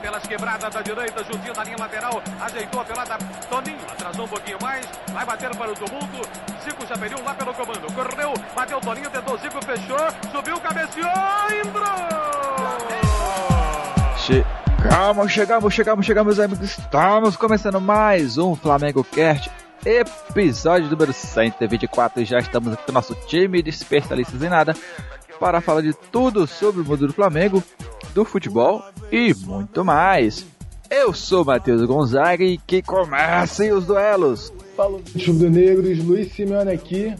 pelas 0.00 0.22
quebradas 0.22 0.72
da 0.72 0.82
direita, 0.82 1.24
juntinho 1.24 1.52
da 1.54 1.64
linha 1.64 1.76
lateral, 1.78 2.22
ajeitou 2.40 2.80
a 2.80 2.84
pelada, 2.84 3.18
Toninho 3.48 3.78
atrasou 3.90 4.24
um 4.24 4.28
pouquinho 4.28 4.58
mais, 4.62 4.86
vai 5.12 5.26
bater 5.26 5.50
para 5.56 5.70
o 5.70 5.74
tumulto, 5.74 6.28
Zico 6.64 6.86
já 6.86 6.96
pediu 6.96 7.22
lá 7.24 7.34
pelo 7.34 7.54
comando, 7.54 7.92
correu, 7.92 8.34
bateu 8.54 8.80
Toninho, 8.80 9.10
tentou 9.10 9.38
Zico, 9.38 9.64
fechou, 9.64 10.32
subiu, 10.32 10.60
cabeceou, 10.60 11.06
entrou! 11.64 12.20
Chegamos, 14.16 15.32
chegamos, 15.32 15.74
chegamos, 15.74 16.06
chegamos, 16.06 16.40
amigos. 16.40 16.78
Estamos 16.78 17.36
começando 17.36 17.80
mais 17.80 18.38
um 18.38 18.54
Flamengo 18.54 19.04
Cast, 19.04 19.50
episódio 19.84 20.88
número 20.88 21.12
124. 21.12 22.22
E 22.22 22.24
já 22.24 22.38
estamos 22.38 22.72
aqui 22.72 22.84
com 22.84 22.92
o 22.92 22.94
nosso 22.94 23.14
time 23.26 23.62
de 23.62 23.70
especialistas 23.70 24.42
em 24.42 24.48
nada 24.48 24.74
para 25.38 25.60
falar 25.60 25.80
de 25.80 25.92
tudo 25.92 26.46
sobre 26.46 26.82
o 26.82 26.84
mundo 26.84 27.06
do 27.06 27.12
Flamengo, 27.12 27.62
do 28.14 28.24
futebol 28.24 28.84
e 29.10 29.34
muito 29.34 29.84
mais. 29.84 30.46
Eu 30.90 31.12
sou 31.12 31.44
Matheus 31.44 31.84
Gonzaga 31.84 32.42
e 32.42 32.58
que 32.58 32.82
comecem 32.82 33.72
os 33.72 33.86
duelos. 33.86 34.52
Fala, 34.76 34.98
Chuva 35.16 35.48
Negros, 35.48 36.02
Luiz 36.04 36.32
Simeone 36.32 36.72
aqui. 36.72 37.14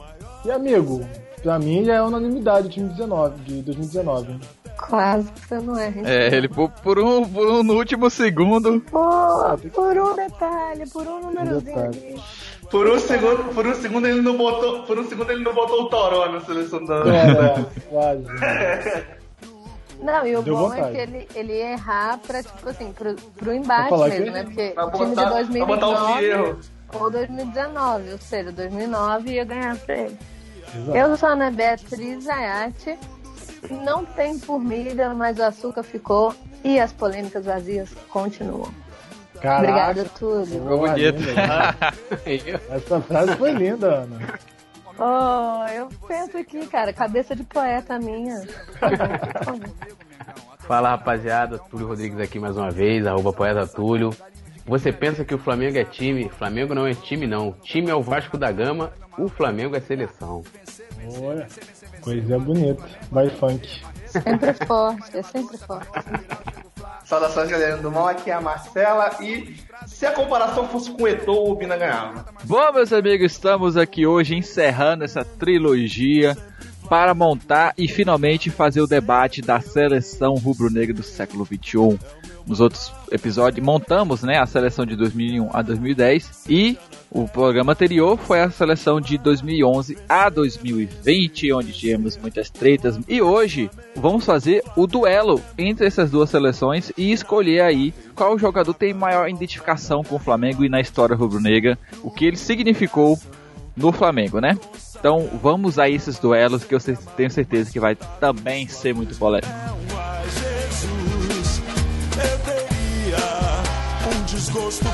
E 0.45 0.51
amigo, 0.51 1.07
pra 1.43 1.59
mim 1.59 1.85
já 1.85 1.95
é 1.95 2.03
unanimidade 2.03 2.67
o 2.67 2.71
time 2.71 2.89
19, 2.89 3.43
de 3.45 3.63
2019. 3.63 4.41
Quase 4.77 5.31
que 5.31 5.47
você 5.47 5.61
não 5.61 5.79
é. 5.79 5.93
É, 6.05 6.35
ele 6.35 6.49
por, 6.49 6.71
por 6.71 6.99
um, 6.99 7.25
por 7.25 7.47
um 7.47 7.63
no 7.63 7.75
último 7.75 8.11
segundo. 8.11 8.81
Pô, 8.91 9.57
por 9.73 9.97
um 9.97 10.17
detalhe, 10.17 10.89
por 10.91 11.07
um 11.07 11.21
númerozinho. 11.21 12.21
Por 12.71 12.89
um 12.89 12.99
segundo, 12.99 13.55
por 13.55 13.67
um 13.67 13.75
segundo 13.75 14.07
ele 14.07 14.23
não 14.23 14.37
botou, 14.37 14.83
por 14.85 14.99
um 14.99 15.05
segundo 15.09 15.31
ele 15.31 15.45
não 15.45 15.55
botou 15.55 15.83
o 15.83 15.89
Toró 15.89 16.29
na 16.33 16.41
seleção 16.41 16.85
da. 16.85 17.03
É, 17.15 17.65
quase. 17.89 18.25
Não, 20.03 20.27
e 20.27 20.37
o 20.37 20.43
Deu 20.43 20.57
bom 20.57 20.73
é 20.73 20.77
vontade. 20.77 20.95
que 20.95 21.01
ele, 21.01 21.29
ele 21.35 21.53
ia 21.53 21.73
errar 21.73 22.19
pra, 22.19 22.43
tipo 22.43 22.69
assim, 22.69 22.93
pro, 22.93 23.15
pro 23.15 23.53
embate 23.55 23.95
mesmo, 23.95 24.25
que- 24.25 24.31
né? 24.31 24.43
Porque 24.45 24.71
Pra 24.71 24.87
o 24.87 24.91
time 24.93 25.05
de 25.11 25.15
botar, 25.15 25.27
o 25.31 25.35
2019 25.35 26.19
Fierro. 26.19 26.61
ou 26.95 27.11
2019, 27.11 28.13
ou 28.13 28.19
seja, 28.19 28.53
2009 28.53 29.31
ia 29.33 29.45
ganhar 29.45 29.77
pra 29.77 29.95
ele. 29.97 30.19
Exato. 30.75 30.97
Eu 30.97 31.17
sou 31.17 31.29
a 31.29 31.33
Ana 31.33 31.51
Beatriz 31.51 32.29
Ayati. 32.29 32.99
Não 33.85 34.05
tem 34.07 34.39
formiga, 34.39 35.13
mas 35.13 35.39
o 35.39 35.43
açúcar 35.43 35.83
ficou 35.83 36.35
e 36.65 36.81
as 36.81 36.93
polêmicas 36.93 37.45
vazias 37.45 37.91
continuam. 38.09 38.73
Caraca, 39.41 39.59
Obrigada, 39.63 40.05
Túlio. 40.19 40.47
Ficou 40.47 40.79
bonito. 40.79 41.23
Essa 42.71 43.01
frase 43.01 43.37
foi 43.37 43.53
linda, 43.53 43.87
Ana. 44.03 44.19
Oh, 45.03 45.67
eu 45.73 45.89
penso 46.07 46.37
aqui, 46.37 46.67
cara, 46.67 46.93
cabeça 46.93 47.35
de 47.35 47.43
poeta 47.43 47.99
minha. 47.99 48.43
Fala 50.61 50.91
rapaziada, 50.91 51.59
Túlio 51.59 51.87
Rodrigues 51.87 52.21
aqui 52.21 52.39
mais 52.39 52.55
uma 52.55 52.71
vez, 52.71 53.07
arroba 53.07 53.33
poeta 53.33 53.67
Túlio. 53.67 54.11
Você 54.67 54.93
pensa 54.93 55.25
que 55.25 55.35
o 55.35 55.39
Flamengo 55.39 55.79
é 55.79 55.85
time? 55.85 56.29
Flamengo 56.29 56.75
não 56.75 56.87
é 56.87 56.93
time 56.93 57.27
não. 57.27 57.53
Time 57.63 57.89
é 57.89 57.95
o 57.95 58.03
Vasco 58.03 58.37
da 58.37 58.53
Gama, 58.53 58.93
o 59.19 59.27
Flamengo 59.27 59.75
é 59.75 59.81
seleção. 59.81 60.43
Olha, 61.23 61.49
coisa 62.03 62.39
bonita. 62.39 62.85
Vai 63.11 63.31
funk. 63.31 63.83
Sempre 64.11 64.53
forte, 64.67 65.17
é 65.17 65.23
sempre 65.23 65.59
forte. 65.59 65.89
Saudações, 67.05 67.49
galera 67.49 67.77
do 67.77 67.91
mal. 67.91 68.09
Aqui 68.09 68.31
é 68.31 68.35
a 68.35 68.41
Marcela. 68.41 69.17
E 69.21 69.57
se 69.87 70.07
a 70.07 70.13
comparação 70.13 70.69
fosse 70.69 70.91
com 70.91 71.05
o 71.05 71.09
Eto'o, 71.09 71.51
o 71.51 71.55
Bina 71.55 71.77
ganhava. 71.77 72.25
Bom, 72.45 72.73
meus 72.73 72.93
amigos, 72.93 73.33
estamos 73.33 73.77
aqui 73.77 74.07
hoje 74.07 74.37
encerrando 74.37 75.05
essa 75.05 75.25
trilogia 75.25 76.37
para 76.91 77.15
montar 77.15 77.73
e 77.79 77.87
finalmente 77.87 78.51
fazer 78.51 78.81
o 78.81 78.87
debate 78.87 79.41
da 79.41 79.61
seleção 79.61 80.35
rubro-negra 80.35 80.93
do 80.93 81.05
século 81.05 81.47
XXI. 81.47 81.97
Nos 82.45 82.59
outros 82.59 82.93
episódios 83.13 83.65
montamos, 83.65 84.25
né, 84.25 84.39
a 84.39 84.47
seleção 84.47 84.85
de 84.85 84.97
2001 84.97 85.51
a 85.53 85.63
2010 85.63 86.47
e 86.49 86.77
o 87.09 87.29
programa 87.29 87.73
anterior 87.73 88.19
foi 88.19 88.41
a 88.41 88.51
seleção 88.51 89.01
de 89.01 89.17
2011 89.19 89.99
a 90.09 90.29
2020, 90.29 91.53
onde 91.53 91.73
tivemos 91.73 92.17
muitas 92.17 92.51
tretas. 92.51 92.99
E 93.09 93.23
hoje 93.23 93.71
vamos 93.95 94.25
fazer 94.25 94.65
o 94.75 94.85
duelo 94.85 95.41
entre 95.57 95.87
essas 95.87 96.11
duas 96.11 96.29
seleções 96.29 96.91
e 96.97 97.13
escolher 97.13 97.61
aí 97.61 97.95
qual 98.17 98.37
jogador 98.37 98.75
tem 98.75 98.93
maior 98.93 99.29
identificação 99.29 100.03
com 100.03 100.17
o 100.17 100.21
Flamengo 100.21 100.65
e 100.65 100.69
na 100.69 100.81
história 100.81 101.15
rubro-negra, 101.15 101.79
o 102.03 102.11
que 102.11 102.25
ele 102.25 102.37
significou 102.37 103.17
no 103.77 103.93
Flamengo, 103.93 104.41
né? 104.41 104.59
Então 105.01 105.29
vamos 105.43 105.79
a 105.79 105.89
esses 105.89 106.19
duelos 106.19 106.63
que 106.63 106.75
eu 106.75 106.79
tenho 107.17 107.31
certeza 107.31 107.73
que 107.73 107.81
vai 107.81 107.97
também 107.97 108.69
ser 108.69 108.95
muito 108.95 109.17
polêmico. 109.17 109.49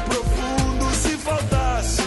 profundo 0.08 0.94
se 0.94 1.16
faltasse 1.18 2.02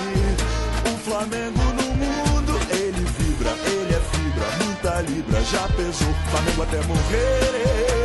Flamengo 1.09 1.59
no 1.59 1.95
mundo. 1.95 2.53
Ele 2.71 3.03
vibra, 3.17 3.51
ele 3.65 3.95
é 3.95 3.99
fibra, 3.99 4.66
muita 4.66 5.01
libra, 5.01 5.41
já 5.41 5.67
pesou. 5.69 6.13
Flamengo 6.29 6.63
até 6.63 6.81
morrer, 6.87 7.98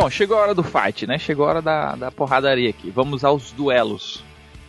Bom, 0.00 0.08
chegou 0.10 0.36
a 0.38 0.42
hora 0.42 0.54
do 0.54 0.62
fight, 0.62 1.06
né? 1.06 1.18
Chegou 1.18 1.44
a 1.46 1.48
hora 1.48 1.62
da, 1.62 1.94
da 1.96 2.10
porradaria 2.12 2.70
aqui. 2.70 2.88
Vamos 2.90 3.24
aos 3.24 3.50
duelos. 3.52 4.22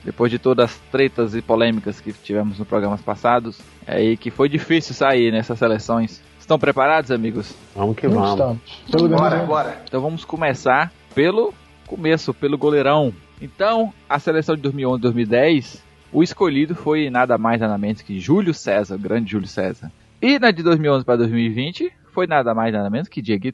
Depois 0.04 0.32
de 0.32 0.40
todas 0.40 0.72
as 0.72 0.78
tretas 0.92 1.36
e 1.36 1.42
polêmicas 1.42 2.00
que 2.02 2.12
tivemos 2.14 2.58
nos 2.58 2.68
programas 2.68 3.02
passados, 3.02 3.60
é 3.86 3.98
aí 3.98 4.18
que 4.18 4.32
foi 4.32 4.48
difícil 4.50 4.96
sair 4.96 5.32
nessas 5.32 5.60
seleções. 5.60 6.22
Estão 6.40 6.58
preparados, 6.58 7.12
amigos? 7.12 7.54
Vamos 7.76 7.96
que 7.96 8.08
vamos. 8.08 8.32
estamos. 8.32 8.58
Pelo 8.90 9.04
menos 9.04 9.20
Bora, 9.22 9.36
eu- 9.38 9.46
bora. 9.46 9.82
Então 9.86 10.02
vamos 10.02 10.26
começar 10.26 10.92
pelo 11.14 11.54
começo, 11.86 12.34
pelo 12.34 12.58
goleirão. 12.58 13.14
Então, 13.42 13.94
a 14.10 14.18
seleção 14.18 14.56
de 14.56 14.62
2011 14.64 14.98
e 15.00 15.02
2010, 15.02 15.84
o 16.12 16.24
escolhido 16.24 16.74
foi 16.76 17.10
nada 17.10 17.38
mais 17.38 17.62
nada 17.62 17.78
menos 17.78 18.02
que 18.02 18.20
Júlio 18.20 18.54
César, 18.54 18.96
o 18.96 19.00
grande 19.00 19.32
Júlio 19.32 19.48
César. 19.48 19.92
E 20.22 20.40
na 20.40 20.50
de 20.50 20.64
2011 20.64 21.06
para 21.06 21.18
2020, 21.18 21.92
foi 22.14 22.26
nada 22.26 22.56
mais 22.56 22.74
nada 22.74 22.90
menos 22.90 23.08
que 23.08 23.22
Diego, 23.22 23.52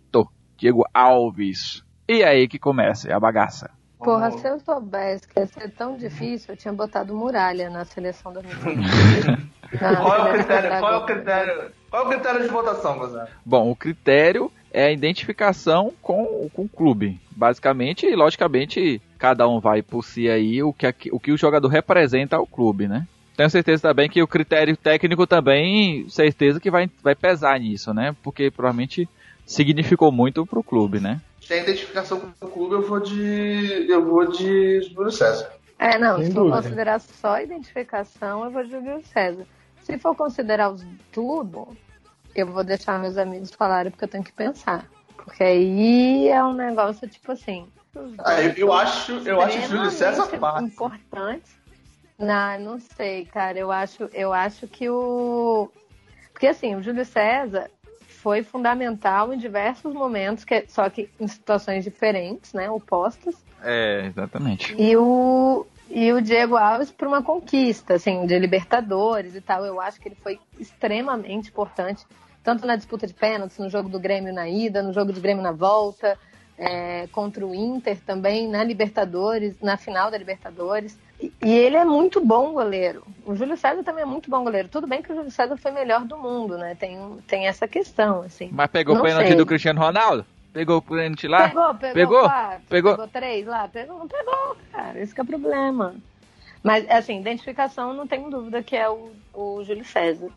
Diego 0.57 0.83
Alves. 0.93 1.83
E 2.07 2.23
aí 2.23 2.47
que 2.47 2.59
começa 2.59 3.13
a 3.15 3.19
bagaça. 3.19 3.71
Porra, 3.97 4.29
se 4.31 4.47
eu 4.47 4.59
soubesse 4.59 5.27
que 5.27 5.39
ia 5.39 5.47
ser 5.47 5.71
tão 5.71 5.97
difícil, 5.97 6.53
eu 6.53 6.57
tinha 6.57 6.73
botado 6.73 7.15
muralha 7.15 7.69
na 7.69 7.85
seleção 7.85 8.31
2020. 8.31 9.55
Na 9.81 9.95
Qual 9.95 10.15
é 10.15 10.29
o 10.29 10.33
critério? 10.33 10.69
da 10.69 10.79
Qual 10.79 10.93
é 10.93 10.97
o 10.97 11.05
critério? 11.05 11.71
Qual 11.89 12.03
é 12.03 12.05
o 12.05 12.09
critério 12.09 12.41
de 12.41 12.47
votação, 12.47 12.97
Gonzalo? 12.99 13.27
Bom, 13.43 13.71
o 13.71 13.75
critério 13.75 14.51
é 14.71 14.85
a 14.85 14.91
identificação 14.91 15.91
com, 16.01 16.49
com 16.53 16.63
o 16.63 16.69
clube. 16.69 17.19
Basicamente, 17.31 18.05
e 18.05 18.15
logicamente, 18.15 19.01
cada 19.17 19.47
um 19.47 19.59
vai 19.59 19.81
por 19.81 20.03
si 20.03 20.29
aí 20.29 20.61
o 20.61 20.71
que, 20.71 20.85
o 21.11 21.19
que 21.19 21.31
o 21.31 21.37
jogador 21.37 21.67
representa 21.67 22.35
ao 22.35 22.45
clube, 22.45 22.87
né? 22.87 23.07
Tenho 23.35 23.49
certeza 23.49 23.81
também 23.81 24.07
que 24.07 24.21
o 24.21 24.27
critério 24.27 24.77
técnico 24.77 25.27
também, 25.27 26.07
certeza 26.07 26.59
que 26.59 26.71
vai, 26.71 26.89
vai 27.03 27.15
pesar 27.15 27.59
nisso, 27.59 27.93
né? 27.93 28.15
Porque 28.23 28.49
provavelmente 28.49 29.09
significou 29.45 30.11
muito 30.11 30.45
pro 30.45 30.63
clube, 30.63 30.99
né? 30.99 31.21
Se 31.41 31.49
tem 31.49 31.61
identificação 31.63 32.19
com 32.19 32.45
o 32.45 32.49
clube, 32.49 32.73
eu 32.75 32.81
vou 32.81 32.99
de. 32.99 33.85
Eu 33.89 34.03
vou 34.03 34.25
de 34.31 34.81
Júlio 34.81 35.11
César. 35.11 35.51
É, 35.77 35.97
não, 35.97 36.17
Sem 36.17 36.27
se 36.27 36.31
for 36.31 36.43
dúvida. 36.45 36.61
considerar 36.61 36.99
só 36.99 37.39
identificação, 37.39 38.45
eu 38.45 38.51
vou 38.51 38.63
de 38.63 38.71
Júlio 38.71 39.01
César. 39.05 39.45
Se 39.83 39.97
for 39.99 40.15
considerar 40.15 40.71
os 40.71 40.83
tudo, 41.11 41.67
eu 42.33 42.47
vou 42.47 42.63
deixar 42.63 42.97
meus 42.99 43.17
amigos 43.17 43.51
falarem 43.51 43.91
porque 43.91 44.05
eu 44.05 44.09
tenho 44.09 44.23
que 44.23 44.31
pensar. 44.31 44.89
Porque 45.15 45.43
aí 45.43 46.27
é 46.27 46.43
um 46.43 46.53
negócio 46.53 47.07
tipo 47.07 47.31
assim. 47.31 47.67
Ah, 48.19 48.41
eu, 48.41 48.51
eu 48.53 48.73
acho, 48.73 49.11
eu 49.27 49.39
acho 49.39 49.61
Júlio 49.69 49.91
César 49.91 50.25
fácil. 50.25 50.67
importantes. 50.67 51.55
Não, 52.17 52.59
não 52.59 52.79
sei, 52.79 53.25
cara. 53.25 53.57
Eu 53.57 53.71
acho, 53.71 54.09
eu 54.13 54.33
acho 54.33 54.67
que 54.67 54.89
o. 54.89 55.69
Porque 56.31 56.47
assim, 56.47 56.75
o 56.75 56.81
Júlio 56.83 57.05
César 57.05 57.69
foi 58.25 58.41
fundamental 58.41 59.31
em 59.31 59.37
diversos 59.37 59.93
momentos, 59.93 60.43
que, 60.43 60.65
só 60.67 60.89
que 60.89 61.07
em 61.19 61.27
situações 61.27 61.83
diferentes, 61.83 62.53
né? 62.53 62.67
Opostas. 62.71 63.35
É, 63.61 64.07
exatamente. 64.07 64.73
E 64.79 64.97
o, 64.97 65.63
e 65.91 66.11
o 66.11 66.19
Diego 66.19 66.57
Alves 66.57 66.89
para 66.89 67.07
uma 67.07 67.21
conquista, 67.21 67.93
assim, 67.93 68.25
de 68.25 68.39
Libertadores 68.39 69.35
e 69.35 69.41
tal. 69.41 69.63
Eu 69.63 69.79
acho 69.79 70.01
que 70.01 70.07
ele 70.07 70.17
foi 70.23 70.39
extremamente 70.59 71.49
importante, 71.49 72.03
tanto 72.43 72.65
na 72.65 72.75
disputa 72.75 73.05
de 73.05 73.13
pênaltis, 73.13 73.59
no 73.59 73.69
jogo 73.69 73.89
do 73.89 73.99
Grêmio 73.99 74.33
na 74.33 74.49
ida, 74.49 74.81
no 74.81 74.91
jogo 74.91 75.13
de 75.13 75.21
Grêmio 75.21 75.43
na 75.43 75.51
volta, 75.51 76.17
é, 76.57 77.05
contra 77.11 77.45
o 77.45 77.53
Inter 77.53 77.99
também, 78.03 78.47
na 78.47 78.63
Libertadores, 78.63 79.61
na 79.61 79.77
final 79.77 80.09
da 80.09 80.17
Libertadores. 80.17 80.97
E 81.21 81.33
ele 81.49 81.77
é 81.77 81.85
muito 81.85 82.23
bom 82.23 82.53
goleiro. 82.53 83.03
O 83.25 83.35
Júlio 83.35 83.55
César 83.55 83.83
também 83.83 84.03
é 84.03 84.05
muito 84.05 84.29
bom 84.29 84.43
goleiro. 84.43 84.67
Tudo 84.67 84.85
bem 84.85 85.01
que 85.01 85.11
o 85.11 85.15
Júlio 85.15 85.31
César 85.31 85.55
foi 85.57 85.71
melhor 85.71 86.03
do 86.03 86.17
mundo, 86.17 86.57
né? 86.57 86.75
Tem, 86.75 86.99
tem 87.27 87.47
essa 87.47 87.67
questão, 87.67 88.21
assim. 88.21 88.49
Mas 88.51 88.67
pegou 88.67 88.97
o 88.97 89.01
pênalti 89.01 89.27
sei. 89.27 89.35
do 89.35 89.45
Cristiano 89.45 89.79
Ronaldo? 89.79 90.25
Pegou 90.51 90.77
o 90.77 90.81
pênalti 90.81 91.27
lá? 91.27 91.49
Pegou, 91.49 91.75
pegou, 91.75 91.93
Pegou? 91.93 92.21
quatro, 92.23 92.61
Pegou? 92.69 92.91
pegou 92.91 93.07
três 93.07 93.45
lá, 93.45 93.67
pegou, 93.67 93.99
não 93.99 94.07
pegou, 94.07 94.57
cara. 94.71 94.99
Esse 94.99 95.13
que 95.13 95.21
é 95.21 95.23
o 95.23 95.27
problema. 95.27 95.95
Mas, 96.61 96.89
assim, 96.89 97.19
identificação, 97.19 97.93
não 97.93 98.07
tenho 98.07 98.29
dúvida 98.29 98.61
que 98.61 98.75
é 98.75 98.89
o, 98.89 99.11
o 99.33 99.63
Júlio 99.63 99.85
César. 99.85 100.29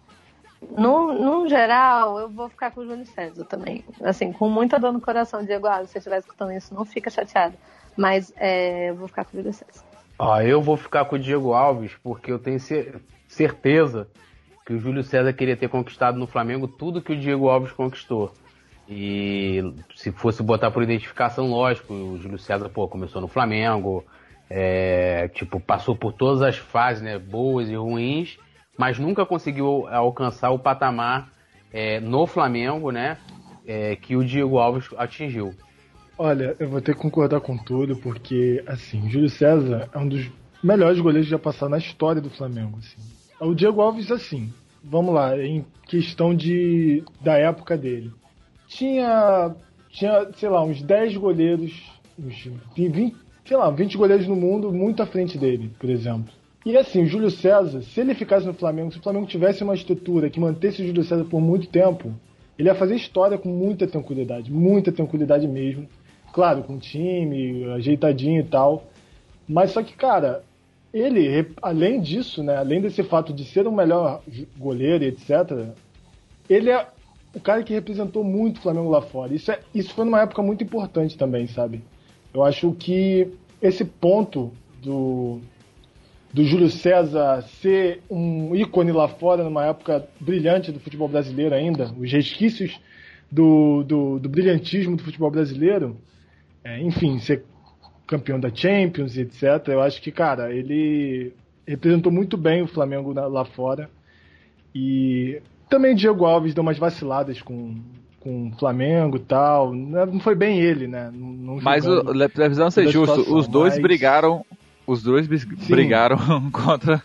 No, 0.76 1.12
no 1.12 1.48
geral, 1.48 2.18
eu 2.18 2.28
vou 2.28 2.48
ficar 2.48 2.70
com 2.70 2.80
o 2.80 2.86
Júlio 2.86 3.06
César 3.06 3.44
também. 3.44 3.84
Assim, 4.02 4.32
com 4.32 4.48
muita 4.48 4.78
dor 4.78 4.92
no 4.92 5.00
coração, 5.00 5.44
Diego 5.44 5.66
Alves, 5.66 5.88
se 5.88 5.92
você 5.92 5.98
estiver 5.98 6.18
escutando 6.18 6.52
isso, 6.52 6.74
não 6.74 6.84
fica 6.84 7.10
chateado. 7.10 7.56
Mas 7.96 8.32
é, 8.36 8.90
eu 8.90 8.96
vou 8.96 9.08
ficar 9.08 9.24
com 9.24 9.36
o 9.36 9.40
Júlio 9.40 9.52
César. 9.52 9.87
Ó, 10.18 10.40
eu 10.40 10.60
vou 10.60 10.76
ficar 10.76 11.04
com 11.04 11.16
o 11.16 11.18
Diego 11.18 11.52
Alves 11.52 11.92
porque 12.02 12.32
eu 12.32 12.38
tenho 12.38 12.58
cer- 12.58 13.00
certeza 13.28 14.08
que 14.66 14.72
o 14.72 14.78
Júlio 14.78 15.02
César 15.02 15.32
queria 15.32 15.56
ter 15.56 15.68
conquistado 15.68 16.18
no 16.18 16.26
Flamengo 16.26 16.66
tudo 16.66 17.00
que 17.00 17.12
o 17.12 17.18
Diego 17.18 17.48
Alves 17.48 17.72
conquistou. 17.72 18.32
E 18.88 19.62
se 19.94 20.10
fosse 20.10 20.42
botar 20.42 20.70
por 20.70 20.82
identificação, 20.82 21.48
lógico, 21.50 21.92
o 21.92 22.18
Júlio 22.18 22.38
César, 22.38 22.68
pô, 22.68 22.88
começou 22.88 23.20
no 23.20 23.28
Flamengo, 23.28 24.04
é, 24.50 25.28
tipo, 25.28 25.60
passou 25.60 25.94
por 25.94 26.12
todas 26.12 26.42
as 26.42 26.56
fases, 26.56 27.02
né, 27.02 27.18
boas 27.18 27.68
e 27.68 27.76
ruins, 27.76 28.38
mas 28.78 28.98
nunca 28.98 29.24
conseguiu 29.26 29.86
alcançar 29.88 30.50
o 30.50 30.58
patamar 30.58 31.30
é, 31.72 32.00
no 32.00 32.26
Flamengo, 32.26 32.90
né, 32.90 33.18
é, 33.66 33.94
que 33.96 34.16
o 34.16 34.24
Diego 34.24 34.58
Alves 34.58 34.88
atingiu. 34.96 35.54
Olha, 36.18 36.56
eu 36.58 36.68
vou 36.68 36.80
ter 36.80 36.96
que 36.96 37.00
concordar 37.00 37.40
com 37.40 37.56
tudo, 37.56 37.96
porque, 37.96 38.60
assim, 38.66 39.08
Júlio 39.08 39.28
César 39.28 39.88
é 39.94 39.98
um 39.98 40.08
dos 40.08 40.28
melhores 40.62 40.98
goleiros 41.00 41.28
já 41.28 41.38
passaram 41.38 41.70
na 41.70 41.78
história 41.78 42.20
do 42.20 42.28
Flamengo, 42.28 42.76
assim. 42.78 43.00
O 43.40 43.54
Diego 43.54 43.80
Alves, 43.80 44.10
assim, 44.10 44.52
vamos 44.82 45.14
lá, 45.14 45.38
em 45.38 45.64
questão 45.86 46.34
de 46.34 47.04
da 47.20 47.38
época 47.38 47.76
dele. 47.76 48.10
Tinha, 48.66 49.54
tinha 49.90 50.28
sei 50.34 50.48
lá, 50.48 50.64
uns 50.64 50.82
10 50.82 51.16
goleiros, 51.16 51.72
uns 52.18 52.50
20, 52.76 53.16
sei 53.46 53.56
lá, 53.56 53.70
20 53.70 53.96
goleiros 53.96 54.26
no 54.26 54.34
mundo 54.34 54.72
muito 54.72 55.00
à 55.00 55.06
frente 55.06 55.38
dele, 55.38 55.70
por 55.78 55.88
exemplo. 55.88 56.32
E 56.66 56.76
assim, 56.76 57.04
o 57.04 57.06
Júlio 57.06 57.30
César, 57.30 57.80
se 57.80 58.00
ele 58.00 58.14
ficasse 58.14 58.44
no 58.44 58.52
Flamengo, 58.52 58.90
se 58.90 58.98
o 58.98 59.02
Flamengo 59.02 59.26
tivesse 59.26 59.62
uma 59.62 59.74
estrutura 59.74 60.28
que 60.28 60.40
mantesse 60.40 60.82
o 60.82 60.86
Júlio 60.86 61.04
César 61.04 61.24
por 61.24 61.40
muito 61.40 61.68
tempo, 61.68 62.12
ele 62.58 62.68
ia 62.68 62.74
fazer 62.74 62.96
história 62.96 63.38
com 63.38 63.48
muita 63.48 63.86
tranquilidade, 63.86 64.52
muita 64.52 64.90
tranquilidade 64.90 65.46
mesmo. 65.46 65.88
Claro, 66.32 66.62
com 66.62 66.78
time, 66.78 67.64
ajeitadinho 67.72 68.40
e 68.40 68.44
tal. 68.44 68.84
Mas 69.48 69.70
só 69.70 69.82
que, 69.82 69.94
cara, 69.94 70.44
ele, 70.92 71.52
além 71.62 72.00
disso, 72.00 72.42
né, 72.42 72.56
além 72.56 72.80
desse 72.80 73.02
fato 73.02 73.32
de 73.32 73.44
ser 73.44 73.66
o 73.66 73.72
melhor 73.72 74.22
goleiro 74.56 75.04
e 75.04 75.08
etc., 75.08 75.68
ele 76.48 76.70
é 76.70 76.86
o 77.34 77.40
cara 77.40 77.62
que 77.62 77.74
representou 77.74 78.24
muito 78.24 78.58
o 78.58 78.60
Flamengo 78.60 78.88
lá 78.88 79.02
fora. 79.02 79.34
Isso, 79.34 79.50
é, 79.50 79.60
isso 79.74 79.94
foi 79.94 80.04
numa 80.04 80.22
época 80.22 80.42
muito 80.42 80.64
importante 80.64 81.16
também, 81.16 81.46
sabe? 81.46 81.82
Eu 82.32 82.42
acho 82.42 82.72
que 82.72 83.28
esse 83.60 83.84
ponto 83.84 84.52
do, 84.82 85.40
do 86.32 86.44
Júlio 86.44 86.70
César 86.70 87.42
ser 87.60 88.02
um 88.10 88.54
ícone 88.54 88.92
lá 88.92 89.08
fora, 89.08 89.44
numa 89.44 89.66
época 89.66 90.08
brilhante 90.20 90.72
do 90.72 90.80
futebol 90.80 91.08
brasileiro 91.08 91.54
ainda, 91.54 91.92
os 91.98 92.10
resquícios 92.10 92.78
do, 93.30 93.82
do, 93.84 94.18
do 94.18 94.28
brilhantismo 94.28 94.96
do 94.96 95.02
futebol 95.02 95.30
brasileiro, 95.30 95.96
é, 96.64 96.80
enfim, 96.80 97.18
ser 97.18 97.44
campeão 98.06 98.38
da 98.40 98.52
Champions 98.54 99.16
e 99.16 99.20
etc. 99.22 99.68
Eu 99.68 99.82
acho 99.82 100.00
que, 100.00 100.10
cara, 100.10 100.52
ele 100.54 101.32
representou 101.66 102.10
muito 102.10 102.36
bem 102.36 102.62
o 102.62 102.66
Flamengo 102.66 103.12
na- 103.12 103.26
lá 103.26 103.44
fora. 103.44 103.90
E 104.74 105.40
também 105.68 105.94
Diego 105.94 106.24
Alves 106.24 106.54
deu 106.54 106.62
umas 106.62 106.78
vaciladas 106.78 107.42
com, 107.42 107.76
com 108.20 108.48
o 108.48 108.52
Flamengo 108.58 109.16
e 109.16 109.20
tal. 109.20 109.74
Não 109.74 110.20
foi 110.20 110.34
bem 110.34 110.60
ele, 110.60 110.86
né? 110.86 111.10
Não- 111.12 111.32
não 111.32 111.60
Mas 111.62 111.86
o, 111.86 112.02
precisamos 112.32 112.74
ser 112.74 112.90
toda 112.92 113.12
a 113.12 113.16
justo, 113.16 113.34
os 113.36 113.46
dois 113.48 113.74
mas- 113.74 113.82
brigaram, 113.82 114.44
os 114.86 115.02
dois 115.02 115.26
brigaram 115.26 116.16
contra 116.50 117.02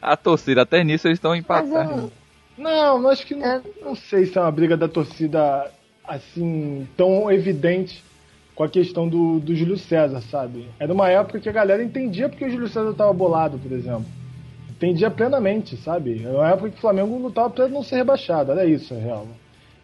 a 0.00 0.16
torcida. 0.16 0.62
Até 0.62 0.82
nisso 0.84 1.06
eles 1.08 1.18
estão 1.18 1.34
empatados. 1.34 2.04
eu, 2.04 2.12
Não, 2.56 3.08
acho 3.08 3.26
que 3.26 3.34
não, 3.34 3.46
É. 3.46 3.62
não 3.82 3.94
sei 3.94 4.26
se 4.26 4.38
é 4.38 4.40
uma 4.40 4.50
briga 4.50 4.76
da 4.76 4.88
torcida 4.88 5.70
assim 6.06 6.88
tão 6.96 7.30
evidente 7.30 8.02
com 8.58 8.64
a 8.64 8.68
questão 8.68 9.08
do, 9.08 9.38
do 9.38 9.54
Júlio 9.54 9.78
César, 9.78 10.20
sabe? 10.20 10.66
Era 10.80 10.92
uma 10.92 11.08
época 11.08 11.38
que 11.38 11.48
a 11.48 11.52
galera 11.52 11.80
entendia 11.80 12.28
porque 12.28 12.44
o 12.44 12.50
Júlio 12.50 12.66
César 12.66 12.90
estava 12.90 13.12
bolado, 13.12 13.56
por 13.56 13.70
exemplo. 13.70 14.06
Entendia 14.68 15.08
plenamente, 15.12 15.76
sabe? 15.76 16.24
Era 16.24 16.36
uma 16.36 16.48
época 16.48 16.70
que 16.70 16.76
o 16.78 16.80
Flamengo 16.80 17.16
lutava 17.18 17.50
para 17.50 17.68
não 17.68 17.84
ser 17.84 17.94
rebaixado, 17.94 18.50
era 18.50 18.66
isso, 18.66 18.92
a 18.92 18.96
real. 18.96 19.28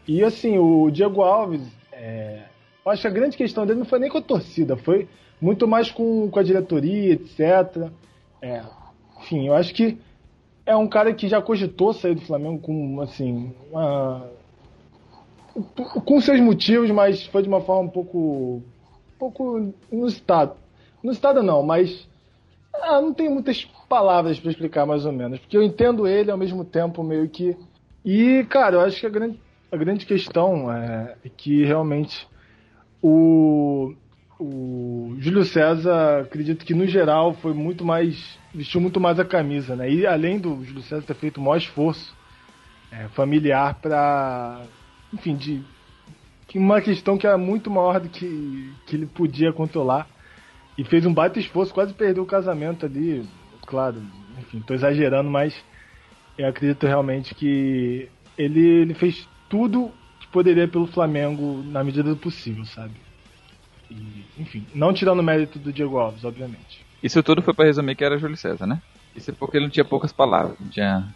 E 0.09 0.25
assim, 0.25 0.59
o 0.59 0.91
Diego 0.91 1.23
Alves, 1.23 1.63
é, 1.93 2.41
eu 2.85 2.91
acho 2.91 3.03
que 3.03 3.07
a 3.07 3.13
grande 3.13 3.37
questão 3.37 3.65
dele 3.65 3.79
não 3.79 3.87
foi 3.87 4.01
nem 4.01 4.11
com 4.11 4.19
a 4.19 4.23
torcida, 4.23 4.77
foi 4.77 5.07
muito 5.41 5.69
mais 5.69 5.93
com, 5.93 6.29
com 6.29 6.39
a 6.41 6.43
diretoria, 6.43 7.13
etc. 7.13 7.91
É, 8.43 8.61
enfim, 9.21 9.47
eu 9.47 9.55
acho 9.55 9.73
que 9.73 9.99
é 10.67 10.75
um 10.75 10.89
cara 10.89 11.15
que 11.15 11.29
já 11.29 11.41
cogitou 11.41 11.93
sair 11.93 12.17
do 12.17 12.23
Flamengo 12.23 12.59
com, 12.59 13.01
assim, 13.01 13.55
uma... 13.71 14.29
com 16.05 16.21
seus 16.21 16.41
motivos, 16.41 16.91
mas 16.91 17.27
foi 17.27 17.43
de 17.43 17.49
uma 17.49 17.61
forma 17.61 17.83
um 17.83 17.89
pouco, 17.89 18.19
um 18.19 19.19
pouco 19.19 19.73
inusitada. 19.91 20.57
Inusitada 21.03 21.43
não, 21.43 21.63
mas 21.63 22.09
ah, 22.75 23.01
não 23.01 23.13
tem 23.13 23.29
muitas 23.29 23.65
palavras 23.89 24.39
para 24.41 24.51
explicar 24.51 24.87
mais 24.87 25.07
ou 25.07 25.13
menos, 25.13 25.39
porque 25.39 25.57
eu 25.57 25.63
entendo 25.63 26.07
ele 26.07 26.31
ao 26.31 26.39
mesmo 26.39 26.65
tempo 26.65 27.03
meio 27.03 27.29
que 27.29 27.57
e 28.05 28.45
cara, 28.51 28.77
eu 28.77 28.81
acho 28.81 29.01
que 29.01 29.07
a 29.07 29.11
grande, 29.11 29.41
a 29.71 29.77
grande 29.77 30.05
questão 30.05 30.71
é 30.71 31.17
que 31.37 31.65
realmente 31.65 32.27
o 33.03 33.95
o 34.39 35.15
Júlio 35.19 35.45
César, 35.45 36.23
acredito 36.23 36.65
que 36.65 36.75
no 36.75 36.87
geral 36.87 37.35
foi 37.35 37.55
muito 37.55 37.85
mais. 37.85 38.39
vestiu 38.53 38.81
muito 38.81 39.01
mais 39.01 39.19
a 39.19 39.25
camisa, 39.25 39.77
né? 39.77 39.91
E 39.91 40.07
além 40.07 40.39
do 40.39 40.65
Júlio 40.65 40.83
César 40.83 41.03
ter 41.03 41.15
feito 41.15 41.39
o 41.39 41.41
maior 41.41 41.57
esforço 41.57 42.15
é, 42.91 43.09
familiar 43.09 43.75
para. 43.81 44.63
Enfim, 45.15 45.37
de. 45.37 45.63
Uma 46.55 46.81
questão 46.81 47.19
que 47.19 47.27
era 47.27 47.37
muito 47.37 47.69
maior 47.69 47.99
do 47.99 48.09
que, 48.09 48.73
que 48.87 48.95
ele 48.95 49.07
podia 49.07 49.53
controlar. 49.53 50.07
E 50.79 50.85
fez 50.85 51.05
um 51.07 51.13
baita 51.13 51.41
esforço, 51.41 51.75
quase 51.75 51.93
perdeu 51.95 52.23
o 52.23 52.27
casamento 52.27 52.87
ali. 52.87 53.27
Claro, 53.67 54.01
enfim, 54.39 54.61
tô 54.61 54.75
exagerando, 54.75 55.31
mas 55.31 55.55
eu 56.37 56.47
acredito 56.49 56.87
realmente 56.87 57.35
que 57.35 58.09
ele, 58.37 58.61
ele 58.61 58.95
fez 58.95 59.29
tudo 59.49 59.91
que 60.21 60.27
poderia 60.29 60.69
pelo 60.69 60.87
Flamengo 60.87 61.63
na 61.65 61.83
medida 61.83 62.11
do 62.11 62.17
possível, 62.17 62.65
sabe? 62.65 62.95
E, 63.91 64.25
enfim, 64.39 64.67
não 64.75 64.93
tirando 64.93 65.21
o 65.21 65.23
mérito 65.23 65.59
do 65.59 65.73
Diego 65.73 65.99
Alves, 65.99 66.25
obviamente. 66.25 66.85
Isso 67.03 67.23
tudo 67.23 67.43
foi 67.43 67.55
pra 67.55 67.65
resumir 67.65 67.95
que 67.95 68.05
era 68.05 68.19
Júlio 68.19 68.37
César, 68.37 68.67
né? 68.67 68.81
Isso 69.15 69.31
é 69.31 69.35
porque 69.35 69.57
ele 69.57 69.67
não 69.67 69.71
tinha 69.71 69.85
poucas 69.85 70.13
palavras. 70.13 70.59
Não 70.59 70.69
tinha... 70.69 71.07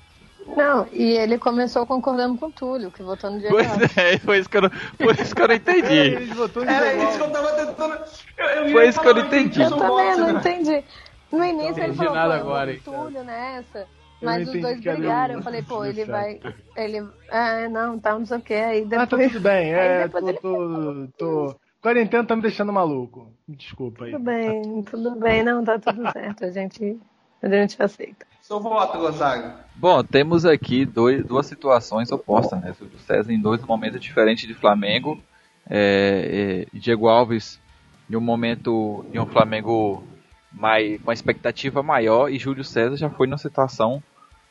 não, 0.57 0.87
e 0.93 1.13
ele 1.17 1.39
começou 1.39 1.87
concordando 1.87 2.37
com 2.39 2.47
o 2.47 2.53
Túlio, 2.53 2.91
que 2.91 3.03
votou 3.03 3.31
no 3.31 3.37
Alves. 3.37 3.49
Pois 3.51 3.97
é, 3.97 4.19
foi 4.19 4.39
isso 4.39 4.49
que 4.49 4.57
eu 4.57 4.63
não, 4.63 4.71
foi 4.71 5.13
isso 5.23 5.35
que 5.35 5.43
eu 5.43 5.49
não 5.49 5.55
entendi. 5.55 6.11
No 6.37 6.65
Era 6.65 6.95
isso 6.95 7.17
que 7.19 7.23
eu 7.23 7.31
tava 7.31 7.53
tentando. 7.53 8.05
Eu, 8.37 8.47
eu 8.47 8.73
Foi 8.73 8.89
isso 8.89 9.01
que 9.01 9.09
eu 9.09 9.15
não 9.15 9.21
entendi. 9.27 9.63
Eu 9.63 9.71
também 9.77 10.17
não 10.17 10.33
né? 10.33 10.41
entendi. 10.41 10.85
No 11.31 11.45
início 11.45 11.71
ele 11.71 11.81
entendi 11.83 11.97
falou, 11.99 12.15
nada 12.15 12.35
agora, 12.37 12.71
com 12.71 12.77
hein, 12.77 12.83
Túlio 13.05 13.25
nessa. 13.25 13.87
Mas 14.21 14.47
não 14.47 14.55
os 14.55 14.61
dois 14.61 14.81
brigaram. 14.81 15.35
o- 15.35 15.39
Eu 15.39 15.43
falei, 15.43 15.63
pô, 15.63 15.85
ele 15.87 16.05
vai. 16.05 16.41
Ele. 16.77 17.07
Ah, 17.31 17.69
não, 17.69 17.99
tá, 17.99 18.19
não 18.19 18.27
sei 18.27 18.39
o 18.39 18.41
que. 18.41 18.55
Aí 18.55 18.85
Ah, 18.93 19.07
tá 19.07 19.17
depois. 19.17 19.33
tudo 19.33 19.43
bem. 19.43 19.73
É, 19.75 20.03
depois 20.09 20.25
tô, 20.25 20.31
ele- 20.31 20.39
tô, 20.39 21.09
tô. 21.19 21.57
Quarentena 21.81 22.25
tá 22.25 22.35
me 22.35 22.43
deixando 22.43 22.73
maluco. 22.73 23.33
Desculpa 23.47 24.05
aí. 24.07 24.13
Tudo 24.13 24.25
bem, 24.25 24.83
tudo 24.83 25.11
bem, 25.17 25.45
não, 25.45 25.63
tá 25.63 25.79
tudo 25.79 26.11
certo. 26.11 26.45
A 26.45 26.51
gente, 26.51 26.99
a 27.41 27.49
gente 27.49 27.81
aceita. 27.81 28.27
Seu 28.49 28.61
voto, 28.61 28.97
Gonzaga. 28.97 29.57
Bom, 29.77 30.03
temos 30.03 30.47
aqui 30.47 30.87
dois, 30.87 31.23
duas 31.23 31.45
situações 31.45 32.11
opostas, 32.11 32.59
né? 32.59 32.75
Júlio 32.79 32.99
César 33.01 33.31
em 33.31 33.39
dois 33.39 33.61
momentos 33.61 34.01
diferentes 34.01 34.49
de 34.49 34.55
Flamengo. 34.55 35.23
É, 35.69 36.67
é, 36.73 36.79
Diego 36.79 37.09
Alves 37.09 37.61
em 38.09 38.17
um 38.17 38.23
momento 38.23 39.05
de 39.13 39.21
um 39.21 39.27
Flamengo 39.27 40.03
mais, 40.51 40.97
com 40.97 41.09
uma 41.09 41.13
expectativa 41.13 41.83
maior 41.83 42.31
e 42.31 42.39
Júlio 42.39 42.65
César 42.65 42.97
já 42.97 43.11
foi 43.11 43.27
numa 43.27 43.37
situação 43.37 44.03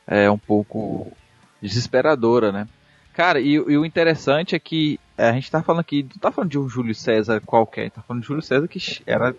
é, 0.06 0.30
um 0.30 0.38
pouco 0.38 1.12
desesperadora, 1.60 2.52
né? 2.52 2.68
Cara, 3.16 3.40
e, 3.40 3.54
e 3.54 3.78
o 3.80 3.84
interessante 3.84 4.56
é 4.56 4.60
que 4.60 5.00
é, 5.18 5.30
a 5.30 5.34
gente 5.34 5.50
tá 5.50 5.64
falando 5.64 5.82
aqui, 5.82 6.04
não 6.04 6.22
tá 6.22 6.32
falando 6.32 6.52
de 6.52 6.60
um 6.60 6.70
Júlio 6.70 6.94
César 6.94 7.42
qualquer, 7.44 7.90
tá 7.90 8.04
falando 8.04 8.22
de 8.22 8.28
Júlio 8.28 8.44
César 8.44 8.68
que 8.68 9.02
era 9.08 9.36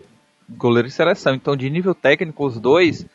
goleiro 0.48 0.88
de 0.88 0.94
seleção. 0.94 1.32
Então, 1.32 1.54
de 1.54 1.70
nível 1.70 1.94
técnico, 1.94 2.44
os 2.44 2.58
dois 2.58 3.06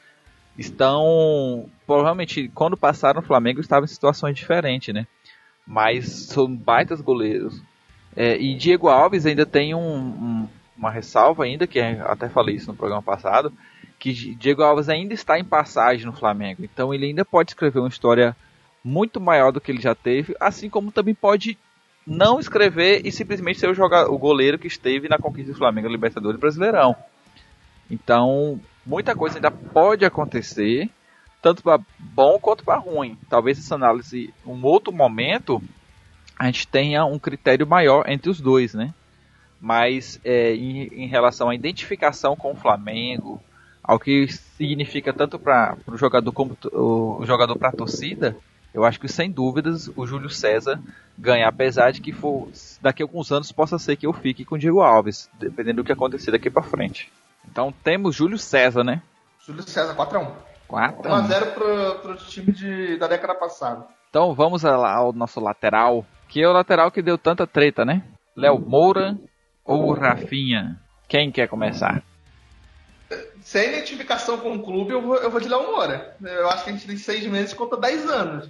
estão 0.57 1.69
provavelmente 1.86 2.50
quando 2.53 2.77
passaram 2.77 3.22
no 3.22 3.27
Flamengo 3.27 3.60
estavam 3.60 3.86
em 3.86 3.88
situações 3.88 4.36
diferentes, 4.36 4.93
né? 4.93 5.07
Mas 5.65 6.10
são 6.27 6.53
baitas 6.53 7.01
goleiros. 7.01 7.62
É, 8.15 8.38
e 8.38 8.53
Diego 8.55 8.89
Alves 8.89 9.25
ainda 9.25 9.45
tem 9.45 9.74
um, 9.74 9.79
um- 9.79 10.50
uma 10.77 10.91
ressalva 10.91 11.45
ainda 11.45 11.65
que 11.65 11.79
até 11.79 12.27
falei 12.29 12.55
isso 12.55 12.69
no 12.72 12.77
programa 12.77 13.01
passado, 13.01 13.51
que 13.98 14.12
Diego 14.36 14.62
Alves 14.63 14.89
ainda 14.89 15.13
está 15.13 15.39
em 15.39 15.43
passagem 15.45 16.05
no 16.05 16.12
Flamengo, 16.13 16.63
então 16.63 16.93
ele 16.93 17.05
ainda 17.05 17.24
pode 17.24 17.51
escrever 17.51 17.79
uma 17.79 17.88
história 17.88 18.36
muito 18.83 19.22
maior 19.22 19.51
do 19.51 19.62
que 19.62 19.72
ele 19.72 19.81
já 19.81 19.95
teve, 19.95 20.36
assim 20.39 20.69
como 20.69 20.91
também 20.91 21.15
pode 21.15 21.57
não 22.05 22.38
escrever 22.39 23.01
e 23.05 23.12
simplesmente 23.12 23.60
ser 23.60 23.69
o, 23.69 23.74
jogador, 23.74 24.12
o 24.13 24.17
goleiro 24.17 24.60
que 24.60 24.67
esteve 24.67 25.07
na 25.07 25.17
conquista 25.17 25.53
do 25.53 25.57
Flamengo 25.57 25.88
Libertadores 25.88 26.38
Brasileirão. 26.39 26.95
Então, 27.89 28.60
muita 28.85 29.15
coisa 29.15 29.37
ainda 29.37 29.51
pode 29.51 30.05
acontecer, 30.05 30.89
tanto 31.41 31.63
para 31.63 31.79
bom 31.99 32.39
quanto 32.39 32.63
para 32.63 32.79
ruim. 32.79 33.17
Talvez 33.29 33.59
essa 33.59 33.75
análise, 33.75 34.33
um 34.45 34.63
outro 34.63 34.93
momento, 34.93 35.61
a 36.37 36.45
gente 36.45 36.67
tenha 36.67 37.05
um 37.05 37.19
critério 37.19 37.67
maior 37.67 38.05
entre 38.07 38.29
os 38.29 38.39
dois, 38.39 38.73
né? 38.73 38.93
Mas 39.59 40.19
é, 40.23 40.53
em, 40.53 40.87
em, 40.87 41.07
relação 41.07 41.49
à 41.49 41.55
identificação 41.55 42.35
com 42.35 42.51
o 42.51 42.55
Flamengo, 42.55 43.41
ao 43.81 43.97
que 43.97 44.27
significa 44.27 45.13
tanto 45.13 45.39
para 45.39 45.77
o 45.87 45.97
jogador 45.97 46.31
como 46.31 46.57
o 46.71 47.25
jogador 47.25 47.57
para 47.57 47.69
a 47.69 47.73
torcida, 47.73 48.35
eu 48.73 48.83
acho 48.83 48.99
que 48.99 49.07
sem 49.07 49.29
dúvidas 49.29 49.89
o 49.95 50.05
Júlio 50.05 50.29
César 50.29 50.81
ganha, 51.17 51.47
apesar 51.47 51.91
de 51.91 52.01
que 52.01 52.11
for, 52.11 52.49
daqui 52.81 53.03
a 53.03 53.05
alguns 53.05 53.31
anos 53.31 53.51
possa 53.51 53.77
ser 53.77 53.95
que 53.95 54.07
eu 54.07 54.11
fique 54.11 54.43
com 54.43 54.55
o 54.55 54.59
Diego 54.59 54.81
Alves, 54.81 55.29
dependendo 55.39 55.83
do 55.83 55.85
que 55.85 55.91
acontecer 55.91 56.31
daqui 56.31 56.49
para 56.49 56.63
frente. 56.63 57.11
Então 57.50 57.73
temos 57.83 58.15
Júlio 58.15 58.38
César, 58.38 58.83
né? 58.83 59.01
Júlio 59.45 59.63
César, 59.63 59.95
4x1. 59.95 60.31
4 60.67 61.09
1x0 61.09 61.53
pro, 61.53 62.00
pro 62.00 62.15
time 62.15 62.51
de, 62.51 62.97
da 62.97 63.07
década 63.07 63.35
passada. 63.35 63.85
Então 64.09 64.33
vamos 64.33 64.65
ao 64.65 65.13
nosso 65.13 65.39
lateral, 65.39 66.05
que 66.27 66.41
é 66.41 66.47
o 66.47 66.53
lateral 66.53 66.89
que 66.89 67.01
deu 67.01 67.17
tanta 67.17 67.45
treta, 67.45 67.85
né? 67.85 68.03
Léo 68.35 68.59
Moura 68.59 69.17
ou 69.63 69.93
Rafinha? 69.93 70.79
Quem 71.07 71.31
quer 71.31 71.47
começar? 71.47 72.03
Sem 73.41 73.69
identificação 73.69 74.38
com 74.38 74.55
o 74.55 74.63
clube, 74.63 74.93
eu 74.93 75.01
vou, 75.01 75.17
eu 75.17 75.29
vou 75.29 75.39
de 75.39 75.50
Léo 75.50 75.63
Moura. 75.63 76.15
Eu 76.21 76.50
acho 76.50 76.63
que 76.63 76.69
a 76.69 76.73
gente 76.73 76.88
tem 76.88 76.97
seis 76.97 77.25
meses 77.27 77.53
conta 77.53 77.77
10 77.77 78.09
anos. 78.09 78.50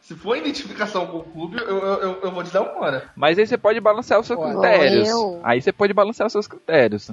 Se 0.00 0.14
for 0.14 0.36
identificação 0.36 1.06
com 1.06 1.18
o 1.18 1.24
clube, 1.24 1.56
eu, 1.56 1.78
eu, 1.78 2.22
eu 2.22 2.30
vou 2.30 2.42
de 2.42 2.54
Léo 2.54 2.74
Moura. 2.74 3.10
Mas 3.16 3.38
aí 3.38 3.46
você 3.46 3.58
pode 3.58 3.80
balancear 3.80 4.20
os 4.20 4.26
seus 4.26 4.38
critérios. 4.38 5.08
Eu... 5.08 5.40
Aí 5.42 5.60
você 5.60 5.72
pode 5.72 5.92
balancear 5.92 6.26
os 6.26 6.32
seus 6.32 6.46
critérios. 6.46 7.10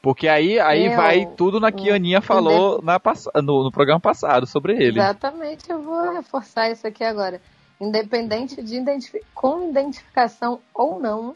Porque 0.00 0.28
aí, 0.28 0.60
aí 0.60 0.86
eu, 0.86 0.96
vai 0.96 1.26
tudo 1.26 1.58
na 1.58 1.72
que 1.72 1.90
a 1.90 1.96
Aninha 1.96 2.20
falou 2.20 2.80
na, 2.82 3.00
no, 3.42 3.64
no, 3.64 3.72
programa 3.72 4.00
passado 4.00 4.46
sobre 4.46 4.74
ele. 4.74 4.98
Exatamente, 5.00 5.70
eu 5.70 5.82
vou 5.82 6.12
reforçar 6.12 6.70
isso 6.70 6.86
aqui 6.86 7.02
agora. 7.02 7.40
Independente 7.80 8.62
de 8.62 8.76
identifi 8.76 9.20
com 9.34 9.70
identificação 9.70 10.60
ou 10.72 11.00
não, 11.00 11.34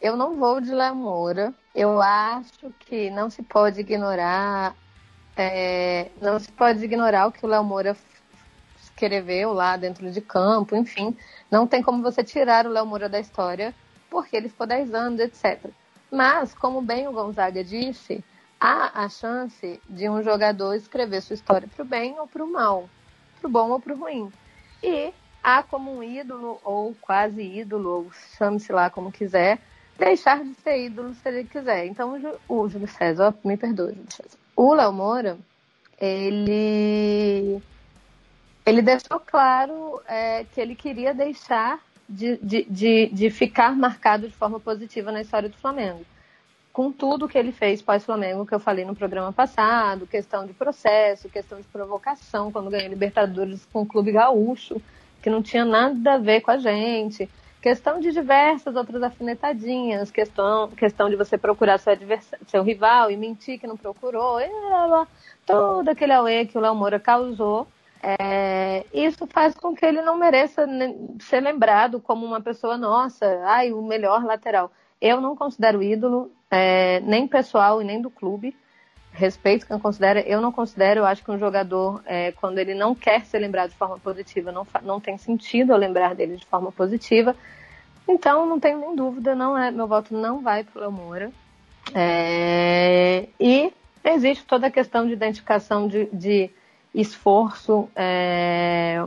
eu 0.00 0.16
não 0.16 0.36
vou 0.36 0.60
de 0.60 0.72
Léo 0.72 0.94
Moura. 0.94 1.52
Eu 1.74 2.00
acho 2.00 2.72
que 2.80 3.10
não 3.10 3.30
se 3.30 3.42
pode 3.42 3.80
ignorar. 3.80 4.74
É, 5.36 6.08
não 6.20 6.38
se 6.38 6.50
pode 6.50 6.84
ignorar 6.84 7.26
o 7.26 7.32
que 7.32 7.44
o 7.44 7.48
Léo 7.48 7.62
Moura 7.62 7.96
escreveu 8.82 9.52
lá 9.52 9.76
dentro 9.76 10.10
de 10.10 10.20
campo, 10.20 10.74
enfim. 10.74 11.16
Não 11.50 11.66
tem 11.66 11.82
como 11.82 12.02
você 12.02 12.24
tirar 12.24 12.66
o 12.66 12.70
Léo 12.70 12.86
Moura 12.86 13.08
da 13.08 13.20
história, 13.20 13.74
porque 14.10 14.36
ele 14.36 14.48
ficou 14.48 14.66
10 14.66 14.94
anos, 14.94 15.20
etc. 15.20 15.70
Mas, 16.10 16.54
como 16.54 16.82
bem 16.82 17.06
o 17.06 17.12
Gonzaga 17.12 17.62
disse, 17.62 18.24
há 18.60 19.04
a 19.04 19.08
chance 19.08 19.80
de 19.88 20.08
um 20.08 20.22
jogador 20.22 20.74
escrever 20.74 21.22
sua 21.22 21.34
história 21.34 21.68
para 21.68 21.82
o 21.82 21.86
bem 21.86 22.18
ou 22.18 22.26
para 22.26 22.44
o 22.44 22.50
mal, 22.50 22.88
para 23.40 23.48
o 23.48 23.50
bom 23.50 23.70
ou 23.70 23.80
para 23.80 23.94
o 23.94 23.98
ruim. 23.98 24.32
E 24.82 25.12
há 25.42 25.62
como 25.62 25.96
um 25.96 26.02
ídolo, 26.02 26.60
ou 26.64 26.94
quase 27.00 27.42
ídolo, 27.42 27.90
ou 27.90 28.12
chame-se 28.36 28.72
lá 28.72 28.90
como 28.90 29.12
quiser, 29.12 29.58
deixar 29.98 30.42
de 30.42 30.54
ser 30.54 30.86
ídolo 30.86 31.14
se 31.14 31.28
ele 31.28 31.44
quiser. 31.44 31.86
Então, 31.86 32.20
o 32.48 32.68
Júlio 32.68 32.88
César, 32.88 33.34
me 33.44 33.56
perdoe, 33.56 33.92
Júlio 33.92 34.12
César. 34.12 34.38
O 34.56 34.74
Léo 34.74 34.92
Moura, 34.92 35.38
ele 35.98 37.62
ele 38.64 38.82
deixou 38.82 39.18
claro 39.20 40.00
é, 40.06 40.44
que 40.44 40.60
ele 40.60 40.74
queria 40.74 41.14
deixar 41.14 41.80
de, 42.10 42.36
de, 42.38 42.66
de, 42.68 43.06
de, 43.12 43.30
ficar 43.30 43.76
marcado 43.76 44.26
de 44.26 44.34
forma 44.34 44.58
positiva 44.58 45.12
na 45.12 45.20
história 45.20 45.48
do 45.48 45.56
Flamengo. 45.56 46.04
Com 46.72 46.90
tudo 46.90 47.28
que 47.28 47.38
ele 47.38 47.52
fez 47.52 47.80
pós-Flamengo, 47.80 48.44
que 48.44 48.54
eu 48.54 48.60
falei 48.60 48.84
no 48.84 48.94
programa 48.94 49.32
passado, 49.32 50.06
questão 50.06 50.46
de 50.46 50.52
processo, 50.52 51.28
questão 51.28 51.58
de 51.58 51.66
provocação, 51.68 52.50
quando 52.50 52.70
ganhou 52.70 52.88
Libertadores 52.88 53.64
com 53.72 53.82
o 53.82 53.86
Clube 53.86 54.12
Gaúcho, 54.12 54.80
que 55.22 55.30
não 55.30 55.42
tinha 55.42 55.64
nada 55.64 56.14
a 56.14 56.18
ver 56.18 56.40
com 56.40 56.50
a 56.50 56.58
gente, 56.58 57.28
questão 57.62 58.00
de 58.00 58.10
diversas 58.10 58.74
outras 58.74 59.02
afinetadinhas, 59.02 60.10
questão, 60.10 60.68
questão 60.70 61.08
de 61.08 61.16
você 61.16 61.36
procurar 61.38 61.78
seu, 61.78 61.92
seu 62.46 62.62
rival 62.62 63.10
e 63.10 63.16
mentir 63.16 63.58
que 63.58 63.66
não 63.66 63.76
procurou, 63.76 64.40
e 64.40 64.48
todo 65.46 65.88
aquele 65.88 66.12
auê 66.12 66.46
que 66.46 66.56
o 66.56 66.60
Léo 66.60 66.74
Moura 66.74 66.98
causou 66.98 67.68
é, 68.02 68.84
isso 68.92 69.26
faz 69.26 69.54
com 69.54 69.74
que 69.74 69.84
ele 69.84 70.00
não 70.00 70.16
mereça 70.16 70.66
ser 71.20 71.40
lembrado 71.40 72.00
como 72.00 72.24
uma 72.24 72.40
pessoa 72.40 72.76
nossa, 72.76 73.26
ai, 73.44 73.72
o 73.72 73.82
melhor 73.82 74.24
lateral. 74.24 74.72
Eu 75.00 75.20
não 75.20 75.36
considero 75.36 75.82
ídolo, 75.82 76.30
é, 76.50 77.00
nem 77.00 77.28
pessoal 77.28 77.80
e 77.80 77.84
nem 77.84 78.00
do 78.00 78.10
clube. 78.10 78.56
Respeito 79.12 79.66
quem 79.66 79.78
considera, 79.78 80.20
eu 80.20 80.40
não 80.40 80.52
considero, 80.52 81.00
eu 81.00 81.06
acho 81.06 81.24
que 81.24 81.30
um 81.30 81.38
jogador, 81.38 82.00
é, 82.06 82.32
quando 82.32 82.58
ele 82.58 82.74
não 82.74 82.94
quer 82.94 83.24
ser 83.24 83.40
lembrado 83.40 83.70
de 83.70 83.76
forma 83.76 83.98
positiva, 83.98 84.52
não, 84.52 84.66
não 84.82 85.00
tem 85.00 85.18
sentido 85.18 85.72
eu 85.72 85.76
lembrar 85.76 86.14
dele 86.14 86.36
de 86.36 86.46
forma 86.46 86.70
positiva. 86.70 87.34
Então, 88.08 88.46
não 88.46 88.58
tenho 88.58 88.78
nem 88.78 88.94
dúvida, 88.94 89.34
não 89.34 89.58
é, 89.58 89.70
meu 89.70 89.86
voto 89.86 90.14
não 90.14 90.40
vai 90.40 90.64
para 90.64 90.88
o 90.88 90.92
Moura. 90.92 91.30
É, 91.94 93.26
e 93.38 93.72
existe 94.04 94.44
toda 94.44 94.68
a 94.68 94.70
questão 94.70 95.06
de 95.06 95.12
identificação 95.12 95.88
de, 95.88 96.06
de 96.12 96.50
esforço. 96.94 97.88
É... 97.94 99.04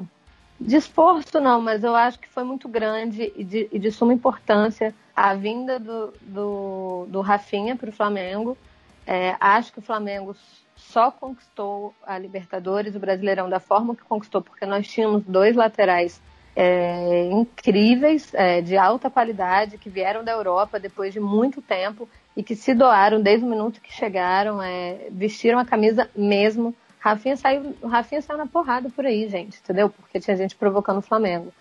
De 0.59 0.77
esforço 0.77 1.39
não, 1.39 1.61
mas 1.61 1.83
eu 1.83 1.95
acho 1.95 2.19
que 2.19 2.29
foi 2.29 2.43
muito 2.43 2.69
grande 2.69 3.33
e 3.35 3.43
de, 3.43 3.67
e 3.71 3.79
de 3.79 3.91
suma 3.91 4.13
importância 4.13 4.95
a 5.15 5.33
vinda 5.33 5.79
do, 5.79 6.13
do, 6.21 7.05
do 7.09 7.21
Rafinha 7.21 7.75
para 7.75 7.89
o 7.89 7.93
Flamengo. 7.93 8.57
É, 9.05 9.35
acho 9.39 9.73
que 9.73 9.79
o 9.79 9.81
Flamengo 9.81 10.35
só 10.75 11.11
conquistou 11.11 11.93
a 12.05 12.17
Libertadores, 12.17 12.95
o 12.95 12.99
Brasileirão 12.99 13.49
da 13.49 13.59
forma 13.59 13.95
que 13.95 14.03
conquistou, 14.03 14.41
porque 14.41 14.65
nós 14.65 14.87
tínhamos 14.87 15.23
dois 15.23 15.55
laterais 15.55 16.21
é, 16.55 17.25
incríveis, 17.31 18.33
é, 18.33 18.61
de 18.61 18.77
alta 18.77 19.09
qualidade, 19.09 19.77
que 19.77 19.89
vieram 19.89 20.23
da 20.23 20.31
Europa 20.31 20.79
depois 20.79 21.13
de 21.13 21.19
muito 21.19 21.61
tempo 21.61 22.07
e 22.35 22.43
que 22.43 22.55
se 22.55 22.73
doaram 22.73 23.21
desde 23.21 23.45
o 23.45 23.49
minuto 23.49 23.81
que 23.81 23.93
chegaram, 23.93 24.61
é, 24.61 25.07
vestiram 25.11 25.59
a 25.59 25.65
camisa 25.65 26.09
mesmo 26.15 26.75
Rafinha 27.03 27.35
saiu, 27.35 27.75
Rafinha 27.83 28.21
saiu 28.21 28.37
na 28.37 28.47
porrada 28.47 28.89
por 28.89 29.05
aí, 29.05 29.27
gente, 29.27 29.59
entendeu? 29.59 29.89
Porque 29.89 30.21
tinha 30.21 30.37
gente 30.37 30.55
provocando 30.55 30.99
o 30.99 31.01
Flamengo. 31.01 31.53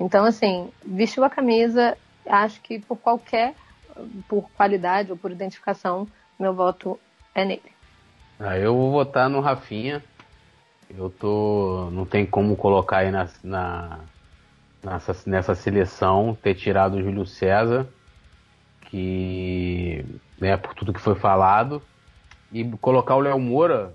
Então, 0.00 0.24
assim, 0.24 0.70
vestiu 0.82 1.22
a 1.22 1.28
camisa, 1.28 1.98
acho 2.26 2.62
que 2.62 2.78
por 2.78 2.96
qualquer, 2.96 3.54
por 4.26 4.48
qualidade 4.56 5.12
ou 5.12 5.18
por 5.18 5.30
identificação, 5.30 6.08
meu 6.40 6.54
voto 6.54 6.98
é 7.34 7.44
nele. 7.44 7.70
Ah, 8.40 8.56
eu 8.56 8.74
vou 8.74 8.90
votar 8.90 9.28
no 9.28 9.40
Rafinha. 9.40 10.02
Eu 10.88 11.10
tô. 11.10 11.90
Não 11.92 12.06
tem 12.06 12.24
como 12.24 12.56
colocar 12.56 12.98
aí 12.98 13.10
na, 13.10 13.28
na, 13.44 13.98
nessa, 14.82 15.14
nessa 15.26 15.54
seleção, 15.54 16.34
ter 16.42 16.54
tirado 16.54 16.94
o 16.94 17.02
Júlio 17.02 17.26
César, 17.26 17.86
que. 18.80 20.06
Né, 20.40 20.56
por 20.56 20.72
tudo 20.72 20.94
que 20.94 21.00
foi 21.00 21.16
falado. 21.16 21.82
E 22.50 22.64
colocar 22.78 23.14
o 23.16 23.20
Léo 23.20 23.38
Moura, 23.38 23.92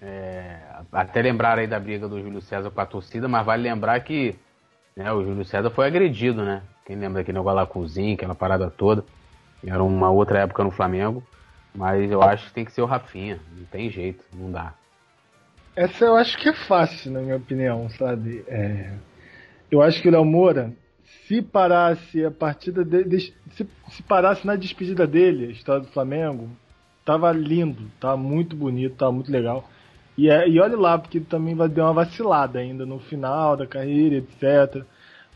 é, 0.00 0.58
até 0.92 1.22
lembrar 1.22 1.58
aí 1.58 1.66
da 1.66 1.80
briga 1.80 2.08
do 2.08 2.20
Júlio 2.20 2.40
César 2.40 2.70
com 2.70 2.80
a 2.80 2.86
torcida, 2.86 3.28
mas 3.28 3.44
vale 3.44 3.62
lembrar 3.62 3.98
que 4.00 4.34
né, 4.94 5.12
o 5.12 5.24
Júlio 5.24 5.44
César 5.44 5.70
foi 5.70 5.86
agredido, 5.86 6.42
né? 6.42 6.62
Quem 6.84 6.96
lembra 6.96 7.20
daquele 7.20 7.38
negócio 7.38 7.56
lá 7.56 7.66
com 7.66 7.86
Zinho, 7.86 8.14
aquela 8.14 8.34
parada 8.34 8.70
toda. 8.70 9.04
Era 9.66 9.82
uma 9.82 10.10
outra 10.10 10.40
época 10.40 10.62
no 10.62 10.70
Flamengo. 10.70 11.22
Mas 11.74 12.10
eu 12.10 12.22
acho 12.22 12.46
que 12.46 12.54
tem 12.54 12.64
que 12.64 12.72
ser 12.72 12.80
o 12.80 12.86
Rafinha. 12.86 13.38
Não 13.54 13.64
tem 13.66 13.90
jeito, 13.90 14.24
não 14.32 14.50
dá. 14.50 14.72
Essa 15.74 16.06
eu 16.06 16.16
acho 16.16 16.38
que 16.38 16.48
é 16.48 16.54
fácil, 16.54 17.12
na 17.12 17.20
minha 17.20 17.36
opinião, 17.36 17.90
sabe? 17.90 18.42
É... 18.48 18.92
Eu 19.70 19.82
acho 19.82 20.00
que 20.00 20.08
o 20.08 20.12
Léo 20.12 20.24
Moura, 20.24 20.72
se 21.26 21.42
parasse 21.42 22.24
a 22.24 22.30
partida 22.30 22.82
se, 23.50 23.68
se 23.90 24.02
parasse 24.04 24.46
na 24.46 24.56
despedida 24.56 25.06
dele, 25.06 25.46
a 25.46 25.50
história 25.50 25.82
do 25.82 25.88
Flamengo, 25.88 26.48
tava 27.04 27.30
lindo, 27.32 27.90
tava 28.00 28.16
muito 28.16 28.56
bonito, 28.56 28.96
tava 28.96 29.12
muito 29.12 29.30
legal. 29.30 29.68
E, 30.16 30.30
é, 30.30 30.48
e 30.48 30.58
olha 30.58 30.76
lá, 30.76 30.98
porque 30.98 31.20
também 31.20 31.54
vai 31.54 31.68
dar 31.68 31.84
uma 31.84 32.04
vacilada 32.04 32.58
ainda 32.58 32.86
no 32.86 32.98
final 32.98 33.56
da 33.56 33.66
carreira, 33.66 34.16
etc. 34.16 34.84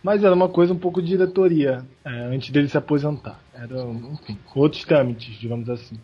Mas 0.02 0.24
era 0.24 0.34
uma 0.34 0.48
coisa 0.48 0.72
um 0.72 0.78
pouco 0.78 1.02
de 1.02 1.08
diretoria, 1.08 1.84
é, 2.04 2.10
antes 2.34 2.50
dele 2.50 2.68
se 2.68 2.78
aposentar. 2.78 3.38
Era, 3.54 3.82
enfim, 3.82 4.38
outros 4.54 4.84
trâmites, 4.84 5.38
digamos 5.38 5.68
assim. 5.68 5.98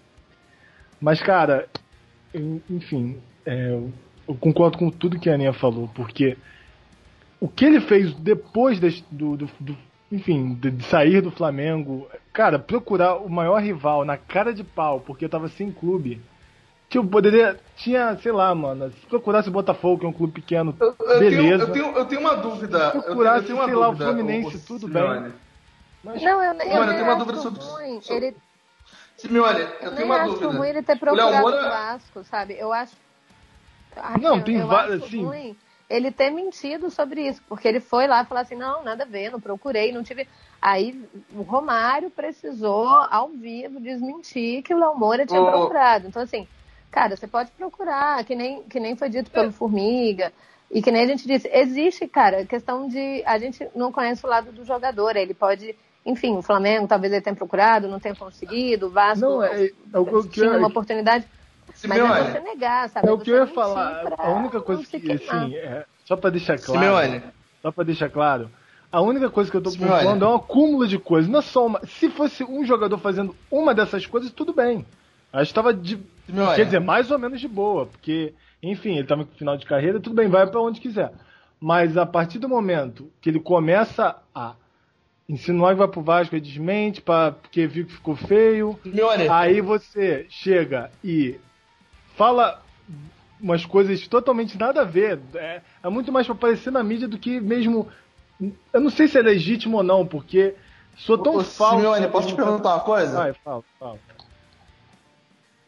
Mas, 1.01 1.23
cara, 1.23 1.67
enfim, 2.69 3.17
é, 3.45 3.71
eu 4.29 4.35
concordo 4.35 4.77
com 4.77 4.91
tudo 4.91 5.19
que 5.19 5.31
a 5.31 5.35
Aninha 5.35 5.53
falou, 5.53 5.89
porque 5.95 6.37
o 7.41 7.49
que 7.49 7.65
ele 7.65 7.81
fez 7.81 8.13
depois 8.15 8.81
de, 8.81 9.05
do, 9.11 9.37
do, 9.37 9.51
do, 9.61 9.77
enfim, 10.11 10.55
de, 10.55 10.71
de, 10.71 10.85
sair 10.85 11.21
do 11.21 11.31
Flamengo, 11.31 12.09
cara, 12.33 12.59
procurar 12.59 13.17
o 13.17 13.29
maior 13.29 13.63
rival 13.63 14.05
na 14.05 14.17
cara 14.17 14.53
de 14.53 14.65
pau, 14.65 15.01
porque 15.01 15.25
eu 15.25 15.29
tava 15.29 15.49
sem 15.49 15.71
clube, 15.71 16.21
Tipo, 16.89 17.07
poderia. 17.09 17.59
Tinha, 17.77 18.17
sei 18.19 18.33
lá, 18.33 18.55
mano. 18.55 18.91
Se 18.91 19.07
procurasse 19.07 19.49
o 19.49 19.53
Botafogo, 19.53 20.01
que 20.01 20.07
é 20.07 20.09
um 20.09 20.13
clube 20.13 20.35
pequeno, 20.35 20.75
Eu, 20.81 20.95
eu 20.99 21.19
beleza. 21.19 21.29
Tenho, 21.31 21.51
eu, 21.51 21.73
tenho, 21.73 21.99
eu 21.99 22.05
tenho 22.07 22.21
uma 22.21 22.37
dúvida. 22.37 22.79
Eu 22.79 22.91
tenho, 22.91 22.95
eu 23.01 23.03
procurasse, 23.03 23.47
tenho 23.47 23.59
uma 23.59 23.65
sei 23.67 23.75
lá, 23.75 23.89
o 23.89 23.97
Fluminense, 23.97 24.57
ô, 24.57 24.61
tudo 24.67 24.89
bem. 24.89 25.33
Mas, 26.05 26.23
Não, 26.23 26.43
eu, 26.43 26.53
eu, 26.53 26.55
Mano, 26.55 26.93
eu 26.93 26.95
tenho 26.95 27.03
uma 27.03 27.13
acho 27.15 27.19
dúvida 27.25 27.39
sobre- 27.43 27.61
ruim. 27.61 28.01
sobre- 28.01 28.27
Ele 28.27 28.37
Simeone, 29.17 29.61
eu 29.61 29.69
nem 29.89 29.95
tenho 29.97 30.07
uma 30.07 30.17
acho 30.23 30.35
dúvida. 30.35 30.59
ruim 30.59 30.69
ele 30.69 30.83
ter 30.83 30.93
O 30.95 30.99
procurado 30.99 31.37
Moura- 31.39 31.57
o 31.57 31.69
Vasco, 31.71 32.25
sabe? 32.25 32.57
Eu 32.59 32.73
acho. 32.73 32.95
Ai, 33.97 34.21
Não, 34.21 34.37
eu- 34.37 34.45
tem 34.45 34.59
eu 34.59 34.67
várias, 34.67 35.03
acho 35.03 35.11
sim. 35.11 35.25
ruim 35.25 35.57
ele 35.89 36.11
ter 36.11 36.31
mentido 36.31 36.91
sobre 36.91 37.27
isso, 37.29 37.41
porque 37.49 37.67
ele 37.67 37.81
foi 37.81 38.07
lá 38.07 38.23
e 38.23 38.27
falou 38.27 38.43
assim: 38.43 38.55
não, 38.55 38.85
nada 38.85 39.05
a 39.05 39.07
ver, 39.07 39.31
não 39.33 39.41
procurei, 39.41 39.91
não 39.93 40.03
tive. 40.03 40.29
Aí 40.63 41.03
o 41.35 41.43
Romário 41.43 42.11
precisou, 42.11 42.89
ao 42.89 43.29
vivo, 43.31 43.81
desmentir 43.81 44.63
que 44.63 44.75
o 44.75 44.79
Léo 44.79 44.97
Moura 44.97 45.27
tinha 45.27 45.41
ô. 45.41 45.47
procurado. 45.47 46.07
Então, 46.09 46.23
assim, 46.23 46.47
cara, 46.97 47.15
você 47.15 47.27
pode 47.27 47.51
procurar, 47.51 48.25
que 48.25 48.35
nem, 48.35 48.63
que 48.63 48.81
nem 48.81 48.97
foi 48.97 49.11
dito 49.11 49.31
pelo 49.31 49.53
Formiga. 49.53 50.33
E 50.71 50.81
que 50.81 50.91
nem 50.91 51.03
a 51.05 51.07
gente 51.07 51.27
disse, 51.29 51.47
existe, 51.53 52.09
cara, 52.09 52.45
questão 52.47 52.89
de. 52.89 53.23
A 53.27 53.39
gente 53.39 53.69
não 53.75 53.93
conhece 53.93 54.25
o 54.25 54.29
lado 54.29 54.51
do 54.51 54.65
jogador. 54.65 55.15
Ele 55.15 55.35
pode. 55.35 55.77
Enfim, 56.07 56.37
o 56.37 56.43
Flamengo 56.43 56.89
talvez 56.89 57.13
ele 57.13 57.21
tenha 57.23 57.37
procurado, 57.37 57.87
não 57.87 58.01
tenha 58.01 58.15
conseguido, 58.15 58.87
o 58.87 58.91
Vasco 58.91 59.21
Não, 59.27 59.43
é- 59.43 59.67
é 59.93 59.99
o 59.99 60.23
que 60.23 60.29
tinha 60.31 60.47
eu- 60.47 60.59
uma 60.59 60.69
oportunidade. 60.69 61.27
Mas 61.69 61.85
é 61.85 61.89
Simeone, 61.95 62.31
você 62.31 62.41
negar, 62.41 62.89
sabe? 62.89 63.09
é 63.09 63.13
o 63.13 63.19
que 63.19 63.31
eu 63.31 63.37
ia 63.37 63.47
falar. 63.47 64.05
A 64.17 64.31
única 64.31 64.61
coisa 64.61 64.83
que, 64.85 64.99
queimar. 65.01 65.43
assim, 65.45 65.55
é, 65.57 65.85
só 66.05 66.17
pra 66.17 66.31
deixar 66.31 66.59
claro. 66.59 66.81
Simeone. 66.81 67.23
Só 67.61 67.71
pra 67.73 67.85
deixar 67.85 68.09
claro. 68.09 68.51
A 68.91 69.01
única 69.03 69.29
coisa 69.29 69.51
que 69.51 69.57
eu 69.57 69.63
tô 69.63 69.71
falando 69.73 70.25
é 70.25 70.29
um 70.29 70.37
acúmulo 70.37 70.87
de 70.89 70.99
coisas. 70.99 71.31
Não 71.31 71.41
é 71.41 71.43
só 71.43 71.67
uma. 71.67 71.81
Se 71.87 72.09
fosse 72.09 72.43
um 72.45 72.65
jogador 72.65 72.99
fazendo 72.99 73.37
uma 73.51 73.75
dessas 73.75 74.07
coisas, 74.07 74.31
tudo 74.31 74.53
bem. 74.55 74.87
Acho 75.33 75.51
que 75.51 75.55
tava 75.55 75.75
de. 75.75 75.99
Quer 76.55 76.65
dizer, 76.65 76.81
mais 76.81 77.11
ou 77.11 77.19
menos 77.19 77.41
de 77.41 77.49
boa. 77.49 77.87
Porque, 77.87 78.35
enfim, 78.63 78.97
ele 78.97 79.07
tava 79.07 79.23
no 79.23 79.29
final 79.29 79.57
de 79.57 79.67
carreira, 79.67 80.01
tudo 80.01 80.17
bem, 80.17 80.29
vai 80.29 80.47
pra 80.47 80.61
onde 80.61 80.81
quiser. 80.81 81.13
Mas 81.61 81.97
a 81.97 82.05
partir 82.05 82.39
do 82.39 82.49
momento 82.49 83.11
que 83.21 83.31
ele 83.31 83.41
começa 83.41 84.17
a 84.35 84.55
insinuar 85.29 85.75
que 85.75 85.79
vai 85.79 85.89
pro 85.89 86.03
Vasco, 86.03 86.35
ele 86.35 86.45
desmente, 86.45 87.01
pra, 87.01 87.33
porque 87.33 87.67
viu 87.67 87.87
que 87.87 87.93
ficou 87.93 88.15
feio. 88.15 88.79
Simeone, 88.83 89.29
Aí 89.29 89.61
você 89.61 90.27
chega 90.29 90.91
e 91.03 91.39
fala 92.17 92.63
umas 93.41 93.65
coisas 93.65 94.07
totalmente 94.07 94.59
nada 94.59 94.83
a 94.83 94.85
ver. 94.85 95.21
É, 95.35 95.61
é 95.83 95.89
muito 95.89 96.13
mais 96.13 96.27
pra 96.27 96.35
aparecer 96.35 96.71
na 96.71 96.83
mídia 96.83 97.09
do 97.09 97.19
que 97.19 97.41
mesmo. 97.41 97.89
Eu 98.73 98.81
não 98.81 98.91
sei 98.91 99.09
se 99.09 99.19
é 99.19 99.23
legítimo 99.23 99.79
ou 99.79 99.83
não, 99.83 100.07
porque 100.07 100.55
sou 100.97 101.17
tão 101.17 101.37
Ô, 101.37 101.45
falso. 101.45 101.77
Simeone, 101.77 102.09
posso 102.09 102.29
te 102.29 102.35
perguntar 102.35 102.75
uma 102.75 102.81
coisa? 102.81 103.17
Vai, 103.17 103.33
fala, 103.33 103.65
fala. 103.79 103.99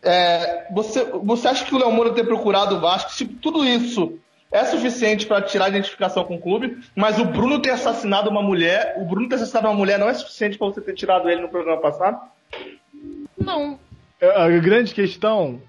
É, 0.03 0.67
você, 0.73 1.05
você 1.05 1.49
acha 1.49 1.65
que 1.65 1.75
o 1.75 1.79
Léo 1.79 1.91
Moura 1.93 2.13
ter 2.13 2.25
procurado 2.25 2.77
o 2.77 2.81
Vasco, 2.81 3.13
se 3.13 3.27
tudo 3.27 3.65
isso 3.65 4.19
é 4.51 4.65
suficiente 4.65 5.27
pra 5.27 5.43
tirar 5.43 5.67
a 5.67 5.69
identificação 5.69 6.25
com 6.25 6.37
o 6.37 6.41
clube, 6.41 6.79
mas 6.97 7.19
o 7.19 7.25
Bruno 7.25 7.61
ter 7.61 7.71
assassinado 7.71 8.31
uma 8.31 8.43
mulher, 8.43 8.95
o 8.99 9.05
Bruno 9.05 9.29
ter 9.29 9.35
assassinado 9.35 9.69
uma 9.69 9.75
mulher 9.75 9.99
não 9.99 10.09
é 10.09 10.15
suficiente 10.15 10.57
pra 10.57 10.69
você 10.69 10.81
ter 10.81 10.95
tirado 10.95 11.29
ele 11.29 11.43
no 11.43 11.49
programa 11.49 11.81
passado? 11.81 12.19
Não. 13.37 13.79
É, 14.21 14.43
A 14.43 14.49
grande 14.59 14.95
questão 14.95 15.61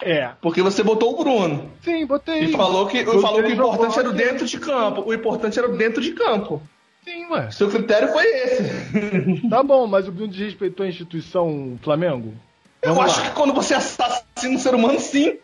é. 0.00 0.30
Porque 0.40 0.62
você 0.62 0.82
botou 0.82 1.12
o 1.12 1.24
Bruno. 1.24 1.70
Sim, 1.80 2.06
botei. 2.06 2.44
E 2.44 2.52
falou 2.52 2.86
que, 2.86 3.02
Porque 3.02 3.20
falou 3.20 3.42
que 3.42 3.48
o 3.48 3.54
importante 3.54 3.98
era 3.98 4.08
o 4.08 4.12
dentro 4.12 4.46
de 4.46 4.58
campo. 4.58 5.02
O 5.06 5.14
importante 5.14 5.58
era 5.58 5.68
o 5.68 5.76
dentro 5.76 6.00
de 6.00 6.12
campo. 6.12 6.62
Sim, 7.04 7.26
ué. 7.30 7.50
Seu 7.50 7.68
critério 7.68 8.08
foi 8.08 8.24
esse. 8.26 9.48
Tá 9.48 9.62
bom, 9.62 9.86
mas 9.86 10.06
o 10.06 10.12
Bruno 10.12 10.30
desrespeitou 10.30 10.84
a 10.84 10.88
instituição 10.88 11.78
Flamengo? 11.82 12.34
Eu 12.82 12.94
Vamos 12.94 13.10
acho 13.10 13.20
lá. 13.20 13.28
que 13.28 13.34
quando 13.34 13.52
você 13.52 13.74
assassina 13.74 14.54
um 14.54 14.58
ser 14.58 14.74
humano, 14.74 14.98
sim. 15.00 15.38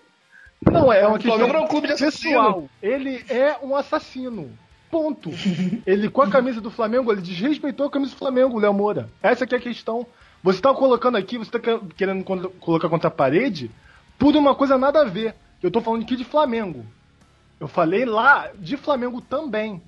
Não, 0.71 0.93
é 0.93 1.07
uma 1.07 1.19
questão 1.19 1.47
é 1.47 1.61
um 1.61 1.67
clube 1.67 1.89
de 1.89 1.93
assassino. 1.95 2.31
pessoal. 2.33 2.69
Ele 2.83 3.25
é 3.29 3.57
um 3.63 3.77
assassino. 3.77 4.51
Ponto. 4.91 5.31
Ele, 5.85 6.09
com 6.09 6.23
a 6.23 6.31
camisa 6.31 6.61
do 6.61 6.71
Flamengo, 6.71 7.11
ele 7.11 7.21
desrespeitou 7.21 7.87
a 7.87 7.91
camisa 7.91 8.13
do 8.13 8.17
Flamengo, 8.19 8.59
Léo 8.61 8.73
Moura. 8.73 9.11
Essa 9.23 9.45
que 9.47 9.55
é 9.55 9.59
a 9.59 9.61
questão. 9.61 10.07
Você 10.43 10.61
tá 10.61 10.73
colocando 10.73 11.17
aqui, 11.17 11.37
você 11.37 11.51
tá 11.51 11.59
que- 11.59 11.81
querendo 11.97 12.23
colocar 12.61 12.89
contra 12.89 13.09
a 13.09 13.11
parede 13.11 13.71
por 14.19 14.37
uma 14.37 14.55
coisa 14.55 14.79
nada 14.79 15.01
a 15.01 15.05
ver. 15.05 15.35
Eu 15.63 15.71
tô 15.71 15.81
falando 15.81 16.03
aqui 16.03 16.15
de 16.17 16.25
Flamengo. 16.25 16.87
Eu 17.59 17.67
falei 17.67 18.05
lá 18.05 18.51
de 18.57 18.77
Flamengo 18.77 19.21
também. 19.21 19.83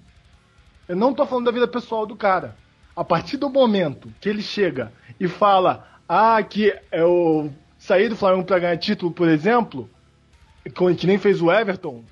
Eu 0.88 0.96
não 0.96 1.14
tô 1.14 1.24
falando 1.24 1.44
da 1.46 1.52
vida 1.52 1.68
pessoal 1.68 2.04
do 2.04 2.16
cara. 2.16 2.56
A 2.96 3.04
partir 3.04 3.36
do 3.36 3.48
momento 3.50 4.12
que 4.20 4.28
ele 4.28 4.42
chega 4.42 4.92
e 5.20 5.28
fala, 5.28 5.86
ah, 6.08 6.42
que 6.42 6.74
eu 6.92 7.52
saí 7.78 8.08
do 8.08 8.16
Flamengo 8.16 8.44
pra 8.44 8.58
ganhar 8.58 8.76
título, 8.78 9.10
por 9.12 9.28
exemplo, 9.28 9.90
que 10.98 11.06
nem 11.06 11.18
fez 11.18 11.40
o 11.42 11.50
Everton, 11.50 12.04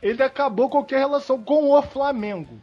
ele 0.00 0.22
acabou 0.22 0.68
qualquer 0.68 0.98
relação 0.98 1.42
com 1.42 1.70
o 1.70 1.82
Flamengo. 1.82 2.60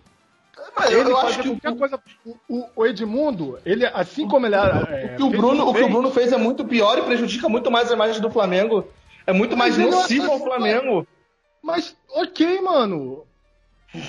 Mas 0.75 0.91
eu, 0.91 1.01
ele 1.01 1.11
eu 1.11 1.17
acho 1.17 1.41
que 1.41 1.49
o, 1.49 1.59
qualquer 1.59 1.77
coisa. 1.79 1.99
O, 2.25 2.35
o- 2.49 2.69
o 2.75 2.85
Edmundo, 2.85 3.57
ele, 3.65 3.85
assim 3.85 4.27
como 4.27 4.45
ele 4.45 4.55
era. 4.55 4.79
é, 4.89 5.13
o 5.13 5.17
que 5.17 5.23
o 5.23 5.29
fez 5.29 5.41
Bruno, 5.41 5.63
o 5.63 5.65
que 5.65 5.69
o 5.71 5.73
fez, 5.73 5.91
Bruno 5.91 6.11
fez 6.11 6.31
é 6.33 6.37
muito 6.37 6.65
pior 6.65 6.97
e 6.97 7.03
prejudica 7.03 7.47
muito 7.47 7.71
mais 7.71 7.89
a 7.89 7.93
imagem 7.95 8.21
do 8.21 8.29
Flamengo. 8.29 8.85
É 9.25 9.31
muito 9.31 9.55
mais 9.55 9.77
Mas 9.77 9.87
é 9.87 9.91
nocivo 9.91 10.23
ao 10.23 10.29
assassino. 10.35 10.49
Flamengo. 10.49 11.07
Mas, 11.63 11.95
ok, 12.09 12.61
mano. 12.61 13.25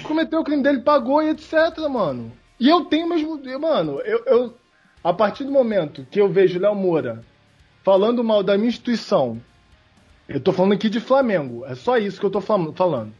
Cometeu 0.02 0.40
o 0.40 0.44
crime 0.44 0.62
dele, 0.62 0.80
pagou 0.80 1.22
e 1.22 1.30
etc, 1.30 1.78
mano. 1.88 2.32
E 2.58 2.68
eu 2.68 2.84
tenho 2.84 3.08
mesmo. 3.08 3.40
Mano, 3.60 4.00
eu, 4.00 4.24
eu. 4.26 4.59
A 5.02 5.12
partir 5.12 5.44
do 5.44 5.50
momento 5.52 6.06
que 6.10 6.20
eu 6.20 6.28
vejo 6.28 6.58
o 6.58 6.62
Léo 6.62 6.74
Moura 6.74 7.24
falando 7.82 8.22
mal 8.22 8.42
da 8.42 8.56
minha 8.56 8.68
instituição, 8.68 9.40
eu 10.28 10.40
tô 10.40 10.52
falando 10.52 10.72
aqui 10.74 10.88
de 10.90 11.00
Flamengo. 11.00 11.64
É 11.66 11.74
só 11.74 11.96
isso 11.98 12.20
que 12.20 12.26
eu 12.26 12.30
tô 12.30 12.40
falando. 12.40 13.12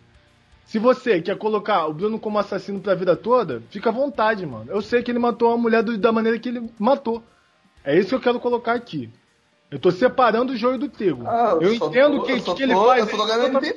Se 0.66 0.78
você 0.78 1.20
quer 1.20 1.36
colocar 1.36 1.86
o 1.86 1.92
Bruno 1.94 2.18
como 2.18 2.38
assassino 2.38 2.78
pra 2.80 2.94
vida 2.94 3.16
toda, 3.16 3.62
fica 3.70 3.88
à 3.88 3.92
vontade, 3.92 4.46
mano. 4.46 4.66
Eu 4.70 4.80
sei 4.82 5.02
que 5.02 5.10
ele 5.10 5.18
matou 5.18 5.50
a 5.52 5.56
mulher 5.56 5.82
do- 5.82 5.98
da 5.98 6.12
maneira 6.12 6.38
que 6.38 6.48
ele 6.48 6.70
matou. 6.78 7.22
É 7.82 7.98
isso 7.98 8.10
que 8.10 8.14
eu 8.14 8.20
quero 8.20 8.38
colocar 8.38 8.74
aqui. 8.74 9.10
Eu 9.70 9.78
tô 9.78 9.90
separando 9.90 10.52
o 10.52 10.56
joio 10.56 10.78
do 10.78 10.88
trigo. 10.88 11.24
Ah, 11.26 11.52
eu 11.60 11.62
eu 11.62 11.74
entendo 11.74 12.18
tô- 12.18 12.22
que, 12.24 12.32
eu 12.32 12.54
que 12.54 12.62
ele 12.62 12.74
tô- 12.74 12.86
faz. 12.86 13.02
eu 13.12 13.18
tô 13.18 13.26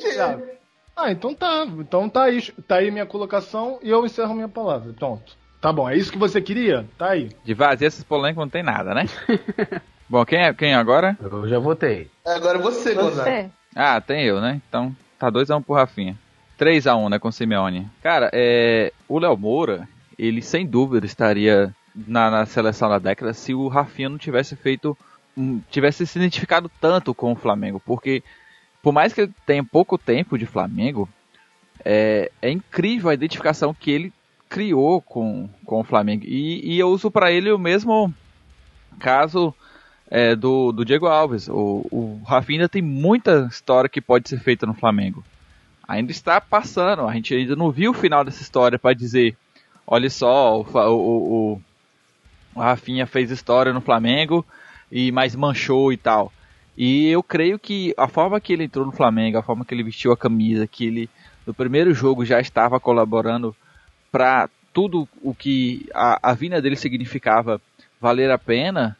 é. 0.07 0.57
Ah, 0.95 1.11
então 1.11 1.33
tá. 1.33 1.65
Então 1.65 2.09
tá 2.09 2.23
aí, 2.23 2.41
tá 2.67 2.75
aí 2.75 2.91
minha 2.91 3.05
colocação 3.05 3.79
e 3.81 3.89
eu 3.89 4.05
encerro 4.05 4.33
minha 4.35 4.49
palavra. 4.49 4.93
Pronto. 4.93 5.35
Tá 5.63 5.71
bom, 5.71 5.89
é 5.89 5.95
isso 5.95 6.11
que 6.11 6.17
você 6.17 6.41
queria? 6.41 6.85
Tá 6.97 7.11
aí. 7.11 7.29
De 7.45 7.53
vazia 7.53 7.87
essas 7.87 8.03
polêmicas 8.03 8.41
não 8.43 8.49
tem 8.49 8.61
nada, 8.61 8.93
né? 8.93 9.05
Bom, 10.09 10.25
quem 10.25 10.39
é 10.43 10.53
quem 10.53 10.75
agora? 10.75 11.17
Eu 11.21 11.47
já 11.47 11.57
votei. 11.57 12.11
Agora 12.25 12.59
você, 12.59 12.93
Gonzaga. 12.93 13.23
Você. 13.31 13.49
Ah, 13.73 14.01
tem 14.01 14.25
eu, 14.25 14.41
né? 14.41 14.61
Então 14.67 14.93
tá 15.17 15.31
2x1 15.31 15.63
pro 15.63 15.73
Rafinha. 15.73 16.17
3x1, 16.59 17.09
né, 17.09 17.17
com 17.17 17.29
o 17.29 17.31
Simeone. 17.31 17.87
Cara, 18.03 18.29
é, 18.33 18.91
o 19.07 19.17
Léo 19.17 19.37
Moura, 19.37 19.87
ele 20.19 20.41
sem 20.41 20.67
dúvida 20.67 21.05
estaria 21.05 21.73
na, 21.95 22.29
na 22.29 22.45
seleção 22.45 22.89
da 22.89 22.99
década 22.99 23.33
se 23.33 23.53
o 23.53 23.69
Rafinha 23.69 24.09
não 24.09 24.17
tivesse 24.17 24.57
feito. 24.57 24.97
um- 25.37 25.61
tivesse 25.71 26.05
se 26.05 26.19
identificado 26.19 26.69
tanto 26.81 27.13
com 27.15 27.31
o 27.31 27.35
Flamengo. 27.37 27.81
Porque, 27.85 28.21
por 28.83 28.91
mais 28.91 29.13
que 29.13 29.21
ele 29.21 29.31
tenha 29.45 29.63
pouco 29.63 29.97
tempo 29.97 30.37
de 30.37 30.45
Flamengo, 30.45 31.07
é, 31.85 32.29
é 32.41 32.51
incrível 32.51 33.09
a 33.09 33.13
identificação 33.13 33.73
que 33.73 33.89
ele 33.89 34.13
criou 34.53 35.01
com, 35.01 35.49
com 35.65 35.79
o 35.79 35.83
Flamengo. 35.83 36.25
E, 36.27 36.75
e 36.75 36.79
eu 36.79 36.89
uso 36.89 37.09
para 37.09 37.31
ele 37.31 37.51
o 37.51 37.57
mesmo 37.57 38.13
caso 38.99 39.51
é, 40.11 40.35
do, 40.35 40.71
do 40.71 40.85
Diego 40.85 41.07
Alves. 41.07 41.49
O, 41.49 41.87
o 41.91 42.21
Rafinha 42.23 42.69
tem 42.69 42.79
muita 42.79 43.47
história 43.49 43.89
que 43.89 43.99
pode 43.99 44.29
ser 44.29 44.39
feita 44.39 44.67
no 44.67 44.75
Flamengo. 44.75 45.23
Ainda 45.87 46.11
está 46.11 46.39
passando, 46.39 47.01
a 47.01 47.13
gente 47.13 47.33
ainda 47.33 47.55
não 47.55 47.71
viu 47.71 47.91
o 47.91 47.95
final 47.95 48.23
dessa 48.23 48.43
história 48.43 48.77
para 48.77 48.93
dizer: 48.93 49.35
olha 49.87 50.07
só, 50.07 50.61
o, 50.61 50.65
o, 50.71 51.53
o, 51.53 51.61
o 52.53 52.59
Rafinha 52.59 53.07
fez 53.07 53.31
história 53.31 53.73
no 53.73 53.81
Flamengo 53.81 54.45
e 54.91 55.11
mais 55.11 55.35
manchou 55.35 55.91
e 55.91 55.97
tal. 55.97 56.31
E 56.77 57.07
eu 57.07 57.23
creio 57.23 57.57
que 57.57 57.91
a 57.97 58.07
forma 58.07 58.39
que 58.39 58.53
ele 58.53 58.65
entrou 58.65 58.85
no 58.85 58.91
Flamengo, 58.91 59.39
a 59.39 59.43
forma 59.43 59.65
que 59.65 59.73
ele 59.73 59.83
vestiu 59.83 60.11
a 60.11 60.17
camisa, 60.17 60.67
que 60.67 60.85
ele 60.85 61.09
no 61.43 61.55
primeiro 61.55 61.91
jogo 61.91 62.23
já 62.23 62.39
estava 62.39 62.79
colaborando 62.79 63.55
para 64.13 64.49
tudo 64.73 65.09
o 65.23 65.35
que 65.35 65.87
a, 65.95 66.31
a 66.31 66.35
vinda 66.35 66.61
dele 66.61 66.77
significava 66.77 67.59
valer 67.99 68.31
a 68.31 68.37
pena, 68.39 68.95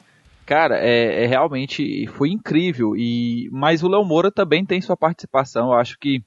cara, 0.46 0.80
é, 0.80 1.24
é 1.24 1.28
realmente 1.28 2.08
foi 2.08 2.32
incrível. 2.32 2.98
E 2.98 3.50
mas 3.54 3.84
o 3.84 3.90
Léo 3.90 4.04
Moura 4.06 4.32
também 4.32 4.66
tem 4.66 4.82
sua 4.82 4.98
participação. 4.98 5.68
Eu 5.68 5.76
acho 5.80 6.00
que 6.00 6.24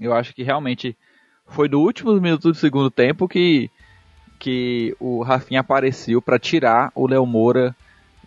eu 0.00 0.14
acho 0.14 0.34
que 0.34 0.42
realmente 0.42 0.96
foi 1.46 1.68
no 1.68 1.80
último 1.80 2.12
minuto 2.20 2.48
do 2.50 2.54
segundo 2.54 2.90
tempo 2.90 3.28
que 3.28 3.70
que 4.38 4.96
o 5.00 5.22
Rafinha 5.22 5.60
apareceu 5.60 6.22
para 6.22 6.38
tirar 6.38 6.92
o 6.96 7.06
Léo 7.06 7.26
Moura 7.26 7.76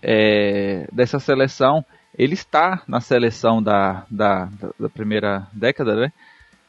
é, 0.01 0.87
dessa 0.91 1.19
seleção. 1.19 1.85
Ele 2.17 2.33
está 2.35 2.83
na 2.87 3.01
seleção 3.01 3.61
da, 3.61 4.05
da, 4.09 4.49
da- 4.79 4.89
primeira 4.89 5.47
década, 5.53 5.95
né? 5.95 6.13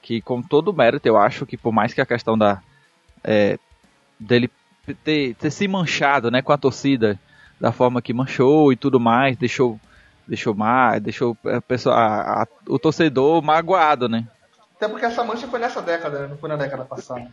Que 0.02 0.20
com 0.20 0.42
todo 0.42 0.68
o 0.68 0.74
mérito, 0.74 1.06
eu 1.06 1.16
acho 1.16 1.46
que 1.46 1.56
por 1.56 1.72
mais 1.72 1.94
que 1.94 2.00
a 2.00 2.06
questão 2.06 2.36
da 2.38 2.62
é, 3.26 3.58
dele 4.20 4.48
ter, 5.04 5.34
ter 5.34 5.50
se 5.50 5.66
manchado, 5.66 6.30
né, 6.30 6.40
com 6.40 6.52
a 6.52 6.56
torcida 6.58 7.18
da 7.60 7.72
forma 7.72 8.00
que 8.00 8.12
manchou 8.14 8.72
e 8.72 8.76
tudo 8.76 9.00
mais, 9.00 9.36
deixou 9.36 9.78
deixou 10.28 10.54
má, 10.54 10.98
deixou 10.98 11.36
a 11.44 11.60
pessoa, 11.60 11.94
a- 11.94 12.42
a- 12.42 12.46
o 12.68 12.78
torcedor 12.78 13.40
magoado, 13.42 14.08
né? 14.08 14.26
Até 14.76 14.88
porque 14.88 15.06
essa 15.06 15.22
mancha 15.22 15.46
foi 15.46 15.60
nessa 15.60 15.80
década, 15.80 16.20
né? 16.20 16.26
não 16.28 16.36
foi 16.36 16.48
na 16.48 16.56
década 16.56 16.84
passada. 16.84 17.26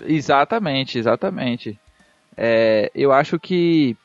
Exatamente, 0.00 0.98
exatamente. 0.98 1.78
É, 2.36 2.90
eu 2.94 3.12
acho 3.12 3.38
que 3.38 3.96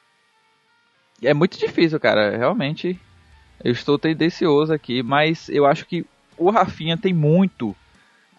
é 1.24 1.34
muito 1.34 1.58
difícil, 1.58 2.00
cara. 2.00 2.38
Realmente, 2.38 3.00
eu 3.64 3.72
estou 3.72 3.98
tendencioso 3.98 4.72
aqui, 4.72 5.02
mas 5.02 5.50
eu 5.50 5.66
acho 5.66 5.86
que 5.86 6.06
o 6.38 6.50
Rafinha 6.52 6.96
tem 6.96 7.14
muito 7.14 7.76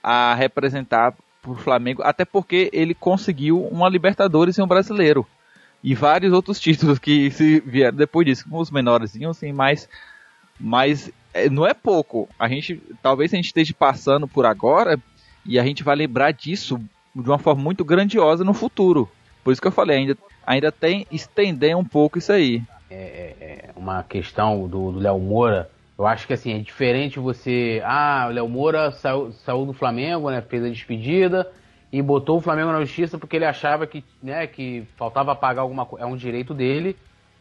a 0.03 0.35
representar 0.35 1.13
pro 1.43 1.55
Flamengo, 1.55 2.03
até 2.03 2.25
porque 2.25 2.71
ele 2.73 2.95
conseguiu 2.95 3.65
uma 3.65 3.89
Libertadores 3.89 4.59
e 4.59 4.63
um 4.63 4.67
Brasileiro. 4.67 5.27
E 5.83 5.95
vários 5.95 6.33
outros 6.33 6.59
títulos 6.59 6.99
que 6.99 7.31
se 7.31 7.61
vieram 7.61 7.97
depois 7.97 8.27
disso, 8.27 8.49
com 8.49 8.59
os 8.59 8.71
menorzinhos, 8.71 9.37
assim, 9.37 9.53
mas, 9.53 9.89
mas 10.59 11.11
é, 11.33 11.49
não 11.49 11.67
é 11.67 11.75
pouco. 11.75 12.29
A 12.39 12.49
gente, 12.49 12.83
talvez 13.03 13.33
a 13.33 13.37
gente 13.37 13.47
esteja 13.47 13.73
passando 13.79 14.27
por 14.27 14.45
agora 14.45 14.99
e 15.45 15.59
a 15.59 15.65
gente 15.65 15.83
vai 15.83 15.95
lembrar 15.95 16.33
disso 16.33 16.81
de 17.15 17.29
uma 17.29 17.39
forma 17.39 17.63
muito 17.63 17.85
grandiosa 17.85 18.45
no 18.45 18.53
futuro. 18.53 19.09
Por 19.45 19.53
isso 19.53 19.63
que 19.63 19.69
eu 19.69 19.73
falei, 19.73 19.99
ainda, 19.99 20.19
ainda 20.47 20.73
tem 20.73 21.07
estender 21.11 21.77
um 21.77 21.85
pouco 21.85 22.19
isso 22.19 22.33
aí. 22.33 22.63
é 23.41 23.71
uma 23.77 24.03
questão 24.03 24.67
do 24.67 24.91
Léo 24.91 25.19
Moura. 25.19 25.71
Eu 25.99 26.07
acho 26.07 26.27
que 26.27 26.33
assim, 26.33 26.55
é 26.55 26.59
diferente 26.59 27.19
você. 27.19 27.83
Ah, 27.85 28.27
o 28.29 28.33
Léo 28.33 28.49
Moura 28.49 28.93
saiu, 28.93 29.33
saiu 29.33 29.67
do 29.67 29.73
Flamengo, 29.73 30.31
né? 30.31 30.41
Fez 30.41 30.65
a 30.65 30.69
despedida 30.69 31.51
e 31.93 32.01
botou 32.01 32.39
o 32.39 32.41
Flamengo 32.41 32.71
na 32.71 32.81
justiça 32.81 33.19
porque 33.19 33.35
ele 33.35 33.45
achava 33.45 33.87
que, 33.87 34.05
né, 34.23 34.47
que 34.47 34.85
faltava 34.97 35.35
pagar 35.35 35.63
alguma 35.63 35.85
coisa. 35.85 36.05
É 36.05 36.09
um 36.09 36.17
direito 36.17 36.55
dele. 36.55 36.97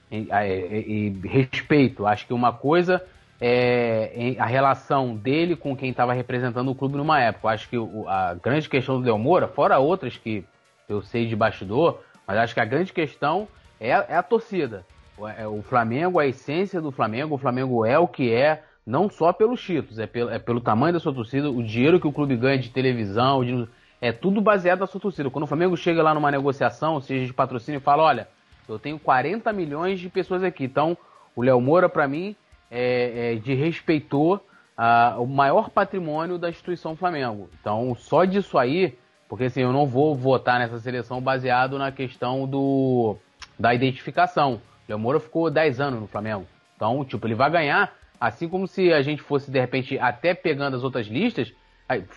E, 0.10 0.28
e- 0.32 1.12
e 1.24 1.28
respeito. 1.28 2.08
Acho 2.08 2.26
que 2.26 2.34
uma 2.34 2.52
coisa 2.54 3.04
é 3.42 4.12
em- 4.16 4.40
a 4.40 4.46
relação 4.46 5.16
dele 5.16 5.56
com 5.56 5.76
quem 5.76 5.92
estava 5.92 6.14
representando 6.14 6.72
o 6.72 6.76
clube 6.76 6.98
numa 6.98 7.20
época. 7.22 7.50
Acho 7.50 7.70
que 7.70 7.78
o- 7.78 8.08
a 8.08 8.34
grande 8.34 8.68
questão 8.70 9.00
do 9.00 9.06
Léo 9.06 9.20
Moura, 9.20 9.48
fora 9.48 9.78
outras 9.78 10.18
que 10.18 10.44
eu 10.90 11.02
sei 11.02 11.28
de 11.28 11.36
bastidor, 11.36 12.02
mas 12.26 12.38
acho 12.38 12.54
que 12.54 12.60
a 12.62 12.66
grande 12.66 12.94
questão 12.94 13.48
é, 13.80 13.90
é 13.90 14.16
a 14.16 14.24
torcida. 14.24 14.86
O, 15.18 15.28
é 15.28 15.48
o 15.48 15.62
Flamengo, 15.62 16.20
a 16.20 16.28
essência 16.28 16.82
do 16.82 16.92
Flamengo, 16.92 17.36
o 17.36 17.38
Flamengo 17.38 17.86
é 17.86 17.98
o 17.98 18.08
que 18.08 18.32
é, 18.32 18.64
não 18.86 19.10
só 19.10 19.34
pelos 19.34 19.62
títulos, 19.62 20.00
é 20.00 20.08
pelo, 20.08 20.30
é 20.30 20.40
pelo 20.40 20.62
tamanho 20.62 20.94
da 20.94 21.00
sua 21.00 21.14
torcida, 21.14 21.50
o 21.50 21.64
dinheiro 21.64 22.00
que 22.00 22.08
o 22.08 22.12
clube 22.12 22.36
ganha 22.36 22.58
de 22.58 22.70
televisão, 22.70 23.44
de- 23.44 23.68
é 24.00 24.12
tudo 24.12 24.40
baseado 24.40 24.80
na 24.80 24.88
sua 24.88 25.02
torcida. 25.02 25.30
Quando 25.30 25.44
o 25.44 25.48
Flamengo 25.48 25.76
chega 25.76 26.04
lá 26.04 26.14
numa 26.14 26.30
negociação, 26.30 27.02
seja 27.02 27.26
de 27.26 27.34
patrocínio, 27.34 27.80
e 27.80 27.82
fala, 27.82 28.04
olha, 28.04 28.28
eu 28.70 28.78
tenho 28.78 29.00
40 29.00 29.52
milhões 29.52 30.00
de 30.00 30.08
pessoas 30.10 30.44
aqui, 30.44 30.66
então 30.66 30.96
o 31.36 31.42
Léo 31.42 31.60
Moura, 31.60 31.90
para 31.90 32.08
mim, 32.08 32.36
é, 32.70 33.34
é 33.34 33.36
de 33.36 33.54
respeitou 33.56 34.46
ah, 34.78 35.16
o 35.18 35.26
maior 35.26 35.70
patrimônio 35.70 36.38
da 36.38 36.50
instituição 36.50 36.96
Flamengo. 36.96 37.50
Então, 37.60 37.96
só 37.96 38.24
disso 38.26 38.58
aí, 38.58 38.98
porque 39.28 39.46
assim, 39.46 39.62
eu 39.62 39.74
não 39.74 39.88
vou 39.88 40.16
votar 40.16 40.60
nessa 40.60 40.80
seleção 40.80 41.20
baseado 41.20 41.80
na 41.80 41.92
questão 41.92 42.46
do 42.48 43.18
da 43.60 43.74
identificação. 43.74 44.62
O 44.88 44.92
Léo 44.92 45.00
Moura 45.00 45.20
ficou 45.20 45.50
10 45.50 45.80
anos 45.80 46.00
no 46.00 46.08
Flamengo. 46.08 46.48
Então, 46.76 47.04
tipo, 47.04 47.28
ele 47.28 47.36
vai 47.36 47.50
ganhar, 47.52 47.94
assim 48.20 48.48
como 48.48 48.68
se 48.68 48.94
a 48.94 49.02
gente 49.02 49.22
fosse, 49.22 49.52
de 49.52 49.60
repente, 49.60 50.00
até 50.00 50.34
pegando 50.34 50.76
as 50.76 50.84
outras 50.84 51.08
listas, 51.08 51.52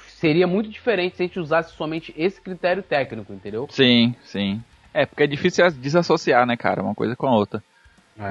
seria 0.08 0.46
muito 0.46 0.68
diferente 0.68 1.16
se 1.16 1.22
a 1.22 1.26
gente 1.26 1.40
usasse 1.40 1.74
somente 1.74 2.14
esse 2.16 2.40
critério 2.40 2.82
técnico, 2.82 3.32
entendeu? 3.32 3.66
Sim, 3.70 4.14
sim. 4.22 4.62
É, 4.92 5.06
porque 5.06 5.22
é 5.22 5.26
difícil 5.26 5.70
desassociar, 5.70 6.46
né, 6.46 6.56
cara, 6.56 6.82
uma 6.82 6.94
coisa 6.94 7.16
com 7.16 7.26
a 7.26 7.34
outra. 7.34 7.62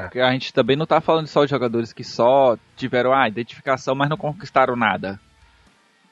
Porque 0.01 0.19
a 0.19 0.31
gente 0.31 0.53
também 0.53 0.75
não 0.75 0.85
tá 0.85 1.01
falando 1.01 1.25
só 1.25 1.43
de 1.43 1.49
jogadores 1.49 1.91
que 1.91 2.03
só 2.03 2.57
tiveram 2.75 3.11
a 3.11 3.27
identificação, 3.27 3.95
mas 3.95 4.09
não 4.09 4.17
conquistaram 4.17 4.75
nada. 4.75 5.19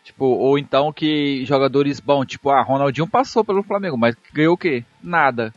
Tipo, 0.04 0.26
ou 0.26 0.58
então 0.58 0.92
que 0.92 1.46
jogadores, 1.46 2.00
bom, 2.00 2.26
tipo, 2.26 2.50
ah, 2.50 2.64
Ronaldinho 2.64 3.08
passou 3.08 3.44
pelo 3.44 3.62
Flamengo, 3.62 3.98
mas 3.98 4.16
ganhou 4.34 4.56
o 4.56 4.58
quê? 4.58 4.84
Nada. 5.04 5.54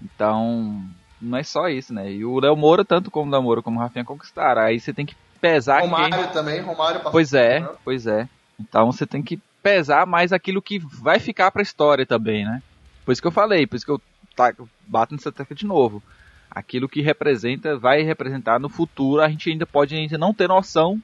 Então, 0.00 0.84
não 1.20 1.38
é 1.38 1.42
só 1.42 1.68
isso, 1.68 1.92
né? 1.92 2.10
E 2.10 2.24
o 2.24 2.38
Léo 2.40 2.56
Moura, 2.56 2.84
tanto 2.84 3.10
como 3.10 3.28
o 3.28 3.32
Léo 3.32 3.42
Moura 3.42 3.62
como 3.62 3.78
o 3.78 3.82
Rafinha 3.82 4.04
conquistaram. 4.04 4.62
Aí 4.62 4.78
você 4.78 4.92
tem 4.92 5.04
que 5.06 5.16
pesar 5.40 5.80
quem... 5.80 5.90
Romário 5.90 6.28
também, 6.32 6.60
Romário 6.60 6.96
passou. 6.98 7.12
Pois 7.12 7.34
é, 7.34 7.60
né? 7.60 7.68
pois 7.84 8.06
é. 8.06 8.28
Então 8.58 8.90
você 8.90 9.06
tem 9.06 9.22
que 9.22 9.40
pesar 9.62 10.06
mais 10.06 10.32
aquilo 10.32 10.62
que 10.62 10.78
vai 10.78 11.18
ficar 11.18 11.50
pra 11.50 11.62
história 11.62 12.06
também, 12.06 12.44
né? 12.44 12.62
Por 13.04 13.12
isso 13.12 13.20
que 13.20 13.28
eu 13.28 13.32
falei, 13.32 13.66
por 13.66 13.76
isso 13.76 13.84
que 13.84 13.92
eu 13.92 14.00
tá, 14.36 14.52
bato 14.86 15.14
nessa 15.14 15.32
tecla 15.32 15.54
de 15.56 15.66
novo. 15.66 16.02
Aquilo 16.50 16.88
que 16.88 17.02
representa, 17.02 17.76
vai 17.76 18.02
representar 18.02 18.58
no 18.58 18.68
futuro, 18.68 19.22
a 19.22 19.28
gente 19.28 19.50
ainda 19.50 19.66
pode 19.66 19.94
ainda 19.94 20.16
não 20.16 20.32
ter 20.32 20.48
noção. 20.48 21.00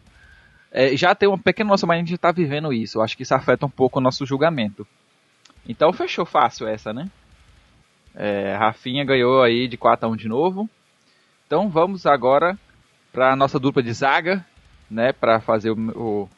é, 0.71 0.97
já 0.97 1.15
tem 1.15 1.29
uma 1.29 1.39
pequena 1.39 1.71
noção, 1.71 1.87
mas 1.87 1.97
a 1.97 2.01
gente 2.01 2.19
tá 2.19 2.33
vivendo 2.33 2.73
isso. 2.73 2.99
Eu 2.99 3.03
acho 3.03 3.17
que 3.17 3.23
isso 3.23 3.35
afeta 3.35 3.65
um 3.65 3.71
pouco 3.71 3.99
o 3.99 4.03
nosso 4.03 4.27
julgamento. 4.27 4.87
Então 5.67 5.93
fechou 5.93 6.27
fácil 6.27 6.67
essa, 6.67 6.93
né? 6.93 7.09
É, 8.15 8.55
Rafinha 8.57 9.05
ganhou 9.05 9.43
aí 9.43 9.67
de 9.69 9.77
4 9.77 10.07
a 10.07 10.11
1 10.11 10.17
de 10.17 10.29
novo. 10.29 10.69
Então 11.47 11.69
vamos 11.69 12.07
agora 12.07 12.59
pra 13.13 13.35
nossa 13.37 13.59
dupla 13.59 13.83
de 13.83 13.93
zaga, 13.93 14.45
né? 14.91 15.13
Pra 15.13 15.41
fazer 15.41 15.71
o, 15.71 15.77
o- 15.99 16.29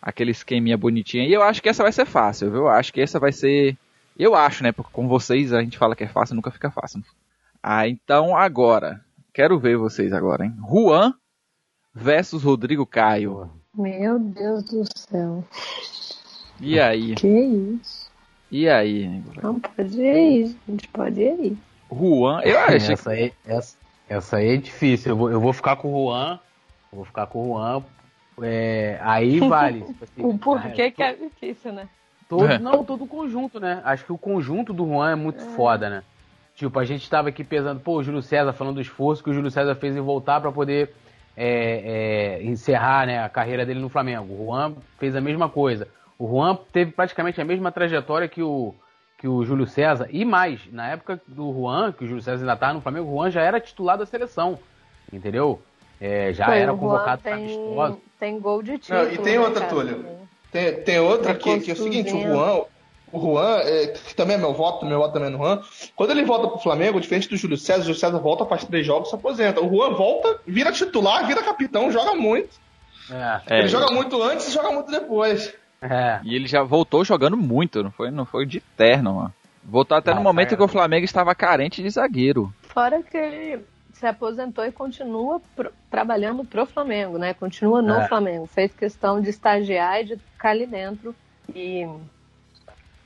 aquele 0.00 0.30
esqueminha 0.30 0.76
bonitinho. 0.76 1.24
E 1.24 1.32
eu 1.32 1.42
acho 1.42 1.62
que 1.62 1.68
essa 1.68 1.82
vai 1.82 1.92
ser 1.92 2.06
fácil, 2.06 2.50
viu? 2.50 2.60
Eu 2.62 2.68
acho 2.68 2.92
que 2.92 3.00
essa 3.00 3.18
vai 3.18 3.32
ser. 3.32 3.76
Eu 4.18 4.34
acho, 4.34 4.62
né? 4.62 4.72
Porque 4.72 4.90
com 4.92 5.06
vocês 5.08 5.52
a 5.52 5.60
gente 5.62 5.76
fala 5.78 5.94
que 5.96 6.04
é 6.04 6.08
fácil, 6.08 6.34
nunca 6.36 6.50
fica 6.50 6.70
fácil. 6.70 7.02
Ah, 7.62 7.86
então 7.88 8.36
agora. 8.36 9.00
Quero 9.34 9.58
ver 9.58 9.76
vocês 9.76 10.12
agora, 10.12 10.44
hein? 10.46 10.54
Juan 10.66 11.12
versus 11.94 12.42
Rodrigo 12.42 12.86
Caio. 12.86 13.50
Meu 13.74 14.18
Deus 14.18 14.64
do 14.64 14.82
céu. 14.98 15.44
E 16.60 16.80
aí? 16.80 17.14
Que 17.14 17.28
isso? 17.28 17.95
E 18.50 18.68
aí? 18.68 19.22
Não 19.42 19.58
pode 19.58 20.00
ir 20.00 20.08
aí, 20.08 20.56
gente. 20.68 20.88
Pode 20.88 21.20
ir 21.20 21.28
aí. 21.28 21.56
Juan, 21.92 22.40
eu 22.42 22.58
acho 22.58 22.92
essa, 22.92 23.10
aí, 23.10 23.32
essa, 23.46 23.76
essa 24.08 24.36
aí 24.36 24.54
é 24.54 24.56
difícil. 24.56 25.12
Eu 25.12 25.16
vou, 25.16 25.30
eu 25.30 25.40
vou 25.40 25.52
ficar 25.52 25.76
com 25.76 25.92
o 25.92 26.08
Juan. 26.08 26.38
eu 26.92 26.96
Vou 26.96 27.04
ficar 27.04 27.26
com 27.26 27.50
o 27.50 27.54
Juan. 27.54 27.82
É, 28.42 28.98
aí 29.02 29.40
vale. 29.48 29.82
tipo 29.82 30.04
assim, 30.04 30.24
O 30.24 30.38
porquê 30.38 30.90
que 30.90 31.02
é 31.02 31.14
difícil, 31.14 31.72
né? 31.72 31.88
Todo, 32.28 32.46
É. 32.46 32.58
Não, 32.58 32.84
todo 32.84 33.04
o 33.04 33.08
conjunto, 33.08 33.60
né? 33.60 33.80
Acho 33.84 34.04
que 34.04 34.12
o 34.12 34.18
conjunto 34.18 34.72
do 34.72 34.86
Juan 34.86 35.12
é 35.12 35.14
muito 35.14 35.42
foda, 35.54 35.88
né? 35.88 36.02
Tipo, 36.54 36.78
a 36.78 36.84
gente 36.84 37.08
tava 37.08 37.28
aqui 37.28 37.44
pesando, 37.44 37.80
pô, 37.80 37.96
o 37.98 38.02
Júlio 38.02 38.22
César 38.22 38.52
falando 38.52 38.76
do 38.76 38.80
esforço 38.80 39.22
que 39.22 39.30
o 39.30 39.34
Júlio 39.34 39.50
César 39.50 39.74
fez 39.74 39.94
em 39.94 40.00
voltar 40.00 40.40
pra 40.40 40.50
poder 40.50 40.94
é, 41.36 42.38
é, 42.40 42.44
encerrar 42.44 43.06
né, 43.06 43.22
a 43.22 43.28
carreira 43.28 43.66
dele 43.66 43.78
no 43.78 43.90
Flamengo. 43.90 44.32
O 44.32 44.46
Juan 44.46 44.74
fez 44.98 45.14
a 45.14 45.20
mesma 45.20 45.48
coisa. 45.50 45.86
O 46.18 46.26
Juan 46.26 46.58
teve 46.72 46.92
praticamente 46.92 47.40
a 47.40 47.44
mesma 47.44 47.70
trajetória 47.70 48.28
que 48.28 48.42
o, 48.42 48.74
que 49.18 49.28
o 49.28 49.44
Júlio 49.44 49.66
César. 49.66 50.08
E 50.10 50.24
mais, 50.24 50.60
na 50.72 50.88
época 50.88 51.20
do 51.26 51.52
Juan, 51.52 51.92
que 51.92 52.04
o 52.04 52.06
Júlio 52.06 52.22
César 52.22 52.42
ainda 52.42 52.56
tava 52.56 52.74
no 52.74 52.80
Flamengo, 52.80 53.10
o 53.10 53.16
Juan 53.16 53.30
já 53.30 53.42
era 53.42 53.60
titular 53.60 53.98
da 53.98 54.06
seleção. 54.06 54.58
Entendeu? 55.12 55.60
É, 56.00 56.32
já 56.32 56.54
era 56.54 56.72
convocado 56.74 57.22
para 57.22 57.36
tem, 57.36 57.44
amistoso. 57.44 58.00
tem 58.18 58.40
gol 58.40 58.62
de 58.62 58.78
título. 58.78 59.04
Não, 59.04 59.12
e 59.12 59.18
tem 59.18 59.38
né, 59.38 59.40
outra, 59.40 59.60
cara, 59.60 59.72
Túlio. 59.72 60.04
Tem, 60.52 60.82
tem 60.82 61.00
outra 61.00 61.34
Tá 61.34 61.40
que, 61.40 61.60
que 61.60 61.70
é 61.70 61.74
o 61.74 61.76
seguinte, 61.76 62.12
o. 62.14 62.20
Juan, 62.20 62.64
o 63.12 63.20
Juan, 63.20 63.60
é, 63.60 63.86
que 63.88 64.14
também 64.14 64.36
é 64.36 64.38
meu 64.38 64.52
voto, 64.52 64.84
meu 64.84 64.98
voto 64.98 65.14
também 65.14 65.28
é 65.28 65.32
no 65.32 65.38
Juan, 65.38 65.60
quando 65.94 66.10
ele 66.10 66.24
volta 66.24 66.48
pro 66.48 66.58
Flamengo, 66.58 67.00
diferente 67.00 67.28
do 67.28 67.36
Júlio 67.36 67.56
César, 67.56 67.80
o 67.80 67.84
Júlio 67.84 67.98
César 67.98 68.18
volta, 68.18 68.44
faz 68.44 68.64
três 68.64 68.84
jogos, 68.84 69.08
se 69.08 69.14
aposenta. 69.14 69.60
O 69.60 69.68
Juan 69.68 69.94
volta, 69.94 70.40
vira 70.46 70.72
titular, 70.72 71.26
vira 71.26 71.42
capitão, 71.42 71.90
joga 71.90 72.14
muito. 72.14 72.50
É, 73.10 73.40
É, 73.46 73.58
ele 73.60 73.68
joga 73.68 73.92
muito 73.92 74.20
antes 74.22 74.48
e 74.48 74.52
joga 74.52 74.70
muito 74.70 74.90
depois. 74.90 75.54
É. 75.82 76.20
E 76.22 76.34
ele 76.34 76.46
já 76.46 76.62
voltou 76.62 77.04
jogando 77.04 77.36
muito, 77.36 77.82
não 77.82 77.90
foi, 77.90 78.10
não 78.10 78.24
foi 78.24 78.46
de 78.46 78.60
terno, 78.60 79.14
mano. 79.14 79.34
Voltou 79.64 79.96
até 79.96 80.10
Não, 80.10 80.18
no 80.18 80.22
momento 80.24 80.50
foi- 80.50 80.56
que 80.58 80.62
o 80.62 80.68
Flamengo 80.68 81.04
estava 81.04 81.34
carente 81.34 81.82
de 81.82 81.90
zagueiro. 81.90 82.52
Fora 82.62 83.02
que 83.02 83.16
ele 83.16 83.64
se 83.92 84.06
aposentou 84.06 84.64
e 84.64 84.70
continua 84.70 85.40
pro- 85.56 85.72
trabalhando 85.90 86.44
pro 86.44 86.66
Flamengo, 86.66 87.18
né? 87.18 87.34
Continua 87.34 87.82
no 87.82 87.94
É. 87.94 88.06
Flamengo. 88.08 88.46
Fez 88.46 88.72
questão 88.74 89.20
de 89.20 89.30
estagiar 89.30 90.00
e 90.00 90.04
de 90.04 90.16
ficar 90.16 90.50
ali 90.50 90.66
dentro. 90.66 91.14
E 91.54 91.88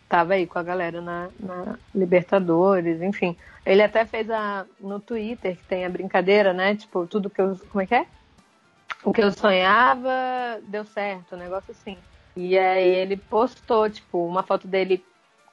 tava 0.08 0.34
aí 0.34 0.46
com 0.46 0.58
a 0.58 0.62
galera 0.62 1.00
na, 1.00 1.28
na 1.38 1.76
Libertadores, 1.94 3.00
enfim. 3.00 3.36
Ele 3.64 3.82
até 3.82 4.04
fez 4.04 4.28
a, 4.30 4.64
no 4.80 4.98
Twitter, 4.98 5.56
que 5.56 5.62
tem 5.64 5.84
a 5.84 5.88
brincadeira, 5.90 6.52
né? 6.52 6.74
Tipo, 6.74 7.06
tudo 7.06 7.30
que 7.30 7.40
eu. 7.40 7.58
Como 7.70 7.82
é 7.82 7.86
que 7.86 7.94
é? 7.94 8.06
O 9.04 9.12
que 9.12 9.22
eu 9.22 9.30
sonhava 9.32 10.10
deu 10.66 10.84
certo, 10.84 11.34
um 11.34 11.38
negócio 11.38 11.70
assim. 11.70 11.96
E 12.36 12.58
aí 12.58 12.88
ele 12.88 13.16
postou, 13.16 13.88
tipo, 13.90 14.24
uma 14.26 14.42
foto 14.42 14.66
dele 14.68 15.04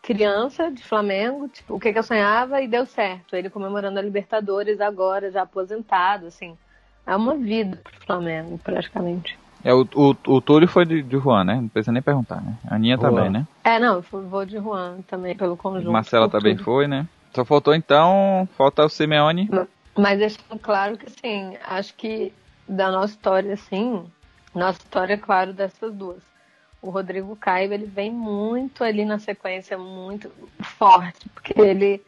criança 0.01 0.71
de 0.71 0.83
Flamengo, 0.83 1.49
tipo, 1.49 1.75
o 1.75 1.79
que, 1.79 1.91
que 1.91 1.99
eu 1.99 2.03
sonhava 2.03 2.61
e 2.61 2.67
deu 2.67 2.85
certo. 2.85 3.35
Ele 3.35 3.49
comemorando 3.49 3.99
a 3.99 4.01
Libertadores 4.01 4.79
agora, 4.79 5.31
já 5.31 5.41
aposentado, 5.41 6.27
assim. 6.27 6.57
É 7.05 7.15
uma 7.15 7.35
vida 7.35 7.77
pro 7.83 8.05
Flamengo, 8.05 8.57
praticamente. 8.63 9.37
É, 9.63 9.73
o, 9.73 9.87
o, 9.95 10.15
o 10.27 10.41
Túlio 10.41 10.67
foi 10.67 10.85
de, 10.85 11.01
de 11.01 11.17
Juan, 11.17 11.43
né? 11.43 11.55
Não 11.55 11.67
precisa 11.67 11.91
nem 11.91 12.01
perguntar, 12.01 12.41
né? 12.41 12.53
A 12.69 12.75
Aninha 12.75 12.95
Juan. 12.95 13.09
também, 13.09 13.29
né? 13.29 13.45
É, 13.63 13.79
não, 13.79 13.95
eu 13.95 14.03
fui- 14.03 14.23
vou 14.23 14.45
de 14.45 14.57
Juan 14.57 15.01
também, 15.07 15.35
pelo 15.35 15.57
conjunto. 15.57 15.91
Marcela 15.91 16.29
também 16.29 16.55
tudo. 16.55 16.63
foi, 16.63 16.87
né? 16.87 17.05
Só 17.33 17.43
faltou 17.43 17.73
então, 17.73 18.47
falta 18.57 18.85
o 18.85 18.89
Simeone. 18.89 19.49
Mas 19.97 20.19
deixando 20.19 20.59
claro 20.61 20.97
que, 20.97 21.07
assim, 21.07 21.57
acho 21.65 21.93
que 21.95 22.31
da 22.67 22.91
nossa 22.91 23.13
história, 23.13 23.53
assim, 23.53 24.05
nossa 24.53 24.79
história, 24.79 25.17
claro, 25.17 25.53
dessas 25.53 25.93
duas. 25.93 26.21
O 26.87 26.89
Rodrigo 26.89 27.35
Caio, 27.35 27.73
ele 27.73 27.85
vem 27.85 28.09
muito 28.09 28.81
ali 28.81 29.03
na 29.03 29.19
sequência, 29.19 29.77
muito 29.77 30.31
forte, 30.61 31.27
porque 31.27 31.53
ele, 31.59 32.01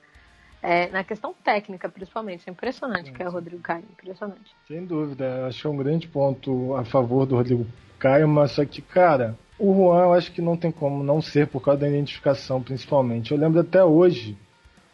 é, 0.63 0.87
na 0.87 1.03
questão 1.03 1.35
técnica, 1.43 1.89
principalmente, 1.89 2.47
é 2.47 2.51
impressionante 2.51 3.11
que 3.11 3.21
é 3.21 3.27
o 3.27 3.31
Rodrigo 3.31 3.61
Caio, 3.61 3.83
impressionante. 3.91 4.55
Sem 4.69 4.85
dúvida, 4.85 5.47
acho 5.47 5.59
que 5.59 5.67
é 5.67 5.69
um 5.69 5.75
grande 5.75 6.07
ponto 6.07 6.73
a 6.75 6.85
favor 6.85 7.25
do 7.25 7.35
Rodrigo 7.35 7.67
Caio, 7.99 8.25
mas 8.25 8.51
só 8.51 8.63
que, 8.63 8.81
cara, 8.81 9.37
o 9.59 9.73
Juan 9.73 10.03
eu 10.03 10.13
acho 10.13 10.31
que 10.31 10.41
não 10.41 10.55
tem 10.55 10.71
como 10.71 11.03
não 11.03 11.21
ser 11.21 11.47
por 11.47 11.61
causa 11.61 11.81
da 11.81 11.89
identificação, 11.89 12.63
principalmente. 12.63 13.33
Eu 13.33 13.37
lembro 13.37 13.59
até 13.59 13.83
hoje, 13.83 14.37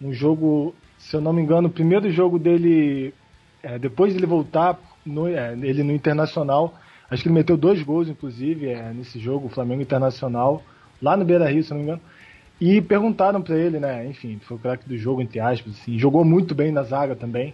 um 0.02 0.12
jogo, 0.12 0.74
se 0.98 1.16
eu 1.16 1.22
não 1.22 1.32
me 1.32 1.44
engano, 1.44 1.68
o 1.68 1.72
primeiro 1.72 2.10
jogo 2.10 2.40
dele, 2.40 3.14
é, 3.62 3.78
depois 3.78 4.14
de 4.14 4.18
ele 4.18 4.26
voltar, 4.26 4.80
no, 5.06 5.28
é, 5.28 5.54
ele 5.54 5.84
no 5.84 5.92
Internacional, 5.92 6.74
acho 7.16 7.24
que 7.24 7.30
ele 7.30 7.36
meteu 7.36 7.58
dois 7.58 7.82
gols, 7.82 8.08
inclusive, 8.08 8.68
é, 8.68 8.94
nesse 8.94 9.18
jogo, 9.20 9.48
o 9.48 9.50
Flamengo 9.50 9.82
Internacional, 9.82 10.62
lá 11.02 11.18
no 11.18 11.26
Beira 11.26 11.50
Rio, 11.50 11.64
se 11.64 11.72
não 11.72 11.78
me 11.78 11.84
engano. 11.84 12.02
E 12.60 12.82
perguntaram 12.82 13.42
para 13.42 13.58
ele, 13.58 13.80
né? 13.80 14.06
Enfim, 14.08 14.40
foi 14.42 14.58
o 14.58 14.60
craque 14.60 14.88
do 14.88 14.98
jogo, 14.98 15.22
entre 15.22 15.40
aspas, 15.40 15.74
assim, 15.74 15.98
jogou 15.98 16.24
muito 16.24 16.54
bem 16.54 16.72
na 16.72 16.84
zaga 16.84 17.16
também. 17.16 17.54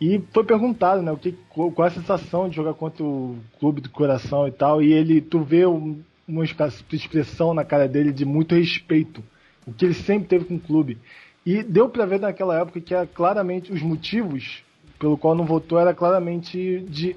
E 0.00 0.20
foi 0.32 0.44
perguntado, 0.44 1.02
né, 1.02 1.12
o 1.12 1.16
que, 1.16 1.36
qual 1.48 1.86
a 1.86 1.90
sensação 1.90 2.48
de 2.48 2.56
jogar 2.56 2.74
contra 2.74 3.04
o 3.04 3.36
clube 3.60 3.80
do 3.80 3.90
coração 3.90 4.46
e 4.48 4.50
tal, 4.50 4.82
e 4.82 4.92
ele, 4.92 5.20
tu 5.20 5.40
vê 5.40 5.64
um, 5.66 6.00
uma 6.26 6.44
expressão 6.44 7.54
na 7.54 7.64
cara 7.64 7.86
dele 7.86 8.12
de 8.12 8.24
muito 8.24 8.54
respeito, 8.54 9.22
o 9.66 9.72
que 9.72 9.84
ele 9.84 9.94
sempre 9.94 10.28
teve 10.28 10.46
com 10.46 10.56
o 10.56 10.60
clube. 10.60 10.98
E 11.46 11.62
deu 11.62 11.88
para 11.88 12.06
ver 12.06 12.20
naquela 12.20 12.58
época 12.58 12.80
que 12.80 12.94
era 12.94 13.06
claramente 13.06 13.72
os 13.72 13.82
motivos 13.82 14.62
pelo 14.98 15.18
qual 15.18 15.34
não 15.34 15.44
votou 15.44 15.78
era 15.78 15.92
claramente 15.92 16.80
de 16.88 17.16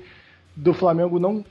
do 0.55 0.73
Flamengo 0.73 1.19
não 1.19 1.45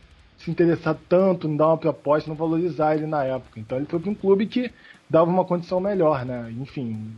se 0.47 0.51
interessar 0.53 0.97
tanto, 1.09 1.49
não 1.49 1.57
dar 1.57 1.67
uma 1.67 1.77
proposta, 1.77 2.31
não 2.31 2.37
valorizar 2.37 2.95
ele 2.95 3.07
na 3.07 3.25
época. 3.25 3.59
Então 3.59 3.77
ele 3.77 3.87
foi 3.87 3.99
para 3.99 4.11
um 4.11 4.15
clube 4.15 4.47
que 4.47 4.73
dava 5.11 5.29
uma 5.29 5.45
condição 5.45 5.81
melhor, 5.81 6.25
né? 6.25 6.49
Enfim, 6.61 7.15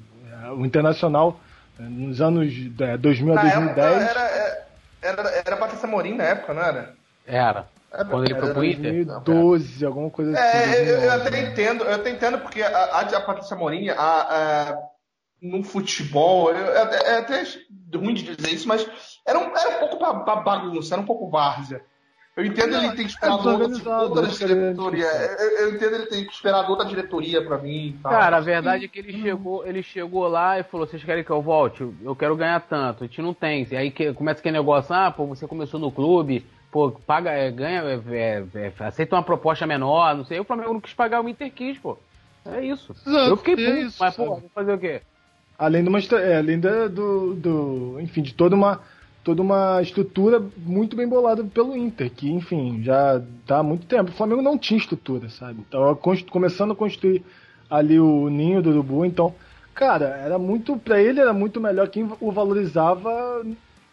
o 0.56 0.64
Internacional 0.64 1.38
nos 1.78 2.20
anos 2.20 2.52
2000 2.98 3.34
a 3.34 3.40
2010 3.42 4.02
era, 4.02 4.66
era, 5.02 5.42
era 5.46 5.56
Patrícia 5.56 5.86
Morim 5.86 6.14
na 6.16 6.24
época, 6.24 6.54
não 6.54 6.62
era? 6.62 6.94
Era. 7.26 7.68
Era, 7.92 8.04
Quando 8.04 8.24
ele 8.24 8.34
foi 8.34 8.52
pro 8.52 8.64
Inter? 8.64 9.04
2012, 9.04 9.84
alguma 9.86 10.10
coisa 10.10 10.32
assim. 10.32 10.58
É, 10.58 10.80
eu, 10.82 10.86
eu 10.86 11.10
2011. 11.10 11.26
até 11.28 11.40
entendo, 11.40 11.84
eu 11.84 11.94
até 11.94 12.10
entendo 12.10 12.38
porque 12.38 12.62
a, 12.62 12.68
a, 12.68 13.00
a 13.00 13.20
Patrícia 13.20 13.56
Morim, 13.56 13.88
a, 13.90 13.94
a, 13.96 14.78
no 15.40 15.62
futebol, 15.62 16.50
eu- 16.50 16.72
é, 16.74 16.96
é 17.14 17.18
até 17.18 17.44
ruim 17.94 18.14
de 18.14 18.34
dizer 18.34 18.52
isso, 18.54 18.66
mas 18.68 18.86
era 19.26 19.38
um, 19.38 19.56
era 19.56 19.76
um 19.76 19.80
pouco 19.80 19.98
ba- 19.98 20.12
ba- 20.14 20.36
bagunça, 20.42 20.94
era 20.94 21.02
um 21.02 21.06
pouco 21.06 21.30
várzea. 21.30 21.82
Eu 22.38 22.46
entendo 22.46 22.70
Não, 22.70 22.84
ele 22.84 22.92
ter 22.92 23.02
é 23.02 23.06
esperado 23.06 23.48
outra, 23.48 23.98
outra 23.98 24.28
que 24.28 24.44
era 24.44 24.54
diretoria. 24.54 25.06
Eu, 25.06 25.58
eu 25.58 25.74
entendo 25.74 25.94
ele 25.96 26.06
ter 26.06 26.20
esperado 26.22 26.70
outra 26.70 26.86
diretoria 26.86 27.44
pra 27.44 27.58
mim 27.58 27.88
e 27.88 27.92
tal. 28.00 28.12
Cara, 28.12 28.36
a 28.36 28.40
verdade 28.40 28.84
é 28.84 28.88
que 28.88 29.00
ele 29.00 29.20
chegou, 29.20 29.66
ele 29.66 29.82
chegou 29.82 30.28
lá 30.28 30.56
e 30.56 30.62
falou: 30.62 30.86
vocês 30.86 31.02
querem 31.02 31.24
que 31.24 31.30
eu 31.30 31.42
volte? 31.42 31.82
Eu 32.00 32.14
quero 32.14 32.36
ganhar 32.36 32.60
tanto. 32.60 33.02
A 33.02 33.06
gente 33.08 33.20
não 33.20 33.34
tem. 33.34 33.66
E 33.68 33.76
aí 33.76 33.90
que, 33.90 34.12
começa 34.12 34.38
aquele 34.38 34.56
negócio: 34.56 34.94
ah, 34.94 35.10
pô, 35.10 35.26
você 35.26 35.48
começou 35.48 35.80
no 35.80 35.90
clube, 35.90 36.46
pô, 36.70 36.92
paga, 36.92 37.32
é, 37.32 37.50
ganha, 37.50 37.82
é, 37.82 38.00
é, 38.08 38.44
é, 38.54 38.84
aceita 38.84 39.16
uma 39.16 39.24
proposta 39.24 39.66
menor, 39.66 40.14
não 40.14 40.24
sei. 40.24 40.38
O 40.38 40.44
Flamengo 40.44 40.74
não 40.74 40.80
quis 40.80 40.94
pagar, 40.94 41.20
o 41.20 41.28
Inter 41.28 41.50
quis, 41.50 41.76
pô. 41.76 41.98
É 42.46 42.64
isso. 42.64 42.92
Exato, 43.04 43.30
eu 43.30 43.36
fiquei 43.36 43.54
é 43.54 43.56
puto, 43.56 43.78
isso, 43.78 43.96
mas, 43.98 44.14
pô, 44.14 44.26
vou 44.26 44.50
fazer 44.54 44.74
o 44.74 44.78
quê? 44.78 45.02
Além 45.58 45.82
de 45.82 45.88
uma 45.88 45.98
é, 45.98 46.36
além 46.36 46.60
da- 46.60 46.86
do, 46.86 47.34
do 47.34 47.96
enfim 48.00 48.22
de 48.22 48.32
toda 48.32 48.54
uma 48.54 48.80
toda 49.28 49.42
uma 49.42 49.82
estrutura 49.82 50.42
muito 50.56 50.96
bem 50.96 51.06
bolada 51.06 51.44
pelo 51.44 51.76
Inter 51.76 52.10
que 52.10 52.30
enfim 52.30 52.82
já 52.82 53.22
tá 53.46 53.58
há 53.58 53.62
muito 53.62 53.84
tempo. 53.84 54.10
O 54.10 54.14
Flamengo 54.14 54.40
não 54.40 54.56
tinha 54.56 54.78
estrutura 54.78 55.28
sabe? 55.28 55.60
Tava 55.70 55.94
começando 56.30 56.72
a 56.72 56.74
construir 56.74 57.22
ali 57.68 58.00
o 58.00 58.30
ninho 58.30 58.62
do 58.62 58.70
urubu 58.70 59.04
então 59.04 59.34
cara 59.74 60.06
era 60.06 60.38
muito 60.38 60.78
para 60.78 60.98
ele 60.98 61.20
era 61.20 61.34
muito 61.34 61.60
melhor 61.60 61.88
quem 61.88 62.08
o 62.20 62.32
valorizava 62.32 63.44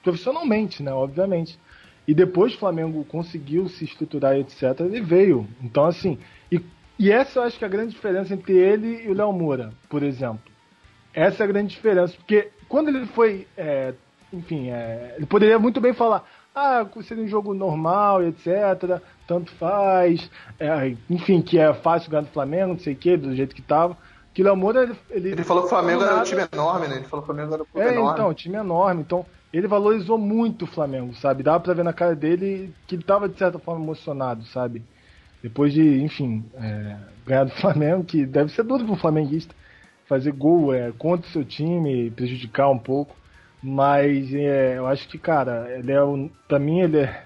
profissionalmente 0.02 0.82
né 0.82 0.94
obviamente. 0.94 1.60
E 2.08 2.14
depois 2.14 2.54
o 2.54 2.58
Flamengo 2.58 3.04
conseguiu 3.04 3.68
se 3.68 3.84
estruturar 3.84 4.38
etc 4.38 4.80
ele 4.80 5.02
veio. 5.02 5.46
Então 5.62 5.84
assim 5.84 6.18
e, 6.50 6.62
e 6.98 7.12
essa 7.12 7.40
eu 7.40 7.44
acho 7.44 7.60
que 7.60 7.66
é 7.66 7.68
a 7.68 7.72
grande 7.72 7.92
diferença 7.92 8.34
entre 8.34 8.54
ele 8.54 9.04
e 9.04 9.10
o 9.10 9.14
Léo 9.14 9.34
Moura 9.34 9.74
por 9.90 10.02
exemplo. 10.02 10.56
Essa 11.14 11.44
é 11.44 11.46
a 11.46 11.48
grande 11.48 11.74
diferença, 11.74 12.14
porque 12.18 12.50
quando 12.68 12.90
ele 12.90 13.06
foi, 13.06 13.48
é, 13.56 13.94
enfim, 14.32 14.70
é, 14.70 15.16
ele 15.18 15.26
poderia 15.26 15.60
muito 15.60 15.80
bem 15.80 15.94
falar, 15.94 16.24
ah, 16.54 16.86
seria 17.04 17.24
um 17.24 17.28
jogo 17.28 17.54
normal 17.54 18.24
etc, 18.24 19.02
tanto 19.28 19.52
faz, 19.54 20.30
é, 20.60 20.96
enfim, 21.10 21.42
que 21.42 21.60
é 21.60 21.74
fácil 21.74 22.10
ganhar 22.10 22.24
do 22.24 22.32
Flamengo, 22.32 22.74
não 22.74 22.80
sei 22.80 22.94
o 22.94 22.98
que, 22.98 23.18
do 23.18 23.36
jeito 23.36 23.56
que 23.56 23.62
tava. 23.62 23.98
Que 24.34 24.44
o 24.44 24.56
Moura, 24.56 24.84
ele, 24.84 24.96
ele, 25.10 25.30
Ele 25.30 25.44
falou 25.46 25.64
que 25.64 25.68
o 25.68 25.70
Flamengo 25.70 26.04
era 26.04 26.18
um 26.18 26.24
time 26.24 26.46
enorme, 26.52 26.90
né? 26.90 26.98
Ele 26.98 27.06
falou 27.06 27.26
que 27.26 27.32
o 27.32 27.34
Flamengo 27.34 27.54
era 27.54 27.64
um 27.64 27.66
clube 27.66 27.88
é, 27.88 27.94
enorme. 27.94 28.12
então, 28.12 28.30
o 28.30 28.34
time 28.34 28.58
enorme, 28.58 29.02
então 29.02 29.26
ele 29.54 29.66
valorizou 29.66 30.18
muito 30.18 30.66
o 30.66 30.68
Flamengo, 30.68 31.16
sabe? 31.16 31.42
Dava 31.42 31.62
pra 31.62 31.74
ver 31.74 31.86
na 31.86 31.94
cara 31.94 32.14
dele 32.14 32.74
que 32.86 32.96
ele 32.96 33.04
tava, 33.04 33.30
de 33.30 33.38
certa 33.38 33.58
forma, 33.58 33.82
emocionado, 33.82 34.44
sabe? 34.48 34.84
Depois 35.42 35.72
de, 35.72 36.02
enfim, 36.02 36.44
é, 36.56 36.98
ganhar 37.26 37.46
do 37.46 37.52
Flamengo, 37.56 38.04
que 38.04 38.26
deve 38.26 38.52
ser 38.52 38.64
duro 38.64 38.84
pro 38.84 38.98
flamenguista 38.98 39.56
fazer 40.06 40.32
gol 40.32 40.74
é, 40.74 40.92
contra 40.92 41.28
o 41.28 41.32
seu 41.32 41.44
time, 41.44 42.12
prejudicar 42.12 42.70
um 42.70 42.78
pouco. 42.78 43.16
Mas 43.68 44.32
é, 44.32 44.78
eu 44.78 44.86
acho 44.86 45.08
que, 45.08 45.18
cara, 45.18 45.68
ele 45.76 45.92
é 45.92 46.04
um, 46.04 46.30
pra 46.48 46.60
mim 46.60 46.82
ele 46.82 47.00
é, 47.00 47.24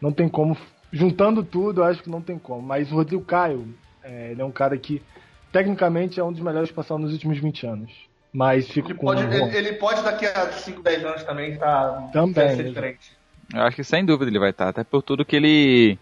não 0.00 0.12
tem 0.12 0.28
como. 0.28 0.56
Juntando 0.92 1.42
tudo, 1.42 1.80
eu 1.80 1.84
acho 1.84 2.00
que 2.00 2.08
não 2.08 2.20
tem 2.20 2.38
como. 2.38 2.62
Mas 2.62 2.92
o 2.92 2.94
Rodrigo 2.94 3.24
Caio, 3.24 3.66
é, 4.04 4.30
ele 4.30 4.40
é 4.40 4.44
um 4.44 4.52
cara 4.52 4.78
que, 4.78 5.02
tecnicamente, 5.50 6.20
é 6.20 6.24
um 6.24 6.30
dos 6.32 6.40
melhores 6.40 6.70
passados 6.70 7.02
nos 7.02 7.12
últimos 7.12 7.38
20 7.38 7.66
anos. 7.66 7.90
Mas 8.32 8.70
fico 8.70 8.88
Ele 8.90 8.98
com 8.98 9.06
pode, 9.06 9.24
o 9.24 9.32
ele, 9.32 9.56
ele 9.56 9.72
pode 9.72 10.00
daqui 10.04 10.26
a 10.26 10.52
5, 10.52 10.80
10 10.80 11.04
anos 11.04 11.24
também 11.24 11.56
tá 11.56 12.08
Também, 12.12 12.54
ser 12.56 12.64
diferente. 12.68 13.12
Eu 13.52 13.62
acho 13.62 13.74
que 13.74 13.82
sem 13.82 14.04
dúvida 14.04 14.30
ele 14.30 14.38
vai 14.38 14.50
estar, 14.50 14.68
até 14.68 14.84
por 14.84 15.02
tudo 15.02 15.24
que 15.24 15.34
ele. 15.34 15.98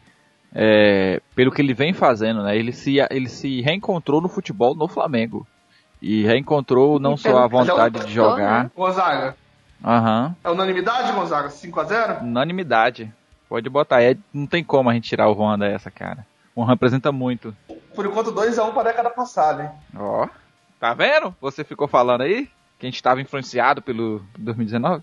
é, 0.55 1.19
pelo 1.35 1.51
que 1.51 1.63
ele 1.63 1.73
vem 1.73 1.95
fazendo, 1.95 2.43
né? 2.43 2.55
Ele 2.59 2.73
se, 2.73 2.97
ele 3.11 3.31
se 3.31 3.63
reencontrou 3.63 4.21
no 4.21 4.29
futebol 4.29 4.75
no 4.75 4.87
Flamengo. 4.87 5.47
E 6.03 6.25
reencontrou 6.25 7.01
não 7.01 7.17
só 7.17 7.39
a 7.39 7.47
vontade 7.47 8.05
de 8.05 8.13
jogar. 8.13 8.65
né? 8.65 8.71
Gonzaga, 8.77 9.35
Aham. 9.85 10.35
é 10.43 10.51
unanimidade, 10.51 11.13
Gonzaga? 11.13 11.49
5x0? 11.49 12.23
Unanimidade. 12.23 13.13
Pode 13.49 13.69
botar. 13.69 14.03
É, 14.03 14.17
não 14.33 14.47
tem 14.47 14.63
como 14.63 14.91
a 14.91 14.95
gente 14.95 15.09
tirar 15.09 15.29
o 15.29 15.35
Juan 15.35 15.59
dessa, 15.59 15.91
cara. 15.91 16.27
O 16.55 16.61
Juan 16.63 16.71
representa 16.71 17.11
muito. 17.13 17.57
Por 17.95 18.05
enquanto, 18.05 18.33
2x1 18.33 18.73
pra 18.73 18.83
década 18.83 19.11
passada, 19.11 19.63
hein? 19.65 19.71
Ó. 19.97 20.29
Tá 20.79 20.95
vendo? 20.95 21.35
Você 21.41 21.65
ficou 21.65 21.89
falando 21.89 22.21
aí 22.23 22.49
que 22.79 22.87
a 22.87 22.89
gente 22.89 22.97
estava 22.97 23.21
influenciado 23.21 23.81
pelo 23.83 24.23
2019. 24.39 25.03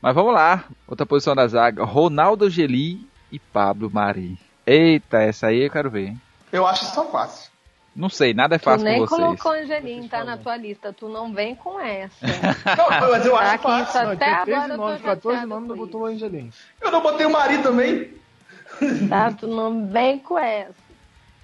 Mas 0.00 0.14
vamos 0.14 0.32
lá. 0.32 0.64
Outra 0.86 1.04
posição 1.04 1.34
da 1.34 1.46
zaga: 1.48 1.84
Ronaldo 1.84 2.48
Geli 2.48 3.06
e 3.30 3.38
Pablo 3.38 3.90
Mari. 3.92 4.38
Eita, 4.66 5.20
essa 5.20 5.48
aí 5.48 5.64
eu 5.64 5.70
quero 5.70 5.90
ver. 5.90 6.08
hein? 6.08 6.20
Eu 6.52 6.66
acho 6.66 6.84
isso 6.84 7.04
fácil. 7.10 7.50
Não 7.94 8.08
sei, 8.08 8.32
nada 8.32 8.54
é 8.54 8.58
Tu 8.58 8.64
fácil 8.64 8.84
nem 8.84 9.00
com 9.00 9.06
vocês. 9.06 9.20
colocou 9.40 9.52
Angelim, 9.52 10.08
tá 10.08 10.24
na 10.24 10.38
tua 10.38 10.56
lista. 10.56 10.92
Tu 10.94 11.08
não 11.08 11.32
vem 11.34 11.54
com 11.54 11.78
essa. 11.78 12.14
Não, 12.76 12.88
mas 13.10 13.26
eu 13.26 13.32
Tá 13.32 13.40
acho 13.40 13.54
aqui, 13.54 13.62
fácil. 13.64 13.92
só- 13.92 14.04
Não, 14.04 14.10
Até 14.12 14.24
tinha 14.24 14.36
agora 14.36 14.44
13 14.44 14.70
eu 14.70 14.76
tô 14.76 14.82
nomes, 14.82 15.02
14 15.02 15.22
chateada 15.36 15.46
nomes, 15.46 15.68
não 15.68 15.76
botou 15.76 16.00
o 16.00 16.06
Angelim. 16.06 16.50
Eu 16.80 16.90
não 16.90 17.02
botei 17.02 17.26
o 17.26 17.30
Mari 17.30 17.58
também. 17.62 18.10
Tá? 19.10 19.30
Tu 19.32 19.46
não 19.46 19.86
vem 19.88 20.18
com 20.18 20.38
essa. 20.38 20.74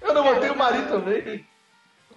Eu 0.01 0.13
não 0.13 0.23
botei 0.23 0.49
o 0.49 0.57
Mari 0.57 0.81
também. 0.87 1.45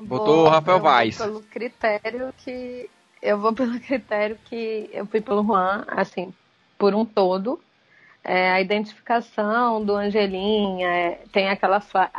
Botou 0.00 0.46
o 0.46 0.48
Rafael 0.48 0.80
Vaz. 0.80 1.18
Pelo 1.18 1.42
critério 1.42 2.32
que. 2.38 2.88
Eu 3.20 3.38
vou 3.38 3.52
pelo 3.52 3.78
critério 3.80 4.38
que 4.46 4.88
eu 4.92 5.04
fui 5.06 5.20
pelo 5.20 5.44
Juan, 5.44 5.84
assim, 5.88 6.32
por 6.78 6.94
um 6.94 7.04
todo. 7.04 7.60
É, 8.24 8.52
a 8.52 8.60
identificação 8.60 9.84
do 9.84 9.96
Angelim, 9.96 10.84
é, 10.84 11.24
tem 11.32 11.48
aquela, 11.48 11.80
fra- 11.80 12.10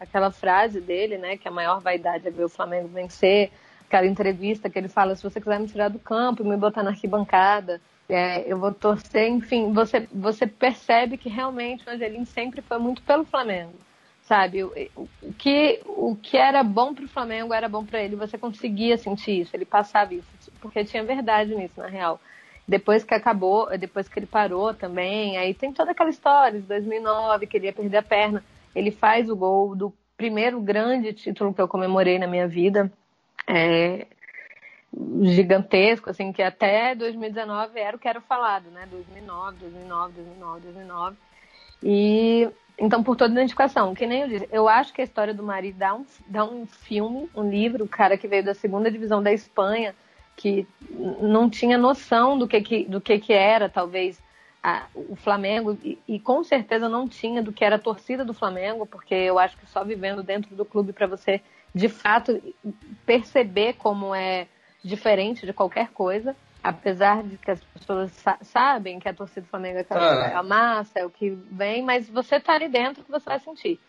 aquela 0.00 0.30
frase 0.32 0.80
dele, 0.80 1.16
né, 1.18 1.36
que 1.36 1.46
a 1.46 1.50
maior 1.50 1.80
vaidade 1.80 2.26
é 2.26 2.30
ver 2.30 2.44
o 2.44 2.48
Flamengo 2.48 2.88
vencer, 2.88 3.52
aquela 3.86 4.06
entrevista 4.06 4.68
que 4.68 4.78
ele 4.78 4.88
fala, 4.88 5.14
se 5.14 5.22
você 5.22 5.40
quiser 5.40 5.60
me 5.60 5.68
tirar 5.68 5.88
do 5.88 5.98
campo 5.98 6.42
e 6.42 6.46
me 6.46 6.56
botar 6.56 6.82
na 6.82 6.90
arquibancada, 6.90 7.80
é, 8.08 8.50
eu 8.52 8.58
vou 8.58 8.72
torcer, 8.74 9.28
enfim, 9.28 9.72
você, 9.72 10.08
você 10.12 10.46
percebe 10.46 11.16
que 11.16 11.28
realmente 11.28 11.88
o 11.88 11.92
Angelim 11.92 12.24
sempre 12.24 12.60
foi 12.60 12.78
muito 12.78 13.02
pelo 13.02 13.24
Flamengo 13.24 13.74
sabe? 14.22 14.62
O, 14.64 14.72
o- 14.96 15.08
o 15.20 15.32
que, 15.34 15.80
o 15.84 16.16
que 16.16 16.36
era 16.36 16.62
bom 16.62 16.94
pro 16.94 17.08
Flamengo 17.08 17.52
era 17.52 17.68
bom 17.68 17.84
para 17.84 18.00
ele, 18.02 18.14
você 18.16 18.38
conseguia 18.38 18.96
sentir 18.96 19.40
isso, 19.40 19.54
ele 19.54 19.64
passava 19.64 20.14
isso, 20.14 20.28
porque 20.60 20.84
tinha 20.84 21.02
verdade 21.04 21.54
nisso, 21.54 21.80
na 21.80 21.88
real. 21.88 22.20
Depois 22.66 23.04
que 23.04 23.14
acabou, 23.14 23.68
depois 23.76 24.08
que 24.08 24.18
ele 24.18 24.26
parou 24.26 24.72
também, 24.72 25.36
aí 25.36 25.52
tem 25.52 25.72
toda 25.72 25.90
aquela 25.90 26.10
história 26.10 26.60
de 26.60 26.66
2009, 26.66 27.46
que 27.46 27.56
ele 27.56 27.66
ia 27.66 27.72
perder 27.72 27.98
a 27.98 28.02
perna, 28.02 28.44
ele 28.74 28.90
faz 28.90 29.28
o 29.28 29.36
gol 29.36 29.74
do 29.74 29.92
primeiro 30.16 30.60
grande 30.60 31.12
título 31.12 31.52
que 31.52 31.60
eu 31.60 31.66
comemorei 31.66 32.18
na 32.18 32.26
minha 32.26 32.46
vida, 32.46 32.92
é, 33.48 34.06
gigantesco, 35.22 36.10
assim, 36.10 36.32
que 36.32 36.42
até 36.42 36.94
2019 36.94 37.80
era 37.80 37.96
o 37.96 38.00
que 38.00 38.08
era 38.08 38.20
falado, 38.20 38.70
né? 38.70 38.86
2009, 38.90 39.56
2009, 39.58 40.12
2009, 40.12 40.60
2009. 40.60 41.16
E 41.82 42.48
então, 42.78 43.02
por 43.02 43.16
toda 43.16 43.32
identificação, 43.32 43.94
que 43.94 44.06
nem 44.06 44.22
eu 44.22 44.28
disse, 44.28 44.48
eu 44.50 44.68
acho 44.68 44.92
que 44.92 45.00
a 45.00 45.04
história 45.04 45.34
do 45.34 45.42
Mari 45.42 45.72
dá 45.72 45.94
um, 45.94 46.06
dá 46.26 46.44
um 46.44 46.66
filme, 46.66 47.28
um 47.34 47.48
livro, 47.48 47.84
o 47.84 47.88
cara 47.88 48.16
que 48.16 48.26
veio 48.26 48.44
da 48.44 48.54
segunda 48.54 48.90
divisão 48.90 49.22
da 49.22 49.32
Espanha, 49.32 49.94
que 50.36 50.66
não 51.20 51.48
tinha 51.48 51.78
noção 51.78 52.38
do 52.38 52.48
que, 52.48 52.60
que, 52.60 52.84
do 52.84 53.00
que, 53.00 53.18
que 53.18 53.32
era, 53.32 53.68
talvez, 53.68 54.20
a, 54.62 54.86
o 54.94 55.16
Flamengo, 55.16 55.78
e, 55.82 55.98
e, 56.06 56.18
com 56.18 56.42
certeza 56.42 56.88
não 56.88 57.08
tinha 57.08 57.42
do 57.42 57.52
que 57.52 57.64
era 57.64 57.76
a 57.76 57.80
torcida 57.80 58.24
do 58.24 58.34
Flamengo, 58.34 58.86
porque 58.86 59.14
eu 59.14 59.38
acho 59.38 59.56
que 59.56 59.66
só 59.66 59.84
vivendo 59.84 60.22
dentro 60.22 60.54
do 60.54 60.64
clube 60.64 60.92
para 60.92 61.06
você, 61.06 61.40
de 61.74 61.88
fato, 61.88 62.40
perceber 63.04 63.74
como 63.74 64.14
é 64.14 64.46
diferente 64.84 65.46
de 65.46 65.52
qualquer 65.52 65.90
coisa 65.90 66.34
apesar 66.62 67.22
de 67.24 67.36
que 67.36 67.50
as 67.50 67.60
pessoas 67.60 68.12
sa 68.12 68.38
sabem 68.42 69.00
que 69.00 69.08
a 69.08 69.14
torcida 69.14 69.40
do 69.40 69.48
Flamengo 69.48 69.78
é, 69.78 69.86
é 70.30 70.34
a 70.34 70.42
massa, 70.42 71.00
é 71.00 71.04
o 71.04 71.10
que 71.10 71.30
vem, 71.50 71.82
mas 71.82 72.08
você 72.08 72.38
tá 72.38 72.54
ali 72.54 72.68
dentro 72.68 73.02
que 73.02 73.10
você 73.10 73.24
vai 73.24 73.40
sentir. 73.40 73.80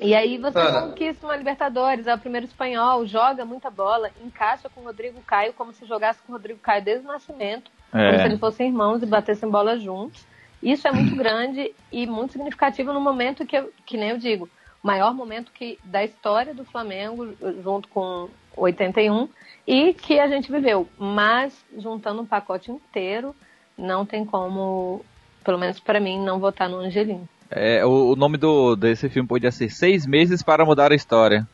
E 0.00 0.14
aí 0.14 0.38
você 0.38 0.58
Ana. 0.58 0.82
conquista 0.82 1.26
uma 1.26 1.36
Libertadores, 1.36 2.06
é 2.06 2.14
o 2.14 2.18
primeiro 2.18 2.46
espanhol, 2.46 3.06
joga 3.06 3.44
muita 3.44 3.70
bola, 3.70 4.10
encaixa 4.24 4.68
com 4.68 4.80
o 4.80 4.84
Rodrigo 4.84 5.20
Caio 5.22 5.52
como 5.52 5.72
se 5.72 5.84
jogasse 5.86 6.20
com 6.22 6.32
o 6.32 6.36
Rodrigo 6.36 6.58
Caio 6.60 6.82
desde 6.82 7.04
o 7.04 7.08
nascimento, 7.08 7.70
é. 7.92 8.06
como 8.06 8.18
se 8.18 8.24
eles 8.24 8.40
fossem 8.40 8.68
irmãos 8.68 9.02
e 9.02 9.06
batessem 9.06 9.50
bola 9.50 9.78
juntos. 9.78 10.26
Isso 10.62 10.86
é 10.86 10.92
muito 10.92 11.16
grande 11.16 11.74
e 11.90 12.06
muito 12.06 12.32
significativo 12.32 12.92
no 12.92 13.00
momento 13.00 13.44
que, 13.44 13.56
eu, 13.56 13.72
que 13.84 13.96
nem 13.96 14.10
eu 14.10 14.18
digo, 14.18 14.48
maior 14.82 15.12
momento 15.12 15.52
que 15.52 15.78
da 15.84 16.04
história 16.04 16.54
do 16.54 16.64
Flamengo, 16.64 17.34
junto 17.62 17.88
com 17.88 18.28
81, 18.56 19.28
e 19.66 19.92
que 19.94 20.18
a 20.18 20.28
gente 20.28 20.50
viveu. 20.50 20.88
Mas, 20.98 21.64
juntando 21.76 22.22
um 22.22 22.26
pacote 22.26 22.70
inteiro, 22.70 23.34
não 23.76 24.04
tem 24.04 24.24
como, 24.24 25.04
pelo 25.44 25.58
menos 25.58 25.80
para 25.80 26.00
mim, 26.00 26.20
não 26.20 26.38
votar 26.38 26.68
no 26.68 26.78
Angelim. 26.78 27.28
É, 27.54 27.84
o, 27.84 28.12
o, 28.12 28.16
nome 28.16 28.38
do, 28.38 28.74
desse 28.74 29.08
filme 29.08 29.28
podia 29.28 29.50
ser 29.52 29.70
Seis 29.70 30.06
Meses 30.06 30.42
para 30.42 30.64
Mudar 30.64 30.92
a 30.92 30.94
História. 30.94 31.46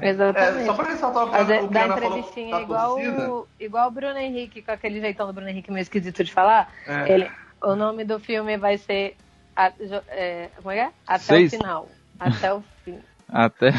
Exatamente. 0.00 0.62
É, 0.62 0.66
só 0.66 0.74
pra 0.74 0.90
ressaltar 0.90 1.24
o 1.24 1.30
que, 1.30 1.52
o 1.52 1.68
que 1.68 1.74
da 1.74 1.86
entrevistinha 1.88 2.60
igual 2.60 2.96
o, 2.96 3.48
igual 3.58 3.88
o 3.88 3.90
Bruno 3.90 4.18
Henrique, 4.18 4.62
com 4.62 4.70
aquele 4.70 5.00
jeitão 5.00 5.26
do 5.26 5.32
Bruno 5.32 5.48
Henrique 5.48 5.70
meio 5.70 5.82
esquisito 5.82 6.22
de 6.22 6.32
falar. 6.32 6.72
É. 6.86 7.12
Ele, 7.12 7.30
o 7.62 7.74
nome 7.74 8.04
do 8.04 8.20
filme 8.20 8.56
vai 8.56 8.78
ser 8.78 9.16
a, 9.56 9.72
é, 10.08 10.48
como 10.56 10.70
é, 10.70 10.78
é? 10.78 10.90
Até 11.06 11.24
Seis. 11.24 11.52
o 11.52 11.56
final. 11.56 11.88
Até 12.18 12.54
o 12.54 12.62
fim. 12.84 12.98
Até. 13.28 13.70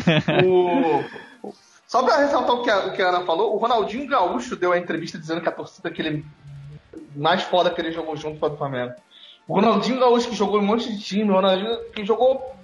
o, 0.46 1.04
só 1.86 2.02
pra 2.02 2.18
ressaltar 2.18 2.54
o 2.54 2.62
que, 2.62 2.70
a, 2.70 2.86
o 2.86 2.92
que 2.92 3.02
a 3.02 3.08
Ana 3.08 3.24
falou, 3.24 3.54
o 3.54 3.58
Ronaldinho 3.58 4.06
Gaúcho 4.06 4.56
deu 4.56 4.72
a 4.72 4.78
entrevista 4.78 5.18
dizendo 5.18 5.40
que 5.40 5.48
a 5.48 5.52
torcida 5.52 5.90
que 5.90 6.02
ele 6.02 6.24
mais 7.16 7.42
foda 7.42 7.70
que 7.70 7.80
ele 7.80 7.92
jogou 7.92 8.16
junto 8.16 8.38
foi 8.38 8.50
do 8.50 8.56
Flamengo. 8.56 8.94
O 9.48 9.54
Ronaldinho 9.54 9.98
Gaúcho 9.98 10.28
que 10.28 10.36
jogou 10.36 10.60
em 10.60 10.62
um 10.62 10.66
monte 10.66 10.92
de 10.92 11.02
time, 11.02 11.30
o 11.30 11.34
Ronaldinho 11.34 11.90
que 11.92 12.04
jogou. 12.04 12.54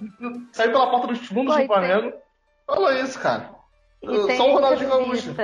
saiu 0.53 0.71
pela 0.71 0.89
porta 0.91 1.07
dos 1.07 1.27
fundos 1.27 1.57
do 1.57 1.65
Flamengo. 1.65 2.13
Falou 2.67 2.93
isso, 2.93 3.19
cara. 3.19 3.49
Só 4.37 4.49
o 4.49 4.53
Ronaldinho 4.53 4.89
Gaúcho. 4.89 5.35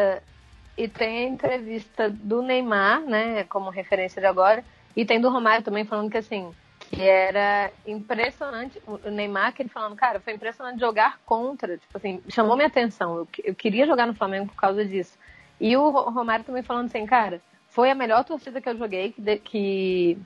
E 0.77 0.87
tem 0.87 1.25
a 1.25 1.27
entrevista 1.27 2.09
do 2.09 2.41
Neymar, 2.41 3.01
né, 3.01 3.43
como 3.45 3.69
referência 3.69 4.21
de 4.21 4.27
agora, 4.27 4.63
e 4.95 5.03
tem 5.03 5.19
do 5.19 5.29
Romário 5.29 5.65
também 5.65 5.83
falando 5.83 6.09
que 6.09 6.17
assim, 6.17 6.51
que 6.89 7.01
era 7.01 7.71
impressionante. 7.87 8.81
O 8.85 9.09
Neymar, 9.09 9.47
aquele 9.47 9.69
falando, 9.69 9.95
cara, 9.95 10.19
foi 10.19 10.33
impressionante 10.33 10.79
jogar 10.79 11.19
contra. 11.25 11.77
Tipo 11.77 11.97
assim, 11.97 12.21
chamou 12.29 12.55
minha 12.55 12.67
atenção. 12.67 13.15
Eu, 13.15 13.27
eu 13.43 13.55
queria 13.55 13.87
jogar 13.87 14.05
no 14.05 14.13
Flamengo 14.13 14.47
por 14.47 14.55
causa 14.55 14.85
disso. 14.85 15.17
E 15.59 15.75
o 15.75 15.89
Romário 15.89 16.45
também 16.45 16.63
falando 16.63 16.87
assim, 16.87 17.05
cara, 17.05 17.41
foi 17.69 17.89
a 17.89 17.95
melhor 17.95 18.23
torcida 18.23 18.59
que 18.59 18.67
eu 18.67 18.77
joguei, 18.77 19.11
que, 19.11 19.37
que, 19.37 20.17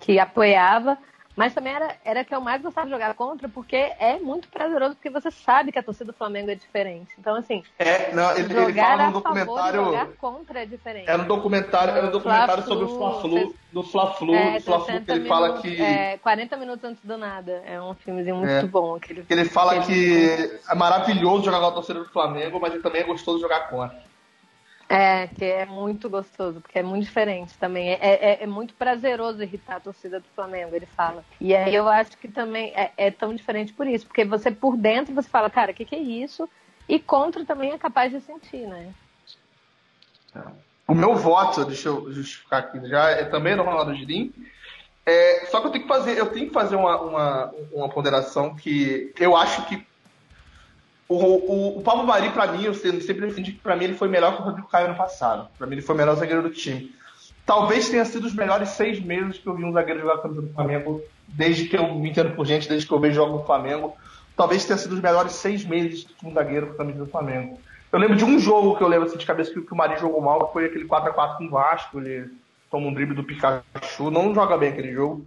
que 0.00 0.18
apoiava, 0.18 0.98
mas 1.36 1.52
também 1.52 1.74
era, 1.74 1.94
era 2.02 2.24
que 2.24 2.34
eu 2.34 2.40
mais 2.40 2.62
gostava 2.62 2.86
de 2.86 2.92
jogar 2.94 3.12
contra, 3.12 3.46
porque 3.46 3.76
é 3.76 4.18
muito 4.18 4.48
prazeroso, 4.48 4.94
porque 4.94 5.10
você 5.10 5.30
sabe 5.30 5.70
que 5.70 5.78
a 5.78 5.82
torcida 5.82 6.10
do 6.10 6.16
Flamengo 6.16 6.50
é 6.50 6.54
diferente. 6.54 7.12
Então, 7.18 7.36
assim. 7.36 7.62
É, 7.78 8.10
não, 8.14 8.34
ele, 8.34 8.48
jogar 8.48 8.66
ele 8.68 8.72
fala 8.72 9.06
no 9.08 9.12
documentário. 9.12 9.84
jogar 9.84 10.06
contra 10.18 10.62
é 10.62 10.64
diferente. 10.64 11.10
Era 11.10 11.22
um 11.22 11.26
documentário, 11.26 11.94
era 11.94 12.06
um 12.06 12.10
documentário 12.10 12.64
sobre 12.64 12.86
o 12.86 12.88
Fla-Flu, 12.88 13.54
do 13.70 13.82
Fla-Flu, 13.82 14.34
é, 14.34 14.60
Fla-Flu, 14.60 15.00
que 15.02 15.12
ele 15.12 15.28
fala 15.28 15.60
que. 15.60 15.82
É, 15.82 16.16
40 16.16 16.56
minutos 16.56 16.84
antes 16.84 17.04
do 17.04 17.18
nada. 17.18 17.62
É 17.66 17.78
um 17.78 17.92
filmezinho 17.94 18.36
muito 18.36 18.50
é, 18.50 18.62
bom. 18.62 18.96
Aquele, 18.96 19.22
que 19.22 19.32
ele 19.34 19.44
fala 19.44 19.80
que 19.80 20.58
é 20.70 20.74
maravilhoso 20.74 21.44
jogar 21.44 21.60
com 21.60 21.66
a 21.66 21.72
torcida 21.72 21.98
do 21.98 22.08
Flamengo, 22.08 22.58
mas 22.58 22.72
ele 22.72 22.82
também 22.82 23.02
é 23.02 23.04
gostoso 23.04 23.40
jogar 23.40 23.68
contra. 23.68 24.06
É, 24.88 25.26
que 25.26 25.44
é 25.44 25.66
muito 25.66 26.08
gostoso, 26.08 26.60
porque 26.60 26.78
é 26.78 26.82
muito 26.82 27.04
diferente 27.04 27.58
também. 27.58 27.90
É, 27.90 27.98
é, 28.00 28.42
é, 28.44 28.46
muito 28.46 28.72
prazeroso 28.74 29.42
irritar 29.42 29.76
a 29.76 29.80
torcida 29.80 30.20
do 30.20 30.26
Flamengo, 30.34 30.76
ele 30.76 30.86
fala. 30.86 31.24
E 31.40 31.56
aí 31.56 31.74
eu 31.74 31.88
acho 31.88 32.16
que 32.16 32.28
também 32.28 32.72
é, 32.74 32.92
é 32.96 33.10
tão 33.10 33.34
diferente 33.34 33.72
por 33.72 33.86
isso, 33.86 34.06
porque 34.06 34.24
você 34.24 34.50
por 34.50 34.76
dentro 34.76 35.12
você 35.12 35.28
fala, 35.28 35.50
cara, 35.50 35.72
o 35.72 35.74
que, 35.74 35.84
que 35.84 35.96
é 35.96 36.00
isso? 36.00 36.48
E 36.88 37.00
contra 37.00 37.44
também 37.44 37.72
é 37.72 37.78
capaz 37.78 38.12
de 38.12 38.20
sentir, 38.20 38.66
né? 38.68 38.94
O 40.86 40.94
meu 40.94 41.16
voto, 41.16 41.64
deixa 41.64 41.88
eu 41.88 42.12
justificar 42.12 42.60
aqui 42.60 42.88
já, 42.88 43.10
é 43.10 43.24
também 43.24 43.56
no 43.56 43.64
Ronaldo 43.64 43.92
Girim. 43.92 44.32
É, 45.04 45.46
só 45.46 45.60
que 45.60 45.66
eu 45.66 45.70
tenho 45.72 45.84
que 45.84 45.88
fazer, 45.88 46.16
eu 46.16 46.30
tenho 46.30 46.46
que 46.46 46.52
fazer 46.52 46.76
uma, 46.76 47.00
uma, 47.00 47.54
uma 47.72 47.88
ponderação 47.88 48.54
que 48.54 49.12
eu 49.18 49.36
acho 49.36 49.66
que 49.66 49.84
o, 51.08 51.16
o, 51.16 51.78
o 51.78 51.82
Pablo 51.82 52.06
Mari, 52.06 52.30
pra 52.30 52.48
mim, 52.48 52.64
eu 52.64 52.74
sempre 52.74 53.26
defendi 53.26 53.52
que 53.52 53.60
pra 53.60 53.76
mim 53.76 53.84
ele 53.84 53.94
foi 53.94 54.08
melhor 54.08 54.34
que 54.34 54.42
o 54.42 54.44
Rodrigo 54.44 54.68
Caio 54.68 54.88
no 54.88 54.96
passado. 54.96 55.48
Pra 55.56 55.66
mim 55.66 55.74
ele 55.74 55.82
foi 55.82 55.94
o 55.94 55.98
melhor 55.98 56.16
zagueiro 56.16 56.42
do 56.42 56.50
time. 56.50 56.92
Talvez 57.44 57.88
tenha 57.88 58.04
sido 58.04 58.26
os 58.26 58.34
melhores 58.34 58.70
seis 58.70 59.00
meses 59.00 59.38
que 59.38 59.46
eu 59.46 59.54
vi 59.54 59.64
um 59.64 59.72
zagueiro 59.72 60.00
jogar 60.00 60.18
camisa 60.18 60.42
do 60.42 60.52
Flamengo, 60.52 61.00
desde 61.28 61.66
que 61.68 61.76
eu 61.76 61.94
me 61.94 62.10
entendo 62.10 62.34
por 62.34 62.44
gente, 62.44 62.68
desde 62.68 62.86
que 62.86 62.92
eu 62.92 62.98
vejo 62.98 63.14
jogo 63.14 63.38
no 63.38 63.44
Flamengo. 63.44 63.96
Talvez 64.36 64.64
tenha 64.64 64.76
sido 64.76 64.96
os 64.96 65.00
melhores 65.00 65.32
seis 65.32 65.64
meses 65.64 66.04
de 66.04 66.26
um 66.26 66.32
zagueiro 66.32 66.68
com 66.68 66.74
camisa 66.74 66.98
do 66.98 67.10
Flamengo. 67.10 67.60
Eu 67.92 68.00
lembro 68.00 68.16
de 68.16 68.24
um 68.24 68.38
jogo 68.38 68.76
que 68.76 68.82
eu 68.82 68.88
lembro 68.88 69.06
assim, 69.06 69.16
de 69.16 69.24
cabeça 69.24 69.52
que, 69.52 69.60
que 69.60 69.72
o 69.72 69.76
Mari 69.76 69.98
jogou 70.00 70.20
mal, 70.20 70.48
que 70.48 70.52
foi 70.52 70.66
aquele 70.66 70.86
4x4 70.86 71.38
com 71.38 71.44
o 71.46 71.50
Vasco. 71.50 72.00
Ele 72.00 72.30
toma 72.68 72.88
um 72.88 72.92
drible 72.92 73.14
do 73.14 73.22
Pikachu, 73.22 74.10
não 74.10 74.34
joga 74.34 74.58
bem 74.58 74.70
aquele 74.70 74.92
jogo. 74.92 75.24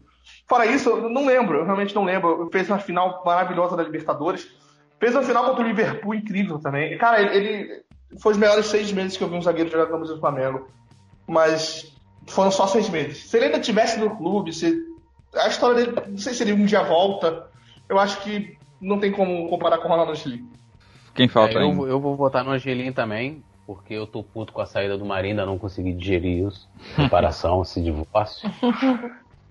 Fora 0.48 0.66
isso, 0.66 0.90
eu 0.90 1.10
não 1.10 1.26
lembro, 1.26 1.60
eu 1.60 1.66
realmente 1.66 1.96
não 1.96 2.04
lembro. 2.04 2.42
Eu 2.42 2.50
fez 2.52 2.70
uma 2.70 2.80
final 2.80 3.24
maravilhosa 3.26 3.78
da 3.78 3.84
Libertadores. 3.84 4.48
Fez 5.00 5.16
uma 5.16 5.24
final 5.24 5.46
contra 5.46 5.64
o 5.64 5.68
Liverpool 5.68 6.14
incrível 6.14 6.60
também. 6.60 6.98
Cara, 6.98 7.22
ele, 7.22 7.38
ele 7.38 7.84
foi 8.20 8.34
os 8.34 8.38
melhores 8.38 8.66
seis 8.66 8.92
meses 8.92 9.18
que 9.18 9.24
eu 9.24 9.30
vi 9.30 9.36
um 9.36 9.42
zagueiro 9.42 9.70
jogar 9.70 9.86
com 9.86 9.94
a 9.94 9.96
camisa 9.96 10.16
do 10.16 10.20
Flamengo. 10.20 10.68
Mas 11.28 11.96
foram 12.28 12.52
só 12.52 12.68
seis 12.68 12.90
meses. 12.90 13.30
Se 13.30 13.38
ele 13.38 13.46
ainda 13.48 13.60
tivesse 13.60 14.00
no 14.00 14.16
clube, 14.16 14.52
se 14.54 14.84
a 15.36 15.48
história 15.48 15.76
dele, 15.76 15.96
não 16.08 16.18
sei 16.18 16.34
se 16.34 16.44
ele 16.44 16.54
um 16.54 16.66
dia 16.66 16.84
volta. 16.84 17.48
Eu 17.88 18.00
acho 18.00 18.22
que 18.22 18.58
não 18.82 19.00
tem 19.00 19.12
como 19.12 19.48
comparar 19.50 19.78
com 19.78 19.88
o 19.88 19.92
Ronaldo 19.92 20.12
Angelim. 20.12 20.48
Quem 21.14 21.28
falta 21.28 21.60
é, 21.60 21.64
eu, 21.64 21.88
eu, 21.88 22.00
vou 22.00 22.16
votar 22.16 22.44
no 22.44 22.52
Angelim 22.52 22.92
também, 22.92 23.44
porque 23.66 23.94
eu 23.94 24.08
tô 24.08 24.24
puto 24.24 24.54
com 24.54 24.62
a 24.62 24.66
saída 24.66 24.98
do 24.98 25.06
Marinho, 25.06 25.34
ainda 25.34 25.46
não 25.46 25.58
consegui 25.58 25.94
digerir 25.94 26.48
isso. 26.48 26.70
Comparação, 26.96 27.62
esse 27.62 27.82
divórcio. 27.82 28.50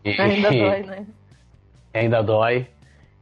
E, 0.05 0.11
ainda 0.21 0.51
dói, 0.51 0.83
né? 0.83 1.07
Ainda 1.93 2.23
dói. 2.23 2.67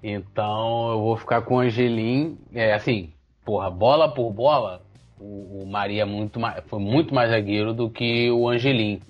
Então 0.02 0.90
eu 0.90 1.00
vou 1.00 1.16
ficar 1.16 1.42
com 1.42 1.56
o 1.56 1.60
Angelim. 1.60 2.38
É, 2.52 2.72
assim, 2.74 3.12
porra, 3.44 3.70
bola 3.70 4.12
por 4.12 4.30
bola, 4.32 4.82
o, 5.18 5.62
o 5.62 5.66
Maria 5.66 6.02
é 6.02 6.04
muito 6.04 6.38
mais, 6.38 6.62
foi 6.66 6.78
muito 6.78 7.14
mais 7.14 7.30
zagueiro 7.30 7.72
do 7.72 7.90
que 7.90 8.30
o 8.30 8.48
Angelim. 8.48 9.00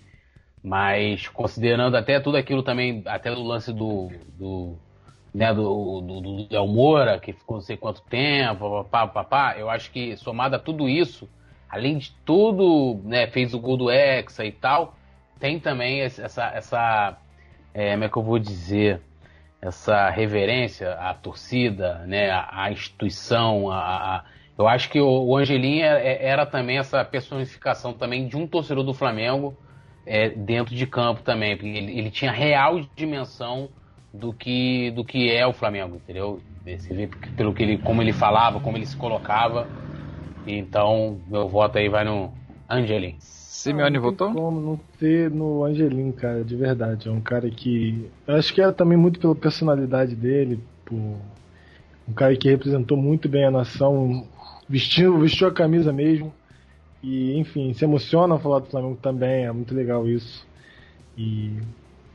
Mas 0.63 1.29
considerando 1.29 1.97
até 1.97 2.19
tudo 2.19 2.37
aquilo 2.37 2.63
também, 2.63 3.03
até 3.07 3.35
do 3.35 3.43
lance 3.43 3.73
do. 3.73 4.11
do 4.39 4.77
né, 5.33 5.53
do, 5.53 6.01
do, 6.01 6.45
do 6.45 6.67
Moura, 6.67 7.21
que 7.21 7.35
ficou 7.35 7.59
não 7.59 7.63
sei 7.63 7.77
quanto 7.77 8.01
tempo, 8.03 8.85
papá, 8.85 9.07
papá, 9.07 9.55
eu 9.59 9.69
acho 9.69 9.91
que 9.91 10.17
somado 10.17 10.57
a 10.57 10.59
tudo 10.59 10.89
isso, 10.89 11.29
além 11.69 11.99
de 11.99 12.11
tudo, 12.25 13.03
né, 13.05 13.27
fez 13.27 13.53
o 13.53 13.61
gol 13.61 13.77
do 13.77 13.91
Hexa 13.91 14.47
e 14.47 14.51
tal, 14.51 14.97
tem 15.39 15.61
também 15.61 16.01
essa, 16.01 16.47
essa 16.47 17.19
é, 17.75 17.93
como 17.93 18.05
é 18.05 18.09
que 18.09 18.17
eu 18.17 18.23
vou 18.23 18.39
dizer, 18.39 19.03
essa 19.61 20.11
reverência 20.11 20.93
à 20.95 21.15
torcida, 21.15 22.05
né, 22.07 22.31
à, 22.31 22.71
instituição, 22.71 23.71
a, 23.71 23.79
a, 23.79 24.25
eu 24.59 24.69
acho 24.69 24.89
que 24.91 25.01
o, 25.01 25.07
o 25.07 25.37
Angelim 25.37 25.81
é, 25.81 25.87
é, 25.87 26.27
era 26.27 26.47
também 26.47 26.79
essa 26.79 27.05
personificação 27.05 27.93
também 27.93 28.29
de 28.29 28.37
um 28.37 28.47
torcedor 28.47 28.85
do 28.85 28.95
Flamengo 28.95 29.57
é, 30.07 30.29
dentro 30.31 30.75
de 30.75 30.87
campo 30.87 31.23
também, 31.23 31.57
porque 31.57 31.69
ele, 31.69 31.99
ele, 31.99 32.11
tinha 32.11 32.31
real 32.31 32.81
dimensão 32.95 33.69
do 34.15 34.33
que 34.33 34.91
do 34.93 35.05
que 35.05 35.31
é 35.31 35.47
o 35.47 35.53
Flamengo, 35.53 35.97
entendeu? 35.97 36.41
Você 36.65 36.95
vê 36.95 37.09
pelo 37.37 37.53
que 37.53 37.63
ele, 37.63 37.79
como 37.79 38.03
ele 38.03 38.13
falava, 38.13 38.61
como 38.61 38.77
ele 38.77 38.87
se 38.87 38.97
colocava. 38.97 39.69
Então, 40.47 41.21
meu 41.29 41.49
voto 41.49 41.79
aí 41.79 41.89
vai 41.89 42.05
no 42.05 42.33
Angelim. 42.69 43.17
Simeone 43.57 43.99
votou? 43.99 44.33
Como 44.33 44.61
não 44.61 44.81
ter 44.99 45.31
no 45.31 45.65
Angelim, 45.65 46.13
cara, 46.13 46.45
de 46.45 46.55
verdade. 46.55 47.09
É 47.09 47.11
um 47.11 47.21
cara 47.21 47.51
que. 47.51 48.11
Eu 48.27 48.37
acho 48.37 48.53
que 48.53 48.61
era 48.61 48.73
também 48.73 48.99
muito 48.99 49.19
pela 49.19 49.35
personalidade 49.35 50.15
dele, 50.15 50.61
por 50.85 50.97
um 50.97 52.13
cara 52.15 52.37
que 52.37 52.51
representou 52.51 52.97
muito 52.97 53.29
bem 53.29 53.47
a 53.47 53.51
nação, 53.51 54.27
vestiu, 54.69 55.19
vestiu 55.19 55.49
a 55.49 55.53
camisa 55.53 55.93
mesmo. 55.93 56.33
E, 57.03 57.39
enfim, 57.39 57.73
se 57.73 57.85
emociona 57.85 58.39
falar 58.39 58.61
do 58.61 58.67
Flamengo 58.67 58.99
também, 59.01 59.47
é 59.47 59.53
muito 59.53 59.75
legal 59.75 60.07
isso. 60.07 60.47
E. 61.17 61.53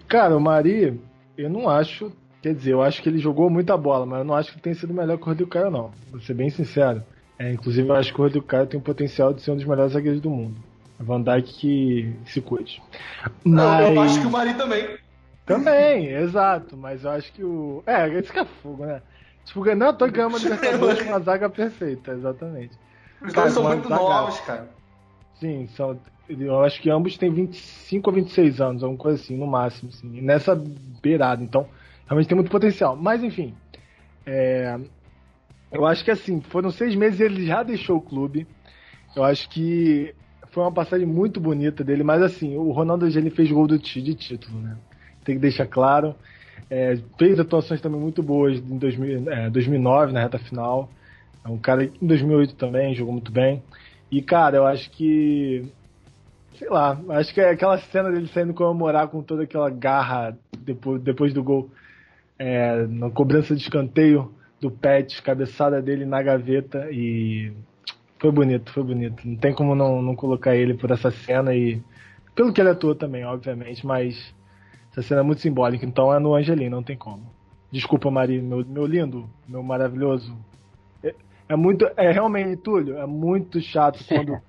Cara, 0.07 0.37
o 0.37 0.39
Mari, 0.39 0.99
eu 1.37 1.49
não 1.49 1.67
acho 1.67 2.11
Quer 2.41 2.55
dizer, 2.55 2.73
eu 2.73 2.81
acho 2.81 3.03
que 3.03 3.09
ele 3.09 3.19
jogou 3.19 3.51
muita 3.51 3.77
bola, 3.77 4.03
mas 4.03 4.19
eu 4.19 4.25
não 4.25 4.33
acho 4.33 4.51
que 4.51 4.59
tenha 4.59 4.73
sido 4.73 4.91
melhor 4.91 5.15
que 5.15 5.23
o 5.23 5.27
Rodrigo 5.27 5.51
Caio, 5.51 5.69
não. 5.69 5.91
Vou 6.09 6.19
ser 6.21 6.33
bem 6.33 6.49
sincero. 6.49 7.03
É, 7.37 7.51
inclusive, 7.51 7.87
eu 7.87 7.95
acho 7.95 8.11
que 8.11 8.19
o 8.19 8.23
Rodrigo 8.23 8.45
Caio 8.47 8.65
tem 8.65 8.79
o 8.79 8.83
potencial 8.83 9.31
de 9.31 9.43
ser 9.43 9.51
um 9.51 9.55
dos 9.55 9.65
melhores 9.65 9.93
zagueiros 9.93 10.19
do 10.19 10.29
mundo. 10.31 10.55
Van 11.01 11.21
Dijk 11.21 11.53
que 11.53 12.15
se 12.25 12.41
cuide. 12.41 12.81
Mas... 13.43 13.89
Eu 13.89 14.01
acho 14.01 14.21
que 14.21 14.27
o 14.27 14.31
Mari 14.31 14.53
também. 14.53 14.97
Também, 15.45 16.07
exato. 16.07 16.77
Mas 16.77 17.03
eu 17.03 17.11
acho 17.11 17.31
que 17.33 17.43
o. 17.43 17.83
É, 17.85 18.07
esse 18.09 18.31
que 18.31 18.39
é 18.39 18.45
fogo, 18.45 18.85
né? 18.85 19.01
Tipo, 19.45 19.63
não, 19.75 19.93
tô 19.93 20.05
uma 20.05 20.37
Libertadores 20.37 21.01
com 21.03 21.09
uma 21.09 21.19
zaga 21.19 21.49
perfeita, 21.49 22.11
exatamente. 22.11 22.77
Os 23.21 23.33
dois 23.33 23.53
são 23.53 23.63
muito 23.63 23.89
novos, 23.89 24.39
cara. 24.41 24.69
Sim, 25.39 25.67
são. 25.75 25.99
Eu 26.29 26.63
acho 26.63 26.81
que 26.81 26.89
ambos 26.89 27.17
têm 27.17 27.31
25 27.31 28.09
ou 28.09 28.15
26 28.15 28.61
anos, 28.61 28.83
alguma 28.83 29.01
coisa 29.01 29.21
assim, 29.21 29.35
no 29.35 29.45
máximo, 29.45 29.89
assim, 29.89 30.21
nessa 30.21 30.55
beirada. 31.01 31.43
Então, 31.43 31.67
realmente 32.05 32.27
tem 32.27 32.35
muito 32.35 32.51
potencial. 32.51 32.95
Mas, 32.95 33.23
enfim. 33.23 33.53
É, 34.25 34.79
eu 35.71 35.85
acho 35.85 36.03
que 36.03 36.11
assim, 36.11 36.41
foram 36.41 36.69
seis 36.69 36.95
meses 36.95 37.19
e 37.19 37.23
ele 37.23 37.45
já 37.45 37.63
deixou 37.63 37.97
o 37.97 38.01
clube. 38.01 38.47
Eu 39.15 39.23
acho 39.23 39.49
que 39.49 40.13
foi 40.51 40.63
uma 40.63 40.71
passagem 40.71 41.07
muito 41.07 41.39
bonita 41.39 41.83
dele, 41.83 42.03
mas 42.03 42.21
assim, 42.21 42.57
o 42.57 42.71
Ronaldo 42.71 43.05
Angelini 43.05 43.31
fez 43.31 43.49
gol 43.51 43.67
do 43.67 43.79
de 43.79 44.15
título, 44.15 44.59
né? 44.59 44.77
Tem 45.23 45.35
que 45.35 45.41
deixar 45.41 45.65
claro. 45.65 46.13
É, 46.69 46.97
fez 47.17 47.39
atuações 47.39 47.81
também 47.81 47.99
muito 47.99 48.21
boas 48.21 48.57
em 48.57 48.77
2000, 48.77 49.31
é, 49.31 49.49
2009, 49.49 50.13
na 50.13 50.21
reta 50.21 50.37
final. 50.39 50.89
É 51.43 51.49
um 51.49 51.57
cara 51.57 51.85
em 51.85 52.05
2008 52.05 52.55
também, 52.55 52.93
jogou 52.93 53.13
muito 53.13 53.31
bem. 53.31 53.63
E, 54.11 54.21
cara, 54.21 54.57
eu 54.57 54.65
acho 54.65 54.89
que. 54.91 55.65
Sei 56.55 56.69
lá, 56.69 56.99
acho 57.09 57.33
que 57.33 57.41
é 57.41 57.49
aquela 57.49 57.77
cena 57.77 58.11
dele 58.11 58.27
saindo 58.27 58.53
comemorar 58.53 59.07
com 59.07 59.23
toda 59.23 59.43
aquela 59.43 59.69
garra 59.69 60.37
depois, 60.59 61.01
depois 61.01 61.33
do 61.33 61.43
gol, 61.43 61.69
é, 62.37 62.85
na 62.87 63.09
cobrança 63.09 63.55
de 63.55 63.61
escanteio 63.61 64.31
do 64.59 64.69
Pet, 64.69 65.21
cabeçada 65.23 65.81
dele 65.81 66.05
na 66.05 66.21
gaveta 66.21 66.87
e 66.91 67.51
foi 68.21 68.31
bonito, 68.31 68.71
foi 68.71 68.83
bonito. 68.83 69.27
Não 69.27 69.35
tem 69.35 69.51
como 69.51 69.73
não, 69.73 69.99
não 69.99 70.15
colocar 70.15 70.55
ele 70.55 70.75
por 70.75 70.91
essa 70.91 71.09
cena 71.09 71.55
e 71.55 71.81
pelo 72.35 72.53
que 72.53 72.61
ele 72.61 72.69
atuou 72.69 72.93
também, 72.93 73.25
obviamente, 73.25 73.83
mas 73.85 74.31
essa 74.91 75.01
cena 75.01 75.21
é 75.21 75.23
muito 75.23 75.41
simbólica, 75.41 75.83
então 75.83 76.13
é 76.13 76.19
no 76.19 76.35
Angelino, 76.35 76.75
não 76.75 76.83
tem 76.83 76.95
como. 76.95 77.23
Desculpa, 77.71 78.11
Mari, 78.11 78.39
meu, 78.39 78.63
meu 78.63 78.85
lindo, 78.85 79.27
meu 79.47 79.63
maravilhoso. 79.63 80.37
É, 81.03 81.15
é 81.49 81.55
muito, 81.55 81.89
é 81.97 82.11
realmente, 82.11 82.57
Túlio, 82.57 82.99
é 82.99 83.07
muito 83.07 83.59
chato 83.59 83.99
quando 84.07 84.39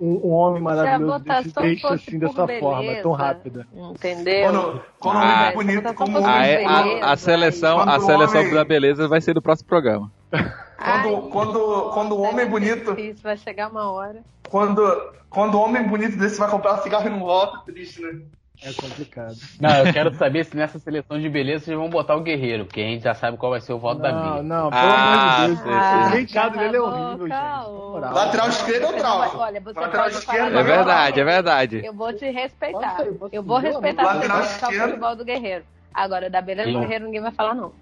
um, 0.00 0.28
um 0.28 0.32
homem 0.32 0.60
maravilhoso 0.60 1.22
desse 1.22 1.54
deixa 1.54 1.94
assim 1.94 2.18
dessa 2.18 2.46
beleza, 2.46 2.66
forma, 2.66 2.94
tão 2.96 3.12
rápida. 3.12 3.64
Entendeu? 3.72 4.50
Quando, 4.50 4.82
quando 4.98 5.16
ah, 5.18 5.52
homem 5.52 5.54
bonito, 5.54 5.94
como 5.94 6.18
a, 6.18 6.20
homem 6.20 6.66
a, 6.66 7.12
a, 7.12 7.16
seleção, 7.16 7.78
a 7.78 8.00
seleção 8.00 8.40
homem... 8.40 8.54
da 8.54 8.64
beleza 8.64 9.06
vai 9.06 9.20
ser 9.20 9.34
do 9.34 9.42
próximo 9.42 9.68
programa. 9.68 10.10
Quando, 10.82 11.28
quando, 11.28 11.90
quando 11.92 12.12
o 12.12 12.22
homem 12.22 12.46
bonito. 12.46 12.94
Difícil, 12.94 13.22
vai 13.22 13.36
chegar 13.36 13.70
uma 13.70 13.90
hora. 13.92 14.22
Quando, 14.48 14.82
quando 15.28 15.54
o 15.54 15.60
homem 15.60 15.86
bonito 15.86 16.16
desse 16.16 16.38
vai 16.38 16.50
comprar 16.50 16.78
cigarro 16.78 17.06
e 17.06 17.10
não 17.10 17.20
volta, 17.20 17.58
triste, 17.70 18.00
né? 18.00 18.20
É 18.62 18.72
complicado. 18.74 19.36
Não, 19.58 19.70
eu 19.70 19.92
quero 19.92 20.14
saber 20.16 20.44
se 20.44 20.54
nessa 20.54 20.78
seleção 20.78 21.18
de 21.18 21.28
beleza 21.30 21.64
vocês 21.64 21.76
vão 21.76 21.88
botar 21.88 22.14
o 22.14 22.20
guerreiro, 22.20 22.66
porque 22.66 22.80
a 22.80 22.84
gente 22.84 23.02
já 23.02 23.14
sabe 23.14 23.38
qual 23.38 23.52
vai 23.52 23.60
ser 23.60 23.72
o 23.72 23.78
voto 23.78 24.02
não, 24.02 24.02
da 24.02 24.12
Bia. 24.12 24.42
Não, 24.42 24.70
pelo 24.70 24.82
ah, 24.82 25.36
amor 25.36 25.56
de 25.56 25.62
Deus. 25.62 26.36
Ah, 26.36 26.46
o 26.46 26.50
dele 26.50 26.76
é 26.76 26.80
horrível, 26.80 27.28
gente. 27.28 28.14
Lateral 28.14 28.48
esquerdo 28.48 28.84
ou 28.84 28.92
trau? 28.92 29.38
Olha, 29.38 29.60
você 29.60 29.80
Lateral 29.80 30.08
esquerdo 30.08 30.58
é 30.58 30.62
verdade, 30.62 31.20
é 31.20 31.24
verdade. 31.24 31.82
Eu 31.86 31.94
vou 31.94 32.12
te 32.12 32.30
respeitar. 32.30 32.98
Eu 33.32 33.42
vou 33.42 33.58
respeitar 33.58 34.02
Lateral 34.02 34.40
o 34.40 34.44
futebol 34.44 35.16
do 35.16 35.24
guerreiro. 35.24 35.64
Agora, 35.92 36.28
da 36.28 36.42
beleza 36.42 36.70
do 36.70 36.80
guerreiro 36.80 37.06
ninguém 37.06 37.22
vai 37.22 37.32
falar, 37.32 37.54
não. 37.54 37.72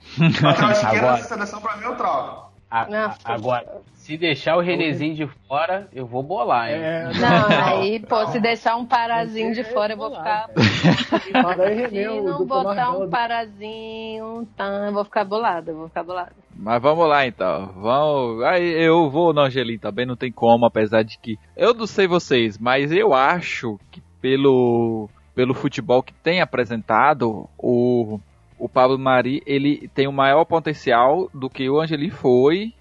Lateral 0.42 0.70
esquerdo 0.72 1.12
dessa 1.16 1.28
seleção 1.28 1.60
pra 1.60 1.76
mim 1.76 1.84
é 1.84 1.88
o 1.88 1.96
trau. 1.96 2.47
A, 2.70 2.82
a, 2.82 3.16
agora, 3.24 3.80
se 3.94 4.16
deixar 4.16 4.56
o 4.56 4.60
Renezinho 4.60 5.14
de 5.14 5.26
fora, 5.46 5.88
eu 5.92 6.06
vou 6.06 6.22
bolar, 6.22 6.70
hein? 6.70 6.82
É, 6.82 7.04
não, 7.04 7.48
aí, 7.66 8.00
pô, 8.00 8.26
se 8.26 8.38
deixar 8.40 8.76
um 8.76 8.84
parazinho 8.84 9.54
de 9.54 9.64
fora, 9.64 9.94
eu 9.94 9.96
vou 9.96 10.10
ficar. 10.10 10.50
se 11.24 12.20
não 12.22 12.46
botar 12.46 12.92
um 12.92 13.08
parazinho, 13.08 14.46
tá, 14.56 14.86
eu 14.86 14.92
vou 14.92 15.04
ficar 15.04 15.24
bolada, 15.24 15.70
eu 15.70 15.76
vou 15.76 15.88
ficar 15.88 16.02
bolada. 16.02 16.32
Mas 16.54 16.82
vamos 16.82 17.08
lá 17.08 17.26
então. 17.26 17.72
Vamos. 17.76 18.42
Aí 18.44 18.68
eu 18.82 19.08
vou 19.08 19.32
no 19.32 19.40
Angelim 19.40 19.78
também, 19.78 20.04
não 20.04 20.16
tem 20.16 20.32
como, 20.32 20.66
apesar 20.66 21.02
de 21.02 21.18
que. 21.18 21.38
Eu 21.56 21.72
não 21.72 21.86
sei 21.86 22.06
vocês, 22.06 22.58
mas 22.58 22.92
eu 22.92 23.14
acho 23.14 23.78
que 23.90 24.02
pelo, 24.20 25.08
pelo 25.34 25.54
futebol 25.54 26.02
que 26.02 26.12
tem 26.12 26.40
apresentado, 26.40 27.48
o 27.56 28.20
o 28.58 28.68
Pablo 28.68 28.98
Mari 28.98 29.42
ele 29.46 29.88
tem 29.94 30.06
o 30.06 30.10
um 30.10 30.12
maior 30.12 30.44
potencial 30.44 31.30
do 31.32 31.48
que 31.48 31.68
o 31.68 31.80
Angeli 31.80 32.10
foi 32.10 32.74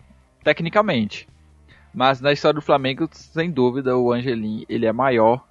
tecnicamente. 0.44 1.28
Mas 1.94 2.22
na 2.22 2.32
história 2.32 2.56
do 2.56 2.66
Flamengo, 2.66 3.08
sem 3.12 3.50
dúvida, 3.50 3.98
o 3.98 4.12
Angelim 4.12 4.66
ele 4.68 4.86
é 4.86 4.94
maior 4.94 5.44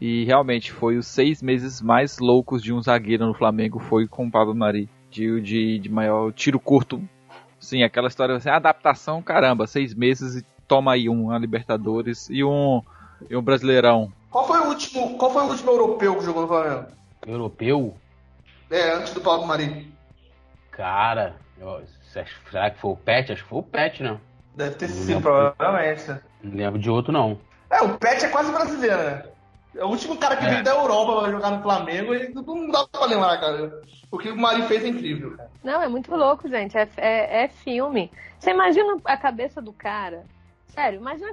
e 0.00 0.24
realmente 0.24 0.72
foi 0.72 0.96
os 0.96 1.06
seis 1.06 1.42
meses 1.42 1.80
mais 1.80 2.18
loucos 2.18 2.62
de 2.62 2.72
um 2.72 2.82
zagueiro 2.82 3.26
no 3.26 3.34
Flamengo 3.34 3.78
foi 3.78 4.06
com 4.06 4.26
o 4.26 4.30
Pablo 4.30 4.54
Mari 4.54 4.88
de, 5.10 5.40
de, 5.40 5.78
de 5.78 5.88
maior 5.88 6.32
tiro 6.32 6.60
curto. 6.60 7.02
Sim, 7.58 7.82
aquela 7.82 8.08
história 8.08 8.36
assim, 8.36 8.50
adaptação, 8.50 9.22
caramba, 9.22 9.66
seis 9.66 9.94
meses 9.94 10.36
e 10.36 10.44
toma 10.68 10.92
aí 10.92 11.08
um 11.08 11.30
a 11.30 11.38
Libertadores 11.38 12.28
e 12.30 12.44
um 12.44 12.82
e 13.30 13.36
um 13.36 13.42
Brasileirão. 13.42 14.12
Qual 14.30 14.46
foi 14.46 14.58
o 14.60 14.68
último, 14.68 15.16
qual 15.16 15.32
foi 15.32 15.42
o 15.42 15.48
último 15.48 15.70
europeu 15.70 16.16
que 16.16 16.24
jogou 16.24 16.42
no 16.42 16.48
Flamengo? 16.48 16.86
Europeu? 17.26 17.96
É, 18.70 18.92
antes 18.92 19.14
do 19.14 19.20
Pablo 19.20 19.46
Mari. 19.46 19.92
Cara, 20.70 21.36
eu, 21.58 21.82
será 22.50 22.70
que 22.70 22.78
foi 22.78 22.90
o 22.90 22.96
Pet? 22.96 23.32
Acho 23.32 23.42
que 23.42 23.48
foi 23.48 23.58
o 23.58 23.62
Pet, 23.62 24.02
não. 24.02 24.20
Deve 24.54 24.74
ter 24.76 24.88
sido, 24.88 25.20
provavelmente. 25.20 26.20
Não 26.42 26.56
lembro 26.56 26.78
de 26.78 26.90
outro, 26.90 27.12
não. 27.12 27.38
É, 27.70 27.82
o 27.82 27.96
Pet 27.98 28.24
é 28.24 28.28
quase 28.28 28.52
brasileiro, 28.52 28.96
né? 28.96 29.24
É 29.74 29.84
o 29.84 29.88
último 29.88 30.16
cara 30.16 30.36
que 30.36 30.46
é. 30.46 30.50
veio 30.50 30.64
da 30.64 30.70
Europa 30.70 31.20
pra 31.20 31.30
jogar 31.30 31.50
no 31.50 31.62
Flamengo 31.62 32.14
e 32.14 32.32
não 32.34 32.70
dá 32.70 32.86
pra 32.88 33.06
lembrar, 33.06 33.38
cara. 33.38 33.82
O 34.10 34.18
que 34.18 34.30
o 34.30 34.36
Mari 34.36 34.62
fez 34.62 34.84
é 34.84 34.88
incrível, 34.88 35.36
cara. 35.36 35.50
Não, 35.62 35.82
é 35.82 35.88
muito 35.88 36.14
louco, 36.14 36.48
gente. 36.48 36.76
É, 36.76 36.88
é, 36.96 37.44
é 37.44 37.48
filme. 37.48 38.10
Você 38.38 38.50
imagina 38.50 38.96
a 39.04 39.16
cabeça 39.16 39.60
do 39.60 39.72
cara 39.72 40.24
Sério, 40.68 41.00
imagina 41.00 41.32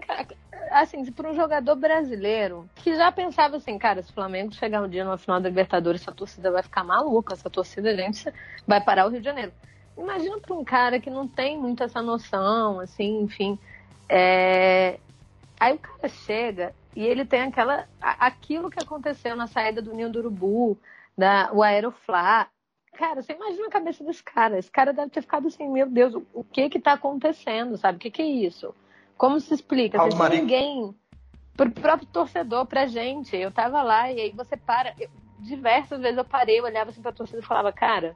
assim, 0.72 1.04
para 1.12 1.30
um 1.30 1.34
jogador 1.34 1.76
brasileiro 1.76 2.70
que 2.76 2.96
já 2.96 3.12
pensava 3.12 3.58
assim, 3.58 3.78
cara, 3.78 4.02
se 4.02 4.10
o 4.12 4.14
Flamengo 4.14 4.54
chegar 4.54 4.82
um 4.82 4.88
dia 4.88 5.04
no 5.04 5.18
final 5.18 5.40
da 5.40 5.50
Libertadores, 5.50 6.02
essa 6.02 6.12
torcida 6.12 6.52
vai 6.52 6.64
ficar 6.64 6.84
maluca, 6.84 7.34
essa 7.34 7.50
torcida, 7.50 7.96
gente, 7.96 8.32
vai 8.66 8.82
parar 8.82 9.06
o 9.06 9.10
Rio 9.10 9.20
de 9.20 9.26
Janeiro. 9.26 9.52
Imagina 9.98 10.40
para 10.40 10.56
um 10.56 10.64
cara 10.64 11.00
que 11.00 11.10
não 11.10 11.28
tem 11.28 11.58
muito 11.58 11.84
essa 11.84 12.02
noção, 12.02 12.80
assim, 12.80 13.22
enfim. 13.22 13.60
É... 14.10 15.00
Aí 15.60 15.74
o 15.74 15.80
cara 15.80 16.10
chega 16.10 16.74
e 16.96 17.04
ele 17.04 17.26
tem 17.26 17.42
aquela, 17.42 17.88
aquilo 18.02 18.70
que 18.70 18.82
aconteceu 18.82 19.36
na 19.36 19.48
saída 19.48 19.82
do 19.82 19.94
Ninho 19.94 20.10
do 20.10 20.20
Urubu, 20.20 20.78
da, 21.18 21.52
o 21.54 21.62
Aeroflá. 21.62 22.48
Cara, 22.94 23.22
você 23.22 23.34
imagina 23.34 23.68
a 23.68 23.72
cabeça 23.72 24.04
desse 24.04 24.24
cara. 24.24 24.58
Esse 24.58 24.70
cara 24.70 24.94
deve 24.94 25.10
ter 25.10 25.22
ficado 25.22 25.48
assim, 25.48 25.68
meu 25.70 25.90
Deus, 25.90 26.14
o, 26.14 26.26
o 26.34 26.44
que 26.44 26.70
que 26.70 26.80
tá 26.80 26.94
acontecendo, 26.94 27.78
sabe? 27.78 27.98
O 27.98 28.00
que 28.00 28.12
que 28.12 28.22
é 28.22 28.26
isso? 28.26 28.74
Como 29.18 29.40
se 29.40 29.54
explica? 29.54 30.00
Se 30.10 30.18
Maria... 30.18 30.42
ninguém. 30.42 30.96
Pro 31.56 31.70
próprio 31.70 32.08
torcedor, 32.08 32.66
pra 32.66 32.88
gente. 32.88 33.36
Eu 33.36 33.52
tava 33.52 33.84
lá 33.84 34.12
e 34.12 34.20
aí 34.20 34.32
você 34.32 34.58
para. 34.58 34.94
Eu, 35.00 35.10
diversas 35.40 36.00
vezes 36.02 36.18
eu 36.18 36.26
parei, 36.26 36.60
eu 36.60 36.64
olhava 36.64 36.90
assim 36.90 37.02
pra 37.02 37.12
torcida 37.12 37.40
e 37.40 37.46
falava, 37.46 37.72
cara, 37.72 38.16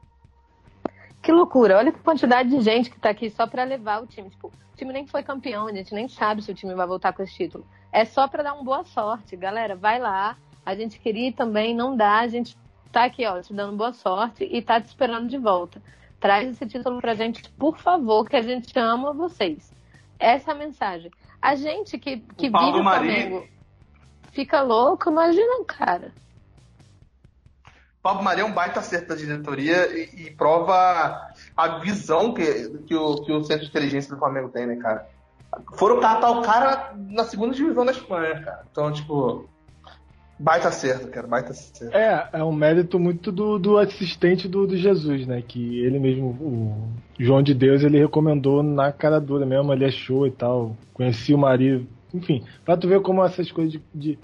que 1.21 1.31
loucura. 1.31 1.77
Olha 1.77 1.89
a 1.89 1.93
quantidade 1.93 2.49
de 2.49 2.61
gente 2.61 2.89
que 2.89 2.99
tá 2.99 3.09
aqui 3.09 3.29
só 3.29 3.45
pra 3.45 3.63
levar 3.63 4.01
o 4.01 4.07
time. 4.07 4.29
Tipo, 4.29 4.47
o 4.47 4.77
time 4.77 4.93
nem 4.93 5.05
foi 5.05 5.23
campeão, 5.23 5.67
a 5.67 5.73
gente 5.73 5.93
nem 5.93 6.07
sabe 6.07 6.41
se 6.41 6.51
o 6.51 6.55
time 6.55 6.73
vai 6.73 6.87
voltar 6.87 7.13
com 7.13 7.21
esse 7.21 7.33
título. 7.35 7.67
É 7.91 8.05
só 8.05 8.27
pra 8.27 8.43
dar 8.43 8.53
uma 8.53 8.63
boa 8.63 8.83
sorte. 8.85 9.35
Galera, 9.35 9.75
vai 9.75 9.99
lá. 9.99 10.37
A 10.65 10.75
gente 10.75 10.99
queria 10.99 11.31
também, 11.33 11.75
não 11.75 11.95
dá. 11.95 12.19
A 12.19 12.27
gente 12.27 12.57
tá 12.91 13.03
aqui, 13.03 13.25
ó, 13.25 13.41
te 13.41 13.53
dando 13.53 13.75
boa 13.75 13.93
sorte 13.93 14.43
e 14.43 14.61
tá 14.61 14.79
te 14.79 14.87
esperando 14.87 15.27
de 15.27 15.37
volta. 15.37 15.81
Traz 16.19 16.49
esse 16.49 16.65
título 16.65 16.99
pra 16.99 17.13
gente, 17.13 17.47
por 17.51 17.77
favor, 17.77 18.27
que 18.27 18.35
a 18.35 18.41
gente 18.41 18.77
ama 18.79 19.13
vocês. 19.13 19.71
Essa 20.19 20.51
é 20.51 20.53
a 20.53 20.57
mensagem. 20.57 21.11
A 21.41 21.55
gente 21.55 21.97
que, 21.97 22.17
que 22.17 22.49
o 22.49 22.51
vive 22.51 22.79
o 22.79 22.83
Flamengo 22.83 23.47
fica 24.31 24.61
louco, 24.61 25.09
imagina, 25.09 25.63
cara. 25.65 26.11
Pablo 28.01 28.23
Maria 28.23 28.43
é 28.43 28.45
um 28.45 28.53
baita 28.53 28.79
acerto 28.79 29.09
da 29.09 29.15
diretoria 29.15 29.87
e, 29.87 30.27
e, 30.27 30.31
prova 30.31 31.29
a 31.55 31.79
visão 31.79 32.33
que, 32.33 32.69
que, 32.85 32.95
o, 32.95 33.15
que 33.15 33.31
o 33.31 33.43
centro 33.43 33.63
de 33.63 33.69
inteligência 33.69 34.13
do 34.13 34.19
Flamengo 34.19 34.49
tem, 34.49 34.65
né, 34.65 34.77
cara? 34.77 35.09
Foram 35.73 35.99
catar 35.99 36.31
o 36.31 36.41
cara 36.41 36.93
na 36.95 37.23
segunda 37.25 37.53
divisão 37.53 37.85
da 37.85 37.91
Espanha, 37.91 38.41
cara. 38.41 38.63
Então, 38.71 38.91
tipo, 38.93 39.49
Baita 40.39 40.71
certo, 40.71 41.07
cara, 41.09 41.27
baita 41.27 41.53
certo. 41.53 41.95
É, 41.95 42.29
é 42.33 42.43
um 42.43 42.51
mérito 42.51 42.99
muito 42.99 43.31
do, 43.31 43.57
do 43.57 43.77
assistente 43.77 44.47
do, 44.47 44.67
do 44.67 44.77
Jesus, 44.77 45.25
né? 45.25 45.41
Que 45.41 45.79
ele 45.79 45.99
mesmo, 45.99 46.27
o 46.27 46.89
João 47.19 47.41
de 47.41 47.53
Deus, 47.53 47.83
ele 47.83 47.97
recomendou 47.97 48.61
na 48.61 48.91
cara 48.91 49.19
dura 49.19 49.45
mesmo, 49.45 49.73
ele 49.73 49.85
achou 49.85 50.27
e 50.27 50.31
tal. 50.31 50.75
Conheci 50.93 51.33
o 51.33 51.37
marido, 51.37 51.87
enfim, 52.13 52.43
pra 52.63 52.77
tu 52.77 52.87
ver 52.87 53.01
como 53.01 53.23
essas 53.23 53.51
coisas 53.51 53.73
de, 53.73 53.81
de 53.93 54.19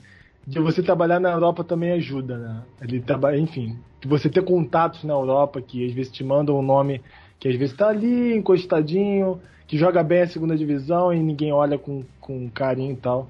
de 0.45 0.59
você 0.59 0.83
trabalhar 0.83 1.19
na 1.19 1.31
Europa 1.31 1.63
também 1.63 1.91
ajuda, 1.93 2.37
né? 2.37 2.61
Ele 2.81 2.99
trabalha, 2.99 3.37
enfim, 3.37 3.77
você 4.05 4.29
ter 4.29 4.43
contatos 4.43 5.03
na 5.03 5.13
Europa 5.13 5.61
que 5.61 5.85
às 5.85 5.93
vezes 5.93 6.11
te 6.11 6.23
mandam 6.23 6.59
um 6.59 6.61
nome 6.61 7.01
que 7.39 7.47
às 7.47 7.55
vezes 7.55 7.75
tá 7.75 7.89
ali 7.89 8.35
encostadinho, 8.35 9.41
que 9.67 9.77
joga 9.77 10.03
bem 10.03 10.21
a 10.21 10.27
segunda 10.27 10.55
divisão 10.55 11.13
e 11.13 11.19
ninguém 11.19 11.51
olha 11.51 11.77
com, 11.77 12.03
com 12.19 12.49
carinho 12.49 12.93
e 12.93 12.97
tal. 12.97 13.27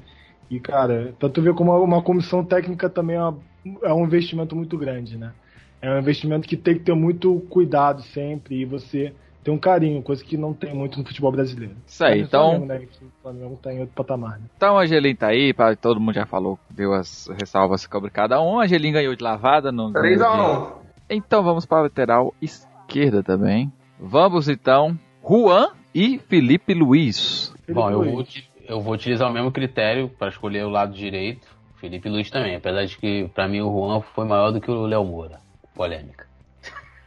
E 0.55 0.59
cara, 0.59 1.13
pra 1.17 1.29
tu 1.29 1.41
ver 1.41 1.53
como 1.55 1.75
uma 1.83 2.01
comissão 2.01 2.43
técnica 2.45 2.89
também 2.89 3.15
é, 3.15 3.21
uma, 3.21 3.37
é 3.83 3.93
um 3.93 4.03
investimento 4.05 4.55
muito 4.55 4.77
grande, 4.77 5.17
né? 5.17 5.31
É 5.81 5.89
um 5.93 5.99
investimento 5.99 6.47
que 6.47 6.55
tem 6.55 6.75
que 6.75 6.83
ter 6.83 6.93
muito 6.95 7.39
cuidado 7.49 8.01
sempre 8.03 8.61
e 8.61 8.65
você 8.65 9.13
tem 9.43 9.53
um 9.53 9.57
carinho, 9.57 10.01
coisa 10.01 10.23
que 10.23 10.37
não 10.37 10.53
tem 10.53 10.73
muito 10.73 10.97
no 10.97 11.05
futebol 11.05 11.31
brasileiro. 11.31 11.75
Isso 11.85 12.03
aí, 12.05 12.21
Mas 12.21 12.21
o 12.21 12.25
então. 12.27 12.49
Flamengo, 12.51 12.65
né, 12.65 12.79
que 12.79 13.03
o 13.03 13.09
Flamengo 13.21 13.59
tá 13.61 13.73
em 13.73 13.79
outro 13.79 13.93
patamar. 13.95 14.39
Né? 14.39 14.45
Então 14.55 14.77
a 14.77 14.83
Angelim 14.83 15.15
tá 15.15 15.27
aí, 15.27 15.53
pra, 15.53 15.75
todo 15.75 15.99
mundo 15.99 16.13
já 16.13 16.25
falou, 16.25 16.57
deu 16.69 16.93
as 16.93 17.27
ressalvas 17.37 17.81
sobre 17.81 18.09
cada 18.09 18.41
um. 18.41 18.59
A 18.59 18.63
Angelim 18.63 18.93
ganhou 18.93 19.13
de 19.15 19.23
lavada, 19.23 19.71
não 19.71 19.91
ganhou 19.91 20.07
de- 20.17 20.23
3x1. 20.23 20.71
Então 21.09 21.43
vamos 21.43 21.65
para 21.65 21.79
a 21.79 21.83
lateral 21.83 22.33
esquerda 22.41 23.21
também. 23.21 23.69
Vamos 23.99 24.47
então, 24.47 24.97
Juan 25.27 25.69
e 25.93 26.17
Felipe 26.19 26.73
Luiz. 26.73 27.53
Bom, 27.69 27.89
eu 27.91 27.99
Felipe 27.99 28.11
vou, 28.11 28.15
Luiz. 28.19 28.49
Eu 28.67 28.81
vou 28.81 28.93
utilizar 28.93 29.29
o 29.29 29.33
mesmo 29.33 29.51
critério 29.51 30.09
para 30.09 30.29
escolher 30.29 30.63
o 30.65 30.69
lado 30.69 30.93
direito. 30.93 31.47
Felipe 31.77 32.07
Luiz 32.09 32.29
também, 32.29 32.55
apesar 32.55 32.85
de 32.85 32.97
que 32.97 33.27
pra 33.35 33.47
mim 33.47 33.61
o 33.61 33.71
Juan 33.71 34.01
foi 34.01 34.25
maior 34.25 34.51
do 34.51 34.61
que 34.61 34.71
o 34.71 34.85
Léo 34.85 35.03
Moura. 35.03 35.39
Polêmica. 35.75 36.25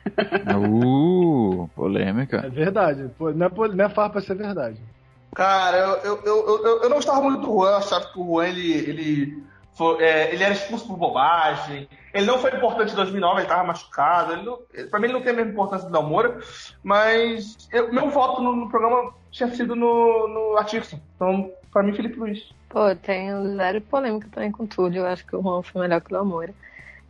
Uh, 0.56 1.64
É 1.64 1.68
polêmica. 1.74 2.48
verdade. 2.50 3.10
Pô, 3.18 3.30
não, 3.32 3.46
é, 3.46 3.68
não 3.68 3.84
é 3.84 3.88
farpa 3.88 4.12
pra 4.12 4.20
ser 4.20 4.34
verdade. 4.36 4.78
Cara, 5.34 5.76
eu, 5.76 5.96
eu, 6.04 6.22
eu, 6.24 6.64
eu, 6.64 6.82
eu 6.84 6.88
não 6.88 6.98
estava 6.98 7.20
muito 7.22 7.40
do 7.40 7.46
Juan, 7.52 7.70
eu 7.70 7.76
achava 7.76 8.06
que 8.06 8.18
o 8.18 8.24
Juan 8.24 8.46
ele, 8.46 8.72
ele, 8.72 9.42
foi- 9.74 10.02
é, 10.02 10.32
ele 10.32 10.42
era 10.44 10.54
expulso 10.54 10.86
por 10.86 10.96
bobagem. 10.96 11.88
Ele 12.14 12.24
não 12.24 12.38
foi 12.38 12.54
importante 12.54 12.92
em 12.92 12.96
2009, 12.96 13.34
ele 13.36 13.42
estava 13.42 13.64
machucado. 13.64 14.32
Ele 14.32 14.42
não, 14.44 14.58
pra 14.90 14.98
mim 14.98 15.06
ele 15.06 15.12
não 15.14 15.22
tem 15.22 15.32
a 15.32 15.36
mesma 15.36 15.50
importância 15.52 15.86
do 15.86 15.92
Dalmora, 15.92 16.38
mas 16.82 17.56
eu- 17.72 17.92
meu 17.92 18.08
voto 18.10 18.40
no, 18.40 18.54
no 18.54 18.68
programa 18.70 19.12
tinha 19.36 19.50
sido 19.50 19.76
no, 19.76 20.28
no 20.28 20.56
Atkinson. 20.56 20.98
Então, 21.14 21.52
pra 21.70 21.82
mim, 21.82 21.92
Felipe 21.92 22.18
Luiz. 22.18 22.48
Pô, 22.70 22.94
tenho 22.96 23.54
zero 23.56 23.80
polêmica 23.82 24.28
também 24.32 24.50
com 24.50 24.64
o 24.64 24.66
Túlio. 24.66 25.00
Eu 25.00 25.06
acho 25.06 25.26
que 25.26 25.36
o 25.36 25.42
Juan 25.42 25.62
foi 25.62 25.82
melhor 25.82 26.00
que 26.00 26.12
o 26.14 26.18
Amora. 26.18 26.54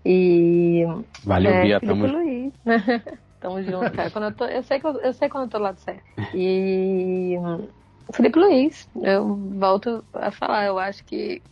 E. 0.04 0.84
Valeu, 1.24 1.52
é, 1.52 1.62
Bia, 1.62 1.80
Felipe 1.80 2.00
tamo. 2.00 2.12
Luiz. 2.12 2.52
Tamo 3.38 3.62
junto, 3.62 3.90
cara. 3.92 4.10
Quando 4.10 4.24
eu, 4.24 4.32
tô, 4.34 4.44
eu, 4.46 4.62
sei 4.62 4.80
que 4.80 4.86
eu, 4.86 4.98
eu 5.00 5.12
sei 5.12 5.28
quando 5.28 5.44
eu 5.44 5.50
tô 5.50 5.58
do 5.58 5.64
lado 5.64 5.78
certo. 5.78 6.02
E. 6.34 7.36
Felipe 8.12 8.38
Luiz, 8.38 8.88
eu 9.02 9.36
volto 9.36 10.04
a 10.14 10.30
falar. 10.30 10.66
Eu 10.66 10.78
acho 10.78 11.04
que 11.04 11.42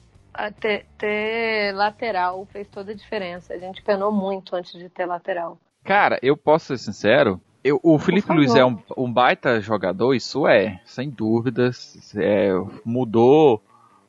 ter, 0.61 0.87
ter 0.99 1.75
lateral 1.75 2.47
fez 2.47 2.67
toda 2.69 2.93
a 2.93 2.95
diferença. 2.95 3.55
A 3.55 3.59
gente 3.59 3.83
penou 3.83 4.11
muito 4.11 4.57
antes 4.57 4.73
de 4.73 4.89
ter 4.89 5.07
lateral. 5.07 5.59
Cara, 5.85 6.19
eu 6.23 6.37
posso 6.37 6.67
ser 6.67 6.79
sincero. 6.79 7.41
Eu, 7.65 7.81
o 7.83 7.99
Felipe. 7.99 8.31
Luiz 8.33 8.55
é 8.55 8.65
um, 8.65 8.79
um 8.97 9.11
baita 9.11 9.59
jogador, 9.61 10.13
isso 10.15 10.47
é, 10.47 10.81
sem 10.85 11.09
dúvidas. 11.11 12.13
É, 12.15 12.51
mudou 12.85 13.63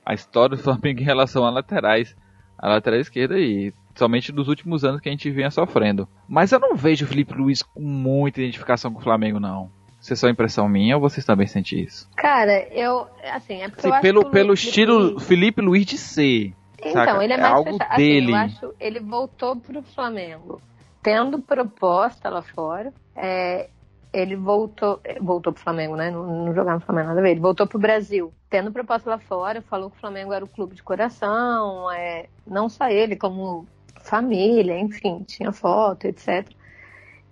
a 0.05 0.13
história 0.13 0.57
do 0.57 0.61
Flamengo 0.61 0.99
em 0.99 1.05
relação 1.05 1.45
a 1.45 1.49
laterais, 1.49 2.15
a 2.57 2.67
lateral 2.69 2.99
esquerda 2.99 3.39
e 3.39 3.73
somente 3.95 4.31
nos 4.33 4.49
últimos 4.49 4.83
anos 4.83 4.99
que 4.99 5.07
a 5.07 5.11
gente 5.11 5.31
vinha 5.31 5.49
sofrendo. 5.49 6.07
Mas 6.27 6.51
eu 6.51 6.59
não 6.59 6.75
vejo 6.75 7.05
o 7.05 7.07
Felipe 7.07 7.33
Luiz 7.33 7.63
com 7.63 7.79
muita 7.79 8.41
identificação 8.41 8.91
com 8.91 8.99
o 8.99 9.03
Flamengo, 9.03 9.39
não. 9.39 9.71
Se 10.01 10.13
é 10.13 10.15
só 10.17 10.27
impressão 10.29 10.67
minha 10.69 10.95
ou 10.97 11.01
vocês 11.01 11.25
também 11.25 11.47
sentem 11.47 11.79
isso? 11.79 12.07
Cara, 12.15 12.67
eu. 12.73 13.07
Assim, 13.33 13.61
é 13.61 13.69
porque 13.69 13.79
Assim, 13.79 13.87
eu 13.87 13.93
acho 13.93 14.01
pelo 14.01 14.21
que 14.21 14.27
o 14.27 14.31
pelo 14.31 14.55
Felipe 14.55 14.67
estilo 14.67 14.97
Luiz- 14.99 15.23
Felipe 15.27 15.61
Luiz 15.61 15.85
de 15.85 15.97
ser. 15.97 16.53
Então, 16.79 16.91
saca? 16.91 17.23
ele 17.23 17.33
é 17.33 17.37
É 17.37 17.41
mais 17.41 17.53
algo 17.53 17.71
fechado. 17.71 17.95
dele. 17.97 18.35
Assim, 18.35 18.53
eu 18.61 18.69
acho 18.69 18.75
ele 18.79 18.99
voltou 18.99 19.55
pro 19.55 19.81
Flamengo 19.81 20.61
tendo 21.01 21.39
proposta 21.39 22.29
lá 22.29 22.41
fora. 22.43 22.93
É, 23.15 23.69
ele 24.11 24.35
voltou, 24.35 25.01
voltou 25.21 25.51
pro 25.51 25.61
Flamengo, 25.61 25.95
né? 25.95 26.09
Não, 26.09 26.45
não 26.45 26.53
jogava 26.53 26.79
no 26.79 26.85
Flamengo 26.85 27.09
nada 27.09 27.19
a 27.19 27.23
ver. 27.23 27.31
Ele 27.31 27.39
voltou 27.39 27.67
pro 27.67 27.79
Brasil, 27.79 28.33
tendo 28.49 28.71
proposta 28.71 29.09
lá 29.09 29.17
fora, 29.19 29.61
falou 29.61 29.89
que 29.89 29.97
o 29.97 29.99
Flamengo 29.99 30.31
era 30.33 30.43
o 30.43 30.49
clube 30.49 30.75
de 30.75 30.83
coração, 30.83 31.91
é, 31.91 32.27
não 32.47 32.69
só 32.69 32.87
ele, 32.87 33.15
como 33.15 33.67
família, 34.01 34.79
enfim, 34.79 35.23
tinha 35.23 35.51
foto, 35.51 36.05
etc. 36.05 36.49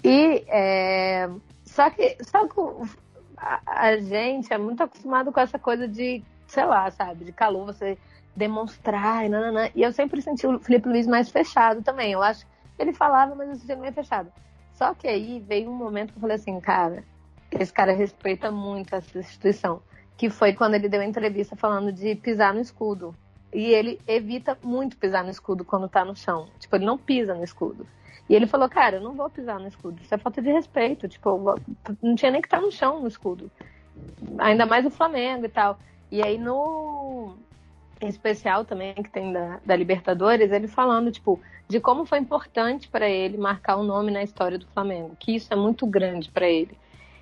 E 0.03 0.43
é, 0.47 1.29
só 1.63 1.89
que, 1.89 2.17
só 2.21 2.47
que 2.47 2.59
a, 3.37 3.61
a 3.65 3.97
gente 3.97 4.51
é 4.51 4.57
muito 4.57 4.83
acostumado 4.83 5.31
com 5.31 5.39
essa 5.39 5.57
coisa 5.57 5.87
de, 5.87 6.23
sei 6.47 6.65
lá, 6.65 6.91
sabe, 6.91 7.23
de 7.23 7.31
calor, 7.31 7.65
você 7.65 7.97
demonstrar 8.35 9.25
e 9.25 9.29
nananã. 9.29 9.69
E 9.75 9.83
eu 9.83 9.93
sempre 9.93 10.21
senti 10.21 10.45
o 10.45 10.59
Felipe 10.59 10.89
Luiz 10.89 11.07
mais 11.07 11.29
fechado 11.29 11.81
também. 11.81 12.11
Eu 12.11 12.21
acho 12.21 12.45
que 12.45 12.81
ele 12.81 12.91
falava, 12.91 13.35
mas 13.35 13.49
eu 13.49 13.55
sentia 13.55 13.75
meio 13.75 13.93
fechado. 13.93 14.31
Só 14.73 14.93
que 14.93 15.07
aí 15.07 15.39
veio 15.39 15.69
um 15.69 15.75
momento 15.75 16.11
que 16.11 16.17
eu 16.17 16.21
falei 16.21 16.35
assim, 16.35 16.59
cara, 16.59 17.03
esse 17.51 17.71
cara 17.71 17.93
respeita 17.93 18.51
muito 18.51 18.95
essa 18.95 19.19
instituição. 19.19 19.81
Que 20.17 20.29
foi 20.29 20.53
quando 20.53 20.75
ele 20.75 20.89
deu 20.89 21.01
a 21.01 21.05
entrevista 21.05 21.55
falando 21.55 21.91
de 21.91 22.15
pisar 22.15 22.53
no 22.53 22.61
escudo. 22.61 23.15
E 23.53 23.65
ele 23.67 23.99
evita 24.07 24.57
muito 24.63 24.97
pisar 24.97 25.23
no 25.23 25.29
escudo 25.29 25.63
quando 25.63 25.87
tá 25.87 26.03
no 26.03 26.15
chão. 26.15 26.47
Tipo, 26.59 26.75
ele 26.75 26.85
não 26.85 26.97
pisa 26.97 27.35
no 27.35 27.43
escudo. 27.43 27.85
E 28.27 28.35
ele 28.35 28.47
falou, 28.47 28.67
cara, 28.69 28.97
eu 28.97 29.01
não 29.01 29.13
vou 29.13 29.29
pisar 29.29 29.59
no 29.59 29.67
escudo. 29.67 30.01
Isso 30.01 30.13
é 30.13 30.17
falta 30.17 30.41
de 30.41 30.51
respeito. 30.51 31.07
Tipo, 31.07 31.55
não 32.01 32.15
tinha 32.15 32.31
nem 32.31 32.41
que 32.41 32.47
estar 32.47 32.61
no 32.61 32.71
chão 32.71 33.01
no 33.01 33.07
escudo. 33.07 33.51
Ainda 34.39 34.65
mais 34.65 34.85
o 34.85 34.89
Flamengo 34.89 35.45
e 35.45 35.49
tal. 35.49 35.77
E 36.11 36.21
aí 36.23 36.37
no 36.37 37.35
especial 38.07 38.65
também 38.65 38.93
que 38.93 39.09
tem 39.09 39.31
da, 39.31 39.59
da 39.65 39.75
Libertadores, 39.75 40.51
ele 40.51 40.67
falando, 40.67 41.11
tipo, 41.11 41.39
de 41.67 41.79
como 41.79 42.05
foi 42.05 42.19
importante 42.19 42.87
para 42.87 43.09
ele 43.09 43.37
marcar 43.37 43.77
o 43.77 43.83
nome 43.83 44.11
na 44.11 44.23
história 44.23 44.57
do 44.57 44.67
Flamengo, 44.67 45.15
que 45.19 45.35
isso 45.35 45.53
é 45.53 45.55
muito 45.55 45.85
grande 45.85 46.29
para 46.31 46.47
ele. 46.47 46.77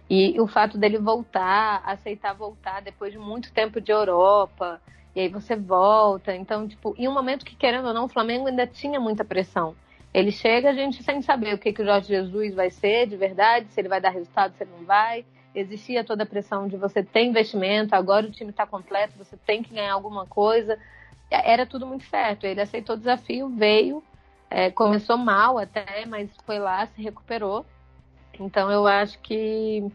E 0.10 0.40
o 0.42 0.48
fato 0.48 0.78
dele 0.78 0.98
voltar, 0.98 1.82
aceitar 1.86 2.34
voltar 2.34 2.82
depois 2.82 3.14
de 3.14 3.18
muito 3.18 3.52
tempo 3.54 3.80
de 3.80 3.92
Europa, 3.92 4.82
e 5.16 5.22
aí 5.22 5.30
você 5.30 5.56
volta. 5.56 6.36
Então, 6.36 6.68
tipo, 6.68 6.94
em 6.98 7.08
um 7.08 7.14
momento 7.14 7.46
que, 7.46 7.56
querendo 7.56 7.88
ou 7.88 7.94
não, 7.94 8.06
o 8.06 8.10
Flamengo 8.10 8.48
ainda 8.48 8.68
tinha 8.68 9.00
muita 9.00 9.24
pressão. 9.24 9.76
Ele 10.14 10.32
chega, 10.32 10.70
a 10.70 10.74
gente 10.74 11.02
sem 11.04 11.22
saber 11.22 11.56
o 11.56 11.58
que, 11.58 11.72
que 11.72 11.82
o 11.82 11.86
Jorge 11.86 12.10
Jesus 12.10 12.54
vai 12.54 12.70
ser 12.70 13.08
de 13.08 13.16
verdade, 13.16 13.68
se 13.70 13.80
ele 13.80 13.88
vai 13.88 14.02
dar 14.02 14.10
resultado, 14.10 14.54
se 14.56 14.64
ele 14.64 14.72
não 14.78 14.86
vai. 14.86 15.24
Existia 15.54 16.04
toda 16.04 16.24
a 16.24 16.26
pressão 16.26 16.68
de 16.68 16.78
você 16.78 17.04
ter 17.04 17.24
investimento, 17.26 17.93
agora 17.93 18.26
o 18.26 18.32
time 18.32 18.52
está 18.52 18.66
completo, 18.66 19.18
você 19.18 19.36
tem 19.38 19.62
que 19.62 19.74
ganhar 19.74 19.93
alguma 19.93 20.26
coisa. 20.26 20.78
Era 21.30 21.66
tudo 21.66 21.86
muito 21.86 22.06
certo. 22.06 22.45
Ele 22.45 22.62
aceitou 22.62 22.95
o 22.95 22.99
desafio, 22.99 23.49
veio, 23.49 24.04
é, 24.49 24.70
começou 24.72 25.18
mal 25.18 25.58
até, 25.58 26.06
mas 26.06 26.30
foi 26.45 26.60
lá, 26.60 26.86
se 26.88 27.02
recuperou. 27.02 27.66
Então 28.39 28.72
eu 28.72 28.88
acho 28.88 29.20
que 29.20 29.86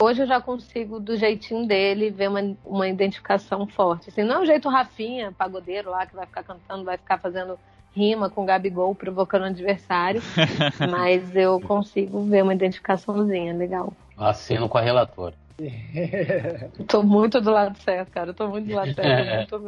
hoje 0.00 0.22
eu 0.22 0.26
já 0.26 0.40
consigo, 0.40 1.00
do 1.00 1.16
jeitinho 1.16 1.66
dele, 1.66 2.10
ver 2.10 2.28
uma, 2.28 2.56
uma 2.64 2.88
identificação 2.88 3.66
forte. 3.66 4.08
Assim, 4.08 4.22
não 4.22 4.36
é 4.36 4.38
o 4.40 4.46
jeito 4.46 4.68
Rafinha, 4.68 5.32
pagodeiro 5.32 5.90
lá, 5.90 6.06
que 6.06 6.14
vai 6.14 6.26
ficar 6.26 6.42
cantando, 6.42 6.84
vai 6.84 6.96
ficar 6.96 7.18
fazendo 7.18 7.58
rima 7.94 8.30
com 8.30 8.42
o 8.42 8.46
Gabigol, 8.46 8.94
provocando 8.94 9.42
o 9.42 9.46
adversário, 9.46 10.22
mas 10.90 11.36
eu 11.36 11.60
consigo 11.60 12.24
ver 12.24 12.42
uma 12.42 12.54
identificaçãozinha 12.54 13.54
legal. 13.54 13.92
Assino 14.24 14.68
com 14.68 14.78
a 14.78 14.82
relatora. 14.82 15.34
Tô 16.88 17.02
muito 17.02 17.40
do 17.40 17.50
lado 17.50 17.76
certo, 17.78 18.10
cara. 18.10 18.30
Eu 18.30 18.34
tô 18.34 18.48
muito 18.48 18.66
do 18.66 18.74
lado 18.74 18.92
certo. 18.94 19.62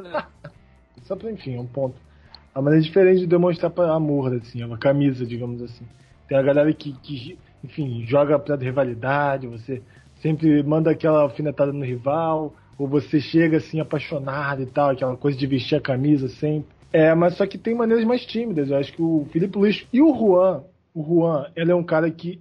Só 1.02 1.14
pra, 1.16 1.30
enfim, 1.30 1.59
um 1.59 1.66
ponto. 1.66 1.96
A 2.55 2.62
maneira 2.62 2.82
diferente 2.82 3.20
de 3.20 3.26
demonstrar 3.26 3.70
pra 3.70 3.92
amor, 3.92 4.34
assim, 4.34 4.62
é 4.62 4.66
uma 4.66 4.78
camisa, 4.78 5.26
digamos 5.26 5.61
assim. 5.61 5.84
Tem 6.28 6.38
a 6.38 6.42
galera 6.42 6.72
que, 6.72 6.92
que 6.92 7.38
enfim, 7.62 8.05
joga 8.07 8.38
pra 8.38 8.57
rivalidade, 8.57 9.46
você 9.46 9.82
sempre 10.20 10.62
manda 10.62 10.90
aquela 10.90 11.20
alfinetada 11.20 11.72
no 11.72 11.84
rival, 11.84 12.55
ou 12.78 12.86
você 12.86 13.20
chega 13.20 13.57
assim 13.57 13.80
apaixonado 13.80 14.62
e 14.62 14.66
tal, 14.66 14.90
aquela 14.90 15.16
coisa 15.16 15.36
de 15.36 15.46
vestir 15.46 15.76
a 15.76 15.80
camisa 15.80 16.28
sempre. 16.28 16.74
É, 16.92 17.14
mas 17.14 17.34
só 17.34 17.46
que 17.46 17.59
tem 17.59 17.74
maneiras 17.74 18.05
mais 18.05 18.24
tímidas. 18.24 18.70
Eu 18.70 18.76
acho 18.76 18.92
que 18.92 19.02
o 19.02 19.26
Felipe 19.32 19.59
Luiz 19.59 19.86
e 19.92 20.00
o 20.00 20.14
Juan, 20.14 20.62
o 20.94 21.02
Juan, 21.02 21.50
ele 21.57 21.72
é 21.72 21.74
um 21.74 21.82
cara 21.82 22.11
que. 22.11 22.40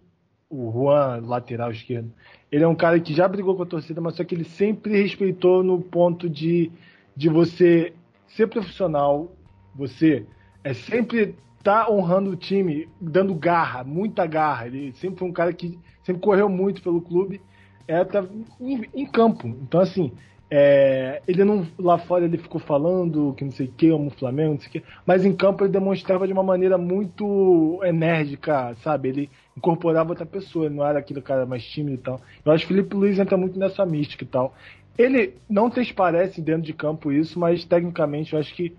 O 0.56 0.72
Juan, 0.72 1.20
lateral 1.26 1.72
esquerdo, 1.72 2.14
ele 2.51 2.64
é 2.64 2.68
um 2.68 2.76
cara 2.76 2.99
que 2.99 3.12
já 3.12 3.28
brigou 3.28 3.56
com 3.56 3.64
a 3.64 3.66
torcida, 3.66 3.99
mas 3.99 4.16
só 4.16 4.24
que 4.24 4.36
ele 4.36 4.43
sempre 4.43 5.01
respeitou 5.01 5.64
no 5.64 5.82
ponto 5.82 6.30
de, 6.30 6.72
de 7.16 7.28
você 7.28 7.91
ser 8.28 8.47
profissional, 8.47 9.32
você 9.74 10.28
é 10.64 10.72
sempre 10.74 11.36
tá 11.64 11.89
honrando 11.89 12.30
o 12.30 12.36
time, 12.36 12.88
dando 13.01 13.34
garra, 13.34 13.84
muita 13.84 14.28
garra. 14.28 14.68
Ele 14.68 14.91
sempre 14.93 15.18
foi 15.18 15.28
um 15.28 15.34
cara 15.34 15.51
que 15.54 15.80
sempre 16.04 16.22
correu 16.22 16.47
muito 16.47 16.84
pelo 16.84 17.01
clube, 17.01 17.41
é, 17.88 18.04
tá 18.04 18.24
em, 18.62 18.84
em 18.93 19.06
campo. 19.08 19.47
Então, 19.47 19.80
assim, 19.80 20.12
é, 20.51 21.20
ele 21.28 21.43
não 21.43 21.66
lá 21.80 21.97
fora 21.97 22.26
ele 22.26 22.38
ficou 22.38 22.62
falando 22.62 23.34
que 23.36 23.43
não 23.43 23.51
sei 23.51 23.66
o 23.66 23.72
que, 23.72 23.89
amo 23.89 24.08
o 24.08 24.12
Flamengo, 24.12 24.54
não 24.54 24.60
sei 24.60 24.68
o 24.68 24.72
que, 24.72 24.84
mas 25.04 25.26
em 25.26 25.34
campo 25.34 25.64
ele 25.64 25.72
demonstrava 25.72 26.28
de 26.28 26.34
uma 26.34 26.43
maneira 26.43 26.78
muito 26.78 27.80
enérgica, 27.84 28.76
sabe? 28.84 29.10
Ele 29.10 29.30
incorporava 29.56 30.10
outra 30.10 30.26
pessoa, 30.26 30.66
ele 30.66 30.76
não 30.76 30.86
era 30.86 30.99
aquele 30.99 31.22
cara 31.22 31.45
mais 31.45 31.64
tímido 31.64 31.95
e 31.95 31.97
tal. 31.97 32.22
Eu 32.43 32.51
acho 32.51 32.66
que 32.66 32.74
o 32.74 32.76
Felipe 32.76 32.95
Luiz 32.95 33.20
entra 33.20 33.38
muito 33.38 33.58
nessa 33.58 33.86
mística 33.86 34.24
e 34.24 34.28
tal. 34.28 34.54
Ele 34.97 35.36
não 35.49 35.70
transparece 35.70 36.41
dentro 36.41 36.64
de 36.64 36.74
campo 36.74 37.12
isso, 37.12 37.39
mas 37.39 37.66
tecnicamente 37.66 38.34
eu 38.34 38.39
acho 38.39 38.54
que 38.54 38.76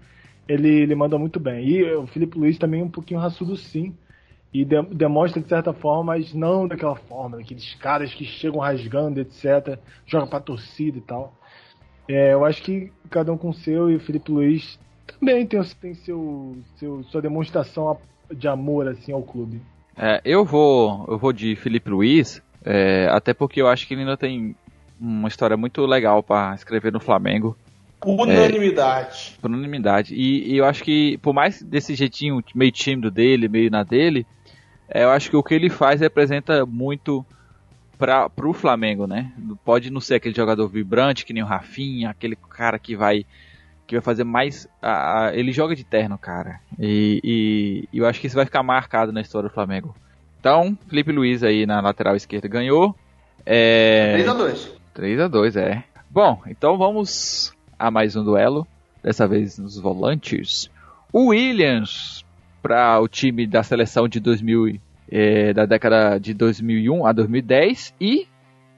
ele, 0.48 0.68
ele 0.68 0.94
manda 0.94 1.18
muito 1.18 1.40
bem. 1.40 1.66
E 1.66 1.94
o 1.94 2.06
Felipe 2.06 2.38
Luiz 2.38 2.58
também 2.58 2.80
é 2.80 2.84
um 2.84 2.90
pouquinho 2.90 3.20
raçudo 3.20 3.56
sim. 3.56 3.94
E 4.52 4.64
de- 4.64 4.82
demonstra 4.82 5.42
de 5.42 5.48
certa 5.48 5.72
forma, 5.72 6.04
mas 6.04 6.32
não 6.32 6.68
daquela 6.68 6.94
forma, 6.94 7.38
daqueles 7.38 7.74
caras 7.74 8.14
que 8.14 8.24
chegam 8.24 8.60
rasgando, 8.60 9.20
etc. 9.20 9.78
Joga 10.06 10.26
pra 10.28 10.38
torcida 10.40 10.98
e 10.98 11.00
tal. 11.00 11.34
É, 12.06 12.34
eu 12.34 12.44
acho 12.44 12.62
que 12.62 12.92
cada 13.10 13.32
um 13.32 13.36
com 13.36 13.48
o 13.48 13.54
seu 13.54 13.90
e 13.90 13.96
o 13.96 14.00
Felipe 14.00 14.30
Luiz 14.30 14.78
também 15.18 15.44
tem, 15.46 15.60
tem 15.80 15.94
seu, 15.94 16.56
seu, 16.76 17.02
sua 17.04 17.20
demonstração 17.20 17.98
de 18.32 18.46
amor 18.46 18.86
assim 18.86 19.12
ao 19.12 19.22
clube. 19.22 19.60
É, 19.96 20.20
eu 20.24 20.44
vou 20.44 21.04
eu 21.08 21.18
vou 21.18 21.32
de 21.32 21.54
Felipe 21.56 21.90
Luiz, 21.90 22.42
é, 22.64 23.08
até 23.10 23.32
porque 23.32 23.60
eu 23.60 23.68
acho 23.68 23.86
que 23.86 23.94
ele 23.94 24.02
ainda 24.02 24.16
tem 24.16 24.56
uma 25.00 25.28
história 25.28 25.56
muito 25.56 25.84
legal 25.86 26.22
pra 26.22 26.54
escrever 26.54 26.92
no 26.92 27.00
Flamengo, 27.00 27.56
Unanimidade. 28.04 29.36
por 29.40 29.50
unanimidade. 29.50 30.14
E, 30.14 30.52
e 30.52 30.56
eu 30.58 30.64
acho 30.64 30.82
que, 30.84 31.18
por 31.18 31.32
mais 31.32 31.62
desse 31.62 31.94
jeitinho 31.94 32.42
meio 32.54 32.70
tímido 32.70 33.10
dele, 33.10 33.48
meio 33.48 33.70
na 33.70 33.82
dele, 33.82 34.26
é, 34.88 35.04
eu 35.04 35.10
acho 35.10 35.30
que 35.30 35.36
o 35.36 35.42
que 35.42 35.54
ele 35.54 35.70
faz 35.70 36.00
representa 36.00 36.66
muito 36.66 37.24
para 37.98 38.28
pro 38.28 38.52
Flamengo, 38.52 39.06
né? 39.06 39.32
Pode 39.64 39.90
não 39.90 40.00
ser 40.00 40.16
aquele 40.16 40.34
jogador 40.34 40.68
vibrante 40.68 41.24
que 41.24 41.32
nem 41.32 41.42
o 41.42 41.46
Rafinha, 41.46 42.10
aquele 42.10 42.36
cara 42.36 42.78
que 42.78 42.94
vai 42.94 43.24
que 43.86 43.94
vai 43.96 44.02
fazer 44.02 44.24
mais. 44.24 44.68
a- 44.82 45.26
a- 45.28 45.34
ele 45.36 45.52
joga 45.52 45.74
de 45.76 45.84
terno, 45.84 46.16
cara. 46.18 46.60
E, 46.78 47.20
e- 47.24 47.88
e 47.92 47.98
eu 47.98 48.06
acho 48.06 48.20
que 48.20 48.26
isso 48.26 48.36
vai 48.36 48.44
ficar 48.44 48.62
marcado 48.62 49.12
na 49.12 49.20
história 49.20 49.48
do 49.48 49.54
Flamengo. 49.54 49.94
Então, 50.40 50.76
Felipe 50.88 51.10
Luiz 51.12 51.42
aí 51.42 51.64
na 51.66 51.80
lateral 51.80 52.14
esquerda 52.16 52.48
ganhou. 52.48 52.94
É, 53.46 54.16
3x2. 54.16 54.68
3 54.94 55.20
a 55.20 55.28
2 55.28 55.56
é. 55.56 55.84
Bom, 56.10 56.40
então 56.46 56.76
vamos 56.78 57.52
a 57.78 57.90
mais 57.90 58.14
um 58.16 58.24
duelo. 58.24 58.66
Dessa 59.02 59.26
vez 59.28 59.58
nos 59.58 59.78
volantes. 59.78 60.70
O 61.12 61.26
Williams 61.28 62.24
para 62.62 62.98
o 63.00 63.06
time 63.08 63.46
da 63.46 63.62
seleção 63.62 64.08
de 64.08 64.18
2000 64.20 64.68
e- 64.68 64.80
eh, 65.10 65.52
da 65.52 65.66
década 65.66 66.18
de 66.18 66.32
2001 66.32 67.04
a 67.06 67.12
2010 67.12 67.94
e 68.00 68.26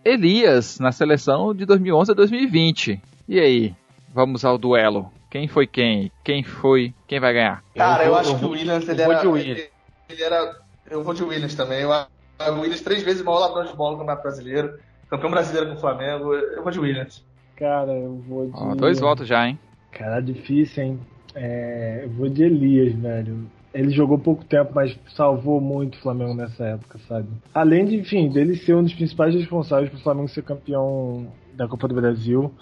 Elias 0.05 0.79
na 0.81 0.91
seleção 0.93 1.55
de 1.55 1.65
2011 1.65 2.11
a 2.11 2.15
2020. 2.15 3.01
E 3.29 3.39
aí, 3.41 3.75
vamos 4.17 4.47
ao 4.47 4.57
duelo. 4.57 5.13
Quem 5.31 5.47
foi 5.47 5.67
quem? 5.67 6.11
Quem 6.25 6.43
foi? 6.43 6.95
Quem 7.07 7.21
vai 7.21 7.35
ganhar? 7.35 7.63
Cara, 7.75 8.03
eu, 8.05 8.11
vou- 8.11 8.19
acho 8.19 8.33
eu 8.33 8.39
que 8.39 8.45
o 8.47 8.51
Williams, 8.51 8.89
eu 8.89 8.95
ele 8.95 9.05
vou 9.05 9.13
era, 9.13 9.21
de 9.21 9.27
Williams. 9.29 9.59
ele, 9.61 9.71
ele 10.09 10.23
era... 10.23 10.57
Eu 10.91 11.05
vou 11.05 11.13
de 11.13 11.23
Williams 11.23 11.55
também. 11.55 11.83
Eu, 11.83 11.93
acho- 11.93 12.09
o 12.41 12.61
Williams 12.61 12.81
três 12.81 13.03
vezes 13.03 13.23
maior 13.23 13.41
ladrão 13.41 13.65
de 13.71 13.77
bola 13.77 13.93
no 13.93 13.99
Campeonato 13.99 14.23
Brasileiro. 14.23 14.79
Campeão 15.11 15.31
brasileiro 15.31 15.69
com 15.69 15.77
o 15.77 15.81
Flamengo. 15.81 16.33
Eu 16.35 16.63
vou 16.63 16.73
de 16.73 16.81
Williams. 16.81 17.23
Cara, 17.57 17.93
eu 17.93 18.17
vou 18.27 18.47
de. 18.47 18.53
Ó, 18.55 18.75
dois 18.75 18.99
votos 18.99 19.29
já, 19.29 19.47
hein? 19.47 19.59
Cara, 19.93 20.21
difícil, 20.21 20.83
hein? 20.83 21.01
É, 21.35 22.01
eu 22.05 22.11
vou 22.11 22.29
de 22.29 22.43
Elias, 22.43 22.95
velho. 22.95 23.47
Ele 23.75 23.91
jogou 23.91 24.19
pouco 24.19 24.43
tempo, 24.45 24.73
mas 24.75 24.99
salvou 25.15 25.61
muito 25.61 25.97
o 25.97 26.01
Flamengo 26.01 26.33
nessa 26.35 26.65
época, 26.65 26.99
sabe? 27.07 27.29
Além 27.53 27.85
de, 27.85 27.97
enfim, 27.97 28.31
dele 28.31 28.57
ser 28.57 28.75
um 28.75 28.83
dos 28.83 28.95
principais 28.95 29.35
responsáveis 29.35 29.91
pro 29.91 30.01
Flamengo 30.01 30.29
ser 30.29 30.43
campeão 30.43 31.31
da 31.53 31.69
Copa 31.69 31.87
do 31.87 31.95
Brasil. 31.95 32.53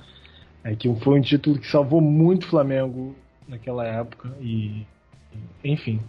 É 0.65 0.75
que 0.75 0.93
foi 1.01 1.19
um 1.19 1.23
título 1.23 1.59
que 1.59 1.71
salvou 1.71 2.01
muito 2.01 2.45
o 2.45 2.49
Flamengo 2.49 3.15
naquela 3.47 3.87
época. 3.87 4.31
E, 4.41 4.87
enfim. 5.62 6.01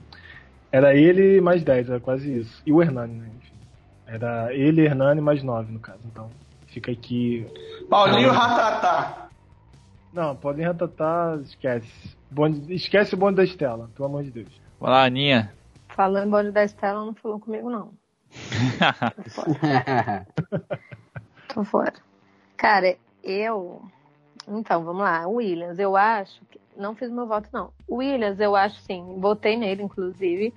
Era 0.72 0.96
ele 0.96 1.42
mais 1.42 1.64
10, 1.64 1.90
era 1.90 2.00
quase 2.00 2.40
isso. 2.40 2.64
E 2.66 2.72
o 2.72 2.82
Hernani, 2.82 3.20
né? 3.20 3.30
Enfim. 3.38 3.56
Era 4.08 4.54
ele, 4.54 4.86
Hernani 4.86 5.20
mais 5.20 5.44
9, 5.44 5.74
no 5.74 5.80
caso. 5.80 6.00
Então, 6.06 6.30
fica 6.68 6.92
aqui 6.92 7.46
Paulinho 7.90 8.32
Ratatá. 8.32 9.30
não, 10.14 10.36
podem 10.36 10.66
ratatar, 10.66 11.40
esquece. 11.40 12.16
Bonde, 12.32 12.74
esquece 12.74 13.14
o 13.14 13.18
bonde 13.18 13.38
da 13.38 13.44
Estela, 13.44 13.90
pelo 13.96 14.08
amor 14.08 14.24
de 14.24 14.32
Deus. 14.32 14.62
Vamos 14.80 14.96
lá, 14.96 15.06
Aninha. 15.06 15.54
Falando 15.90 16.28
em 16.28 16.32
bonde 16.32 16.52
da 16.52 16.64
Estela, 16.64 17.06
não 17.06 17.14
falou 17.14 17.40
comigo, 17.40 17.70
não. 17.70 17.92
Tô 19.24 19.30
fora. 19.30 20.28
Tô 21.54 21.64
fora. 21.64 21.94
Cara, 22.58 22.98
eu. 23.24 23.82
Então, 24.48 24.84
vamos 24.84 25.02
lá. 25.02 25.28
Williams, 25.28 25.80
eu 25.80 25.96
acho. 25.96 26.44
Que... 26.46 26.60
Não 26.78 26.96
fiz 26.96 27.10
meu 27.10 27.28
voto, 27.28 27.50
não. 27.52 27.72
Williams, 27.90 28.40
eu 28.40 28.56
acho 28.56 28.80
sim. 28.82 29.18
Votei 29.20 29.58
nele, 29.58 29.84
inclusive. 29.84 30.54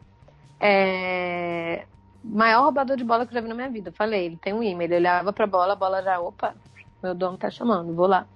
É... 0.61 1.86
Maior 2.22 2.64
roubador 2.64 2.97
de 2.97 3.05
bola 3.05 3.24
que 3.24 3.30
eu 3.30 3.34
já 3.34 3.41
vi 3.41 3.49
na 3.49 3.55
minha 3.55 3.70
vida. 3.70 3.93
Falei, 3.93 4.26
ele 4.26 4.36
tem 4.36 4.53
um 4.53 4.62
imã. 4.62 4.84
Ele 4.84 4.97
olhava 4.97 5.32
pra 5.32 5.47
bola, 5.47 5.72
a 5.72 5.76
bola 5.76 6.03
já. 6.03 6.20
Opa, 6.20 6.55
meu 7.03 7.14
dono 7.14 7.39
tá 7.39 7.51
chamando, 7.51 7.95
vou 7.95 8.07
lá. 8.07 8.26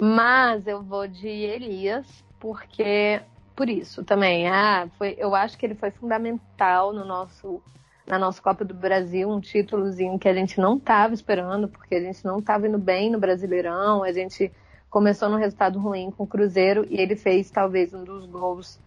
Mas 0.00 0.66
eu 0.66 0.82
vou 0.82 1.06
de 1.06 1.28
Elias, 1.28 2.24
porque. 2.38 3.20
Por 3.54 3.68
isso 3.68 4.04
também. 4.04 4.48
Ah, 4.48 4.88
foi, 4.96 5.16
eu 5.18 5.34
acho 5.34 5.58
que 5.58 5.66
ele 5.66 5.74
foi 5.74 5.90
fundamental 5.90 6.92
no 6.92 7.04
nosso 7.04 7.60
na 8.08 8.18
nossa 8.18 8.40
Copa 8.40 8.64
do 8.64 8.74
Brasil, 8.74 9.28
um 9.28 9.40
títulozinho 9.40 10.18
que 10.18 10.28
a 10.28 10.34
gente 10.34 10.58
não 10.58 10.76
estava 10.76 11.12
esperando, 11.14 11.68
porque 11.68 11.94
a 11.94 12.00
gente 12.00 12.24
não 12.24 12.38
estava 12.38 12.66
indo 12.66 12.78
bem 12.78 13.10
no 13.10 13.18
Brasileirão, 13.18 14.02
a 14.02 14.12
gente 14.12 14.50
começou 14.90 15.28
num 15.28 15.36
resultado 15.36 15.78
ruim 15.78 16.10
com 16.10 16.24
o 16.24 16.26
Cruzeiro 16.26 16.86
e 16.88 16.98
ele 17.00 17.14
fez 17.14 17.50
talvez 17.50 17.92
um 17.92 18.02
dos 18.04 18.24
gols 18.26 18.80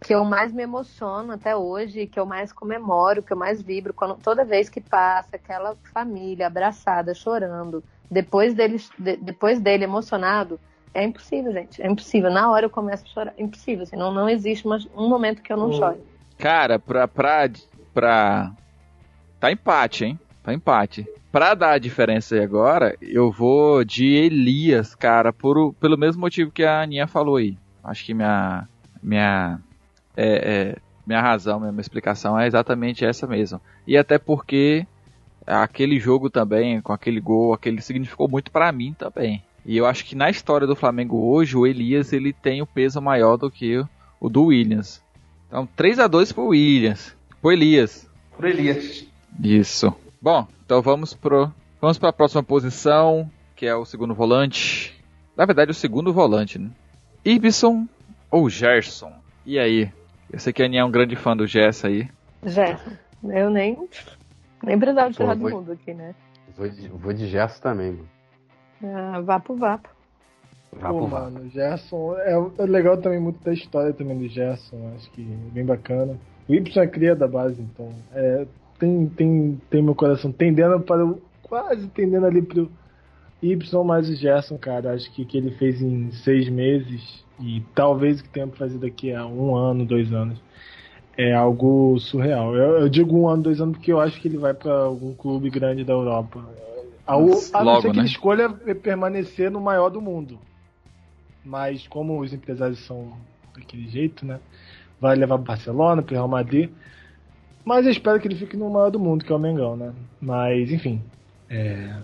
que 0.00 0.14
eu 0.14 0.24
mais 0.24 0.52
me 0.52 0.62
emociono 0.62 1.32
até 1.32 1.54
hoje, 1.56 2.06
que 2.06 2.18
eu 2.18 2.24
mais 2.26 2.52
comemoro, 2.52 3.22
que 3.22 3.32
eu 3.32 3.36
mais 3.36 3.60
vibro, 3.60 3.92
quando, 3.92 4.14
toda 4.16 4.44
vez 4.44 4.68
que 4.68 4.80
passa 4.80 5.36
aquela 5.36 5.76
família 5.92 6.46
abraçada, 6.46 7.14
chorando, 7.14 7.82
depois 8.10 8.54
dele, 8.54 8.78
de- 8.98 9.16
depois 9.16 9.60
dele 9.60 9.84
emocionado, 9.84 10.58
é 10.94 11.02
impossível, 11.02 11.52
gente, 11.52 11.82
é 11.82 11.86
impossível. 11.86 12.30
Na 12.30 12.50
hora 12.50 12.66
eu 12.66 12.70
começo 12.70 13.04
a 13.04 13.08
chorar, 13.08 13.34
é 13.36 13.42
impossível, 13.42 13.82
assim, 13.82 13.96
não, 13.96 14.12
não 14.12 14.28
existe 14.28 14.64
uma- 14.66 14.78
um 14.94 15.08
momento 15.08 15.42
que 15.42 15.52
eu 15.52 15.56
não 15.56 15.68
Hum. 15.68 15.72
chore. 15.72 15.98
Cara, 16.38 16.78
pra, 16.78 17.08
pra, 17.08 17.48
pra. 17.96 18.52
Tá 19.40 19.50
empate, 19.50 20.04
hein? 20.04 20.20
Tá 20.42 20.52
empate. 20.52 21.06
Pra 21.32 21.54
dar 21.54 21.72
a 21.72 21.78
diferença 21.78 22.34
aí 22.34 22.42
agora, 22.42 22.94
eu 23.00 23.32
vou 23.32 23.82
de 23.84 24.06
Elias, 24.06 24.94
cara, 24.94 25.32
por, 25.32 25.72
pelo 25.74 25.96
mesmo 25.96 26.20
motivo 26.20 26.50
que 26.50 26.62
a 26.62 26.82
Aninha 26.82 27.06
falou 27.06 27.36
aí. 27.36 27.56
Acho 27.82 28.04
que 28.04 28.12
minha. 28.12 28.68
Minha. 29.02 29.58
É, 30.14 30.26
é, 30.26 30.76
minha 31.06 31.22
razão, 31.22 31.58
minha, 31.58 31.72
minha 31.72 31.80
explicação 31.80 32.38
é 32.38 32.46
exatamente 32.46 33.04
essa 33.04 33.26
mesmo. 33.26 33.60
E 33.86 33.96
até 33.96 34.18
porque 34.18 34.86
aquele 35.46 35.98
jogo 35.98 36.28
também, 36.28 36.82
com 36.82 36.92
aquele 36.92 37.20
gol, 37.20 37.54
aquele 37.54 37.80
significou 37.80 38.28
muito 38.28 38.50
pra 38.50 38.72
mim 38.72 38.92
também. 38.92 39.42
E 39.64 39.76
eu 39.76 39.86
acho 39.86 40.04
que 40.04 40.14
na 40.14 40.28
história 40.28 40.66
do 40.66 40.76
Flamengo 40.76 41.32
hoje, 41.32 41.56
o 41.56 41.66
Elias 41.66 42.12
ele 42.12 42.32
tem 42.32 42.60
o 42.60 42.66
peso 42.66 43.00
maior 43.00 43.36
do 43.36 43.50
que 43.50 43.78
o, 43.78 43.88
o 44.20 44.28
do 44.28 44.44
Williams. 44.46 45.02
Então, 45.48 45.66
3 45.76 46.00
a 46.00 46.06
2 46.06 46.32
pro 46.32 46.48
Williams. 46.48 47.15
Pro 47.46 47.52
Elias. 47.52 48.10
Por 48.34 48.44
Elias. 48.44 49.06
Isso. 49.40 49.94
Bom, 50.20 50.48
então 50.64 50.82
vamos 50.82 51.14
pro 51.14 51.48
vamos 51.80 51.96
para 51.96 52.08
a 52.08 52.12
próxima 52.12 52.42
posição, 52.42 53.30
que 53.54 53.64
é 53.64 53.72
o 53.76 53.84
segundo 53.84 54.12
volante. 54.16 55.00
Na 55.36 55.46
verdade, 55.46 55.70
o 55.70 55.74
segundo 55.74 56.12
volante, 56.12 56.58
né? 56.58 56.72
Ibson 57.24 57.86
ou 58.32 58.50
Gerson? 58.50 59.12
E 59.44 59.60
aí? 59.60 59.92
Eu 60.28 60.40
sei 60.40 60.52
que 60.52 60.60
a 60.60 60.66
Aninha 60.66 60.80
é 60.80 60.84
um 60.84 60.90
grande 60.90 61.14
fã 61.14 61.36
do 61.36 61.46
Gerson 61.46 61.86
aí. 61.86 62.08
Gerson, 62.44 62.90
eu 63.22 63.48
nem, 63.48 63.78
nem 64.64 64.76
precisava 64.76 65.12
tirar 65.12 65.36
do 65.36 65.48
mundo 65.48 65.70
aqui, 65.70 65.94
né? 65.94 66.16
Vou 66.56 66.68
de, 66.68 66.88
vou 66.88 67.12
de 67.12 67.28
Gerson 67.28 67.62
também, 67.62 67.92
mano. 67.92 68.08
Ah, 68.82 69.20
vapo, 69.20 69.54
vapo. 69.54 69.88
Pô, 70.72 70.78
pro 70.78 71.06
VAR. 71.06 71.30
mano, 71.30 71.46
o 71.46 71.48
Gerson 71.48 72.16
é, 72.18 72.32
é 72.58 72.66
legal 72.66 72.96
também 72.96 73.20
muito 73.20 73.38
da 73.44 73.52
história 73.52 73.92
também 73.92 74.18
do 74.18 74.26
Gerson, 74.26 74.94
acho 74.96 75.08
que 75.12 75.22
é 75.22 75.50
bem 75.52 75.64
bacana. 75.64 76.18
O 76.48 76.54
Y 76.54 76.82
é 76.82 76.86
cria 76.86 77.14
da 77.14 77.26
base, 77.26 77.60
então 77.60 77.92
é, 78.12 78.46
tem, 78.78 79.06
tem, 79.08 79.60
tem 79.68 79.82
meu 79.82 79.94
coração 79.94 80.30
tendendo 80.30 80.80
para 80.80 81.04
o. 81.04 81.20
quase 81.42 81.86
tendendo 81.88 82.26
ali 82.26 82.42
pro 82.42 82.70
Y 83.42 83.84
mais 83.84 84.08
o 84.08 84.14
Gerson, 84.14 84.56
cara. 84.56 84.92
Acho 84.92 85.10
que 85.12 85.22
o 85.22 85.26
que 85.26 85.36
ele 85.36 85.50
fez 85.52 85.80
em 85.80 86.10
seis 86.12 86.48
meses 86.48 87.24
e 87.40 87.62
talvez 87.74 88.20
o 88.20 88.22
que 88.24 88.30
tenha 88.30 88.46
fazer 88.48 88.78
daqui 88.78 89.12
a 89.12 89.26
um 89.26 89.54
ano, 89.54 89.84
dois 89.84 90.12
anos. 90.12 90.40
É 91.18 91.32
algo 91.32 91.98
surreal. 91.98 92.54
Eu, 92.54 92.80
eu 92.80 92.88
digo 92.88 93.16
um 93.16 93.28
ano, 93.28 93.44
dois 93.44 93.60
anos, 93.60 93.76
porque 93.76 93.92
eu 93.92 94.00
acho 94.00 94.20
que 94.20 94.28
ele 94.28 94.36
vai 94.36 94.52
para 94.52 94.72
algum 94.72 95.14
clube 95.14 95.48
grande 95.48 95.82
da 95.82 95.94
Europa. 95.94 96.44
A, 97.06 97.14
a 97.14 97.18
não 97.18 97.64
Logo, 97.64 97.82
ser 97.82 97.90
que 97.90 97.96
né? 97.96 98.02
ele 98.02 98.08
escolha 98.08 98.50
permanecer 98.50 99.50
no 99.50 99.60
maior 99.60 99.88
do 99.88 100.00
mundo. 100.00 100.38
Mas 101.44 101.86
como 101.86 102.20
os 102.20 102.32
empresários 102.32 102.84
são 102.84 103.12
daquele 103.54 103.88
jeito, 103.88 104.26
né? 104.26 104.40
Vai 105.00 105.14
levar 105.16 105.36
pro 105.36 105.46
Barcelona, 105.46 106.02
pro 106.02 106.14
Real 106.14 106.28
Madrid. 106.28 106.70
Mas 107.64 107.84
eu 107.84 107.92
espero 107.92 108.20
que 108.20 108.28
ele 108.28 108.36
fique 108.36 108.56
no 108.56 108.70
maior 108.70 108.90
do 108.90 108.98
mundo, 109.00 109.24
que 109.24 109.32
é 109.32 109.34
o 109.34 109.38
Mengão, 109.38 109.76
né? 109.76 109.92
Mas, 110.20 110.70
enfim. 110.70 111.02
é, 111.50 112.00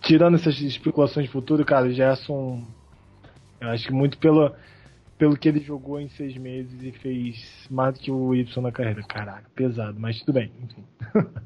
Tirando 0.00 0.34
essas 0.34 0.60
especulações 0.60 1.26
de 1.26 1.32
futuro, 1.32 1.64
cara, 1.64 1.86
o 1.86 1.92
Gerson. 1.92 2.62
Eu 3.60 3.68
acho 3.70 3.86
que 3.86 3.92
muito 3.92 4.18
pelo, 4.18 4.52
pelo 5.16 5.36
que 5.36 5.48
ele 5.48 5.60
jogou 5.60 5.98
em 5.98 6.08
seis 6.10 6.36
meses 6.36 6.82
e 6.82 6.92
fez 6.92 7.66
mais 7.70 7.94
do 7.94 8.00
que 8.00 8.10
o 8.10 8.34
Y 8.34 8.60
na 8.62 8.70
carreira. 8.72 9.02
Caraca, 9.04 9.48
pesado, 9.54 9.98
mas 9.98 10.18
tudo 10.20 10.34
bem, 10.34 10.52
enfim. 10.62 10.84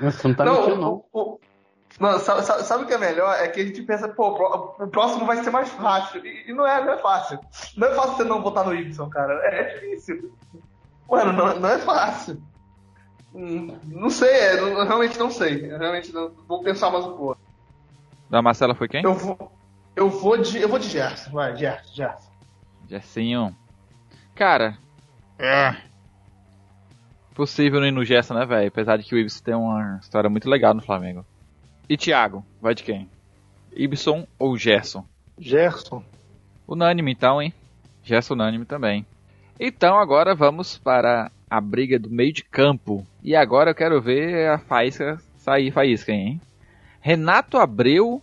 Você 0.00 0.28
não 0.28 0.34
tá 0.34 0.44
Não, 0.44 0.60
mentindo, 0.60 0.80
não. 0.80 1.04
o- 1.12 1.34
o- 1.34 1.40
Não, 1.98 2.18
sabe, 2.18 2.42
sabe- 2.42 2.84
o 2.84 2.86
que 2.86 2.92
é 2.92 2.98
melhor? 2.98 3.34
É 3.38 3.48
que 3.48 3.60
a 3.60 3.64
gente 3.64 3.82
pensa, 3.82 4.06
pô, 4.08 4.28
o 4.28 4.34
pró- 4.36 4.76
o 4.80 4.88
próximo 4.88 5.24
vai 5.24 5.42
ser 5.42 5.50
mais 5.50 5.68
fácil. 5.70 6.24
E, 6.26 6.50
e 6.50 6.52
não, 6.52 6.66
é, 6.66 6.84
não 6.84 6.92
é 6.92 6.98
fácil. 6.98 7.38
Não 7.76 7.88
é 7.88 7.94
fácil 7.94 8.16
você 8.16 8.24
não 8.24 8.42
votar 8.42 8.64
no 8.66 8.74
Y, 8.74 9.08
cara. 9.08 9.32
É, 9.44 9.60
é 9.60 9.74
difícil. 9.78 10.30
Mano, 11.08 11.32
não, 11.32 11.58
não 11.58 11.68
é 11.68 11.78
fácil. 11.78 12.42
Hum, 13.34 13.78
Não 13.84 14.10
sei, 14.10 14.30
é, 14.30 14.60
não- 14.60 14.68
eu 14.68 14.86
realmente 14.86 15.18
não 15.18 15.30
sei. 15.30 15.70
Eu 15.72 15.78
realmente 15.78 16.12
não, 16.12 16.32
vou 16.46 16.62
pensar 16.62 16.90
mais 16.90 17.04
um 17.06 17.16
pouco. 17.16 17.38
Da 18.28 18.42
Marcela 18.42 18.74
foi 18.74 18.88
quem? 18.88 19.02
Eu 19.04 19.14
vou. 19.14 19.52
Eu 19.94 20.10
vou 20.10 20.36
de. 20.36 20.58
Eu 20.60 20.68
vou 20.68 20.78
de 20.78 20.88
Gerson, 20.88 21.30
vai, 21.30 21.56
Gerson, 21.56 21.94
Gerson. 21.94 22.30
Gersinho. 22.88 23.56
Cara. 24.34 24.76
É. 25.38 25.76
Possível 27.34 27.80
não 27.80 27.86
ir 27.86 27.92
no 27.92 28.04
Gerson, 28.04 28.34
né, 28.34 28.44
velho? 28.46 28.68
Apesar 28.68 28.96
de 28.96 29.04
que 29.04 29.14
o 29.14 29.18
Ibson 29.18 29.42
tem 29.44 29.54
uma 29.54 29.98
história 30.00 30.28
muito 30.30 30.48
legal 30.48 30.72
no 30.74 30.82
Flamengo. 30.82 31.24
E 31.88 31.96
Thiago, 31.96 32.44
vai 32.60 32.74
de 32.74 32.82
quem? 32.82 33.08
Ibson 33.72 34.26
ou 34.38 34.56
Gerson? 34.56 35.04
Gerson. 35.38 36.02
Unânime 36.66 37.12
então, 37.12 37.40
hein? 37.40 37.52
Gerson 38.02 38.34
unânime 38.34 38.64
também. 38.64 39.06
Então 39.58 39.98
agora 39.98 40.34
vamos 40.34 40.76
para 40.78 41.30
a 41.48 41.60
briga 41.60 41.98
do 41.98 42.10
meio 42.10 42.32
de 42.32 42.42
campo. 42.42 43.06
E 43.22 43.36
agora 43.36 43.70
eu 43.70 43.74
quero 43.74 44.00
ver 44.00 44.48
a 44.48 44.58
faísca 44.58 45.18
sair 45.36 45.70
faísca, 45.70 46.10
hein? 46.10 46.40
Renato 47.00 47.56
Abreu 47.56 48.20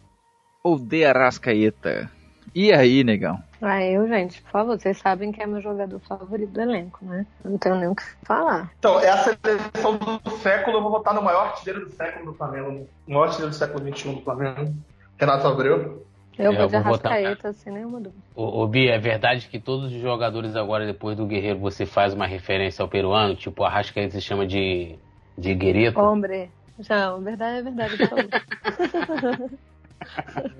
ou 0.61 0.77
De 0.77 1.05
Arrascaeta? 1.05 2.11
E 2.53 2.73
aí, 2.73 3.01
negão? 3.01 3.41
Ah, 3.65 3.81
eu, 3.81 4.05
gente, 4.09 4.41
por 4.41 4.51
favor, 4.51 4.77
vocês 4.77 4.97
sabem 4.97 5.31
que 5.31 5.41
é 5.41 5.45
meu 5.47 5.61
jogador 5.61 5.97
favorito 5.99 6.51
do 6.51 6.59
elenco, 6.61 7.05
né? 7.05 7.25
Não 7.45 7.57
tenho 7.57 7.75
nem 7.75 7.87
o 7.87 7.95
que 7.95 8.03
falar. 8.23 8.69
Então, 8.77 8.99
é 8.99 9.07
a 9.09 9.17
seleção 9.19 9.95
do 9.97 10.29
século. 10.39 10.77
Eu 10.77 10.81
vou 10.81 10.91
votar 10.91 11.13
no 11.13 11.21
maior 11.21 11.45
artilheiro 11.47 11.85
do 11.85 11.91
século 11.95 12.25
do 12.25 12.33
Flamengo. 12.37 12.85
O 13.07 13.11
maior 13.11 13.23
artilheiro 13.27 13.51
do 13.51 13.55
século 13.55 13.79
XXI 13.95 14.15
do 14.15 14.21
Flamengo. 14.21 14.73
Renato 15.17 15.47
Abreu. 15.47 16.05
Eu 16.37 16.51
É, 16.51 16.55
vou 16.55 16.61
eu 16.63 16.67
de 16.67 16.73
vou 16.73 16.83
votar- 16.83 17.11
Arrascaeta, 17.13 17.53
sem 17.53 17.71
nenhuma 17.71 18.01
dúvida. 18.01 18.21
Ô, 18.35 18.63
ô 18.63 18.67
Bia, 18.67 18.95
é 18.95 18.99
verdade 18.99 19.47
que 19.47 19.59
todos 19.59 19.93
os 19.93 20.01
jogadores 20.01 20.55
agora, 20.57 20.85
depois 20.85 21.15
do 21.15 21.25
Guerreiro, 21.25 21.59
você 21.59 21.85
faz 21.85 22.13
uma 22.13 22.25
referência 22.27 22.81
ao 22.83 22.89
peruano? 22.89 23.33
Tipo, 23.35 23.63
a 23.63 23.69
Rascaeta 23.69 24.11
se 24.11 24.21
chama 24.21 24.45
de, 24.45 24.95
de 25.37 25.53
Guerreiro? 25.55 25.97
Hombre. 26.01 26.49
Já, 26.79 27.15
verdade 27.17 27.59
é 27.59 27.61
verdade. 27.61 27.95
favor. 30.21 30.51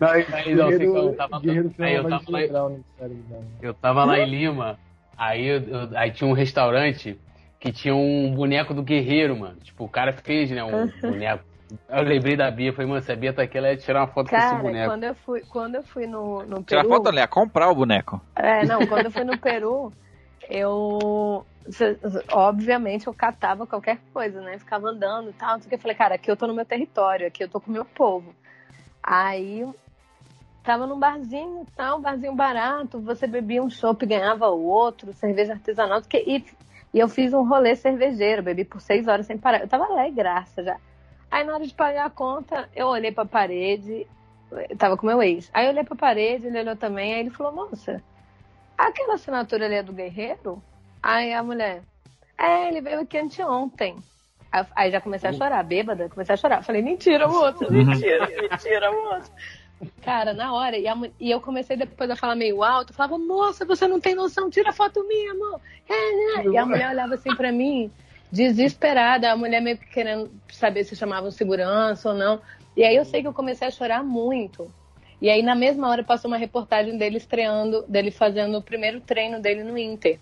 Não, 0.00 0.08
Aí, 0.08 0.54
não, 0.54 0.68
Guerreiro, 0.68 0.96
eu 0.96 1.14
tava- 1.16 1.40
Guerreiro 1.40 1.72
aí 1.78 1.94
eu 1.94 2.02
tava 2.08 2.24
lá- 2.30 2.38
cérebro 2.38 3.22
dela. 3.28 3.44
Eu 3.62 3.74
tava 3.74 4.04
lá 4.04 4.18
em 4.18 4.28
Lima, 4.28 4.78
aí, 5.16 5.46
eu- 5.46 5.62
eu- 5.62 5.88
aí 5.98 6.10
tinha 6.10 6.28
um 6.28 6.32
restaurante 6.34 7.18
que 7.58 7.72
tinha 7.72 7.94
um 7.94 8.34
boneco 8.34 8.74
do 8.74 8.82
Guerreiro, 8.82 9.36
mano. 9.38 9.56
Tipo, 9.62 9.84
o 9.84 9.88
cara 9.88 10.12
fez, 10.12 10.50
né, 10.50 10.62
um 10.62 10.70
boneco. 11.00 11.44
Eu 11.88 12.02
lembrei 12.02 12.36
da 12.36 12.50
Bia, 12.50 12.72
falei, 12.72 12.86
mano, 12.88 13.02
se 13.02 13.10
a 13.10 13.16
Bia 13.16 13.32
tá 13.32 13.42
aqui, 13.42 13.56
ela 13.58 13.70
ia 13.70 13.76
tirar 13.76 14.00
uma 14.02 14.06
foto 14.08 14.28
com 14.28 14.36
esse 14.36 14.46
Cara, 14.48 14.62
boneco. 14.62 14.90
quando 14.90 15.04
eu 15.04 15.14
fui, 15.14 15.40
quando 15.48 15.74
eu 15.76 15.82
fui 15.82 16.06
no, 16.06 16.42
no 16.44 16.62
Tirar 16.62 16.82
Peru. 16.82 16.94
foto 16.94 17.08
ali, 17.08 17.20
a 17.20 17.26
comprar 17.26 17.68
o 17.70 17.74
boneco. 17.74 18.20
É, 18.36 18.64
não, 18.66 18.86
quando 18.86 19.06
eu 19.06 19.10
fui 19.10 19.24
no 19.24 19.36
Peru, 19.38 19.90
eu. 20.48 21.44
Obviamente 22.32 23.06
eu 23.06 23.14
catava 23.14 23.66
qualquer 23.66 23.98
coisa, 24.12 24.40
né? 24.40 24.58
Ficava 24.58 24.88
andando 24.88 25.30
e 25.30 25.32
tal. 25.32 25.58
o. 25.58 25.74
Eu 25.74 25.78
falei, 25.78 25.96
cara, 25.96 26.14
aqui 26.16 26.30
eu 26.30 26.36
tô 26.36 26.46
no 26.46 26.54
meu 26.54 26.64
território, 26.64 27.26
aqui 27.26 27.44
eu 27.44 27.48
tô 27.48 27.60
com 27.60 27.70
o 27.70 27.74
meu 27.74 27.84
povo. 27.84 28.34
Aí 29.02 29.66
tava 30.64 30.86
num 30.86 30.98
barzinho 30.98 31.66
tal, 31.76 31.98
um 31.98 32.00
barzinho 32.00 32.34
barato, 32.34 32.98
você 32.98 33.26
bebia 33.26 33.62
um 33.62 33.68
chopp 33.68 34.02
e 34.02 34.08
ganhava 34.08 34.48
outro, 34.48 35.12
cerveja 35.12 35.52
artesanal, 35.52 35.98
o 35.98 36.02
que, 36.02 36.16
e, 36.26 36.42
e 36.94 36.98
eu 36.98 37.06
fiz 37.06 37.34
um 37.34 37.46
rolê 37.46 37.76
cervejeiro, 37.76 38.42
bebi 38.42 38.64
por 38.64 38.80
seis 38.80 39.06
horas 39.06 39.26
sem 39.26 39.36
parar. 39.36 39.60
Eu 39.60 39.68
tava 39.68 39.86
graça 40.10 40.62
já. 40.64 40.78
Aí 41.30 41.44
na 41.44 41.54
hora 41.54 41.66
de 41.66 41.74
pagar 41.74 42.06
a 42.06 42.10
conta, 42.10 42.68
eu 42.74 42.86
olhei 42.86 43.12
pra 43.12 43.26
parede, 43.26 44.06
tava 44.78 44.96
com 44.96 45.06
meu 45.06 45.22
ex. 45.22 45.50
Aí 45.52 45.66
eu 45.66 45.72
olhei 45.72 45.84
pra 45.84 45.96
parede, 45.96 46.46
ele 46.46 46.60
olhou 46.60 46.76
também, 46.76 47.12
aí 47.12 47.20
ele 47.20 47.30
falou, 47.30 47.52
moça, 47.52 48.02
aquela 48.76 49.14
assinatura 49.14 49.66
ali 49.66 49.76
é 49.76 49.82
do 49.82 49.92
Guerreiro? 49.92 50.62
Aí 51.02 51.32
a 51.32 51.42
mulher, 51.42 51.82
é, 52.38 52.68
ele 52.68 52.80
veio 52.80 53.00
aqui 53.00 53.18
anteontem. 53.18 53.96
Aí 54.76 54.90
já 54.90 55.00
comecei 55.00 55.30
a 55.30 55.32
chorar, 55.32 55.64
bêbada, 55.64 56.08
comecei 56.08 56.34
a 56.34 56.36
chorar. 56.36 56.62
Falei, 56.62 56.80
mentira, 56.80 57.26
moça, 57.26 57.68
mentira, 57.68 58.28
mentira, 58.40 58.92
moça. 58.92 59.30
Cara, 60.02 60.32
na 60.32 60.52
hora, 60.54 60.78
e, 60.78 60.86
a 60.86 60.96
e 61.18 61.30
eu 61.30 61.40
comecei 61.40 61.76
depois 61.76 62.08
a 62.08 62.16
falar 62.16 62.36
meio 62.36 62.62
alto, 62.62 62.92
eu 62.92 62.96
falava, 62.96 63.18
moça, 63.18 63.64
você 63.64 63.88
não 63.88 64.00
tem 64.00 64.14
noção, 64.14 64.48
tira 64.48 64.72
foto 64.72 65.06
minha, 65.06 65.32
amor. 65.32 65.60
É, 65.88 66.42
né? 66.42 66.52
E 66.52 66.56
a 66.56 66.64
mulher 66.64 66.90
olhava 66.90 67.14
assim 67.14 67.34
pra 67.34 67.50
mim, 67.50 67.90
desesperada, 68.30 69.30
a 69.30 69.36
mulher 69.36 69.60
meio 69.60 69.76
que 69.76 69.86
querendo 69.86 70.30
saber 70.50 70.84
se 70.84 70.94
chamavam 70.94 71.30
segurança 71.30 72.10
ou 72.10 72.14
não. 72.14 72.40
E 72.76 72.84
aí 72.84 72.94
eu 72.96 73.04
sei 73.04 73.22
que 73.22 73.28
eu 73.28 73.34
comecei 73.34 73.66
a 73.66 73.72
chorar 73.72 74.02
muito. 74.04 74.70
E 75.24 75.30
aí 75.30 75.42
na 75.42 75.54
mesma 75.54 75.88
hora 75.88 76.04
passou 76.04 76.30
uma 76.30 76.36
reportagem 76.36 76.98
dele 76.98 77.16
estreando, 77.16 77.82
dele 77.88 78.10
fazendo 78.10 78.58
o 78.58 78.62
primeiro 78.62 79.00
treino 79.00 79.40
dele 79.40 79.64
no 79.64 79.78
Inter. 79.78 80.20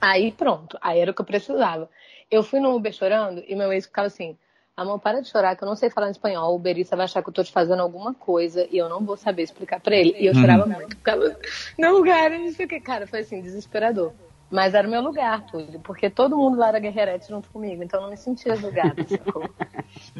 Aí 0.00 0.30
pronto, 0.30 0.78
aí 0.80 1.00
era 1.00 1.10
o 1.10 1.14
que 1.14 1.20
eu 1.20 1.26
precisava. 1.26 1.90
Eu 2.30 2.44
fui 2.44 2.60
no 2.60 2.72
Uber 2.72 2.92
chorando 2.92 3.42
e 3.48 3.56
meu 3.56 3.72
ex 3.72 3.86
ficava 3.86 4.06
assim, 4.06 4.38
amor, 4.76 5.00
para 5.00 5.20
de 5.20 5.28
chorar 5.28 5.56
que 5.56 5.64
eu 5.64 5.66
não 5.66 5.74
sei 5.74 5.90
falar 5.90 6.06
em 6.06 6.12
espanhol, 6.12 6.52
o 6.52 6.54
Uberista 6.54 6.94
vai 6.94 7.06
achar 7.06 7.20
que 7.20 7.28
eu 7.28 7.34
tô 7.34 7.42
te 7.42 7.50
fazendo 7.50 7.82
alguma 7.82 8.14
coisa 8.14 8.64
e 8.70 8.78
eu 8.78 8.88
não 8.88 9.04
vou 9.04 9.16
saber 9.16 9.42
explicar 9.42 9.80
pra 9.80 9.96
ele. 9.96 10.14
E 10.16 10.26
eu 10.26 10.34
chorava 10.34 10.66
muito. 10.66 10.96
Ficava, 10.96 11.36
não, 11.76 12.04
cara, 12.04 12.38
não 12.38 12.52
sei 12.52 12.66
o 12.66 12.68
que. 12.68 12.78
Cara, 12.78 13.08
foi 13.08 13.18
assim, 13.22 13.42
desesperador. 13.42 14.12
Mas 14.50 14.72
era 14.72 14.88
o 14.88 14.90
meu 14.90 15.02
lugar, 15.02 15.44
tudo, 15.46 15.78
porque 15.80 16.08
todo 16.08 16.36
mundo 16.36 16.56
lá 16.58 16.68
era 16.68 16.78
guerreirete 16.78 17.28
junto 17.28 17.50
comigo, 17.50 17.82
então 17.82 18.00
eu 18.00 18.04
não 18.04 18.10
me 18.10 18.16
sentia 18.16 18.56
julgada, 18.56 18.94
sacou? 19.06 19.48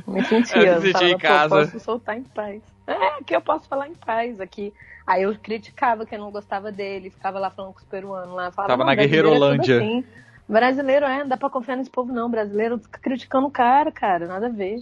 Não 0.07 0.14
me 0.14 0.24
sentia. 0.24 0.62
Eu 0.62 0.81
me 0.83 0.93
sentia 0.93 0.93
falava, 0.93 1.09
em 1.09 1.12
"Pô, 1.12 1.18
casa." 1.18 1.57
posso 1.57 1.81
soltar 1.81 2.18
em 2.18 2.22
paz. 2.24 2.62
É, 2.87 3.07
aqui 3.20 3.35
eu 3.35 3.41
posso 3.41 3.66
falar 3.68 3.89
em 3.89 3.95
paz, 3.95 4.39
aqui. 4.41 4.72
Aí 5.07 5.22
eu 5.22 5.35
criticava 5.39 6.05
que 6.05 6.14
eu 6.14 6.18
não 6.18 6.31
gostava 6.31 6.70
dele, 6.70 7.09
ficava 7.09 7.39
lá 7.39 7.49
falando 7.49 7.72
com 7.72 7.79
os 7.81 7.87
peruanos 7.87 8.35
lá. 8.35 8.51
Falava, 8.51 8.72
Tava 8.74 8.85
"Não, 8.85 8.87
na 8.91 8.95
brasileiro 8.95 9.29
é 9.29 9.31
Guerreirolândia." 9.31 9.76
assim. 9.79 10.05
Brasileiro 10.47 11.07
é, 11.07 11.18
não 11.20 11.29
dá 11.29 11.37
pra 11.39 11.49
confiar 11.51 11.76
nesse 11.76 11.91
povo 11.91 12.12
não. 12.12 12.31
Brasileiro 12.31 12.79
fica 12.79 12.99
criticando 12.99 13.47
o 13.47 13.51
cara, 13.51 13.91
cara, 13.91 14.26
nada 14.26 14.47
a 14.47 14.51
ver. 14.51 14.81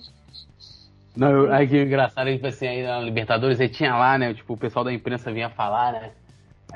Não, 1.17 1.31
eu, 1.31 1.53
aí 1.53 1.67
que 1.67 1.81
engraçado, 1.83 2.31
tipo 2.31 2.47
assim, 2.47 2.67
aí 2.67 2.83
na 2.83 3.01
Libertadores, 3.01 3.61
aí 3.61 3.69
tinha 3.69 3.97
lá, 3.97 4.19
né, 4.19 4.35
tipo, 4.35 4.53
o 4.53 4.57
pessoal 4.57 4.85
da 4.85 4.93
imprensa 4.93 5.33
vinha 5.33 5.49
falar, 5.49 5.93
né, 5.93 6.11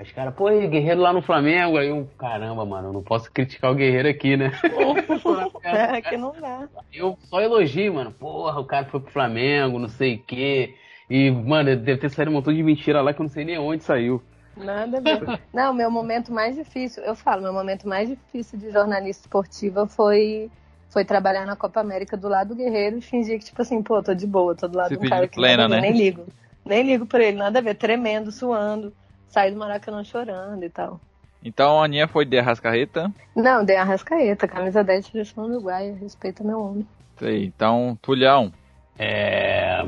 aí 0.01 0.07
os 0.07 0.13
caras, 0.13 0.35
pô, 0.35 0.51
e 0.51 0.67
Guerreiro 0.67 1.01
lá 1.01 1.13
no 1.13 1.23
Flamengo, 1.23 1.77
aí 1.77 1.89
eu, 1.89 2.09
caramba, 2.19 2.65
mano, 2.65 2.89
eu 2.89 2.93
não 2.93 3.03
posso 3.03 3.31
criticar 3.31 3.71
o 3.71 3.75
Guerreiro 3.75 4.09
aqui, 4.09 4.37
né. 4.37 4.51
É, 5.63 6.01
que 6.01 6.17
não 6.17 6.35
dá. 6.41 6.69
Eu 6.93 7.17
só 7.21 7.41
elogio, 7.41 7.95
mano, 7.95 8.11
porra, 8.11 8.59
o 8.61 8.65
cara 8.65 8.87
foi 8.87 9.01
pro 9.01 9.13
Flamengo, 9.13 9.79
não 9.79 9.89
sei 9.89 10.17
o 10.17 10.25
quê, 10.25 10.75
e, 11.09 11.31
mano, 11.31 11.77
deve 11.77 11.99
ter 11.99 12.11
saído 12.11 12.31
um 12.31 12.35
montão 12.35 12.53
de 12.53 12.63
mentira 12.63 13.03
lá 13.03 13.13
que 13.13 13.21
eu 13.21 13.25
não 13.25 13.31
sei 13.31 13.45
nem 13.45 13.59
onde 13.59 13.85
saiu. 13.85 14.23
Nada 14.57 14.99
a 14.99 15.01
ver. 15.01 15.21
Não, 15.55 15.73
meu 15.73 15.91
momento 15.91 16.33
mais 16.33 16.57
difícil, 16.57 17.03
eu 17.05 17.15
falo, 17.15 17.43
meu 17.43 17.53
momento 17.53 17.89
mais 17.89 18.09
difícil 18.09 18.59
de 18.59 18.71
jornalista 18.71 19.23
esportiva 19.23 19.87
foi, 19.87 20.51
foi 20.91 21.05
trabalhar 21.05 21.47
na 21.47 21.57
Copa 21.57 21.81
América 21.81 22.17
do 22.17 22.29
lado 22.29 22.49
do 22.49 22.57
Guerreiro 22.57 22.99
e 22.99 23.01
fingir 23.01 23.39
que, 23.39 23.45
tipo 23.45 23.63
assim, 23.63 23.83
pô, 23.83 24.03
tô 24.03 24.15
de 24.15 24.27
boa, 24.27 24.55
tô 24.55 24.67
do 24.67 24.77
lado 24.77 24.91
de 24.91 24.99
um 24.99 25.09
cara 25.09 25.29
que 25.29 25.37
plena, 25.37 25.69
né? 25.69 25.81
nem 25.81 25.93
ligo. 25.93 26.25
Nem 26.65 26.83
ligo 26.83 27.07
pra 27.07 27.23
ele, 27.23 27.37
nada 27.37 27.59
a 27.59 27.63
ver, 27.63 27.75
tremendo, 27.75 28.31
suando, 28.31 28.93
saí 29.31 29.51
do 29.51 29.59
Maracanã 29.59 30.05
chorando 30.05 30.63
e 30.63 30.69
tal. 30.69 31.01
Então 31.43 31.81
a 31.81 31.87
Aninha 31.87 32.07
foi 32.07 32.27
de 32.27 32.39
Arrascaeta. 32.39 33.11
Não, 33.35 33.65
dei 33.65 33.77
a 33.77 33.85
rascaeta, 33.85 34.47
camisa 34.47 34.85
10 34.85 35.07
de 35.07 35.11
seleção 35.11 35.45
uruguaia, 35.45 35.95
respeita 35.95 36.45
meu 36.45 36.61
homem. 36.61 36.87
Aí. 37.23 37.47
Então, 37.47 37.99
Tulhão. 38.03 38.53
É. 38.99 39.83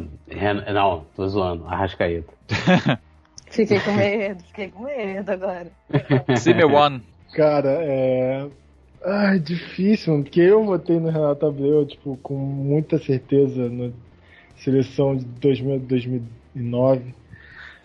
Não, 0.73 1.05
tô 1.15 1.29
zoando, 1.29 1.67
Arrascaeta. 1.67 2.33
Fiquei 3.51 3.79
com 3.81 3.93
medo, 3.93 4.43
fiquei 4.45 4.71
com 4.71 4.85
medo 4.85 5.31
agora. 5.31 5.71
Simeone. 6.37 7.03
Cara, 7.35 7.69
é. 7.83 8.49
Ah, 9.05 9.37
difícil, 9.37 10.13
mano, 10.13 10.25
porque 10.25 10.41
eu 10.41 10.65
votei 10.65 10.99
no 10.99 11.11
Renato 11.11 11.45
Abreu, 11.45 11.85
tipo, 11.85 12.17
com 12.23 12.35
muita 12.35 12.99
certeza 12.99 13.69
na 13.69 13.91
seleção 14.57 15.17
de 15.17 15.27
2000, 15.27 15.81
2009. 15.81 17.15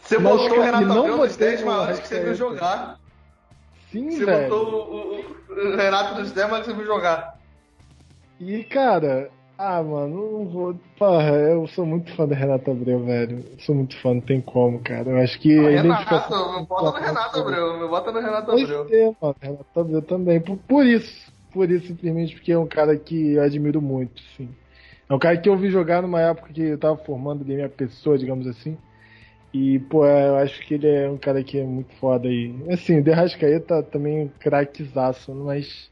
Você 0.08 0.18
Mas, 0.20 0.38
botou 0.41 0.58
o 0.58 0.62
Renato 0.62 0.86
não 0.86 0.99
Abreu 0.99 1.18
botei 1.18 1.38
10 1.38 1.62
o 1.62 1.66
maiores 1.66 1.99
que 1.99 2.08
você 2.08 2.20
viu 2.24 2.34
jogar. 2.36 2.97
Sim, 3.91 4.10
Você 4.10 4.26
velho. 4.26 4.49
botou 4.49 4.74
o, 4.89 5.20
o- 5.20 5.74
o 5.74 5.76
Renato 5.76 6.16
nos 6.20 6.32
10 6.32 6.47
maiores 6.49 6.66
que 6.68 6.72
você 6.74 6.78
viu 6.78 6.86
jogar. 6.86 7.38
E, 8.39 8.64
cara, 8.64 9.30
ah, 9.58 9.82
mano, 9.84 10.16
não 10.39 10.45
vou. 10.45 10.76
Porra, 10.97 11.32
eu 11.36 11.68
sou 11.68 11.86
muito 11.86 12.14
fã 12.16 12.26
do 12.28 12.34
Renato 12.36 12.72
Abreu, 12.72 13.03
velho. 13.03 13.43
Eu 13.51 13.60
sou 13.60 13.76
muito 13.76 13.97
fã, 13.99 14.14
não 14.14 14.22
tem 14.22 14.39
como, 14.39 14.80
cara. 14.80 15.10
Eu 15.10 15.18
acho 15.18 15.39
que. 15.39 15.58
a 15.58 15.62
Renato, 15.70 15.88
identificação- 15.88 16.51
meu 16.53 16.66
bota 16.66 16.99
no 16.99 17.05
Renato 17.05 17.39
Abreu, 17.39 17.78
meu 17.78 17.89
bota 17.89 18.12
no 18.12 18.20
Renato 18.20 18.51
Abreu. 18.51 18.88
ser, 18.88 19.16
mano. 19.22 19.36
Renato 19.41 19.80
Abreu 19.80 20.01
também. 20.03 20.39
Por, 20.39 20.58
por 20.58 20.86
isso. 20.86 21.36
Por 21.51 21.70
isso, 21.72 21.88
simplesmente 21.88 22.36
porque 22.36 22.51
é 22.51 22.58
um 22.60 22.68
cara 22.68 22.95
que 22.95 23.34
eu 23.34 23.41
admiro 23.41 23.82
muito, 23.82 24.22
sim. 24.38 24.47
É 25.10 25.14
um 25.14 25.18
cara 25.20 25.36
que 25.38 25.49
eu 25.49 25.58
vi 25.58 25.70
jogar 25.70 26.01
numa 26.03 26.22
época 26.22 26.53
que 26.53 26.62
eu 26.62 26.78
tava 26.78 26.97
formando 26.97 27.43
ali 27.43 27.55
minha 27.55 27.70
pessoa, 27.70 28.18
digamos 28.18 28.45
assim. 28.45 28.78
E, 29.54 29.80
pô, 29.80 30.06
eu 30.06 30.38
acho 30.38 30.60
que 30.66 30.74
ele 30.76 30.88
é 30.88 31.10
um 31.10 31.18
cara 31.18 31.43
que 31.43 31.58
é 31.58 31.64
muito 31.64 31.93
foda 31.95 32.28
aí. 32.28 32.54
Assim, 32.72 33.00
o 33.00 33.04
Derrascaeta 33.04 33.82
também 33.84 34.22
é 34.22 34.24
um 34.24 34.30
craquezaço, 34.39 35.34
mas. 35.34 35.89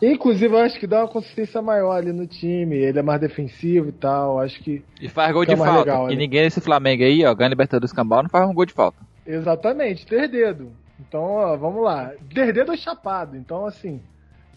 Inclusive, 0.00 0.54
eu 0.54 0.60
acho 0.60 0.78
que 0.78 0.86
dá 0.86 1.00
uma 1.00 1.08
consistência 1.08 1.60
maior 1.60 1.92
ali 1.92 2.12
no 2.12 2.26
time. 2.26 2.76
Ele 2.76 2.98
é 2.98 3.02
mais 3.02 3.20
defensivo 3.20 3.88
e 3.88 3.92
tal. 3.92 4.40
Acho 4.40 4.58
que. 4.62 4.82
E 5.00 5.08
faz 5.08 5.32
gol 5.32 5.44
de 5.44 5.56
falta. 5.56 5.80
legal, 5.80 6.06
e 6.06 6.14
né? 6.14 6.22
ninguém 6.22 6.42
nesse 6.42 6.60
Flamengo 6.60 7.02
aí, 7.02 7.24
ó, 7.24 7.34
ganha 7.34 7.50
Libertadores 7.50 7.92
Cambal, 7.92 8.22
não 8.22 8.30
faz 8.30 8.48
um 8.48 8.54
gol 8.54 8.64
de 8.64 8.72
falta. 8.72 8.98
Exatamente, 9.26 10.06
ter 10.06 10.28
dedo. 10.28 10.72
Então, 10.98 11.22
ó, 11.22 11.56
vamos 11.56 11.82
lá. 11.82 12.12
Ter 12.32 12.52
dedo 12.52 12.70
ou 12.70 12.78
chapado. 12.78 13.36
Então, 13.36 13.66
assim. 13.66 14.00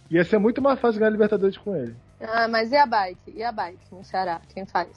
Ia 0.09 0.23
ser 0.23 0.37
muito 0.37 0.61
mais 0.61 0.79
fácil 0.79 0.99
ganhar 0.99 1.11
Libertadores 1.11 1.57
com 1.57 1.75
ele. 1.75 1.95
Ah, 2.21 2.47
mas 2.47 2.71
e 2.71 2.77
a 2.77 2.85
bike? 2.85 3.33
E 3.35 3.43
a 3.43 3.51
bike 3.51 3.79
no 3.91 4.03
Ceará? 4.03 4.39
Quem 4.53 4.65
faz? 4.65 4.89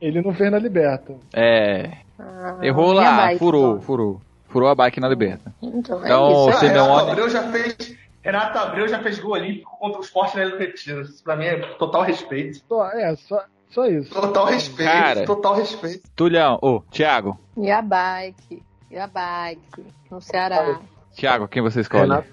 Ele 0.00 0.20
não 0.22 0.32
fez 0.34 0.50
na 0.50 0.58
Liberta. 0.58 1.14
É. 1.34 1.90
Ah, 2.18 2.58
Errou 2.62 2.92
lá, 2.92 3.16
bike, 3.26 3.38
furou, 3.38 3.70
então? 3.72 3.80
furou. 3.82 4.20
Furou 4.48 4.68
a 4.68 4.74
bike 4.74 5.00
na 5.00 5.08
Liberta. 5.08 5.52
Então, 5.62 6.00
é 6.02 6.06
Então, 6.06 6.30
isso. 6.30 6.40
o 6.40 6.48
Ah, 6.48 6.52
Simeone- 6.54 6.78
Renato 6.88 7.10
Abreu 7.10 7.28
já 7.30 7.42
fez. 7.50 7.96
Renato 8.22 8.58
Abreu 8.58 8.88
já 8.88 8.98
fez 9.02 9.18
gol 9.18 9.32
olímpico 9.32 9.76
contra 9.78 9.98
o 10.00 10.02
esporte 10.02 10.36
na 10.36 10.44
do 10.48 10.56
Retiro. 10.56 11.02
Isso 11.02 11.22
pra 11.22 11.36
mim 11.36 11.44
é 11.46 11.58
total 11.74 12.02
respeito. 12.02 12.60
Só, 12.68 12.86
é, 12.92 13.14
só, 13.16 13.44
só 13.70 13.86
isso. 13.86 14.12
Total 14.12 14.46
respeito. 14.46 14.90
Cara. 14.90 15.24
Total 15.24 15.54
respeito. 15.54 16.08
Tulhão, 16.16 16.58
ô, 16.62 16.80
Thiago. 16.90 17.38
E 17.56 17.70
a 17.70 17.80
bike? 17.82 18.62
E 18.90 18.98
a 18.98 19.06
bike 19.06 19.84
no 20.10 20.20
Ceará? 20.20 20.80
Thiago, 21.14 21.48
quem 21.48 21.62
você 21.62 21.80
escolhe? 21.80 22.02
Renato, 22.02 22.28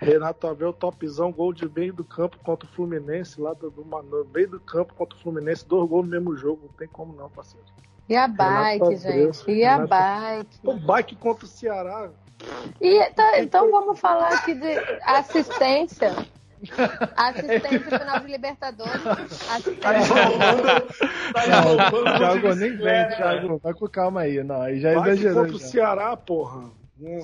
Renato 0.00 0.46
Abreu, 0.46 0.72
topzão, 0.72 1.30
gol 1.30 1.52
de 1.52 1.68
meio 1.68 1.92
do 1.92 2.02
campo 2.04 2.38
contra 2.42 2.66
o 2.66 2.72
Fluminense, 2.72 3.40
lá 3.40 3.52
do, 3.52 3.70
do 3.70 3.84
no 3.84 4.24
meio 4.32 4.48
do 4.48 4.58
campo 4.60 4.94
contra 4.94 5.16
o 5.16 5.20
Fluminense, 5.20 5.66
dois 5.68 5.88
gols 5.88 6.04
no 6.06 6.10
mesmo 6.10 6.36
jogo, 6.36 6.60
não 6.66 6.72
tem 6.72 6.88
como 6.88 7.12
não, 7.14 7.28
parceiro. 7.28 7.66
E 8.08 8.16
a 8.16 8.26
bike, 8.26 8.82
Abreu, 8.82 8.98
gente? 8.98 9.50
E 9.50 9.62
a 9.64 9.72
Renato- 9.76 9.88
bike? 9.88 10.58
O 10.64 10.74
bike 10.74 11.16
contra 11.16 11.44
o 11.44 11.48
Ceará, 11.48 12.10
E, 12.80 13.10
tá- 13.10 13.38
então 13.40 13.70
vamos 13.70 14.00
falar 14.00 14.28
aqui 14.32 14.54
de 14.54 14.72
assistência. 15.04 16.10
Assistência 17.16 17.98
final 17.98 18.20
de 18.20 18.26
Libertadores. 18.32 19.02
Tá 19.02 19.12
Assistência. 19.56 20.24
roubando. 20.24 20.62
Tá 21.32 21.46
Não, 21.46 21.62
roubando 21.62 22.18
Thiago, 22.18 22.48
nem 22.48 22.56
vem, 22.58 22.70
bicicleta. 22.70 23.16
Thiago. 23.16 23.60
Vai 23.62 23.74
com 23.74 23.88
calma 23.88 24.20
aí. 24.22 24.42
Não, 24.42 24.60
aí 24.60 24.80
já 24.80 24.94
bike 24.94 25.08
exagerou. 25.10 25.42
contra 25.44 25.56
o. 25.56 25.58
Ceará, 25.58 26.16
porra. 26.16 26.70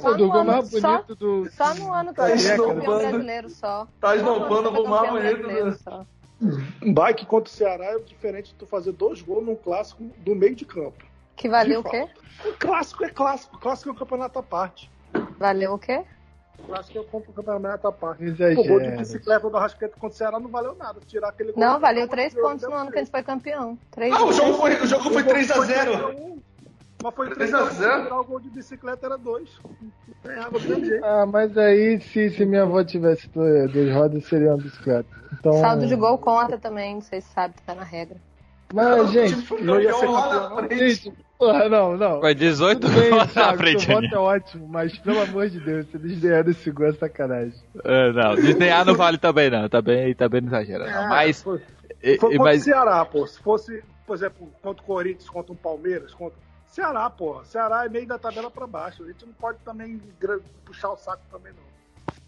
Só 0.01 0.11
O 0.11 0.15
do 0.17 0.25
no 0.27 0.31
gol 0.33 0.41
ano- 0.41 0.53
mais 0.53 0.69
só- 0.71 0.93
bonito 0.93 1.15
do. 1.15 1.51
Só 1.51 1.75
no 1.75 1.93
ano 1.93 2.11
que 2.11 2.17
Tá 2.17 2.27
foi 2.29 2.37
campeão 2.39 2.53
esnobando. 2.71 2.99
brasileiro 3.01 3.51
só. 3.51 3.87
Tá 4.01 4.17
esnobando 4.17 4.69
o 4.71 4.89
mais 4.89 5.03
campeão 5.11 5.23
bonito 5.23 5.43
brasileiro 5.43 6.07
do-. 6.41 6.93
Bike 6.95 7.27
contra 7.27 7.51
o 7.51 7.55
Ceará 7.55 7.85
é 7.87 7.99
diferente 7.99 8.49
de 8.51 8.55
tu 8.55 8.67
fazer 8.67 8.93
dois 8.93 9.21
gols 9.23 9.45
num 9.45 9.55
clássico 9.57 10.03
do 10.19 10.35
meio 10.35 10.55
de 10.55 10.65
campo. 10.65 11.05
Que 11.35 11.49
valeu 11.49 11.81
o 11.81 11.85
quê? 11.85 12.09
O 12.45 12.53
clássico 12.59 13.05
é 13.05 13.11
clássico, 13.11 13.57
o 13.57 13.59
clássico 13.61 13.89
é 13.91 13.93
um 13.93 13.97
campeonato 13.97 14.39
à 14.39 14.43
parte. 14.43 14.91
Valeu 15.39 15.75
o 15.75 15.79
quê? 15.79 16.05
Clássico 16.67 16.99
é 16.99 17.17
um 17.17 17.21
campeonato 17.33 17.87
à 17.87 17.93
parte. 17.93 18.25
Exagero. 18.25 18.61
O 18.61 18.65
gol 18.67 18.81
de 18.81 18.91
bicicleta 18.97 19.49
do 19.51 19.57
Arrascaeta 19.57 19.95
contra 19.99 20.15
o 20.15 20.17
Ceará 20.17 20.41
não 20.41 20.49
valeu 20.49 20.75
nada. 20.75 21.01
Tirar 21.07 21.29
aquele 21.29 21.53
gol. 21.53 21.63
Não, 21.63 21.79
valeu 21.79 22.09
três 22.09 22.35
pontos 22.35 22.63
no 22.67 22.75
ano 22.75 22.91
que 22.91 22.99
a 22.99 23.03
gente 23.03 23.11
foi 23.11 23.23
campeão. 23.23 23.79
Três 23.91 24.15
Ah, 24.15 24.25
o 24.25 24.33
jogo 24.33 24.55
foi, 24.55 24.75
o 24.75 24.87
jogo 24.87 25.11
foi 25.11 25.23
3x0. 25.23 26.39
Mas 27.03 27.15
foi 27.15 27.31
3 27.31 27.55
a 27.55 27.65
0. 27.65 28.03
Tirar 28.05 28.21
o 28.21 28.25
gol 28.25 28.41
de 28.41 28.51
bicicleta 28.51 29.07
era 29.07 29.19
dois. 29.19 29.51
Ganhava 30.25 30.59
do 30.59 30.69
mesmo 30.69 30.85
jeito. 30.85 31.05
Ah, 31.05 31.27
mas 31.27 31.57
aí, 31.57 32.01
se, 32.01 32.31
se 32.31 32.45
minha 32.47 32.63
avó 32.63 32.83
tivesse 32.83 33.29
duas, 33.29 33.71
rodas, 33.93 34.25
seria 34.25 34.49
uma 34.49 34.57
bicicleta. 34.57 35.09
Então, 35.33 35.53
Saldo 35.55 35.87
de 35.87 35.95
gol 35.97 36.19
conta 36.19 36.59
também, 36.59 36.95
não 36.95 37.01
sei 37.03 37.21
se 37.21 37.29
sabe, 37.33 37.55
tá 37.65 37.75
na 37.75 37.85
regra. 37.85 38.17
Mas, 38.75 39.11
gente, 39.13 39.37
Tipo, 39.43 39.63
não 39.65 39.81
ia 39.81 39.93
ser 39.93 40.07
campeão 40.07 40.51
não. 40.51 40.69
gente, 40.77 41.13
porra, 41.39 41.69
não, 41.69 41.97
não. 41.97 42.21
Foi 42.21 42.35
18 42.35 42.81
Tudo 42.81 42.93
bem, 43.01 43.11
gols 43.11 43.23
na 43.23 43.27
Thiago, 43.29 43.59
frente 43.59 43.93
ali. 43.93 44.09
voto 44.09 44.15
é 44.15 44.19
ótimo, 44.19 44.69
mas 44.69 44.99
pelo 44.99 45.21
amor 45.21 45.49
de 45.49 45.61
Deus, 45.61 45.87
se 45.87 45.97
eles 45.97 46.19
ganharem 46.19 46.51
esse 46.51 46.71
gol 46.73 46.87
é 46.87 46.93
sacanagem. 46.93 47.55
É, 47.85 48.13
não, 48.13 48.35
desdenhar 48.35 48.85
não 48.85 48.95
vale 48.95 49.19
também 49.19 49.51
não, 49.51 49.69
também, 49.69 50.15
também 50.15 50.41
não 50.41 50.49
exagera 50.49 50.91
não. 50.91 51.09
Mas, 51.09 51.43
Foi, 51.43 51.59
foi 51.59 51.67
e- 52.03 52.19
contra 52.19 52.39
mas 52.39 52.61
o 52.61 52.65
Ceará, 52.65 53.05
pô. 53.05 53.25
Se 53.27 53.39
fosse, 53.39 53.85
por 54.05 54.17
exemplo, 54.17 54.51
contra 54.61 54.83
o 54.83 54.87
Corinthians, 54.87 55.29
contra 55.31 55.53
o 55.53 55.57
Palmeiras, 55.57 56.13
contra. 56.13 56.46
Ceará, 56.69 57.09
pô. 57.09 57.43
Ceará 57.45 57.85
é 57.85 57.89
meio 57.89 58.07
da 58.07 58.19
tabela 58.19 58.51
pra 58.51 58.67
baixo. 58.67 59.03
A 59.03 59.07
gente 59.07 59.25
não 59.25 59.33
pode 59.33 59.59
também 59.61 60.01
puxar 60.65 60.91
o 60.91 60.97
saco 60.97 61.23
também, 61.31 61.53
não. 61.53 61.63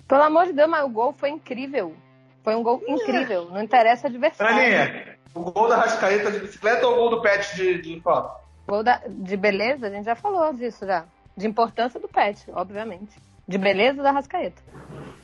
Pelo 0.06 0.22
amor 0.22 0.46
de 0.46 0.52
Deus, 0.54 0.70
mas 0.70 0.84
o 0.84 0.88
gol 0.88 1.12
foi 1.12 1.28
incrível. 1.30 1.94
Foi 2.42 2.54
um 2.54 2.62
gol 2.62 2.82
incrível. 2.88 3.46
Não 3.50 3.62
interessa 3.62 4.06
o 4.06 4.10
adversário. 4.10 4.56
Aninha, 4.56 5.18
o 5.34 5.40
gol 5.50 5.68
da 5.68 5.76
Rascaeta 5.76 6.30
de 6.32 6.38
bicicleta 6.38 6.86
ou 6.86 6.94
o 6.94 6.96
gol 6.96 7.10
do 7.10 7.20
Pet 7.22 7.54
de, 7.56 7.82
de 7.82 8.00
falta? 8.00 8.34
Gol 8.66 8.82
da- 8.82 9.02
de 9.06 9.36
beleza, 9.36 9.86
a 9.86 9.90
gente 9.90 10.04
já 10.06 10.14
falou 10.14 10.52
disso 10.54 10.86
já. 10.86 11.04
De 11.36 11.46
importância 11.46 12.00
do 12.00 12.08
Pet, 12.08 12.42
obviamente. 12.52 13.16
De 13.46 13.58
beleza 13.58 14.02
da 14.02 14.10
Rascaeta. 14.12 14.62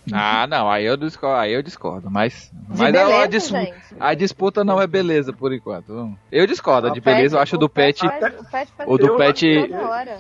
Ah, 0.13 0.47
não, 0.47 0.71
aí 0.71 0.85
eu 0.85 0.97
discordo, 0.97 1.37
aí 1.41 1.53
eu 1.53 1.63
discordo, 1.63 2.11
mas, 2.11 2.51
De 2.53 2.79
mas 2.79 2.93
beleza, 2.93 3.23
a, 3.23 3.27
dis- 3.27 3.49
gente. 3.49 3.75
a 3.99 4.15
disputa 4.15 4.63
não 4.63 4.81
é 4.81 4.87
beleza 4.87 5.33
por 5.33 5.53
enquanto. 5.53 6.15
Eu 6.31 6.47
discordo, 6.47 6.89
a 6.89 6.91
de 6.91 7.01
Pet- 7.01 7.17
beleza 7.17 7.37
eu 7.37 7.41
acho 7.41 7.57
do 7.57 7.67
o 7.67 7.69
Pet, 7.71 8.01
faz- 8.01 8.35
o 8.41 8.45
Pet 8.45 8.73
faz 8.77 8.89
o 8.91 8.99
do 8.99 9.17
Pet- 9.17 9.47
é 9.47 9.57
podcast, 9.57 10.15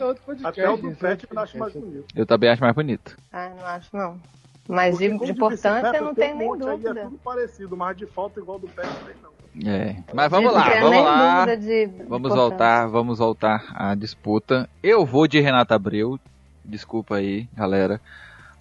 Até 0.44 0.70
o 0.70 0.76
do 0.78 0.88
é 0.90 0.94
Pet 0.94 1.26
eu 1.30 1.38
acho 1.40 1.58
mais 1.58 1.72
bonito. 1.74 2.04
eu 2.16 2.26
também 2.26 2.50
acho 2.50 2.62
mais 2.62 2.74
bonito. 2.74 3.16
Ah, 3.32 3.50
não 3.58 3.66
acho 3.66 3.88
não. 3.96 4.20
Mas 4.66 4.96
de, 4.96 5.10
Porque 5.10 5.26
de 5.26 5.32
importância 5.32 6.00
não 6.00 6.14
tem 6.14 6.24
tem 6.28 6.34
um 6.34 6.38
nem 6.38 6.48
monte 6.48 6.62
aí, 6.62 6.68
É 6.68 6.70
dúvida. 6.78 7.00
tudo 7.02 7.18
parecido, 7.22 7.76
mas 7.76 7.96
de 7.96 8.06
falta 8.06 8.40
igual 8.40 8.58
do 8.58 8.66
Pet 8.68 8.88
tem 9.04 9.14
não. 9.22 9.70
É. 9.70 9.96
Mas 10.14 10.30
vamos 10.30 10.52
lá, 10.52 10.68
vamos 10.80 11.04
lá. 11.04 11.54
de 11.54 11.86
Vamos 11.86 12.00
importância. 12.32 12.34
voltar, 12.36 12.86
vamos 12.88 13.18
voltar 13.18 13.64
à 13.74 13.94
disputa. 13.94 14.68
Eu 14.82 15.04
vou 15.04 15.28
de 15.28 15.38
Renata 15.40 15.74
Abreu. 15.74 16.18
Desculpa 16.64 17.16
aí, 17.16 17.46
galera. 17.54 18.00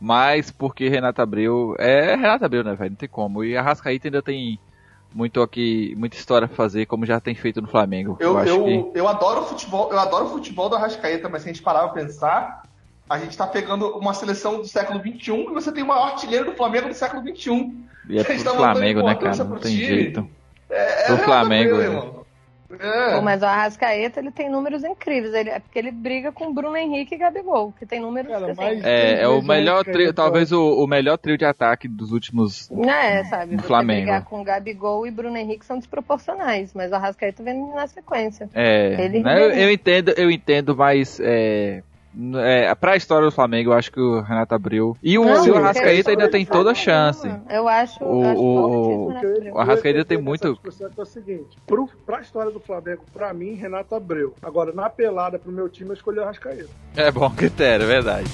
Mas 0.03 0.51
porque 0.51 0.89
Renata 0.89 1.23
Abreu 1.23 1.77
é 1.79 2.13
Renata 2.13 2.45
Abreu, 2.45 2.61
né, 2.61 2.75
velho? 2.75 2.89
Não 2.89 2.97
tem 2.97 3.07
como. 3.07 3.41
E 3.41 3.55
a 3.55 3.61
Rascaíta 3.61 4.09
ainda 4.09 4.21
tem 4.21 4.59
muito 5.13 5.41
aqui, 5.41 5.95
muita 5.95 6.17
história 6.17 6.43
a 6.43 6.49
fazer, 6.49 6.87
como 6.87 7.05
já 7.05 7.21
tem 7.21 7.33
feito 7.33 7.61
no 7.61 7.69
Flamengo. 7.69 8.17
Eu, 8.19 8.37
acho 8.37 8.49
eu, 8.49 8.91
que 8.91 8.99
eu 8.99 9.07
adoro 9.07 9.43
o 9.43 9.45
futebol, 9.45 9.89
eu 9.89 9.97
adoro 9.97 10.25
o 10.25 10.29
futebol 10.29 10.67
do 10.67 10.75
Arrascaeta, 10.75 11.29
mas 11.29 11.43
se 11.43 11.49
a 11.49 11.53
gente 11.53 11.63
parar 11.63 11.87
pra 11.87 12.03
pensar, 12.03 12.63
a 13.09 13.17
gente 13.17 13.37
tá 13.37 13.47
pegando 13.47 13.97
uma 13.97 14.13
seleção 14.13 14.57
do 14.57 14.67
século 14.67 14.99
XXI 14.99 15.31
e 15.31 15.53
você 15.53 15.71
tem 15.71 15.85
uma 15.85 15.95
artilheira 15.95 16.43
do 16.43 16.51
Flamengo 16.51 16.89
do 16.89 16.93
século 16.93 17.21
XXI. 17.21 17.73
e 18.09 18.19
é 18.19 18.23
pro 18.25 18.55
Flamengo, 18.55 19.03
né, 19.03 19.15
cara? 19.15 19.41
Não 19.45 19.55
tem 19.55 19.77
jeito. 19.77 20.27
É, 20.69 21.05
Pro 21.05 21.15
é 21.15 21.19
Flamengo, 21.19 21.75
Abreu, 21.75 21.91
né? 21.91 21.97
irmão. 21.97 22.22
É. 22.80 23.15
Pô, 23.15 23.21
mas 23.21 23.41
o 23.41 23.45
Arrascaeta 23.45 24.19
ele 24.19 24.32
tem 24.32 24.49
números 24.49 24.84
incríveis. 24.84 25.34
Ele, 25.34 25.49
é 25.49 25.59
porque 25.59 25.78
ele 25.80 25.91
briga 25.91 26.32
com 26.32 26.53
Bruno 26.53 26.76
Henrique 26.76 27.15
e 27.15 27.17
Gabigol, 27.17 27.71
que 27.78 27.86
tem 27.86 27.99
números 27.99 28.32
Cara, 28.32 28.51
assim. 28.51 28.61
mas- 28.61 28.84
É, 28.84 29.21
é 29.21 29.28
o 29.28 29.41
melhor 29.41 29.84
trio, 29.84 30.13
talvez 30.13 30.51
o, 30.51 30.84
o 30.84 30.88
melhor 30.88 31.17
trio 31.17 31.38
de 31.38 31.45
ataque 31.45 31.88
dos 31.88 32.11
últimos. 32.11 32.69
Não 32.69 32.89
é, 32.89 33.24
sabe? 33.26 33.55
Você 33.57 33.67
Flamengo. 33.67 34.01
brigar 34.01 34.24
com 34.26 34.43
Gabigol 34.43 35.05
e 35.07 35.11
Bruno 35.11 35.38
Henrique 35.38 35.65
são 35.65 35.78
desproporcionais, 35.78 36.74
mas 36.74 36.91
o 36.91 36.95
Arrascaeta 36.95 37.43
vem 37.43 37.74
na 37.74 37.88
sequência. 37.88 38.49
É, 38.53 39.05
Ele 39.05 39.21
né, 39.21 39.38
eu, 39.43 39.51
eu 39.51 39.71
entendo, 39.71 40.09
eu 40.17 40.30
entendo, 40.32 40.76
mas 40.76 41.19
é, 41.21 41.82
é, 42.36 42.74
pra 42.76 42.95
história 42.95 43.26
do 43.26 43.32
Flamengo, 43.32 43.72
eu 43.72 43.74
acho 43.74 43.91
que 43.91 43.99
o 43.99 44.22
Renato 44.22 44.53
Abreu. 44.53 44.95
E 45.01 45.18
o, 45.18 45.26
Não, 45.26 45.45
o 45.49 45.55
Arrascaeta 45.57 46.11
ainda 46.11 46.30
tem 46.30 46.45
toda 46.45 46.72
a 46.72 46.76
chance. 46.76 47.28
Eu 47.49 47.68
acho. 47.68 48.03
O- 48.03 48.24
acho 48.24 48.39
o- 48.41 48.55
O 48.66 48.88
que 48.88 48.93
eu- 48.93 49.22
Gabriel? 49.34 49.53
O 49.55 49.59
Arrascaeta 49.59 50.05
tem 50.05 50.18
muito- 50.22 50.55
que 50.57 50.70
é 50.84 51.01
o 51.01 51.05
seguinte: 51.05 51.57
pro, 51.66 51.89
pra 52.05 52.22
história 52.22 52.51
do 52.51 52.59
Flamengo, 52.59 53.03
pra 53.11 53.34
mim, 53.34 53.53
Renato 53.53 53.95
Abreu. 53.95 54.34
Agora, 54.41 54.72
na 54.74 54.89
pelada 54.89 55.39
pro 55.39 55.51
meu 55.51 55.68
time, 55.70 55.89
eu 55.89 55.93
escolhi 55.95 56.20
o 56.20 56.24
Arrascaeta. 56.24 56.70
É 56.95 57.11
bom 57.11 57.30
critério, 57.32 57.84
é 57.84 57.88
verdade. 57.88 58.30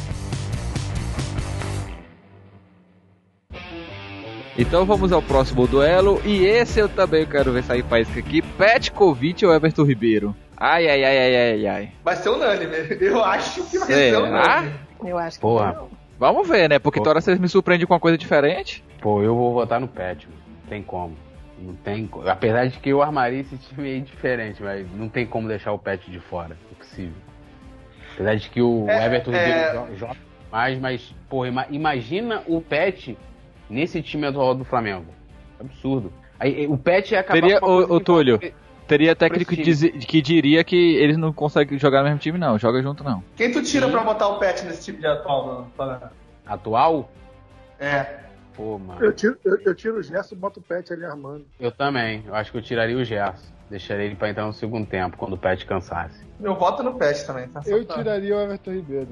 Então 4.58 4.86
vamos 4.86 5.12
ao 5.14 5.22
próximo 5.22 5.66
duelo. 5.66 6.22
E 6.26 6.46
esse 6.46 6.80
eu 6.80 6.90
também 6.90 7.26
quero 7.26 7.52
ver 7.54 7.64
sair 7.64 7.84
faísca 7.84 8.20
aqui. 8.20 8.42
Petkovic 8.42 9.46
ou 9.46 9.54
Everton 9.54 9.84
Ribeiro? 9.84 10.36
Ai, 10.60 10.90
ai, 10.90 11.04
ai, 11.06 11.18
ai, 11.18 11.36
ai, 11.36 11.68
ai. 11.68 11.92
Vai 12.04 12.16
ser 12.18 12.30
unânime. 12.30 12.76
Eu 13.00 13.24
acho 13.24 13.64
que 13.70 13.78
vai 13.78 13.88
ser 13.88 14.12
Será? 14.12 14.20
unânime. 14.24 14.74
Eu 15.06 15.18
acho 15.18 15.38
que 15.38 15.42
Porra. 15.42 15.74
não. 15.74 15.90
Vamos 16.20 16.48
ver, 16.50 16.68
né? 16.70 16.80
Porque 16.80 17.00
Pô. 17.00 17.06
toda 17.06 17.22
vocês 17.22 17.40
me 17.40 17.48
surpreendem 17.48 17.88
com 17.88 17.94
uma 17.94 18.00
coisa 18.00 18.18
diferente. 18.18 18.84
Pô, 19.02 19.22
eu 19.24 19.34
vou 19.36 19.54
votar 19.54 19.80
no 19.80 19.88
Pet, 19.88 20.28
mano. 20.28 20.40
Não 20.62 20.70
tem 20.70 20.84
como. 20.84 21.16
Não 21.62 21.74
tem 21.76 22.10
Apesar 22.28 22.68
de 22.68 22.78
que 22.80 22.90
eu 22.90 23.02
armaria 23.02 23.40
esse 23.40 23.58
time 23.58 23.88
aí 23.90 24.02
diferente, 24.02 24.62
mas 24.62 24.86
não 24.94 25.08
tem 25.08 25.26
como 25.26 25.48
deixar 25.48 25.72
o 25.72 25.80
Pet 25.80 26.12
de 26.12 26.20
fora. 26.20 26.58
Impossível. 26.72 27.14
Apesar 28.16 28.36
de 28.36 28.50
que 28.50 28.62
o 28.62 28.86
É, 28.90 29.06
Everton 29.06 29.32
é. 29.34 29.88
Joga 29.96 30.16
mais, 30.52 30.78
mas, 30.80 31.16
porra, 31.30 31.48
ima- 31.48 31.68
imagina 31.70 32.44
o 32.48 32.60
Pet 32.62 33.18
nesse 33.70 34.02
time 34.02 34.28
atual 34.28 34.54
do 34.56 34.66
Flamengo. 34.66 35.06
Absurdo. 35.60 36.12
Aí, 36.40 36.68
o 36.68 36.78
Pet 36.78 37.16
é 37.16 37.20
acabar 37.20 37.40
Teria, 37.40 37.60
com 37.62 37.66
uma 37.68 37.76
coisa 37.78 37.94
o, 37.94 37.96
o 37.96 38.00
que- 38.00 38.06
Túlio, 38.06 38.40
teria 38.90 39.16
técnico 39.16 39.56
que, 39.56 39.62
dizi- 39.62 39.92
que 39.92 40.22
diria 40.22 40.64
que 40.64 40.96
eles 40.98 41.16
não 41.16 41.32
conseguem 41.32 41.78
jogar 41.78 42.00
no 42.00 42.06
mesmo 42.06 42.20
time, 42.20 42.38
não. 42.38 42.58
Joga 42.58 42.82
junto, 42.82 43.04
não. 43.04 43.24
Quem 43.36 43.52
tu 43.52 43.62
tira 43.64 43.88
pra 43.88 44.04
botar 44.04 44.28
o 44.28 44.40
Pet 44.40 44.66
nesse 44.66 44.84
tipo 44.86 45.00
de 45.00 45.08
atual? 45.08 45.62
no 45.62 45.70
Flamengo? 45.76 46.10
Atual? 46.46 47.12
É. 47.80 48.20
Pô, 48.56 48.78
mano. 48.78 49.02
Eu 49.02 49.14
tiro, 49.14 49.38
eu, 49.46 49.58
eu 49.62 49.76
tiro 49.76 49.98
o 50.00 50.04
Gerson 50.04 50.36
e 50.36 50.38
boto 50.38 50.60
o 50.60 50.64
Pet 50.64 50.92
ali 50.92 51.06
armando. 51.06 51.46
Eu 51.60 51.72
também. 51.72 52.24
Eu 52.28 52.36
acho 52.36 52.52
que 52.52 52.58
eu 52.58 52.62
tiraria 52.62 52.98
o 52.98 53.04
Gerson. 53.06 53.48
Deixaria 53.70 54.06
ele 54.06 54.16
pra 54.16 54.30
entrar 54.30 54.46
no 54.48 54.52
segundo 54.54 54.86
tempo, 54.88 55.16
quando 55.16 55.34
o 55.34 55.38
Pet 55.38 55.64
cansasse. 55.66 56.20
Eu 56.42 56.56
voto 56.56 56.82
no 56.82 56.96
Pet 56.96 57.24
também, 57.26 57.48
tá? 57.48 57.62
Eu 57.66 57.86
tiraria 57.86 58.36
o 58.36 58.40
Everton 58.42 58.72
Ribeiro. 58.72 59.10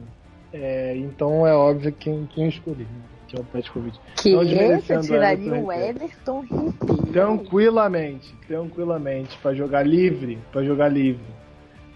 É, 0.51 0.95
então 0.97 1.45
é 1.45 1.53
óbvio 1.53 1.91
quem, 1.93 2.25
quem 2.34 2.45
eu 2.45 2.49
escolhi. 2.49 2.88
Que 3.28 3.38
é 3.38 3.39
o 3.39 3.43
Petkovic. 3.43 3.99
Que 4.17 4.32
Não 4.34 4.43
esse 4.78 5.07
tiraria 5.07 5.45
Everton 5.47 5.65
o. 5.65 5.71
Everton 5.71 6.39
Ribeiro. 6.41 7.11
Tranquilamente, 7.11 8.36
tranquilamente, 8.47 9.38
pra 9.38 9.53
jogar 9.53 9.84
livre, 9.84 10.39
pra 10.51 10.63
jogar 10.63 10.88
livre. 10.89 11.23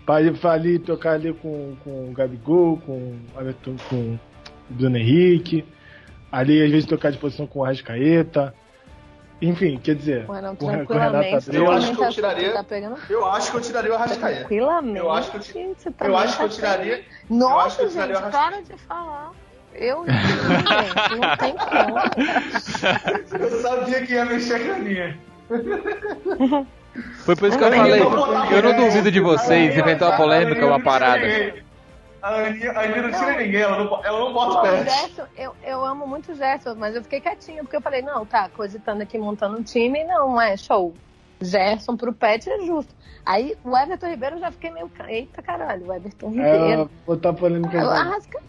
Pra 0.05 0.21
ali, 0.53 0.79
tocar 0.79 1.13
ali 1.13 1.33
com, 1.33 1.75
com 1.83 2.09
o 2.09 2.11
Gabigol, 2.11 2.77
com 2.85 3.15
com 3.89 3.95
o 3.95 4.19
Bruno 4.69 4.97
Henrique. 4.97 5.63
Ali, 6.31 6.61
às 6.63 6.69
vezes, 6.71 6.85
tocar 6.85 7.11
de 7.11 7.17
posição 7.17 7.45
com 7.45 7.59
o 7.59 7.63
Arrascaeta. 7.63 8.53
Enfim, 9.41 9.79
quer 9.83 9.95
dizer, 9.95 10.25
não, 10.41 10.55
com 10.55 10.65
com 10.67 10.71
o 10.71 10.71
tranquilamente. 10.71 11.25
Renato 11.25 11.49
Abreu. 11.49 11.65
Eu 11.65 11.71
acho 11.71 11.87
que 11.87 11.97
eu 11.97 12.03
tá- 12.05 12.09
tiraria- 12.11 12.53
Tá 12.53 12.63
pegando 12.63 12.97
Eu 13.09 13.25
acho 13.25 13.51
que 13.51 13.57
eu 13.57 13.61
tiraria 13.61 13.91
o 13.91 13.95
Arrascaeta. 13.95 14.39
tranquilamente. 14.39 14.97
Eu 14.97 15.11
acho 15.11 15.31
que 15.31 15.37
eu 15.37 15.41
tá 15.91 16.05
Eu 16.07 16.17
acho 16.17 16.37
que 16.37 16.43
eu 16.43 16.49
tá 16.49 16.55
tiraria. 16.55 17.01
Nossa, 17.29 17.53
eu 17.53 17.59
acho 17.59 17.77
que 17.77 17.83
eu 17.83 17.89
tiraria 17.89 18.15
gente, 18.15 18.31
para 18.31 18.61
de 18.61 18.77
falar. 18.77 19.31
Eu, 19.73 20.05
gente, 20.05 21.15
não 21.19 21.37
tem 21.37 21.55
como. 21.57 23.43
Eu 23.43 23.61
sabia 23.61 24.05
que 24.05 24.13
ia 24.13 24.25
mexer 24.25 24.59
com 24.59 24.71
a. 24.73 24.75
Foi 27.25 27.35
por 27.35 27.47
isso 27.47 27.57
que 27.57 27.63
eu 27.63 27.71
falei. 27.71 28.01
eu 28.01 28.63
não 28.63 28.75
duvido 28.75 29.11
de 29.11 29.19
vocês, 29.19 29.77
inventar 29.77 30.09
uma 30.09 30.17
polêmica, 30.17 30.65
uma 30.65 30.81
parada. 30.81 31.25
A 32.21 32.35
Aninha, 32.35 32.71
a 32.73 32.81
Aninha 32.83 33.01
não 33.01 33.11
tira 33.11 33.37
ninguém, 33.37 33.61
ela 33.61 33.83
não, 33.83 34.05
ela 34.05 34.19
não 34.19 34.31
bota 34.33 34.51
o 34.51 34.59
O 34.59 34.61
pé. 34.61 34.83
Gerson, 34.83 35.23
eu, 35.35 35.55
eu 35.63 35.83
amo 35.83 36.05
muito 36.05 36.31
o 36.31 36.35
Gerson, 36.35 36.75
mas 36.75 36.95
eu 36.95 37.01
fiquei 37.01 37.19
quietinha, 37.19 37.63
porque 37.63 37.75
eu 37.75 37.81
falei, 37.81 38.03
não, 38.03 38.25
tá, 38.27 38.47
cogitando 38.49 39.01
aqui, 39.01 39.17
montando 39.17 39.57
um 39.57 39.63
time, 39.63 40.03
não, 40.03 40.39
é 40.39 40.55
show. 40.55 40.93
Gerson 41.41 41.97
pro 41.97 42.13
Pet 42.13 42.47
é 42.47 42.59
justo. 42.65 42.93
Aí 43.25 43.57
o 43.63 43.75
Everton 43.75 44.07
Ribeiro 44.07 44.35
eu 44.35 44.39
já 44.39 44.51
fiquei 44.51 44.69
meio. 44.71 44.91
Eita 45.07 45.41
caralho, 45.41 45.87
o 45.87 45.93
Everton 45.93 46.27
É, 46.27 46.53
Ribeiro. 46.57 46.91
botar 47.07 47.33
polêmica. 47.33 47.81
Arrasca... 47.81 48.39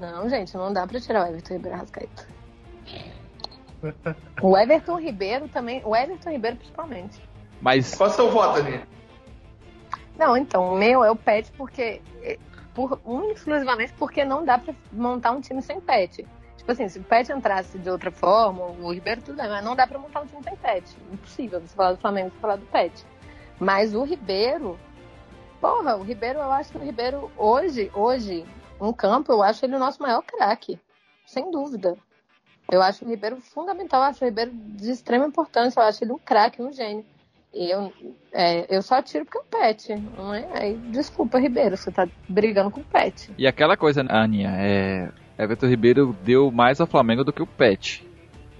Não, 0.00 0.28
gente, 0.28 0.56
não 0.56 0.72
dá 0.72 0.86
pra 0.86 1.00
tirar 1.00 1.24
o 1.24 1.28
Everton 1.28 1.54
Ribeiro 1.54 1.76
Arrascaeta. 1.76 2.26
O 4.42 4.56
Everton 4.56 5.00
Ribeiro 5.00 5.48
também, 5.48 5.82
o 5.84 5.94
Everton 5.94 6.30
Ribeiro 6.30 6.56
principalmente. 6.56 7.20
Mas 7.60 7.94
Qual 7.94 8.08
é 8.08 8.12
o 8.12 8.14
seu 8.14 8.30
voto, 8.30 8.60
Aninha? 8.60 8.86
Não, 10.16 10.36
então, 10.36 10.74
o 10.74 10.76
meu 10.76 11.04
é 11.04 11.10
o 11.10 11.16
Pet 11.16 11.50
porque. 11.52 12.00
eh, 12.22 12.38
Por, 12.74 13.00
um, 13.04 13.30
exclusivamente 13.32 13.92
porque 13.98 14.24
não 14.24 14.44
dá 14.44 14.58
pra 14.58 14.74
montar 14.92 15.32
um 15.32 15.40
time 15.40 15.60
sem 15.62 15.80
Pet. 15.80 16.26
Tipo 16.56 16.72
assim, 16.72 16.88
se 16.88 16.98
o 16.98 17.02
Pet 17.04 17.32
entrasse 17.32 17.78
de 17.78 17.88
outra 17.90 18.10
forma, 18.10 18.64
o 18.64 18.92
Ribeiro 18.92 19.22
tudo 19.22 19.36
bem, 19.36 19.48
mas 19.48 19.64
não 19.64 19.74
dá 19.74 19.86
pra 19.86 19.98
montar 19.98 20.20
um 20.20 20.26
time 20.26 20.42
sem 20.44 20.56
Pet. 20.56 20.96
Impossível 21.12 21.60
você 21.60 21.74
falar 21.74 21.92
do 21.92 21.98
Flamengo 21.98 22.32
e 22.36 22.40
falar 22.40 22.56
do 22.56 22.66
Pet. 22.66 23.04
Mas 23.58 23.94
o 23.94 24.02
Ribeiro. 24.04 24.78
Porra, 25.60 25.96
o 25.96 26.02
Ribeiro, 26.04 26.38
eu 26.38 26.52
acho 26.52 26.70
que 26.70 26.78
o 26.78 26.84
Ribeiro, 26.84 27.32
hoje, 27.36 27.90
hoje, 27.92 28.44
em 28.80 28.92
campo, 28.92 29.32
eu 29.32 29.42
acho 29.42 29.64
ele 29.64 29.76
o 29.76 29.78
nosso 29.78 30.02
maior 30.02 30.22
craque. 30.22 30.78
Sem 31.26 31.50
dúvida. 31.50 31.96
Eu 32.70 32.82
acho 32.82 33.04
o 33.04 33.08
Ribeiro 33.08 33.36
fundamental, 33.40 34.00
eu 34.02 34.06
acho 34.08 34.22
o 34.22 34.28
Ribeiro 34.28 34.50
de 34.52 34.90
extrema 34.90 35.26
importância, 35.26 35.80
eu 35.80 35.84
acho 35.84 36.04
ele 36.04 36.12
um 36.12 36.18
craque, 36.18 36.60
um 36.62 36.72
gênio. 36.72 37.04
E 37.52 37.70
eu, 37.70 37.90
é, 38.30 38.66
eu 38.76 38.82
só 38.82 39.00
tiro 39.00 39.24
porque 39.24 39.38
é 39.38 39.40
o 39.40 39.44
Pet, 39.44 39.96
não 40.16 40.34
é? 40.34 40.46
Aí, 40.52 40.76
desculpa, 40.90 41.38
Ribeiro, 41.38 41.76
você 41.78 41.90
tá 41.90 42.06
brigando 42.28 42.70
com 42.70 42.80
o 42.80 42.84
Pet. 42.84 43.32
E 43.38 43.46
aquela 43.46 43.76
coisa, 43.76 44.04
Aninha, 44.08 44.50
é. 44.58 45.10
Everton 45.38 45.66
Ribeiro 45.66 46.14
deu 46.24 46.50
mais 46.50 46.80
ao 46.80 46.86
Flamengo 46.86 47.24
do 47.24 47.32
que 47.32 47.42
o 47.42 47.46
Pet. 47.46 48.06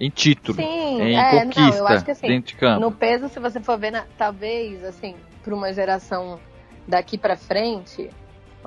Em 0.00 0.08
título. 0.10 0.56
Sim, 0.56 1.02
em 1.02 1.18
é, 1.18 1.44
não, 1.44 1.44
conquista 1.44 1.78
eu 1.78 1.86
acho 1.88 2.04
que 2.04 2.10
assim, 2.12 2.28
dentro 2.28 2.48
de 2.54 2.56
campo. 2.56 2.80
no 2.80 2.92
peso, 2.92 3.28
se 3.28 3.38
você 3.40 3.60
for 3.60 3.76
ver, 3.78 3.90
na- 3.90 4.06
talvez, 4.16 4.82
assim, 4.84 5.16
pra 5.42 5.54
uma 5.54 5.72
geração 5.72 6.38
daqui 6.86 7.18
pra 7.18 7.36
frente, 7.36 8.08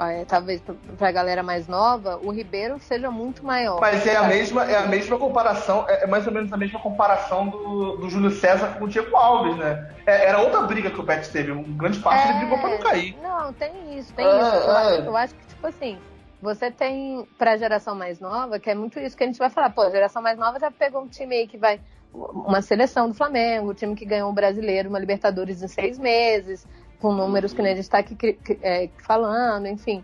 é, 0.10 0.26
talvez 0.26 0.62
pra, 0.62 0.76
pra 0.98 1.12
galera 1.12 1.44
mais 1.44 1.68
nova, 1.68 2.20
o 2.24 2.32
Ribeiro 2.32 2.80
seja 2.80 3.12
muito 3.12 3.46
maior. 3.46 3.80
Mas 3.80 4.06
é 4.08 4.16
a 4.16 4.24
mesma, 4.24 4.66
é 4.66 4.78
a 4.78 4.88
mesma 4.88 5.18
comparação, 5.18 5.86
é 5.88 6.02
é 6.04 6.08
mais 6.08 6.26
ou 6.26 6.34
menos 6.34 6.52
a 6.52 6.58
mesma 6.58 6.80
comparação 6.80 7.48
do, 7.48 7.98
do 7.98 8.10
Júlio 8.10 8.32
César 8.32 8.76
com 8.78 8.86
o 8.86 8.88
Diego 8.88 9.16
Alves, 9.16 9.56
né? 9.58 9.96
É, 10.06 10.26
era 10.30 10.40
outra 10.40 10.62
briga 10.64 10.90
que 10.90 11.00
o 11.00 11.04
Pet 11.04 11.30
teve, 11.30 11.52
um 11.52 11.64
grande 11.78 12.00
parte 12.00 12.28
ele 12.28 12.40
brigou 12.40 12.58
pra 12.58 12.70
não 12.70 12.78
cair. 12.80 13.18
Não, 13.22 13.54
tem 13.54 13.98
isso, 13.98 14.14
tem 14.14 14.26
É, 14.26 14.30
isso. 14.30 14.56
Eu, 14.56 14.72
é. 14.72 14.78
acho, 14.78 15.02
eu 15.02 15.18
acho 15.18 15.36
que, 15.36 15.48
tipo 15.48 15.68
assim, 15.68 16.00
você 16.42 16.72
tem 16.72 17.28
pra 17.38 17.56
geração 17.58 17.94
mais 17.94 18.20
nova, 18.20 18.60
que 18.60 18.70
é 18.70 18.76
muito 18.76 19.00
isso 19.00 19.16
que 19.16 19.24
a 19.24 19.28
gente 19.28 19.38
vai 19.38 19.50
falar, 19.50 19.70
pô, 19.70 19.82
a 19.82 19.92
geração 19.92 20.22
mais 20.22 20.38
nova 20.40 20.60
já 20.60 20.72
pegou 20.72 21.02
um 21.04 21.08
time 21.08 21.36
aí 21.36 21.48
que 21.48 21.58
vai. 21.58 21.80
Uma 22.14 22.62
seleção 22.62 23.08
do 23.08 23.14
Flamengo, 23.14 23.70
o 23.70 23.74
time 23.74 23.96
que 23.96 24.04
ganhou 24.04 24.30
o 24.30 24.34
brasileiro, 24.34 24.90
uma 24.90 25.00
Libertadores 25.00 25.62
em 25.62 25.68
seis 25.70 25.98
meses, 25.98 26.68
com 27.02 27.12
números 27.14 27.52
que 27.52 27.62
nem 27.62 27.74
a 27.74 27.76
gente 27.76 27.90
tá 27.90 27.98
aqui 27.98 28.38
é, 28.62 28.88
falando, 29.00 29.68
enfim. 29.68 30.04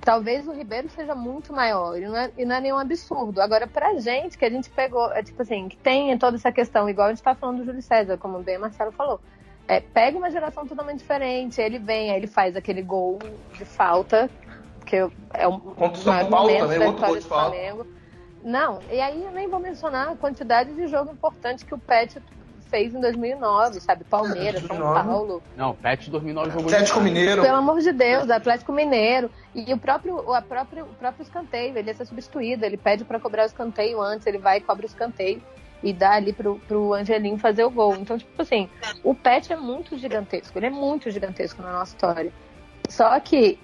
Talvez 0.00 0.46
o 0.46 0.52
Ribeiro 0.52 0.88
seja 0.88 1.14
muito 1.14 1.52
maior, 1.52 1.98
e 1.98 2.06
não 2.06 2.16
é, 2.16 2.30
e 2.38 2.44
não 2.44 2.56
é 2.56 2.60
nenhum 2.60 2.78
absurdo. 2.78 3.40
Agora, 3.40 3.66
pra 3.66 3.98
gente, 3.98 4.38
que 4.38 4.44
a 4.44 4.50
gente 4.50 4.70
pegou, 4.70 5.12
é 5.12 5.22
tipo 5.22 5.42
assim, 5.42 5.68
que 5.68 5.76
tem 5.76 6.16
toda 6.16 6.36
essa 6.36 6.52
questão, 6.52 6.88
igual 6.88 7.08
a 7.08 7.10
gente 7.10 7.22
tá 7.22 7.34
falando 7.34 7.58
do 7.58 7.64
Júlio 7.64 7.82
César, 7.82 8.16
como 8.16 8.40
bem 8.40 8.56
o 8.56 8.60
Marcelo 8.60 8.92
falou. 8.92 9.20
É, 9.68 9.80
pega 9.80 10.16
uma 10.16 10.30
geração 10.30 10.64
totalmente 10.66 10.98
diferente, 10.98 11.60
ele 11.60 11.78
vem, 11.78 12.10
aí 12.10 12.16
ele 12.16 12.28
faz 12.28 12.54
aquele 12.56 12.82
gol 12.82 13.18
de 13.54 13.64
falta, 13.64 14.30
que 14.84 14.96
é 15.34 15.48
um 15.48 15.58
Contra 15.58 15.98
o 15.98 16.02
São 16.02 16.12
maior 16.12 16.30
Paulo 16.30 16.56
também, 16.56 16.78
da 16.78 16.86
outro 16.86 17.06
gol 17.06 17.16
história 17.16 17.20
de 17.20 17.24
do 17.24 17.28
falta. 17.28 17.50
Flamengo. 17.50 17.86
Não, 18.44 18.78
e 18.92 19.00
aí 19.00 19.24
eu 19.24 19.32
nem 19.32 19.48
vou 19.48 19.58
mencionar 19.58 20.12
a 20.12 20.16
quantidade 20.16 20.72
de 20.72 20.86
jogo 20.86 21.10
importante 21.10 21.64
que 21.64 21.74
o 21.74 21.78
Pet 21.78 22.22
fez 22.70 22.94
em 22.94 23.00
2009, 23.00 23.80
sabe? 23.80 24.04
Palmeiras, 24.04 24.60
São 24.62 24.76
2009. 24.76 25.08
Paulo. 25.08 25.42
Não, 25.56 25.74
Pet 25.74 26.10
2009 26.10 26.50
jogou 26.50 26.66
Atlético 26.66 27.00
Mineiro. 27.00 27.42
Pelo 27.42 27.56
amor 27.56 27.80
de 27.80 27.92
Deus, 27.92 28.30
Atlético 28.30 28.72
Mineiro. 28.72 29.30
E 29.54 29.72
o 29.72 29.78
próprio, 29.78 30.32
a 30.32 30.42
próprio, 30.42 30.84
o 30.84 30.94
próprio 30.94 31.22
escanteio, 31.22 31.76
ele 31.76 31.88
ia 31.88 31.94
ser 31.94 32.06
substituído. 32.06 32.64
Ele 32.64 32.76
pede 32.76 33.04
pra 33.04 33.18
cobrar 33.18 33.44
o 33.44 33.46
escanteio 33.46 34.00
antes, 34.00 34.26
ele 34.26 34.38
vai 34.38 34.58
e 34.58 34.60
cobra 34.60 34.84
o 34.84 34.88
escanteio 34.88 35.42
e 35.82 35.92
dá 35.92 36.12
ali 36.12 36.32
pro, 36.32 36.58
pro 36.66 36.94
Angelim 36.94 37.38
fazer 37.38 37.64
o 37.64 37.70
gol. 37.70 37.94
Então, 37.96 38.18
tipo 38.18 38.40
assim, 38.40 38.68
o 39.04 39.14
Pet 39.14 39.52
é 39.52 39.56
muito 39.56 39.96
gigantesco, 39.96 40.58
ele 40.58 40.66
é 40.66 40.70
muito 40.70 41.10
gigantesco 41.10 41.62
na 41.62 41.72
nossa 41.72 41.94
história. 41.94 42.32
Só 42.88 43.18
que 43.20 43.58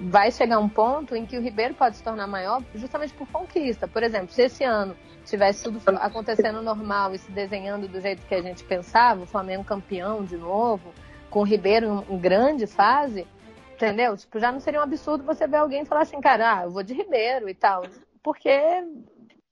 vai 0.00 0.30
chegar 0.30 0.58
um 0.58 0.68
ponto 0.68 1.14
em 1.14 1.26
que 1.26 1.36
o 1.36 1.40
Ribeiro 1.40 1.74
pode 1.74 1.96
se 1.96 2.02
tornar 2.02 2.26
maior 2.26 2.62
justamente 2.74 3.12
por 3.14 3.28
conquista. 3.28 3.86
Por 3.86 4.02
exemplo, 4.02 4.32
se 4.32 4.42
esse 4.42 4.64
ano 4.64 4.96
tivesse 5.24 5.64
tudo 5.64 5.80
acontecendo 6.00 6.62
normal 6.62 7.14
e 7.14 7.18
se 7.18 7.30
desenhando 7.30 7.86
do 7.86 8.00
jeito 8.00 8.26
que 8.26 8.34
a 8.34 8.42
gente 8.42 8.64
pensava, 8.64 9.22
o 9.22 9.26
Flamengo 9.26 9.64
campeão 9.64 10.24
de 10.24 10.36
novo, 10.36 10.92
com 11.30 11.40
o 11.40 11.44
Ribeiro 11.44 12.04
em 12.08 12.18
grande 12.18 12.66
fase, 12.66 13.26
entendeu? 13.74 14.16
Tipo, 14.16 14.38
já 14.38 14.50
não 14.50 14.60
seria 14.60 14.80
um 14.80 14.84
absurdo 14.84 15.24
você 15.24 15.46
ver 15.46 15.58
alguém 15.58 15.84
falar 15.84 16.02
assim, 16.02 16.20
cara, 16.20 16.58
ah, 16.58 16.64
eu 16.64 16.70
vou 16.70 16.82
de 16.82 16.94
Ribeiro 16.94 17.48
e 17.48 17.54
tal. 17.54 17.84
Porque 18.22 18.50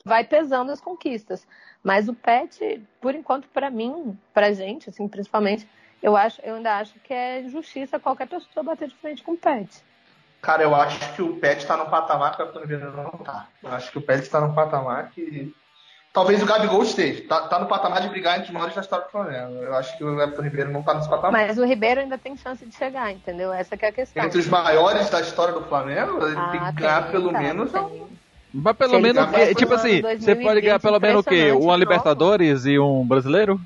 vai 0.04 0.24
pesando 0.24 0.72
as 0.72 0.80
conquistas. 0.80 1.46
Mas 1.82 2.08
o 2.08 2.14
Pet, 2.14 2.82
por 3.00 3.14
enquanto, 3.14 3.48
pra 3.48 3.70
mim, 3.70 4.18
pra 4.34 4.52
gente, 4.52 4.90
assim, 4.90 5.08
principalmente, 5.08 5.68
eu 6.02 6.16
acho, 6.16 6.40
eu 6.42 6.54
ainda 6.56 6.76
acho 6.78 6.94
que 7.04 7.12
é 7.12 7.40
injustiça 7.42 7.98
qualquer 7.98 8.26
pessoa 8.28 8.62
bater 8.64 8.88
de 8.88 8.94
frente 8.96 9.22
com 9.22 9.32
o 9.32 9.36
Pet. 9.36 9.68
Cara, 10.42 10.62
eu 10.62 10.74
acho 10.74 11.12
que 11.14 11.20
o 11.22 11.36
Pet 11.36 11.66
tá 11.66 11.76
num 11.76 11.90
patamar 11.90 12.34
que 12.34 12.40
o 12.40 12.44
Everton 12.44 12.60
Ribeiro 12.60 12.96
não 12.96 13.10
tá. 13.10 13.46
Eu 13.62 13.72
acho 13.72 13.90
que 13.92 13.98
o 13.98 14.02
Pet 14.02 14.28
tá 14.28 14.40
num 14.40 14.54
patamar 14.54 15.10
que. 15.10 15.54
Talvez 16.12 16.42
o 16.42 16.46
Gabigol 16.46 16.82
esteja. 16.82 17.22
Tá, 17.28 17.42
tá 17.46 17.58
no 17.60 17.66
patamar 17.68 18.00
de 18.00 18.08
brigar 18.08 18.34
entre 18.36 18.48
os 18.48 18.52
maiores 18.52 18.74
da 18.74 18.80
história 18.80 19.04
do 19.04 19.10
Flamengo. 19.12 19.62
Eu 19.62 19.74
acho 19.76 19.96
que 19.96 20.02
o 20.02 20.20
Everton 20.20 20.42
Ribeiro 20.42 20.72
não 20.72 20.82
tá 20.82 20.94
nesse 20.94 21.08
patamar. 21.08 21.30
Mas 21.30 21.56
o 21.58 21.64
Ribeiro 21.64 22.00
ainda 22.00 22.18
tem 22.18 22.36
chance 22.36 22.64
de 22.66 22.74
chegar, 22.74 23.12
entendeu? 23.12 23.52
Essa 23.52 23.76
que 23.76 23.84
é 23.84 23.88
a 23.88 23.92
questão. 23.92 24.24
Entre 24.24 24.40
os 24.40 24.48
maiores 24.48 25.08
da 25.10 25.20
história 25.20 25.54
do 25.54 25.62
Flamengo, 25.66 26.26
ele 26.26 26.34
tem 26.34 26.60
Ah, 26.60 26.72
que 26.74 26.80
ganhar 26.82 27.02
tem, 27.02 27.12
pelo 27.12 27.32
tá, 27.32 27.38
menos. 27.38 27.70
tem. 27.70 28.08
Mas 28.52 28.72
Se 28.72 28.78
pelo 28.78 28.94
ele 28.94 29.02
menos, 29.12 29.30
que- 29.30 29.54
tipo 29.54 29.68
no 29.70 29.74
assim, 29.76 29.98
ano 30.04 30.20
você 30.20 30.34
pode 30.34 30.60
ganhar 30.62 30.80
pelo 30.80 30.98
menos 30.98 31.20
o 31.20 31.28
quê? 31.28 31.52
Uma. 31.52 31.76
Libertadores 31.76 32.64
e 32.66 32.76
um 32.78 33.06
brasileiro? 33.06 33.60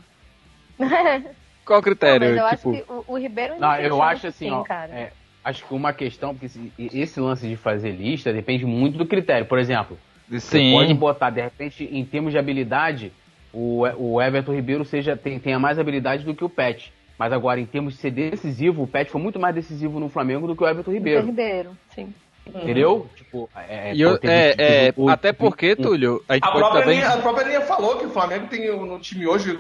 Qual 1.65 1.81
o 1.81 1.83
critério? 1.83 2.29
Mas 2.29 2.39
eu 2.39 2.47
acho 2.47 2.57
tipo, 2.57 2.73
que 2.73 2.93
o, 2.93 3.15
o 3.15 3.19
Ribeiro 3.19 3.55
Não, 3.59 3.75
tem 3.75 3.87
eu 3.87 4.03
acho 4.03 4.27
assim, 4.27 4.47
sim, 4.49 4.53
ó. 4.53 4.63
cara. 4.63 4.93
é, 4.93 5.13
acho 5.43 5.65
que 5.65 5.75
uma 5.75 5.93
questão, 5.93 6.35
porque 6.35 6.47
esse, 6.47 6.73
esse 6.79 7.21
lance 7.21 7.49
de 7.49 7.57
fazer 7.57 7.93
lista 7.93 8.33
depende 8.33 8.65
muito 8.65 8.99
do 8.99 9.07
critério. 9.07 9.47
Por 9.47 9.59
exemplo, 9.59 9.99
você 10.29 10.71
pode 10.71 10.89
sim. 10.89 10.95
botar, 10.95 11.31
de 11.31 11.41
repente, 11.41 11.85
em 11.91 12.05
termos 12.05 12.33
de 12.33 12.39
habilidade, 12.39 13.13
o, 13.53 13.83
o 13.97 14.21
Everton 14.21 14.53
Ribeiro 14.53 14.85
seja, 14.85 15.17
tem, 15.17 15.39
tenha 15.39 15.59
mais 15.59 15.79
habilidade 15.79 16.25
do 16.25 16.35
que 16.35 16.45
o 16.45 16.49
Pet. 16.49 16.93
Mas 17.19 17.33
agora, 17.33 17.61
em 17.61 17.67
termos 17.67 17.95
de 17.95 18.01
ser 18.01 18.11
decisivo, 18.11 18.83
o 18.83 18.87
Pet 18.89 19.11
foi 19.11 19.21
muito 19.21 19.39
mais 19.39 19.55
decisivo 19.55 20.01
no 20.01 20.09
Flamengo 20.09 20.47
do 20.47 20.57
que 20.57 20.65
o 20.65 20.67
Everton 20.69 20.91
Ribeiro. 20.93 21.25
Ribeiro. 21.25 21.71
Ribeiro, 21.71 21.79
sim. 21.95 22.15
Entendeu? 22.47 23.09
Tipo, 23.17 23.49
é, 23.57 23.95
E 23.95 24.01
eu- 24.03 24.19
é, 24.23 24.55
é, 24.59 24.95
até 25.09 25.33
porque, 25.33 25.75
Túlio, 25.75 26.23
a 26.29 26.35
gente 26.35 26.45
A 26.45 26.49
pode 26.49 26.59
própria, 26.59 26.83
também. 26.83 26.99
linha, 26.99 27.09
a 27.09 27.19
própria 27.19 27.45
linha 27.45 27.61
falou 27.63 27.97
que 27.99 28.07
o 28.07 28.11
Flamengo 28.11 28.49
tem 28.49 28.71
no 28.77 28.99
time 28.99 29.27
hoje 29.27 29.59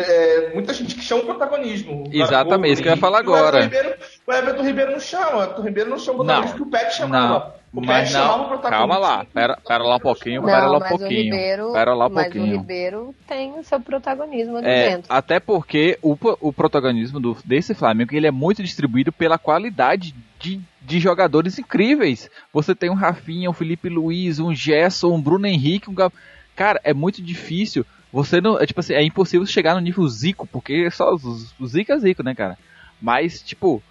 é, 0.00 0.50
muita 0.54 0.72
gente 0.74 0.94
que 0.94 1.02
chama 1.02 1.22
o 1.22 1.26
protagonismo. 1.26 2.04
Exatamente, 2.12 2.74
isso 2.74 2.82
que 2.82 2.88
eu 2.88 2.92
ia 2.94 2.98
falar 2.98 3.24
e 3.24 3.26
o 3.26 3.30
Everton 3.36 3.46
agora. 3.48 3.62
Ribeiro- 3.64 3.94
O 4.26 4.32
Everton 4.32 4.62
Ribeiro 4.62 4.92
não 4.92 5.00
chama, 5.00 5.36
o 5.36 5.42
Everton 5.42 5.62
Ribeiro 5.62 5.90
não 5.90 5.98
chama 5.98 6.20
o 6.20 6.24
Não. 6.24 6.34
protagonismo 6.42 6.56
que 6.56 6.62
o 6.62 6.70
Pet 6.70 6.94
chamava. 6.96 7.38
Não, 7.38 7.56
O 7.82 7.84
Mas 7.84 7.98
Pet 8.08 8.12
chamava 8.12 8.34
o 8.34 8.38
não, 8.38 8.44
protagonista. 8.48 8.70
calma 8.78 8.98
lá, 8.98 9.24
pera, 9.32 9.58
pera 9.66 9.84
lá 9.84 9.96
um 9.96 10.00
pouquinho, 10.00 10.42
pera 10.42 10.58
lá 10.60 10.66
Não, 10.66 10.76
um 10.76 10.80
mas 10.80 10.92
o 10.92 10.98
pouquinho. 10.98 11.22
Ribeiro, 11.24 11.72
Pera 11.72 11.94
lá 11.94 12.06
um 12.06 12.10
mas 12.10 12.26
o 12.26 12.30
pouquinho. 12.32 12.56
Ribeiro 12.58 13.14
tem 13.28 13.58
o 13.58 13.64
seu 13.64 13.80
protagonismo 13.80 14.56
ali 14.56 14.66
É, 14.66 14.88
dentro. 14.90 15.12
até 15.12 15.38
porque 15.40 15.98
o, 16.02 16.16
o 16.40 16.52
protagonismo 16.52 17.20
do, 17.20 17.36
desse 17.44 17.74
Flamengo 17.74 18.14
ele 18.14 18.26
é 18.26 18.30
muito 18.30 18.62
distribuído 18.62 19.12
pela 19.12 19.36
qualidade 19.38 20.14
de, 20.38 20.60
de 20.82 20.98
jogadores 21.00 21.58
incríveis. 21.58 22.30
Você 22.52 22.74
tem 22.74 22.88
um 22.90 22.94
Rafinha, 22.94 23.50
um 23.50 23.54
Felipe 23.54 23.88
Luiz, 23.88 24.38
um 24.38 24.54
Gerson, 24.54 25.12
um 25.14 25.20
Bruno 25.20 25.46
Henrique, 25.46 25.90
um 25.90 25.94
Gab... 25.94 26.12
Cara, 26.54 26.80
é 26.82 26.94
muito 26.94 27.20
difícil. 27.22 27.84
Você 28.12 28.40
não. 28.40 28.58
É 28.60 28.66
tipo 28.66 28.80
assim, 28.80 28.94
é 28.94 29.02
impossível 29.02 29.46
chegar 29.46 29.74
no 29.74 29.80
nível 29.80 30.06
Zico, 30.08 30.46
porque 30.46 30.90
só 30.90 31.14
os- 31.14 31.54
o 31.58 31.66
Zico 31.66 31.92
é 31.92 31.98
Zico, 31.98 32.22
né, 32.22 32.34
cara? 32.34 32.56
Mas, 33.00 33.42
tipo, 33.42 33.82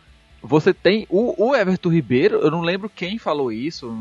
você 0.41 0.73
tem. 0.73 1.05
O, 1.09 1.49
o 1.49 1.55
Everton 1.55 1.89
Ribeiro, 1.89 2.37
eu 2.39 2.49
não 2.49 2.61
lembro 2.61 2.89
quem 2.89 3.17
falou 3.17 3.51
isso. 3.51 3.95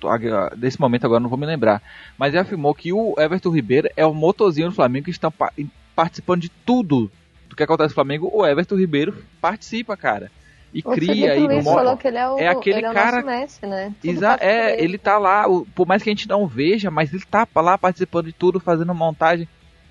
tô- 0.00 0.08
Desse 0.56 0.80
momento 0.80 1.04
agora 1.04 1.20
não 1.20 1.28
vou 1.28 1.38
me 1.38 1.46
lembrar. 1.46 1.82
Mas 2.16 2.32
ele 2.32 2.40
afirmou 2.42 2.74
que 2.74 2.92
o 2.92 3.14
Everton 3.18 3.50
Ribeiro 3.50 3.88
é 3.96 4.04
o 4.06 4.14
motorzinho 4.14 4.68
do 4.68 4.74
Flamengo 4.74 5.04
que 5.04 5.10
está 5.10 5.30
pa- 5.30 5.52
participando 5.94 6.40
de 6.42 6.48
tudo 6.48 7.10
do 7.48 7.54
que 7.56 7.62
acontece 7.62 7.90
no 7.90 7.94
Flamengo. 7.94 8.30
O 8.32 8.46
Everton 8.46 8.76
Ribeiro 8.76 9.14
participa, 9.40 9.96
cara. 9.96 10.30
E 10.72 10.80
O 10.84 10.90
cria 10.90 11.12
Felipe 11.32 11.36
e 11.40 11.46
Luiz 11.46 11.64
falou 11.64 11.96
que 11.96 12.08
ele 12.08 12.18
é 12.18 12.28
o, 12.28 12.38
É 12.38 12.48
aquele 12.48 12.76
ele 12.78 12.86
é 12.86 12.90
o 12.90 12.94
cara- 12.94 13.22
Messi, 13.22 13.66
né? 13.66 13.94
É, 14.42 14.82
ele 14.84 14.98
tá 14.98 15.16
lá, 15.18 15.44
por 15.74 15.86
mais 15.86 16.02
que 16.02 16.10
a 16.10 16.12
gente 16.12 16.28
não 16.28 16.46
veja, 16.46 16.90
mas 16.90 17.12
ele 17.12 17.22
tá 17.24 17.46
lá 17.56 17.78
participando 17.78 18.26
de 18.26 18.32
tudo, 18.32 18.60
fazendo 18.60 18.94
montagem. 18.94 19.48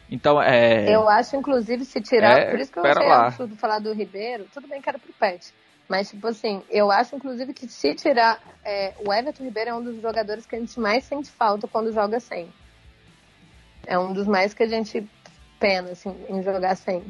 Então, 0.10 0.42
é. 0.42 0.90
Eu 0.94 1.08
acho, 1.10 1.36
inclusive, 1.36 1.84
se 1.86 2.00
tirar. 2.02 2.40
É, 2.40 2.52
por 2.52 2.60
isso 2.60 2.72
que 2.72 2.80
eu 2.80 2.86
achei 2.86 3.08
lá. 3.08 3.28
absurdo 3.28 3.56
falar 3.58 3.80
do 3.80 3.94
Ribeiro. 3.94 4.46
Tudo 4.54 4.68
bem 4.68 4.82
que 4.82 4.88
era 4.90 4.98
pro 4.98 5.12
Pet. 5.14 5.54
Mas, 5.90 6.10
tipo 6.10 6.28
assim, 6.28 6.62
eu 6.70 6.92
acho, 6.92 7.16
inclusive, 7.16 7.54
que 7.54 7.68
se 7.68 7.94
tirar. 7.96 8.40
é, 8.64 8.94
o 9.06 9.14
Everton 9.14 9.44
Ribeiro 9.44 9.70
é 9.70 9.74
um 9.74 9.84
dos 9.84 10.02
jogadores 10.02 10.46
que 10.46 10.56
a 10.56 10.60
gente 10.60 10.78
mais 10.80 11.04
sente 11.06 11.30
falta 11.32 11.68
quando 11.68 11.94
joga 11.94 12.20
sem. 12.20 12.48
É 13.86 13.98
um 13.98 14.12
dos 14.12 14.28
mais 14.28 14.54
que 14.54 14.64
a 14.64 14.68
gente 14.68 15.06
pena, 15.60 15.92
assim, 15.92 16.14
em 16.30 16.44
jogar 16.44 16.76
sem. 16.76 17.02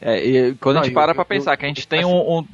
é, 0.00 0.24
e 0.24 0.54
quando 0.54 0.76
Não, 0.76 0.82
a 0.82 0.84
gente 0.84 0.92
eu- 0.92 0.94
para 0.94 1.10
eu- 1.10 1.14
pra 1.16 1.22
eu- 1.24 1.26
pensar 1.28 1.56
que 1.56 1.64
a 1.64 1.68
gente 1.68 1.86
tem 1.86 2.00
assim, 2.00 2.08
um, 2.12 2.38
um- 2.38 2.46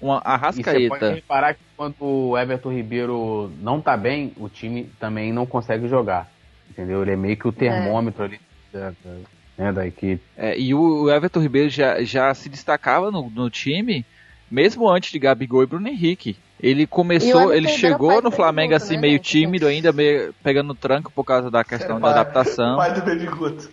uma 0.00 0.18
E 0.18 0.20
você 0.20 0.22
pode 0.22 0.32
arrascaeta. 0.32 1.14
reparar 1.14 1.54
que 1.54 1.60
quando 1.76 1.96
o 2.00 2.36
Everton 2.38 2.70
Ribeiro 2.72 3.50
não 3.60 3.80
tá 3.80 3.96
bem, 3.96 4.32
o 4.36 4.48
time 4.48 4.84
também 5.00 5.32
não 5.32 5.46
consegue 5.46 5.88
jogar. 5.88 6.31
Entendeu? 6.72 7.02
Ele 7.02 7.12
é 7.12 7.16
meio 7.16 7.36
que 7.36 7.46
o 7.46 7.52
termômetro 7.52 8.24
ali 8.24 8.40
da, 8.72 8.90
da, 8.90 9.10
né, 9.58 9.72
da 9.72 9.86
equipe. 9.86 10.22
É, 10.36 10.58
e 10.58 10.74
o 10.74 11.10
Everton 11.10 11.40
Ribeiro 11.40 11.68
já, 11.68 12.02
já 12.02 12.32
se 12.34 12.48
destacava 12.48 13.10
no, 13.10 13.28
no 13.30 13.50
time, 13.50 14.04
mesmo 14.50 14.88
antes 14.88 15.12
de 15.12 15.18
Gabigol 15.18 15.62
e 15.62 15.66
Bruno 15.66 15.88
Henrique. 15.88 16.36
Ele 16.58 16.86
começou, 16.86 17.52
ele 17.52 17.66
Ribeiro 17.66 17.80
chegou 17.80 18.22
no 18.22 18.30
Flamengo 18.30 18.74
assim, 18.74 18.94
né, 18.94 19.00
meio 19.00 19.14
gente? 19.14 19.28
tímido 19.30 19.66
ainda, 19.66 19.92
meio 19.92 20.32
pegando 20.44 20.74
tranco 20.74 21.10
por 21.10 21.24
causa 21.24 21.50
da 21.50 21.62
questão 21.64 21.96
da 21.96 22.02
Pai- 22.02 22.10
adaptação. 22.12 22.76
Pai 22.76 22.94
do 22.94 23.00
Baby 23.02 23.26
Guto. 23.26 23.68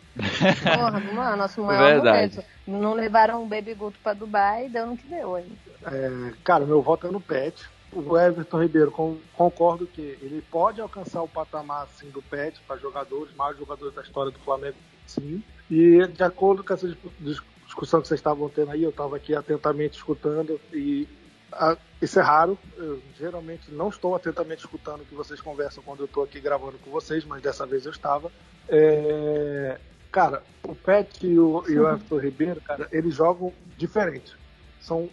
Porra, 0.64 1.00
mano, 1.14 1.38
nosso 1.38 1.62
maior 1.64 1.94
Verdade. 2.02 2.36
momento. 2.38 2.44
Não 2.68 2.94
levaram 2.94 3.44
o 3.44 3.48
Baby 3.48 3.76
Guto 3.76 3.98
pra 4.04 4.14
Dubai 4.14 4.66
e 4.66 4.70
deu 4.70 4.88
no 4.88 4.98
que 4.98 5.08
deu, 5.08 5.38
hein? 5.38 5.46
É, 5.86 6.32
cara, 6.44 6.66
meu 6.66 6.82
voto 6.82 7.08
é 7.08 7.12
no 7.12 7.22
Pet. 7.22 7.56
O 7.92 8.18
Everton 8.18 8.62
Ribeiro, 8.62 8.92
com- 8.92 9.18
concordo 9.34 9.88
que 9.88 10.02
ele 10.22 10.44
pode 10.52 10.80
alcançar 10.80 11.22
o 11.24 11.28
patamar 11.28 11.84
assim, 11.84 12.10
do 12.10 12.22
Pet 12.22 12.60
para 12.68 12.78
jogadores, 12.78 13.36
maiores 13.36 13.60
jogadores 13.60 13.96
da 13.96 14.02
história 14.02 14.32
do 14.32 14.40
Flamengo, 14.40 14.78
sim. 15.08 15.44
E 15.72 16.06
de 16.08 16.24
acordo 16.24 16.64
com 16.64 16.74
essa 16.74 16.88
discu- 16.88 17.12
dis- 17.20 17.42
discussão 17.66 18.02
que 18.02 18.08
vocês 18.08 18.20
estavam 18.20 18.48
tendo 18.50 18.72
aí, 18.72 18.84
eu 18.84 18.90
estava 18.92 19.16
aqui 19.16 19.36
atentamente 19.36 19.98
escutando 19.98 20.60
e 20.74 21.08
ah, 21.52 21.78
isso 22.02 22.20
é 22.20 22.22
raro. 22.22 22.58
Eu 22.78 23.02
geralmente 23.18 23.72
não 23.72 23.90
estou 23.90 24.16
atentamente 24.16 24.60
escutando 24.60 25.02
o 25.02 25.06
que 25.06 25.16
vocês 25.16 25.42
conversam 25.42 25.84
quando 25.84 26.02
eu 26.02 26.06
estou 26.06 26.24
aqui 26.24 26.40
gravando 26.40 26.78
com 26.80 26.92
vocês, 26.92 27.26
mas 27.26 27.42
dessa 27.42 27.66
vez 27.66 27.86
eu 27.86 27.92
estava. 27.92 28.32
É, 28.68 29.80
cara, 30.12 30.44
o 30.64 30.76
Pet 30.76 31.26
e 31.26 31.40
o, 31.40 31.64
e 31.68 31.80
o 31.80 31.88
Everton 31.88 32.18
Ribeiro, 32.20 32.62
cara, 32.62 32.88
eles 32.92 33.16
jogam 33.16 33.52
diferente. 33.78 34.36
São 34.80 35.10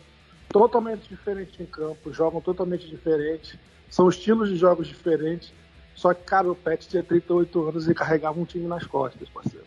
totalmente 0.48 1.08
diferentes 1.08 1.58
em 1.60 1.66
campo, 1.66 2.12
jogam 2.12 2.40
totalmente 2.40 2.88
diferentes, 2.88 3.58
são 3.90 4.08
estilos 4.08 4.48
de 4.48 4.56
jogos 4.56 4.86
diferentes. 4.86 5.52
Só 5.94 6.12
que, 6.12 6.24
cara, 6.24 6.50
o 6.50 6.54
Pet 6.54 6.86
tinha 6.86 7.02
38 7.02 7.68
anos 7.68 7.88
e 7.88 7.94
carregava 7.94 8.38
um 8.38 8.44
time 8.44 8.66
nas 8.66 8.84
costas, 8.84 9.28
parceiro. 9.28 9.66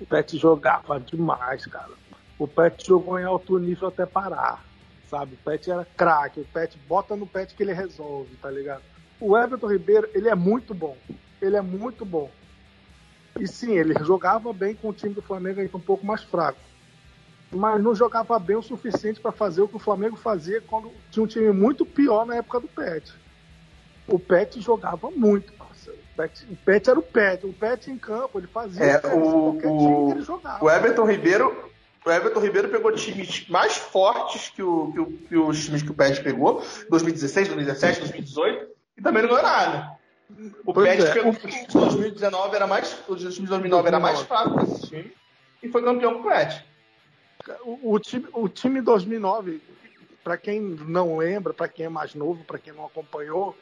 O 0.00 0.06
Pet 0.06 0.38
jogava 0.38 1.00
demais, 1.00 1.66
cara. 1.66 1.92
O 2.38 2.46
Pet 2.46 2.86
jogou 2.86 3.18
em 3.18 3.24
alto 3.24 3.58
nível 3.58 3.88
até 3.88 4.06
parar, 4.06 4.64
sabe? 5.08 5.34
O 5.34 5.38
Pet 5.38 5.70
era 5.70 5.84
craque, 5.96 6.40
o 6.40 6.44
Pet 6.44 6.78
bota 6.88 7.16
no 7.16 7.26
Pet 7.26 7.54
que 7.54 7.62
ele 7.62 7.72
resolve, 7.72 8.36
tá 8.36 8.50
ligado? 8.50 8.82
O 9.20 9.36
Everton 9.36 9.68
Ribeiro, 9.68 10.08
ele 10.14 10.28
é 10.28 10.34
muito 10.34 10.74
bom. 10.74 10.96
Ele 11.40 11.56
é 11.56 11.62
muito 11.62 12.04
bom. 12.04 12.30
E 13.38 13.46
sim, 13.48 13.76
ele 13.76 13.94
jogava 14.04 14.52
bem 14.52 14.74
com 14.74 14.88
o 14.88 14.92
time 14.92 15.14
do 15.14 15.22
Flamengo 15.22 15.60
ainda 15.60 15.76
um 15.76 15.80
pouco 15.80 16.06
mais 16.06 16.22
fraco 16.22 16.58
mas 17.54 17.82
não 17.82 17.94
jogava 17.94 18.38
bem 18.38 18.56
o 18.56 18.62
suficiente 18.62 19.20
para 19.20 19.32
fazer 19.32 19.62
o 19.62 19.68
que 19.68 19.76
o 19.76 19.80
Flamengo 19.80 20.16
fazia 20.16 20.60
quando 20.60 20.90
tinha 21.10 21.22
um 21.22 21.26
time 21.26 21.50
muito 21.52 21.84
pior 21.86 22.26
na 22.26 22.36
época 22.36 22.60
do 22.60 22.68
Pet. 22.68 23.12
O 24.06 24.18
Pet 24.18 24.60
jogava 24.60 25.10
muito, 25.10 25.52
parceiro. 25.54 25.98
O 26.12 26.16
Pet, 26.16 26.46
o 26.50 26.56
Pet 26.56 26.90
era 26.90 26.98
o 26.98 27.02
Pet. 27.02 27.46
O 27.46 27.52
Pet 27.52 27.90
em 27.90 27.96
campo, 27.98 28.38
ele 28.38 28.46
fazia 28.46 28.84
É, 28.84 28.96
o, 29.14 29.58
qualquer 29.60 29.68
time 29.78 30.06
que 30.06 30.12
ele 30.12 30.22
jogava. 30.22 30.64
o 30.64 30.70
Everton 30.70 31.04
Ribeiro. 31.06 31.70
O 32.06 32.10
Everton 32.10 32.40
Ribeiro 32.40 32.68
pegou 32.68 32.92
times 32.92 33.48
mais 33.48 33.76
fortes 33.78 34.50
que, 34.50 34.62
o, 34.62 34.92
que, 34.92 35.00
o- 35.00 35.06
que 35.26 35.36
os 35.38 35.64
times 35.64 35.82
que 35.82 35.90
o 35.90 35.94
Pet 35.94 36.22
pegou, 36.22 36.62
2016, 36.90 37.48
2017, 37.48 38.00
2018, 38.00 38.66
e 38.98 39.02
também 39.02 39.22
não 39.22 39.30
ganhou 39.30 39.42
nada. 39.42 39.92
O 40.66 40.74
Pois 40.74 40.86
Pet 40.86 41.02
é. 41.02 41.12
pegou 41.14 41.32
o 41.32 41.34
time 41.34 41.66
de 41.66 41.72
2019 41.72 42.56
era 42.56 42.66
mais. 42.66 42.92
O 43.08 43.16
time 43.16 43.30
de 43.30 43.46
2009 43.46 43.88
era 43.88 43.98
mais 43.98 44.20
fraco 44.20 44.58
que 44.58 44.64
esse 44.70 44.86
time 44.88 45.12
e 45.62 45.68
foi 45.70 45.82
campeão 45.82 46.14
com 46.20 46.28
o 46.28 46.30
Pet. 46.30 46.62
O, 47.82 47.98
time, 47.98 48.26
o 48.32 48.48
time 48.48 48.80
2009, 48.80 49.60
para 50.22 50.36
quem 50.36 50.60
não 50.60 51.18
lembra, 51.18 51.52
para 51.52 51.68
quem 51.68 51.86
é 51.86 51.88
mais 51.88 52.14
novo, 52.14 52.44
para 52.44 52.58
quem 52.58 52.72
não 52.72 52.86
acompanhou, 52.86 53.54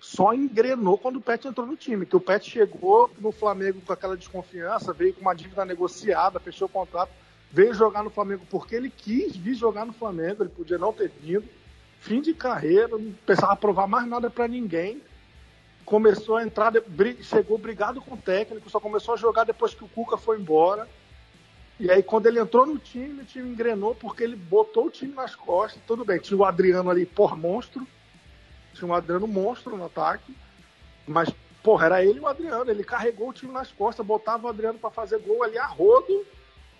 só 0.00 0.32
engrenou 0.32 0.96
quando 0.96 1.16
o 1.16 1.20
Pet 1.20 1.48
entrou 1.48 1.66
no 1.66 1.76
time. 1.76 2.06
Que 2.06 2.16
o 2.16 2.20
Pet 2.20 2.48
chegou 2.48 3.10
no 3.18 3.32
Flamengo 3.32 3.80
com 3.80 3.92
aquela 3.92 4.16
desconfiança, 4.16 4.92
veio 4.92 5.14
com 5.14 5.20
uma 5.20 5.34
dívida 5.34 5.64
negociada, 5.64 6.38
fechou 6.38 6.66
o 6.66 6.70
contrato, 6.70 7.10
veio 7.50 7.74
jogar 7.74 8.04
no 8.04 8.10
Flamengo 8.10 8.42
porque 8.48 8.76
ele 8.76 8.90
quis 8.90 9.36
vir 9.36 9.54
jogar 9.54 9.84
no 9.84 9.92
Flamengo, 9.92 10.42
ele 10.42 10.50
podia 10.50 10.78
não 10.78 10.92
ter 10.92 11.10
vindo. 11.20 11.48
Fim 12.00 12.20
de 12.20 12.32
carreira, 12.32 12.86
não 12.88 13.12
precisava 13.26 13.56
provar 13.56 13.88
mais 13.88 14.06
nada 14.06 14.30
para 14.30 14.46
ninguém. 14.46 15.02
Começou 15.84 16.36
a 16.36 16.44
entrar, 16.44 16.72
chegou 17.22 17.58
brigado 17.58 18.00
com 18.00 18.14
o 18.14 18.18
técnico, 18.18 18.70
só 18.70 18.78
começou 18.78 19.14
a 19.14 19.16
jogar 19.16 19.42
depois 19.44 19.74
que 19.74 19.82
o 19.82 19.88
Cuca 19.88 20.16
foi 20.16 20.38
embora. 20.38 20.88
E 21.80 21.90
aí, 21.90 22.02
quando 22.02 22.26
ele 22.26 22.40
entrou 22.40 22.66
no 22.66 22.76
time, 22.76 23.22
o 23.22 23.24
time 23.24 23.48
engrenou 23.48 23.94
porque 23.94 24.24
ele 24.24 24.34
botou 24.34 24.86
o 24.86 24.90
time 24.90 25.14
nas 25.14 25.36
costas. 25.36 25.80
Tudo 25.86 26.04
bem, 26.04 26.18
tinha 26.18 26.36
o 26.36 26.44
Adriano 26.44 26.90
ali, 26.90 27.06
por 27.06 27.36
monstro. 27.36 27.86
Tinha 28.74 28.88
um 28.88 28.94
Adriano 28.94 29.28
monstro 29.28 29.76
no 29.76 29.84
ataque. 29.84 30.34
Mas, 31.06 31.32
porra, 31.62 31.86
era 31.86 32.04
ele 32.04 32.18
e 32.18 32.20
o 32.20 32.26
Adriano. 32.26 32.68
Ele 32.68 32.82
carregou 32.82 33.28
o 33.28 33.32
time 33.32 33.52
nas 33.52 33.70
costas, 33.70 34.04
botava 34.04 34.46
o 34.46 34.50
Adriano 34.50 34.78
pra 34.78 34.90
fazer 34.90 35.18
gol 35.20 35.44
ali 35.44 35.56
a 35.56 35.66
rodo. 35.66 36.26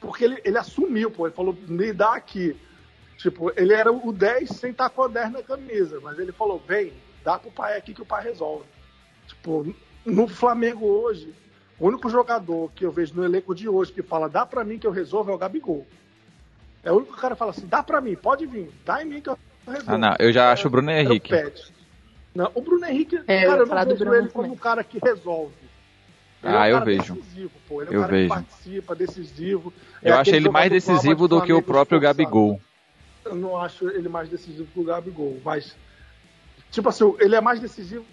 Porque 0.01 0.25
ele, 0.25 0.41
ele 0.45 0.59
assumiu, 0.59 1.13
pô. 1.13 1.27
Ele 1.27 1.35
falou, 1.35 1.57
me 1.69 1.93
dá 1.93 2.15
aqui. 2.15 2.57
Tipo, 3.19 3.53
ele 3.57 3.75
era 3.75 3.93
o 3.93 4.13
10 4.13 4.49
sem 4.49 4.73
estar 4.73 4.91
com 4.91 5.05
a 5.05 5.09
10 5.09 5.31
na 5.31 5.43
camisa. 5.45 6.01
Mas 6.01 6.19
ele 6.19 6.33
falou, 6.33 6.61
vem, 6.67 6.93
dá 7.23 7.39
pro 7.39 7.53
pai 7.53 7.77
aqui 7.77 7.95
que 7.95 8.03
o 8.03 8.07
pai 8.07 8.25
resolve. 8.25 8.65
Tipo, 9.29 9.73
no 10.05 10.27
Flamengo 10.27 10.87
hoje, 10.87 11.33
o 11.79 11.87
único 11.87 12.09
jogador 12.11 12.71
que 12.75 12.85
eu 12.85 12.91
vejo 12.91 13.15
no 13.15 13.25
elenco 13.25 13.55
de 13.55 13.69
hoje 13.69 13.93
que 13.93 14.03
fala 14.03 14.29
dá 14.29 14.45
pra 14.45 14.65
mim 14.65 14.79
que 14.79 14.87
eu 14.87 14.91
resolvo 14.91 15.31
é 15.31 15.35
o 15.35 15.39
Gabigol. 15.39 15.87
É 16.83 16.93
o 16.93 16.97
único 16.97 17.17
cara 17.17 17.35
que 17.35 17.39
fala 17.39 17.51
assim, 17.51 17.67
dá 17.67 17.83
pra 17.83 18.01
mim, 18.01 18.15
pode 18.15 18.47
vir, 18.47 18.71
dá 18.85 19.03
em 19.03 19.07
mim 19.07 19.21
que 19.21 19.29
eu 19.29 19.39
resolvo. 19.67 19.93
Ah, 19.93 19.99
não, 19.99 20.17
eu 20.19 20.33
já 20.33 20.51
acho 20.53 20.69
o 20.69 20.71
Bruno 20.71 20.91
É 20.91 21.01
Henrique. 21.03 21.31
Pet. 21.31 21.73
Não, 22.35 22.51
o 22.55 22.61
Bruno 22.61 22.85
Henrique, 22.87 23.21
É, 23.27 23.45
eu 23.45 23.49
cara, 23.51 23.63
eu 23.63 23.67
falar 23.67 23.81
não 23.85 23.89
do 23.93 23.99
vejo 23.99 24.05
Bruno 24.11 24.23
ele 24.25 24.29
como 24.33 24.53
um 24.53 24.57
cara 24.57 24.85
que 24.85 24.99
resolve. 25.03 25.55
Ele 26.43 26.57
Ah, 26.57 26.69
é 26.69 26.75
um 26.75 26.79
eu 26.79 26.85
vejo. 26.85 27.15
Decisivo, 27.15 27.51
pô. 27.69 27.83
Ele 27.83 27.89
é 27.89 27.93
um 27.93 27.95
Eu 27.95 28.01
cara 28.03 28.13
vejo. 28.13 28.29
que 28.29 28.35
participa, 28.41 28.95
decisivo. 28.95 29.73
Eu 30.03 30.15
É 30.15 30.17
acho 30.19 30.31
ele 30.35 30.49
mais 30.49 30.71
decisivo 30.71 31.23
de 31.29 31.29
do 31.35 31.43
que 31.43 31.53
o 31.53 31.61
próprio 31.63 31.97
esforçado 31.99 32.17
Gabigol. 32.19 32.61
eu 33.25 33.35
não 33.35 33.57
acho 33.61 33.89
ele 33.89 34.09
mais 34.09 34.29
decisivo 34.29 34.69
que 34.73 34.79
o 34.81 34.85
Gabigol, 34.85 35.37
mas 35.45 35.75
tipo 36.71 36.89
assim, 36.89 37.13
ele 37.19 37.35
é 37.35 37.41
mais 37.41 37.59
decisivo. 37.61 38.05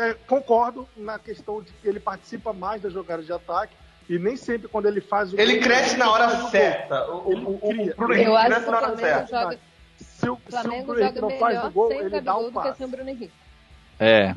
É, 0.00 0.14
concordo 0.26 0.88
na 0.96 1.18
questão 1.18 1.60
de 1.62 1.70
que 1.72 1.88
ele 1.88 2.00
participa 2.00 2.52
mais 2.52 2.80
das 2.82 2.92
jogadas 2.92 3.26
de 3.26 3.32
ataque 3.32 3.74
e 4.08 4.18
nem 4.18 4.36
sempre 4.36 4.66
quando 4.68 4.86
ele 4.86 5.00
faz 5.00 5.32
o 5.32 5.40
Ele 5.40 5.54
gol, 5.54 5.62
cresce 5.62 5.96
na 5.96 6.10
hora 6.10 6.28
certa. 6.48 7.06
O, 7.12 7.32
Ele 7.32 7.44
o, 7.44 7.50
o, 7.50 7.94
Bruno 7.96 8.14
Eu 8.14 8.20
Henrique 8.20 8.36
acho 8.36 8.46
cresce 8.46 8.64
que 8.64 8.70
na 8.70 8.76
o 8.76 8.76
hora 8.76 8.86
Flamengo 8.96 9.06
certa. 9.28 9.42
joga, 9.44 9.58
Se 9.98 10.28
o, 10.30 10.36
se 10.48 10.62
Bruno 10.62 10.98
Henrique 11.00 11.20
não 11.20 11.30
faz 11.38 11.64
o 11.64 11.70
gol, 11.70 11.92
ele 11.92 12.20
dá 12.20 12.34
que 12.34 12.50
passe. 12.52 12.82
É, 13.98 14.34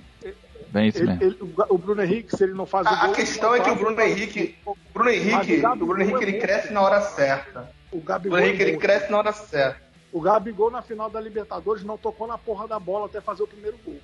bem 0.67 0.87
isso 0.89 0.97
Ele- 0.99 1.07
mesmo. 1.07 1.23
ele- 1.23 1.37
o, 1.41 1.73
o 1.73 1.77
Bruno 1.77 2.03
Henrique, 2.03 2.35
se 2.35 2.43
ele 2.43 2.53
não 2.53 2.65
faz 2.65 2.85
o 2.85 2.89
A, 2.89 2.95
gol. 2.95 3.11
a 3.11 3.15
questão 3.15 3.55
é 3.55 3.61
que 3.61 3.69
o 3.69 3.75
Bruno 3.75 4.01
Henrique, 4.01 4.57
o 4.65 4.75
Bruno 4.93 5.09
Henrique, 5.09 5.65
o 5.65 5.75
Bruno 5.85 6.01
Henrique 6.01 6.23
ele 6.23 6.39
cresce 6.39 6.73
na 6.73 6.81
hora 6.81 7.01
certa. 7.01 7.69
O 7.91 7.97
O 7.97 8.01
Gabigol 8.01 8.37
Bruno 8.37 8.45
Henrique 8.47 8.63
é 8.63 8.67
ele 8.69 8.77
cresce 8.77 9.09
na 9.11 9.17
hora 9.19 9.31
certa. 9.31 9.81
O 10.11 10.19
Gabigol 10.21 10.69
na 10.69 10.81
final 10.81 11.09
da 11.09 11.19
Libertadores 11.19 11.83
não 11.83 11.97
tocou 11.97 12.27
na 12.27 12.37
porra 12.37 12.67
da 12.67 12.77
bola 12.79 13.05
até 13.07 13.19
fazer 13.21 13.43
o 13.43 13.47
primeiro 13.47 13.77
gol. 13.83 13.99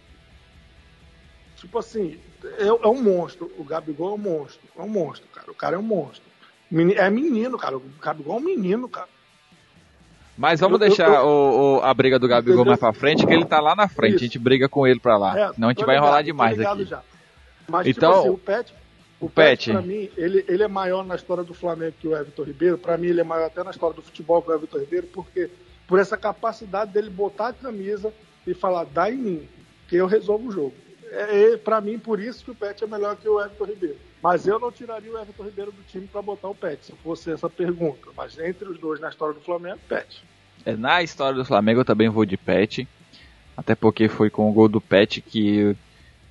Tipo 1.59 1.77
assim, 1.79 2.17
é, 2.57 2.67
é 2.67 2.87
um 2.87 3.01
monstro. 3.01 3.51
O 3.57 3.63
Gabigol 3.63 4.11
é 4.11 4.13
um 4.15 4.17
monstro. 4.17 4.61
É 4.77 4.81
um 4.81 4.87
monstro, 4.89 5.27
cara. 5.33 5.51
O 5.51 5.55
cara 5.55 5.75
é 5.75 5.79
um 5.79 5.83
monstro. 5.83 6.23
É 6.95 7.09
menino, 7.09 7.57
cara. 7.57 7.77
O 7.77 7.83
Gabigol 8.01 8.37
é 8.37 8.39
um 8.39 8.43
menino, 8.43 8.87
cara. 8.87 9.07
Mas 10.37 10.59
vamos 10.59 10.79
Eu- 10.79 10.85
eu- 10.85 10.89
deixar 10.89 11.09
eu- 11.13 11.25
o, 11.27 11.77
o- 11.77 11.81
a 11.81 11.93
briga 11.93 12.17
do 12.17 12.27
Gabigol 12.27 12.53
Entendeu? 12.55 12.69
mais 12.71 12.79
pra 12.79 12.93
frente, 12.93 13.25
que 13.25 13.33
ele 13.33 13.43
tá 13.45 13.59
lá 13.59 13.75
na 13.75 13.87
frente. 13.89 14.15
Isso. 14.15 14.23
A 14.23 14.27
gente 14.27 14.39
briga 14.39 14.69
com 14.69 14.87
ele 14.87 14.99
pra 14.99 15.17
lá. 15.17 15.37
É, 15.37 15.53
Senão 15.53 15.67
a 15.67 15.71
gente 15.71 15.85
vai 15.85 15.95
ligado, 15.95 16.05
enrolar 16.05 16.23
demais 16.23 16.59
aqui. 16.59 16.85
já. 16.85 17.01
Mas, 17.67 17.87
Então, 17.87 18.11
tipo 18.11 18.21
assim, 18.21 18.29
o 18.29 18.37
Pet, 18.37 18.73
o 19.19 19.25
o 19.25 19.29
Pet, 19.29 19.65
Pet. 19.65 19.71
pra 19.73 19.81
mim, 19.81 20.09
ele, 20.15 20.45
ele 20.47 20.63
é 20.63 20.67
maior 20.67 21.05
na 21.05 21.15
história 21.15 21.43
do 21.43 21.53
Flamengo 21.53 21.93
que 21.99 22.07
o 22.07 22.15
Everton 22.15 22.43
Ribeiro. 22.43 22.77
Pra 22.77 22.97
mim, 22.97 23.07
ele 23.07 23.19
é 23.19 23.23
maior 23.23 23.47
até 23.47 23.63
na 23.63 23.71
história 23.71 23.95
do 23.95 24.01
futebol 24.01 24.41
que 24.41 24.49
o 24.49 24.53
Everton 24.53 24.77
Ribeiro, 24.79 25.07
porque 25.07 25.49
por 25.85 25.99
essa 25.99 26.15
capacidade 26.15 26.91
dele 26.93 27.09
botar 27.09 27.49
a 27.49 27.53
camisa 27.53 28.13
e 28.47 28.53
falar, 28.53 28.85
dá 28.85 29.11
em 29.11 29.17
mim, 29.17 29.49
que 29.89 29.97
eu 29.97 30.07
resolvo 30.07 30.47
o 30.47 30.51
jogo. 30.51 30.73
É, 31.11 31.53
é, 31.53 31.57
pra 31.57 31.81
mim, 31.81 31.97
por 31.97 32.19
isso 32.19 32.43
que 32.43 32.51
o 32.51 32.55
Pet 32.55 32.83
é 32.83 32.87
melhor 32.87 33.15
que 33.15 33.27
o 33.27 33.39
Everton 33.39 33.65
Ribeiro. 33.65 33.97
Mas 34.21 34.45
eu 34.45 34.59
não 34.59 34.71
tiraria 34.71 35.11
o 35.11 35.17
Everton 35.17 35.43
Ribeiro 35.43 35.71
do 35.71 35.83
time 35.83 36.07
pra 36.07 36.21
botar 36.21 36.49
o 36.49 36.55
Pet, 36.55 36.85
se 36.85 36.93
fosse 37.03 37.31
essa 37.31 37.49
pergunta. 37.49 38.09
Mas 38.15 38.37
entre 38.37 38.67
os 38.67 38.77
dois 38.77 38.99
na 38.99 39.09
história 39.09 39.33
do 39.33 39.41
Flamengo, 39.41 39.79
Pet. 39.87 40.23
É, 40.65 40.75
Na 40.75 41.01
história 41.01 41.37
do 41.37 41.45
Flamengo 41.45 41.81
eu 41.81 41.85
também 41.85 42.09
vou 42.09 42.25
de 42.25 42.37
Pet. 42.37 42.87
Até 43.55 43.75
porque 43.75 44.07
foi 44.07 44.29
com 44.29 44.49
o 44.49 44.53
gol 44.53 44.69
do 44.69 44.79
Pet 44.79 45.21
que, 45.21 45.75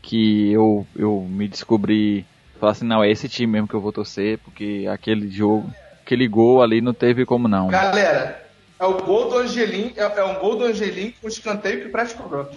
que 0.00 0.52
eu, 0.52 0.86
eu 0.96 1.26
me 1.28 1.48
descobri. 1.48 2.24
Falar 2.58 2.72
assim, 2.72 2.86
não, 2.86 3.04
é 3.04 3.10
esse 3.10 3.28
time 3.28 3.52
mesmo 3.52 3.68
que 3.68 3.74
eu 3.74 3.80
vou 3.80 3.92
torcer, 3.92 4.38
porque 4.38 4.86
aquele 4.90 5.30
jogo, 5.30 5.70
aquele 6.02 6.26
gol 6.26 6.62
ali 6.62 6.80
não 6.80 6.92
teve 6.92 7.24
como 7.24 7.46
não. 7.46 7.68
Galera, 7.68 8.48
é 8.80 8.84
o 8.84 8.94
gol 8.94 9.28
do 9.28 9.38
Angelim, 9.38 9.92
é, 9.96 10.02
é 10.02 10.24
um 10.24 10.40
gol 10.40 10.56
do 10.56 10.64
Angelim 10.64 11.12
com 11.20 11.28
escanteio 11.28 11.82
que 11.82 11.88
o 11.88 11.92
Prestes 11.92 12.18
cobrou. 12.18 12.48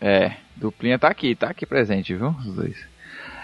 É, 0.00 0.32
duplinha 0.56 0.98
tá 0.98 1.08
aqui, 1.08 1.34
tá 1.34 1.48
aqui 1.50 1.64
presente, 1.66 2.14
viu? 2.14 2.28
Os 2.28 2.54
dois. 2.54 2.76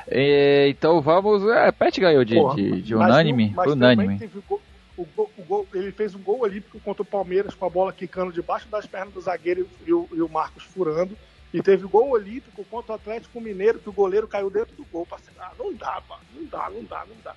É, 0.09 0.69
então 0.69 1.01
vamos. 1.01 1.49
É, 1.49 1.71
Pet 1.71 2.01
ganhou 2.01 2.25
de, 2.25 2.35
Porra, 2.35 2.57
de, 2.57 2.83
de 2.83 2.95
mas 2.95 3.09
unânime. 3.09 3.47
não- 3.49 3.55
mas 3.55 3.67
também 3.71 3.93
unânime. 4.07 4.31
o 4.35 4.43
gol- 4.49 4.63
o 4.97 5.05
gol- 5.17 5.31
o 5.39 5.43
gol- 5.43 5.69
ele 5.75 5.93
fez 5.93 6.15
um 6.15 6.19
gol 6.23 6.41
olímpico 6.41 6.81
contra 6.81 7.03
o 7.03 7.07
Palmeiras 7.07 7.55
com 7.55 7.65
a 7.67 7.71
bola 7.71 7.93
quicando 7.93 8.33
debaixo 8.33 8.69
das 8.69 8.85
pernas 8.87 9.15
do 9.15 9.21
zagueiro 9.21 9.69
e 9.87 9.93
o, 9.93 10.09
e 10.13 10.21
o 10.21 10.29
Marcos 10.29 10.65
furando. 10.65 11.17
E 11.55 11.63
teve 11.63 11.87
gol 11.87 12.11
olímpico 12.11 12.65
contra 12.65 12.93
o 12.93 12.95
Atlético 12.95 13.39
Mineiro, 13.41 13.79
que 13.79 13.89
o 13.89 13.93
goleiro 13.93 14.27
caiu 14.27 14.49
dentro 14.51 14.75
do 14.75 14.85
gol. 14.91 15.07
Ah, 15.39 15.51
não 15.59 15.73
dá, 15.75 16.01
pá. 16.09 16.19
Não 16.35 16.47
dá, 16.47 16.71
não 16.71 16.83
dá, 16.85 17.05
não 17.07 17.17
dá. 17.23 17.35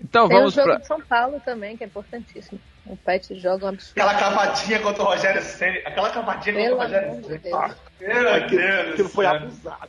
Então 0.00 0.26
Tem 0.28 0.36
o 0.36 0.40
vamos 0.40 0.54
jogo 0.54 0.68
pra. 0.68 0.76
de 0.78 0.86
São 0.86 1.00
Paulo 1.02 1.40
também, 1.44 1.76
que 1.76 1.84
é 1.84 1.86
importantíssimo. 1.86 2.58
O 2.86 2.96
Pet 2.96 3.38
joga 3.38 3.66
um 3.66 3.68
absurdo. 3.68 3.92
Aquela 4.00 4.14
cavadinha 4.14 4.78
contra 4.80 5.02
o 5.02 5.06
Rogério 5.06 5.42
Senna. 5.42 5.78
Aquela 5.84 6.10
cavadinha 6.10 6.54
contra 6.54 6.74
o 6.74 6.78
Rogério 6.78 7.16
de 7.20 7.26
Senna. 7.26 7.38
Deus. 7.38 7.54
Ah, 7.54 7.70
Meu 8.00 8.34
aquilo, 8.34 8.60
Deus. 8.62 8.88
aquilo 8.92 9.08
foi 9.08 9.26
abusado. 9.26 9.88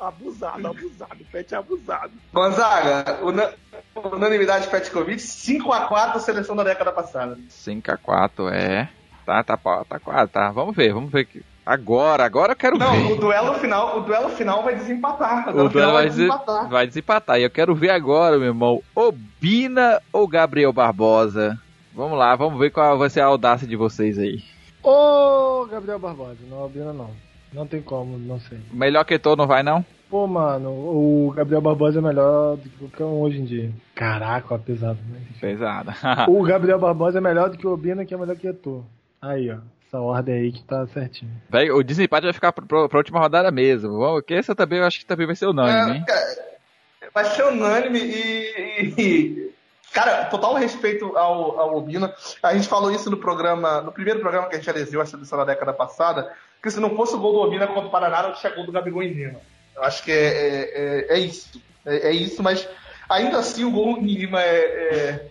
Abusado, 0.00 0.66
abusado. 0.66 1.16
O 1.20 1.24
Pet 1.26 1.54
é 1.54 1.56
abusado. 1.58 2.10
Gonzaga, 2.32 3.18
una- 3.22 3.52
unanimidade 3.94 4.66
Petkovic, 4.66 5.20
5x4 5.22 6.18
seleção 6.18 6.56
da 6.56 6.64
década 6.64 6.90
passada. 6.90 7.38
5x4, 7.48 8.52
é. 8.52 8.88
Tá, 9.24 9.44
tá, 9.44 9.56
tá 9.56 9.98
quase, 10.00 10.32
tá. 10.32 10.50
Vamos 10.50 10.74
ver, 10.74 10.92
vamos 10.92 11.12
ver. 11.12 11.26
que- 11.26 11.44
Agora, 11.64 12.24
agora 12.24 12.52
eu 12.52 12.56
quero 12.56 12.76
Não, 12.76 12.90
ver. 12.90 13.12
o 13.12 13.16
duelo 13.16 13.54
final, 13.54 13.98
o 13.98 14.00
duelo 14.00 14.28
final 14.30 14.64
vai 14.64 14.74
desempatar. 14.74 15.48
O 15.48 15.52
duelo 15.52 15.70
final 15.70 15.92
vai, 15.92 16.08
desempatar. 16.08 16.68
vai 16.68 16.86
desempatar. 16.88 17.38
E 17.38 17.44
eu 17.44 17.50
quero 17.50 17.72
ver 17.72 17.90
agora, 17.90 18.36
meu 18.36 18.48
irmão. 18.48 18.82
Obina 18.96 20.02
ou 20.12 20.26
Gabriel 20.26 20.72
Barbosa? 20.72 21.56
Vamos 21.94 22.18
lá, 22.18 22.34
vamos 22.36 22.58
ver 22.58 22.70
qual 22.70 22.98
vai 22.98 23.10
ser 23.10 23.20
a 23.20 23.26
audácia 23.26 23.66
de 23.66 23.76
vocês 23.76 24.18
aí. 24.18 24.42
Ô, 24.82 25.66
Gabriel 25.70 25.98
Barbosa, 25.98 26.38
não, 26.48 26.58
Albina 26.58 26.92
não. 26.92 27.10
Não 27.52 27.66
tem 27.66 27.82
como, 27.82 28.18
não 28.18 28.40
sei. 28.40 28.58
Melhor 28.72 29.04
que 29.04 29.18
tô, 29.18 29.36
não 29.36 29.46
vai 29.46 29.62
não? 29.62 29.84
Pô, 30.08 30.26
mano, 30.26 30.70
o 30.70 31.32
Gabriel 31.36 31.60
Barbosa 31.60 31.98
é 31.98 32.02
melhor 32.02 32.56
do 32.56 32.62
que 32.68 32.76
qualquer 32.78 33.04
um 33.04 33.20
hoje 33.20 33.38
em 33.38 33.44
dia. 33.44 33.70
Caraca, 33.94 34.54
ó, 34.54 34.58
pesado, 34.58 34.98
né? 35.10 35.20
Pesada. 35.40 35.94
O 36.28 36.42
Gabriel 36.42 36.78
Barbosa 36.78 37.18
é 37.18 37.20
melhor 37.20 37.50
do 37.50 37.58
que 37.58 37.66
o 37.66 37.72
Obina, 37.72 38.04
que 38.04 38.14
é 38.14 38.16
melhor 38.16 38.36
que 38.36 38.46
o 38.46 38.50
Eto'o. 38.50 38.84
Aí, 39.20 39.50
ó. 39.50 39.58
Essa 39.86 40.00
ordem 40.00 40.34
aí 40.34 40.52
que 40.52 40.62
tá 40.64 40.86
certinho. 40.86 41.30
Véi, 41.50 41.70
o 41.70 41.82
desempate 41.82 42.24
vai 42.24 42.32
ficar 42.32 42.50
pro, 42.52 42.88
pra 42.88 42.98
última 42.98 43.20
rodada 43.20 43.50
mesmo. 43.50 43.98
Vamos, 43.98 44.22
que 44.22 44.32
essa 44.32 44.54
também 44.54 44.78
eu 44.78 44.86
acho 44.86 45.00
que 45.00 45.06
também 45.06 45.26
vai 45.26 45.36
ser 45.36 45.46
unânime, 45.46 45.98
hein? 45.98 46.04
É, 46.08 47.10
vai 47.12 47.24
ser 47.26 47.44
unânime 47.44 47.98
e, 47.98 48.94
e- 48.98 49.51
Cara, 49.92 50.24
total 50.26 50.54
respeito 50.54 51.16
ao, 51.16 51.58
ao 51.60 51.76
Obina. 51.76 52.14
A 52.42 52.54
gente 52.54 52.68
falou 52.68 52.90
isso 52.90 53.10
no 53.10 53.16
programa, 53.18 53.80
no 53.82 53.92
primeiro 53.92 54.20
programa 54.20 54.48
que 54.48 54.54
a 54.56 54.58
gente 54.58 54.70
elegeu 54.70 55.00
a 55.00 55.06
seleção 55.06 55.38
da 55.38 55.44
década 55.44 55.72
passada, 55.72 56.32
que 56.62 56.70
se 56.70 56.80
não 56.80 56.96
fosse 56.96 57.14
o 57.14 57.18
gol 57.18 57.32
do 57.32 57.40
Obina 57.40 57.66
contra 57.66 57.86
o 57.88 57.90
Paraná, 57.90 58.22
não 58.22 58.32
tinha 58.34 58.54
gol 58.54 58.64
do 58.64 58.72
Gabigol 58.72 59.02
em 59.02 59.12
Lima. 59.12 59.40
Eu 59.76 59.82
acho 59.84 60.02
que 60.02 60.10
é, 60.10 60.16
é, 60.16 61.06
é- 61.10 61.16
é 61.16 61.18
isso. 61.18 61.60
É, 61.84 62.08
é 62.08 62.12
isso, 62.12 62.42
mas 62.42 62.66
ainda 63.08 63.38
assim 63.38 63.64
o 63.64 63.70
gol 63.70 63.98
em 63.98 64.06
Lima 64.06 64.40
é. 64.40 64.56
é- 64.56 65.26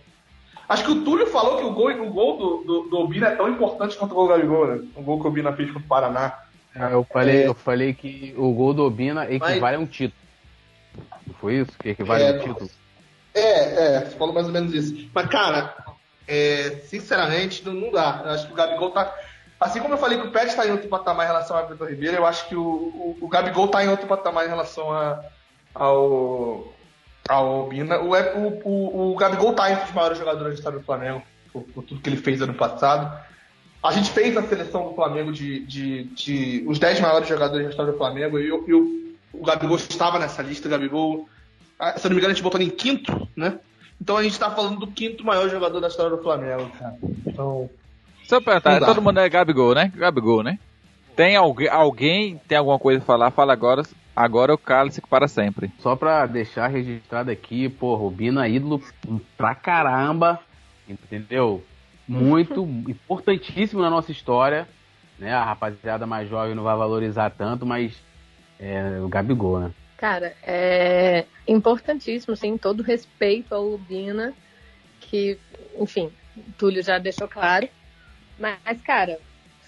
Acho 0.68 0.84
que 0.84 0.92
o 0.92 1.02
Túlio 1.04 1.26
falou 1.26 1.58
que 1.58 1.64
o 1.64 1.72
gol, 1.72 1.90
o 1.90 2.10
gol 2.10 2.36
do, 2.38 2.64
do, 2.64 2.82
do 2.88 2.98
Obina 3.00 3.28
é 3.28 3.36
tão 3.36 3.48
importante 3.48 3.96
quanto 3.96 4.12
o 4.12 4.14
gol 4.14 4.26
do 4.28 4.34
Gabigol, 4.34 4.66
né? 4.68 4.82
O 4.94 5.02
gol 5.02 5.18
que 5.20 5.26
o 5.26 5.28
Obina 5.28 5.52
fez 5.52 5.68
contra 5.70 5.84
o 5.84 5.88
Paraná. 5.88 6.38
É, 6.74 6.92
Eu 6.94 7.04
falei, 7.04 7.46
eu 7.46 7.54
falei 7.54 7.92
que 7.92 8.32
o 8.38 8.52
gol 8.52 8.72
do 8.72 8.84
Obina 8.84 9.30
equivale 9.30 9.76
a 9.76 9.78
um 9.80 9.84
título. 9.86 10.22
Foi 11.40 11.56
isso? 11.56 11.72
Que 11.78 11.90
equivale 11.90 12.24
a 12.24 12.32
um 12.32 12.38
título. 12.38 12.70
É, 13.34 13.96
é, 13.96 14.00
falou 14.18 14.34
mais 14.34 14.46
ou 14.46 14.52
menos 14.52 14.74
isso. 14.74 15.08
Mas, 15.14 15.26
cara, 15.28 15.74
é, 16.28 16.80
sinceramente, 16.86 17.64
não, 17.64 17.72
não 17.72 17.90
dá. 17.90 18.22
Eu 18.24 18.30
acho 18.32 18.46
que 18.46 18.52
o 18.52 18.56
Gabigol 18.56 18.90
tá. 18.90 19.14
Assim 19.60 19.80
como 19.80 19.94
eu 19.94 19.98
falei 19.98 20.18
que 20.20 20.26
o 20.26 20.30
Pet 20.32 20.54
tá 20.56 20.66
em 20.66 20.72
outro 20.72 20.88
patamar 20.88 21.24
em 21.24 21.28
relação 21.28 21.56
ao 21.56 21.64
Everton 21.64 21.84
Ribeiro, 21.86 22.16
eu 22.16 22.26
acho 22.26 22.48
que 22.48 22.56
o, 22.56 22.60
o, 22.62 23.18
o 23.20 23.28
Gabigol 23.28 23.68
tá 23.68 23.84
em 23.84 23.88
outro 23.88 24.06
patamar 24.08 24.44
em 24.44 24.48
relação 24.48 24.90
a, 24.90 25.22
ao, 25.74 26.72
ao 27.28 27.68
Bina. 27.68 27.98
O, 28.00 28.10
o, 28.10 28.60
o, 28.64 29.12
o 29.12 29.16
Gabigol 29.16 29.54
tá 29.54 29.70
entre 29.70 29.84
os 29.84 29.92
maiores 29.92 30.18
jogadores 30.18 30.54
história 30.58 30.78
do 30.78 30.84
Flamengo, 30.84 31.22
por, 31.52 31.62
por 31.62 31.84
tudo 31.84 32.00
que 32.00 32.08
ele 32.08 32.16
fez 32.16 32.42
ano 32.42 32.54
passado. 32.54 33.16
A 33.82 33.90
gente 33.92 34.10
fez 34.10 34.36
a 34.36 34.42
seleção 34.42 34.88
do 34.88 34.94
Flamengo 34.94 35.32
de, 35.32 35.60
de, 35.66 36.04
de 36.04 36.64
os 36.68 36.78
10 36.78 37.00
maiores 37.00 37.28
jogadores 37.28 37.64
da 37.64 37.70
história 37.70 37.92
do 37.92 37.98
Flamengo 37.98 38.38
e, 38.38 38.52
o- 38.52 38.64
e 38.68 38.74
o, 38.74 39.42
Gabigol 39.44 39.76
estava 39.76 40.18
nessa 40.18 40.42
lista. 40.42 40.68
O 40.68 40.70
Gabigol, 40.70 41.28
se 41.96 42.06
eu 42.06 42.10
não 42.10 42.14
me 42.14 42.20
engano, 42.20 42.32
a 42.32 42.34
gente 42.34 42.42
botou 42.42 42.60
ele 42.60 42.70
em 42.70 42.74
quinto, 42.74 43.28
né? 43.36 43.58
Então 44.00 44.16
a 44.16 44.22
gente 44.22 44.38
tá 44.38 44.50
falando 44.50 44.80
do 44.80 44.86
quinto 44.86 45.24
maior 45.24 45.48
jogador 45.48 45.80
da 45.80 45.88
história 45.88 46.16
do 46.16 46.22
Flamengo, 46.22 46.70
cara. 46.78 46.96
Então. 47.26 47.70
Só 48.24 48.40
pra 48.40 48.60
perguntar, 48.60 48.86
todo 48.86 49.02
mundo 49.02 49.20
é 49.20 49.28
Gabigol, 49.28 49.74
né? 49.74 49.92
Gabigol, 49.94 50.42
né? 50.42 50.58
Tem 51.14 51.36
alguém, 51.36 51.68
alguém 51.68 52.40
tem 52.48 52.56
alguma 52.58 52.78
coisa 52.78 53.00
a 53.00 53.04
falar? 53.04 53.30
Fala 53.30 53.52
agora, 53.52 53.82
agora 54.14 54.54
o 54.54 54.58
cálice 54.58 55.00
para 55.00 55.28
sempre. 55.28 55.70
Só 55.78 55.94
pra 55.94 56.26
deixar 56.26 56.68
registrado 56.68 57.30
aqui, 57.30 57.68
pô, 57.68 57.94
Rubina 57.94 58.48
ídolo 58.48 58.82
pra 59.36 59.54
caramba, 59.54 60.40
entendeu? 60.88 61.62
Muito 62.08 62.62
importantíssimo 62.88 63.82
na 63.82 63.90
nossa 63.90 64.10
história, 64.10 64.66
né? 65.18 65.32
A 65.32 65.44
rapaziada 65.44 66.06
mais 66.06 66.28
jovem 66.28 66.54
não 66.54 66.62
vai 66.62 66.76
valorizar 66.76 67.30
tanto, 67.30 67.66
mas 67.66 67.92
é 68.58 69.00
o 69.00 69.08
Gabigol, 69.08 69.60
né? 69.60 69.70
Cara, 70.02 70.34
é 70.42 71.26
importantíssimo, 71.46 72.34
sim, 72.34 72.58
todo 72.58 72.82
respeito 72.82 73.54
ao 73.54 73.62
Lubina, 73.62 74.34
que, 74.98 75.38
enfim, 75.78 76.12
o 76.36 76.52
Túlio 76.58 76.82
já 76.82 76.98
deixou 76.98 77.28
claro. 77.28 77.68
Mas, 78.36 78.82
cara, 78.82 79.20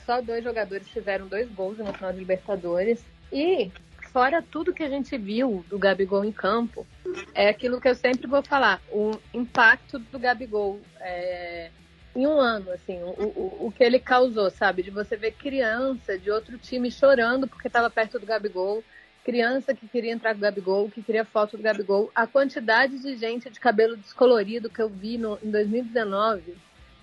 só 0.05 0.21
dois 0.21 0.43
jogadores 0.43 0.89
fizeram 0.89 1.29
dois 1.29 1.49
gols 1.53 1.79
na 1.79 1.93
final 1.93 2.13
de 2.13 2.19
Libertadores. 2.19 3.05
E, 3.33 3.71
fora 4.13 4.43
tudo 4.43 4.75
que 4.75 4.83
a 4.83 4.89
gente 4.89 5.17
viu 5.17 5.65
do 5.69 5.79
Gabigol 5.79 6.25
em 6.25 6.33
campo, 6.33 6.85
é 7.33 7.49
aquilo 7.49 7.81
que 7.81 7.89
eu 7.89 7.95
sempre 7.95 8.27
vou 8.27 8.43
falar: 8.43 8.83
o 8.91 9.13
impacto 9.33 10.01
do 10.01 10.19
Gabigol 10.19 10.81
é, 10.99 11.71
em 12.17 12.27
um 12.27 12.41
ano, 12.41 12.73
assim, 12.73 13.01
o, 13.01 13.11
o, 13.11 13.67
o 13.69 13.73
que 13.73 13.85
ele 13.85 14.01
causou, 14.01 14.51
sabe? 14.51 14.83
De 14.83 14.91
você 14.91 15.17
ver 15.17 15.31
criança 15.31 16.19
de 16.19 16.29
outro 16.29 16.59
time 16.59 16.91
chorando 16.91 17.47
porque 17.47 17.69
estava 17.69 17.89
perto 17.89 18.19
do 18.19 18.27
Gabigol 18.27 18.83
criança 19.25 19.75
que 19.75 19.89
queria 19.89 20.13
entrar 20.13 20.33
com 20.33 20.39
o 20.39 20.43
Gabigol, 20.43 20.91
que 20.91 21.03
queria 21.03 21.25
foto 21.25 21.57
do 21.57 21.63
Gabigol, 21.63 22.13
a 22.15 22.27
quantidade 22.27 22.99
de 22.99 23.17
gente 23.17 23.49
de 23.51 23.59
cabelo 23.59 23.97
descolorido 23.97 24.69
que 24.69 24.83
eu 24.83 24.89
vi 24.89 25.17
no, 25.17 25.39
em 25.43 25.51
2019, 25.51 26.55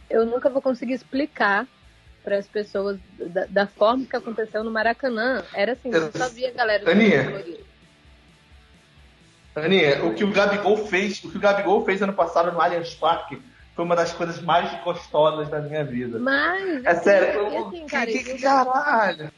eu 0.09 0.25
nunca 0.25 0.49
vou 0.49 0.61
conseguir 0.61 0.93
explicar 0.93 1.67
para 2.23 2.37
as 2.37 2.47
pessoas 2.47 2.99
da, 3.17 3.45
da 3.47 3.67
forma 3.67 4.05
que 4.05 4.15
aconteceu 4.15 4.63
no 4.63 4.69
Maracanã. 4.69 5.43
Era 5.53 5.71
assim, 5.73 5.89
eu 5.91 6.11
só 6.11 6.29
via 6.29 6.51
galera 6.51 6.85
de 6.85 6.91
Aninha. 6.91 7.23
cabelo 7.23 7.37
descolorido. 7.37 7.71
Aninha, 9.55 10.05
o 10.05 10.13
que 10.13 10.23
o 10.23 10.31
Gabigol 10.31 10.77
fez, 10.77 11.23
o 11.23 11.31
que 11.31 11.37
o 11.37 11.41
Gabigol 11.41 11.83
fez 11.83 12.01
ano 12.01 12.13
passado 12.13 12.51
no 12.51 12.61
Allianz 12.61 12.93
Parque 12.93 13.41
foi 13.75 13.83
uma 13.83 13.95
das 13.95 14.13
coisas 14.13 14.39
mais 14.41 14.71
gostosas 14.83 15.49
da 15.49 15.59
minha 15.59 15.83
vida. 15.83 16.19
Mas, 16.19 16.85
É 16.85 16.95
sério, 16.95 17.51
e 17.51 17.57
o- 17.57 17.67
assim, 17.67 17.85
que, 17.85 17.89
cara, 17.91 18.05
que, 18.05 18.23
que 18.23 18.33
o- 18.33 18.41
caralho. 18.41 19.31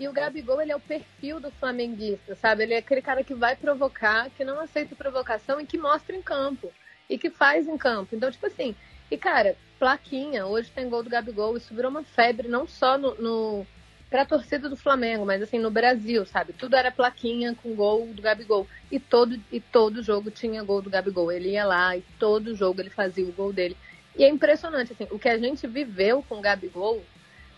E 0.00 0.08
o 0.08 0.12
Gabigol, 0.12 0.62
ele 0.62 0.72
é 0.72 0.76
o 0.76 0.80
perfil 0.80 1.38
do 1.38 1.50
flamenguista, 1.50 2.34
sabe? 2.34 2.62
Ele 2.62 2.72
é 2.72 2.78
aquele 2.78 3.02
cara 3.02 3.22
que 3.22 3.34
vai 3.34 3.54
provocar, 3.54 4.30
que 4.30 4.42
não 4.42 4.58
aceita 4.58 4.96
provocação 4.96 5.60
e 5.60 5.66
que 5.66 5.76
mostra 5.76 6.16
em 6.16 6.22
campo. 6.22 6.72
E 7.06 7.18
que 7.18 7.28
faz 7.28 7.68
em 7.68 7.76
campo. 7.76 8.16
Então, 8.16 8.30
tipo 8.30 8.46
assim, 8.46 8.74
E, 9.10 9.18
cara, 9.18 9.56
plaquinha, 9.78 10.46
hoje 10.46 10.70
tem 10.70 10.88
gol 10.88 11.02
do 11.02 11.10
Gabigol, 11.10 11.56
isso 11.56 11.74
virou 11.74 11.90
uma 11.90 12.04
febre, 12.04 12.48
não 12.48 12.66
só 12.66 12.96
no, 12.96 13.14
no 13.16 13.66
pra 14.08 14.24
torcida 14.24 14.68
do 14.68 14.76
Flamengo, 14.76 15.26
mas 15.26 15.42
assim, 15.42 15.58
no 15.58 15.70
Brasil, 15.70 16.24
sabe? 16.26 16.52
Tudo 16.52 16.76
era 16.76 16.90
plaquinha 16.90 17.54
com 17.54 17.74
gol 17.74 18.06
do 18.06 18.22
Gabigol. 18.22 18.66
E 18.90 18.98
todo, 18.98 19.38
e 19.52 19.60
todo 19.60 20.02
jogo 20.02 20.30
tinha 20.30 20.62
gol 20.62 20.80
do 20.80 20.90
Gabigol. 20.90 21.30
Ele 21.30 21.50
ia 21.50 21.64
lá 21.64 21.96
e 21.96 22.02
todo 22.18 22.54
jogo 22.54 22.80
ele 22.80 22.90
fazia 22.90 23.24
o 23.24 23.32
gol 23.32 23.52
dele. 23.52 23.76
E 24.16 24.24
é 24.24 24.28
impressionante, 24.28 24.92
assim, 24.92 25.06
o 25.10 25.18
que 25.18 25.28
a 25.28 25.38
gente 25.38 25.66
viveu 25.66 26.22
com 26.28 26.38
o 26.38 26.40
Gabigol, 26.40 27.02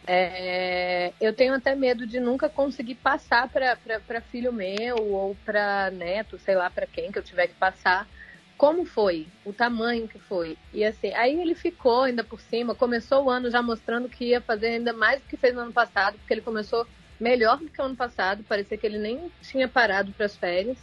é, 0.07 1.13
eu 1.21 1.33
tenho 1.33 1.55
até 1.55 1.75
medo 1.75 2.07
de 2.07 2.19
nunca 2.19 2.49
conseguir 2.49 2.97
passar 2.97 3.49
para 3.49 4.21
filho 4.21 4.53
meu 4.53 4.97
ou 4.97 5.37
para 5.45 5.91
neto, 5.91 6.39
sei 6.39 6.55
lá 6.55 6.69
para 6.69 6.87
quem 6.87 7.13
que 7.13 7.19
eu 7.19 7.23
tiver 7.23 7.47
que 7.47 7.55
passar, 7.55 8.09
como 8.57 8.85
foi, 8.85 9.27
o 9.45 9.53
tamanho 9.53 10.09
que 10.09 10.19
foi. 10.19 10.57
E 10.73 10.85
assim, 10.85 11.13
aí 11.15 11.41
ele 11.41 11.55
ficou 11.55 12.03
ainda 12.03 12.25
por 12.25 12.41
cima, 12.41 12.75
começou 12.75 13.25
o 13.25 13.31
ano 13.31 13.51
já 13.51 13.63
mostrando 13.63 14.09
que 14.09 14.27
ia 14.27 14.41
fazer 14.41 14.69
ainda 14.69 14.93
mais 14.93 15.21
do 15.21 15.29
que 15.29 15.37
fez 15.37 15.55
no 15.55 15.63
ano 15.63 15.73
passado, 15.73 16.19
porque 16.19 16.35
ele 16.35 16.41
começou 16.41 16.87
melhor 17.19 17.59
do 17.59 17.69
que 17.69 17.81
o 17.81 17.85
ano 17.85 17.97
passado, 17.97 18.45
parecia 18.45 18.77
que 18.77 18.87
ele 18.87 18.99
nem 18.99 19.31
tinha 19.43 19.69
parado 19.69 20.13
para 20.13 20.27
as 20.27 20.37
férias. 20.37 20.79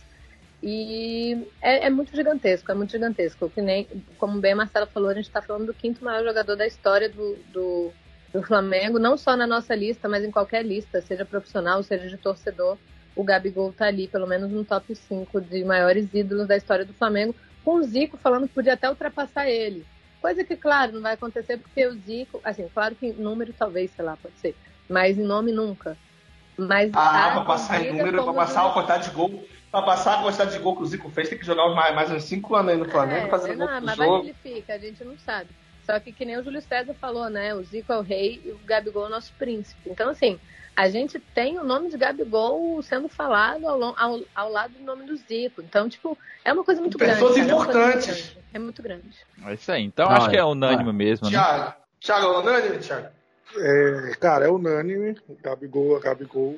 E 0.62 1.48
é, 1.62 1.88
é, 1.88 1.90
muito 1.90 2.14
gigantesco, 2.14 2.72
é 2.72 2.76
muito 2.76 2.92
gigantesco. 2.92 3.50
Que 3.50 3.62
nem, 3.62 3.88
como 4.18 4.40
bem 4.40 4.54
a 4.54 4.58
Marcela 4.58 4.86
falou, 4.86 5.10
a 5.10 5.14
gente 5.14 5.28
está 5.28 5.42
falando 5.42 5.68
do 5.68 5.74
quinto 5.74 6.04
maior 6.04 6.24
jogador 6.24 6.56
da 6.56 6.68
história 6.68 7.08
do, 7.08 7.38
do, 7.54 7.94
do, 8.34 8.44
Flamengo, 8.44 9.00
não 9.00 9.18
só 9.18 9.36
na 9.36 9.48
nossa 9.48 9.76
lista, 9.76 10.08
mas 10.08 10.24
em 10.24 10.32
qualquer 10.32 10.66
lista, 10.66 11.02
seja 11.02 11.26
profissional, 11.26 11.82
seja 11.84 12.08
de 12.08 12.18
torcedor. 12.18 12.78
O 13.16 13.24
Gabigol 13.24 13.74
tá 13.74 13.86
ali, 13.86 14.08
pelo 14.08 14.28
menos 14.28 14.52
no 14.52 14.64
top 14.64 14.96
5 14.96 15.42
de 15.42 15.64
maiores 15.64 16.08
ídolos 16.14 16.48
da 16.48 16.56
história 16.56 16.86
do 16.86 16.94
Flamengo, 16.94 17.36
com 17.64 17.76
o 17.76 17.84
Zico 17.84 18.18
falando 18.18 18.48
que 18.48 18.54
podia 18.54 18.74
até 18.74 18.90
ultrapassar 18.90 19.50
ele. 19.50 19.86
Coisa 20.22 20.44
que, 20.44 20.56
claro, 20.56 20.94
não 20.94 21.02
vai 21.02 21.14
acontecer 21.14 21.58
porque 21.58 21.86
o 21.86 21.94
Zico, 21.94 22.42
assim, 22.44 22.68
claro 22.74 22.96
que 22.96 23.08
em 23.08 23.14
número 23.14 23.54
talvez, 23.54 23.92
sei 23.92 24.04
lá, 24.04 24.18
pode 24.18 24.38
ser, 24.40 24.56
mas 24.90 25.18
em 25.18 25.24
nome 25.24 25.52
nunca. 25.52 25.98
Mas 26.58 26.92
ah, 26.94 27.32
pra 27.34 27.42
passar 27.46 27.82
em 27.82 27.94
número, 27.94 28.24
pra 28.24 28.34
passar 28.34 28.68
a 28.68 28.74
quantidade 28.74 29.06
de 29.06 29.16
gol, 29.16 29.46
pra 29.72 29.82
passar 29.82 30.20
a 30.20 30.24
quantidade 30.24 30.52
de 30.52 30.60
gol 30.60 30.76
que 30.76 30.84
o 30.84 30.86
Zico 30.86 31.10
fez, 31.10 31.30
tem 31.30 31.38
que 31.38 31.46
jogar 31.46 31.70
mais, 31.70 31.96
mais 31.96 32.12
uns 32.12 32.24
5 32.26 32.56
anos 32.56 32.72
aí 32.74 32.78
no 32.78 32.90
Flamengo, 32.90 33.28
é, 33.28 33.30
fazendo 33.30 33.60
não, 33.60 33.68
gol 33.68 33.82
mas 33.82 33.96
jogo. 33.96 34.12
vai 34.12 34.20
ele 34.22 34.36
fica, 34.44 34.74
a 34.74 34.78
gente 34.78 35.04
não 35.04 35.18
sabe. 35.20 35.50
Só 35.90 36.00
que 36.00 36.12
que 36.12 36.24
nem 36.24 36.38
o 36.38 36.44
Júlio 36.44 36.62
César 36.62 36.94
falou, 36.94 37.32
né? 37.32 37.56
O 37.56 37.64
Zico 37.64 37.92
é 37.92 37.98
o 37.98 38.04
rei 38.04 38.40
e 38.46 38.52
o 38.52 38.60
Gabigol 38.64 39.06
é 39.06 39.08
o 39.08 39.10
nosso 39.10 39.34
príncipe. 39.40 39.90
Então, 39.90 40.12
assim, 40.12 40.40
a 40.76 40.88
gente 40.88 41.20
tem 41.20 41.58
o 41.58 41.64
nome 41.64 41.90
de 41.90 41.98
Gabigol 41.98 42.80
sendo 42.84 43.10
falado 43.10 43.68
ao, 43.68 43.84
ao, 43.98 44.20
ao 44.36 44.52
lado 44.52 44.74
do 44.76 44.84
nome 44.84 45.08
do 45.08 45.18
Zico. 45.18 45.64
Então, 45.64 45.90
tipo, 45.90 46.16
é 46.46 46.54
uma 46.54 46.64
coisa 46.64 46.80
muito 46.80 46.96
Pessoas 46.96 47.34
grande. 47.34 47.42
Pessoas 47.42 47.68
importantes. 47.68 48.38
É 48.54 48.60
muito 48.60 48.84
grande. 48.84 49.18
É 49.44 49.54
isso 49.56 49.72
aí. 49.72 49.84
Então, 49.84 50.08
acho 50.12 50.30
que 50.30 50.38
é 50.38 50.44
unânime 50.44 50.94
mesmo, 50.94 51.26
né? 51.26 51.32
Thiago, 51.32 51.74
Thiago, 52.00 52.26
é 52.28 52.38
unânime, 52.38 52.78
Thiago? 52.78 53.08
É, 53.58 54.12
cara, 54.20 54.46
é 54.46 54.52
unânime. 54.52 55.18
Gabigol, 55.42 55.98
é 55.98 56.02
Gabigol. 56.02 56.56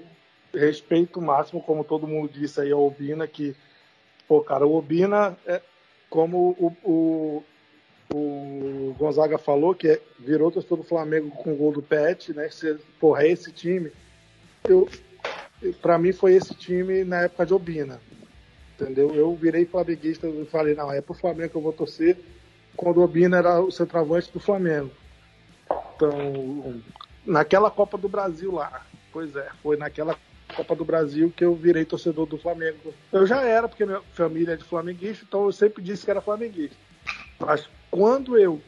Respeito 0.54 1.22
máximo, 1.22 1.64
como 1.64 1.86
todo 1.86 2.06
mundo 2.06 2.30
disse 2.30 2.60
aí, 2.60 2.70
ao 2.70 2.86
Obina, 2.86 3.26
que, 3.26 3.56
pô, 4.28 4.42
cara, 4.42 4.68
o 4.68 4.76
Obina, 4.76 5.38
é, 5.48 5.62
como 6.10 6.54
o, 6.60 6.76
o, 6.84 7.44
o 8.14 8.96
Gonzaga 8.98 9.38
falou, 9.38 9.74
que 9.74 9.88
é, 9.88 10.02
virou 10.20 10.52
torcedor 10.52 10.80
do 10.80 10.84
Flamengo 10.84 11.32
com 11.32 11.54
o 11.54 11.56
gol 11.56 11.72
do 11.72 11.82
Pet, 11.82 12.34
né? 12.34 12.50
Se, 12.50 12.76
porra, 13.00 13.24
é 13.24 13.32
esse 13.32 13.52
time. 13.52 13.92
Eu, 14.68 14.90
pra 15.82 15.98
mim 15.98 16.12
foi 16.12 16.34
esse 16.34 16.54
time 16.54 17.04
na 17.04 17.22
época 17.22 17.46
de 17.46 17.54
Obina. 17.54 18.02
Entendeu? 18.74 19.14
Eu 19.14 19.36
virei 19.36 19.66
flamenguista 19.66 20.28
e 20.28 20.46
falei, 20.46 20.76
não, 20.76 20.92
é 20.92 21.02
pro 21.02 21.14
Flamengo 21.14 21.50
que 21.50 21.58
eu 21.58 21.62
vou 21.62 21.74
torcer 21.74 22.18
quando 22.76 22.98
o 22.98 23.04
Obina 23.04 23.38
era 23.38 23.60
o 23.62 23.72
centroavante 23.72 24.32
do 24.32 24.40
Flamengo. 24.40 24.92
Então, 25.96 26.82
naquela 27.26 27.70
Copa 27.70 27.98
do 27.98 28.10
Brasil 28.10 28.52
lá, 28.54 28.86
pois 29.12 29.36
é, 29.36 29.48
foi 29.62 29.78
naquela 29.78 30.18
Copa 30.56 30.76
do 30.76 30.84
Brasil 30.84 31.32
que 31.36 31.46
eu 31.46 31.56
virei 31.56 31.86
torcedor 31.86 32.26
do 32.26 32.38
Flamengo. 32.38 32.94
Eu 33.12 33.26
já 33.26 33.44
era, 33.44 33.68
porque 33.68 33.86
minha 33.86 34.02
família 34.14 34.54
é 34.54 34.58
de 34.58 34.64
flamenguista, 34.64 35.24
então 35.28 35.46
eu 35.46 35.52
sempre 35.52 35.84
disse 35.84 36.04
que 36.04 36.12
era 36.12 36.22
flamenguista. 36.22 36.76
Mas 37.40 37.70
quando 37.92 38.38
eu 38.38 38.62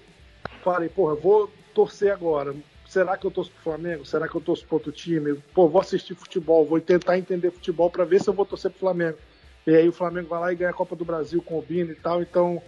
falei, 0.61 0.89
porra, 0.89 1.15
vou 1.15 1.49
torcer 1.73 2.11
agora, 2.11 2.53
será 2.85 3.17
que 3.17 3.25
eu 3.25 3.31
torço 3.31 3.51
pro 3.51 3.63
Flamengo? 3.63 4.05
Será 4.05 4.27
que 4.27 4.35
eu 4.35 4.41
torço 4.41 4.65
pro 4.67 4.75
outro 4.75 4.91
time? 4.91 5.35
Pô, 5.53 5.67
vou 5.69 5.81
assistir 5.81 6.13
futebol, 6.13 6.65
vou 6.65 6.79
tentar 6.81 7.17
entender 7.17 7.49
futebol 7.49 7.89
para 7.89 8.03
ver 8.03 8.21
se 8.21 8.29
eu 8.29 8.33
vou 8.33 8.45
torcer 8.45 8.69
pro 8.69 8.81
Flamengo. 8.81 9.17
E 9.65 9.73
aí 9.73 9.87
o 9.87 9.93
Flamengo 9.93 10.27
vai 10.27 10.39
lá 10.41 10.51
e 10.51 10.55
ganha 10.57 10.71
a 10.71 10.73
Copa 10.73 10.93
do 10.95 11.05
Brasil 11.05 11.41
com 11.41 11.57
o 11.57 11.61
Bino 11.61 11.91
e 11.91 11.95
tal, 11.95 12.21
então 12.21 12.61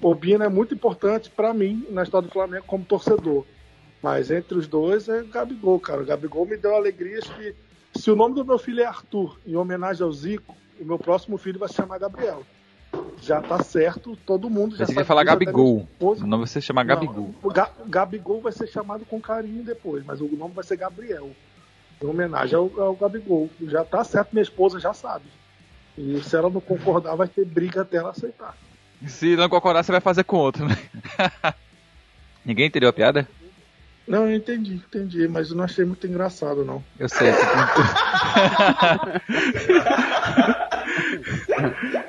o 0.00 0.14
Bino 0.14 0.44
é 0.44 0.48
muito 0.48 0.72
importante 0.72 1.28
para 1.28 1.52
mim 1.52 1.84
na 1.90 2.04
história 2.04 2.28
do 2.28 2.32
Flamengo 2.32 2.64
como 2.64 2.84
torcedor. 2.84 3.44
Mas 4.00 4.30
entre 4.30 4.56
os 4.56 4.68
dois 4.68 5.08
é 5.08 5.24
Gabigol, 5.24 5.80
cara. 5.80 6.02
O 6.02 6.06
Gabigol 6.06 6.46
me 6.46 6.56
deu 6.56 6.76
alegrias 6.76 7.24
que 7.24 7.56
se 7.96 8.08
o 8.08 8.14
nome 8.14 8.36
do 8.36 8.44
meu 8.44 8.56
filho 8.56 8.80
é 8.80 8.84
Arthur, 8.84 9.36
em 9.44 9.56
homenagem 9.56 10.04
ao 10.04 10.12
Zico, 10.12 10.56
o 10.80 10.84
meu 10.84 10.98
próximo 11.00 11.36
filho 11.36 11.58
vai 11.58 11.68
se 11.68 11.74
chamar 11.74 11.98
Gabriel 11.98 12.44
já 13.20 13.40
tá 13.40 13.62
certo, 13.62 14.16
todo 14.24 14.48
mundo 14.48 14.76
já 14.76 14.86
Você 14.86 14.92
sabe. 14.92 15.04
Você 15.04 15.04
falar 15.04 15.24
Gabigol. 15.24 15.88
O 16.00 16.14
nome 16.14 16.44
vai 16.44 16.46
ser 16.46 16.60
chamar 16.60 16.84
Gabigol. 16.84 17.34
o 17.42 17.50
Ga 17.50 17.70
Gabigol 17.86 18.40
vai 18.40 18.52
ser 18.52 18.68
chamado 18.68 19.04
com 19.04 19.20
carinho 19.20 19.62
depois, 19.62 20.04
mas 20.04 20.20
o 20.20 20.28
nome 20.28 20.54
vai 20.54 20.64
ser 20.64 20.76
Gabriel. 20.76 21.30
Em 22.02 22.06
homenagem 22.06 22.56
ao, 22.56 22.70
ao 22.80 22.94
Gabigol. 22.94 23.50
Já 23.62 23.84
tá 23.84 24.04
certo, 24.04 24.30
minha 24.32 24.42
esposa 24.42 24.78
já 24.78 24.94
sabe. 24.94 25.24
E 25.96 26.22
se 26.22 26.36
ela 26.36 26.48
não 26.48 26.60
concordar, 26.60 27.16
vai 27.16 27.26
ter 27.26 27.44
briga 27.44 27.82
até 27.82 27.96
ela 27.96 28.10
aceitar. 28.10 28.56
Se 29.06 29.36
não 29.36 29.48
concordar, 29.48 29.82
você 29.82 29.92
vai 29.92 30.00
fazer 30.00 30.24
com 30.24 30.36
outro, 30.36 30.66
né? 30.66 30.76
Ninguém 32.44 32.66
entendeu 32.66 32.88
a 32.88 32.92
piada? 32.92 33.28
Não, 34.06 34.26
eu 34.26 34.36
entendi, 34.36 34.74
entendi, 34.74 35.28
mas 35.28 35.50
eu 35.50 35.56
não 35.56 35.64
achei 35.64 35.84
muito 35.84 36.06
engraçado, 36.06 36.64
não. 36.64 36.82
Eu 36.98 37.08
sei. 37.10 37.30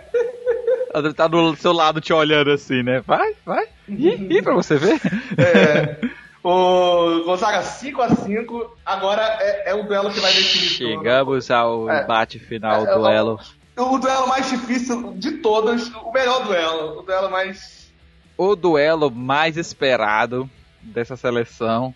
Ela 0.99 1.13
tá 1.13 1.27
do 1.27 1.55
seu 1.55 1.71
lado 1.71 2.01
te 2.01 2.13
olhando 2.13 2.51
assim, 2.51 2.83
né? 2.83 3.01
Vai, 3.05 3.33
vai. 3.45 3.65
Ih, 3.87 4.27
ih 4.29 4.41
pra 4.41 4.53
você 4.53 4.75
ver. 4.77 4.99
É. 5.37 5.97
O 6.41 7.23
Gonzaga 7.25 7.61
5x5, 7.61 8.69
agora 8.85 9.21
é, 9.41 9.71
é, 9.71 9.75
o 9.75 9.83
duelo 9.83 10.09
que 10.09 10.21
vai 10.21 10.31
definir 10.31 10.69
Chegamos 10.69 11.51
ao 11.51 11.89
é. 11.89 12.05
bate 12.05 12.39
final, 12.39 12.87
é, 12.87 12.95
duelo. 12.95 13.39
O, 13.75 13.95
o, 13.95 13.99
duelo 13.99 14.27
mais 14.27 14.49
difícil 14.49 15.13
de 15.17 15.33
todos, 15.39 15.89
o 15.95 16.11
melhor 16.13 16.45
duelo, 16.45 16.99
o 16.99 17.01
duelo 17.01 17.29
mais... 17.29 17.91
O 18.37 18.55
duelo 18.55 19.11
mais 19.11 19.57
esperado 19.57 20.49
dessa 20.81 21.17
seleção, 21.17 21.93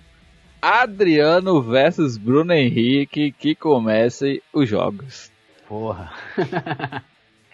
Adriano 0.61 1.61
versus 1.61 2.17
Bruno 2.17 2.51
Henrique, 2.51 3.31
que 3.31 3.55
comece 3.55 4.43
os 4.53 4.67
jogos. 4.67 5.31
Porra. 5.69 6.11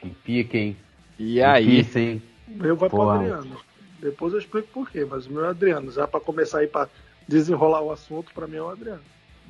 que 0.01 0.09
pica, 0.09 0.57
hein? 0.57 0.77
E 1.19 1.43
aí? 1.43 1.83
Sim. 1.83 2.21
O 2.47 2.63
meu 2.63 2.75
vai 2.75 2.89
Porra. 2.89 3.19
pro 3.19 3.33
Adriano. 3.33 3.57
Depois 3.99 4.33
eu 4.33 4.39
explico 4.39 4.69
por 4.69 4.89
quê, 4.89 5.05
mas 5.07 5.27
o 5.27 5.31
meu 5.31 5.45
é 5.45 5.49
Adriano. 5.49 5.91
Já 5.91 6.07
para 6.07 6.21
começar 6.21 6.59
aí 6.59 6.67
para 6.67 6.87
desenrolar 7.27 7.81
o 7.81 7.91
assunto, 7.91 8.33
para 8.33 8.47
mim 8.47 8.55
é 8.55 8.61
o 8.61 8.69
Adriano. 8.69 9.01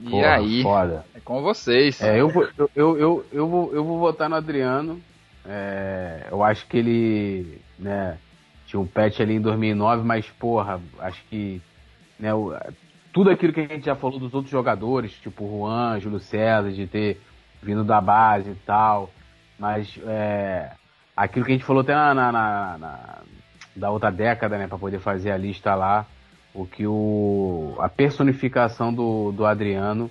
E 0.02 0.10
Porra, 0.10 0.36
aí? 0.36 0.64
Foda. 0.64 1.06
É 1.14 1.20
com 1.20 1.42
vocês. 1.42 2.02
É, 2.02 2.20
eu, 2.20 2.30
vou, 2.30 2.48
eu, 2.58 2.70
eu, 2.76 2.98
eu, 2.98 3.26
eu, 3.32 3.48
vou, 3.48 3.74
eu 3.74 3.84
vou 3.84 4.00
votar 4.00 4.28
no 4.28 4.36
Adriano. 4.36 5.00
É, 5.46 6.28
eu 6.32 6.44
acho 6.44 6.66
que 6.68 6.78
ele, 6.78 7.62
né, 7.78 8.18
tinha 8.66 8.80
um 8.80 8.88
patch 8.88 9.20
ali 9.20 9.36
em 9.36 9.42
2009, 9.42 10.04
mas 10.04 10.26
porra, 10.28 10.82
acho 11.00 11.24
que, 11.30 11.62
né, 12.20 12.34
o, 12.34 12.54
tudo 13.12 13.30
aquilo 13.30 13.54
que 13.54 13.62
a 13.62 13.68
gente 13.68 13.86
já 13.86 13.96
falou 13.96 14.20
dos 14.20 14.34
outros 14.34 14.52
jogadores, 14.52 15.14
tipo 15.14 15.48
Juan, 15.48 16.00
Júlio 16.00 16.20
César, 16.20 16.72
de 16.72 16.86
ter 16.88 17.20
vindo 17.62 17.84
da 17.84 18.00
base 18.00 18.52
e 18.52 18.56
tal, 18.66 19.10
mas 19.58 20.00
é, 20.06 20.72
aquilo 21.20 21.46
que 21.46 21.52
a 21.52 21.56
gente 21.56 21.66
falou 21.66 21.82
até 21.82 21.94
na, 21.94 22.14
na, 22.14 22.32
na, 22.32 22.78
na 22.78 23.18
da 23.76 23.92
outra 23.92 24.12
década, 24.12 24.58
né, 24.58 24.68
para 24.68 24.78
poder 24.78 25.00
fazer 25.00 25.32
a 25.32 25.38
lista 25.38 25.76
lá, 25.76 26.06
o 26.54 26.66
que 26.66 26.86
o 26.88 27.76
a 27.80 27.88
personificação 27.88 28.94
do, 28.94 29.32
do 29.32 29.46
Adriano. 29.46 30.10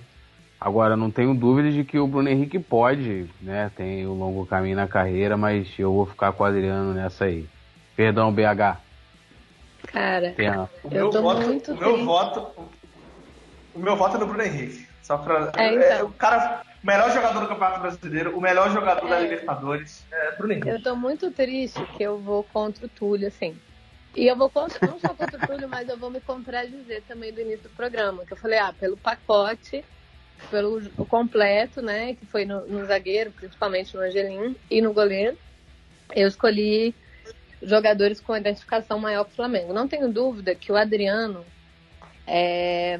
Agora 0.61 0.97
não 0.97 1.09
tenho 1.09 1.33
dúvida 1.33 1.71
de 1.71 1.85
que 1.85 1.97
o 1.97 2.07
Bruno 2.07 2.27
Henrique 2.27 2.59
pode, 2.59 3.29
né, 3.41 3.71
tem 3.75 4.05
um 4.05 4.13
longo 4.13 4.45
caminho 4.45 4.75
na 4.75 4.87
carreira, 4.87 5.37
mas 5.37 5.67
eu 5.79 5.93
vou 5.93 6.05
ficar 6.05 6.31
com 6.33 6.43
o 6.43 6.45
Adriano 6.45 6.93
nessa 6.93 7.25
aí. 7.25 7.47
Perdão, 7.95 8.31
BH. 8.31 8.77
Cara, 9.87 10.35
o 10.83 10.89
meu 10.89 11.11
voto, 11.11 11.71
o 11.71 11.77
meu 11.77 12.05
voto, 12.05 12.47
o 13.73 13.79
meu 13.79 13.95
voto 13.95 14.17
é 14.17 14.19
no 14.19 14.27
Bruno 14.27 14.43
Henrique. 14.43 14.88
Só 15.09 15.17
pra, 15.17 15.51
é, 15.57 15.73
então. 15.73 15.81
é, 15.81 16.03
o 16.03 16.11
cara 16.11 16.61
o 16.83 16.85
melhor 16.85 17.11
jogador 17.11 17.39
do 17.39 17.47
Campeonato 17.47 17.79
Brasileiro, 17.81 18.37
o 18.37 18.39
melhor 18.39 18.71
jogador 18.71 19.07
é, 19.07 19.09
da 19.09 19.19
Libertadores, 19.21 20.05
é 20.11 20.35
Bruno 20.35 20.53
Henrique. 20.53 20.69
Eu 20.69 20.83
tô 20.83 20.95
muito 20.95 21.31
triste 21.31 21.83
que 21.97 22.03
eu 22.03 22.19
vou 22.19 22.43
contra 22.43 22.85
o 22.85 22.89
Túlio, 22.89 23.27
assim. 23.27 23.57
E 24.15 24.27
eu 24.27 24.35
vou 24.35 24.51
contra, 24.51 24.85
não 24.85 24.99
só 24.99 25.07
contra 25.15 25.35
o 25.35 25.47
Túlio, 25.47 25.67
mas 25.67 25.89
eu 25.89 25.97
vou 25.97 26.11
me 26.11 26.21
contradizer 26.21 27.01
também 27.07 27.33
do 27.33 27.41
início 27.41 27.63
do 27.63 27.75
programa. 27.75 28.23
Que 28.23 28.33
eu 28.33 28.37
falei, 28.37 28.59
ah, 28.59 28.71
pelo 28.71 28.95
pacote, 28.97 29.83
pelo 30.51 30.79
completo, 31.07 31.81
né? 31.81 32.13
Que 32.13 32.27
foi 32.27 32.45
no, 32.45 32.67
no 32.67 32.85
zagueiro, 32.85 33.31
principalmente 33.31 33.95
no 33.95 34.03
Angelim, 34.03 34.55
e 34.69 34.79
no 34.79 34.93
goleiro, 34.93 35.35
eu 36.15 36.27
escolhi 36.27 36.93
jogadores 37.63 38.21
com 38.21 38.37
identificação 38.37 38.99
maior 38.99 39.25
com 39.25 39.31
o 39.31 39.35
Flamengo. 39.35 39.73
Não 39.73 39.87
tenho 39.87 40.07
dúvida 40.07 40.53
que 40.53 40.71
o 40.71 40.77
Adriano 40.77 41.43
é, 42.27 42.99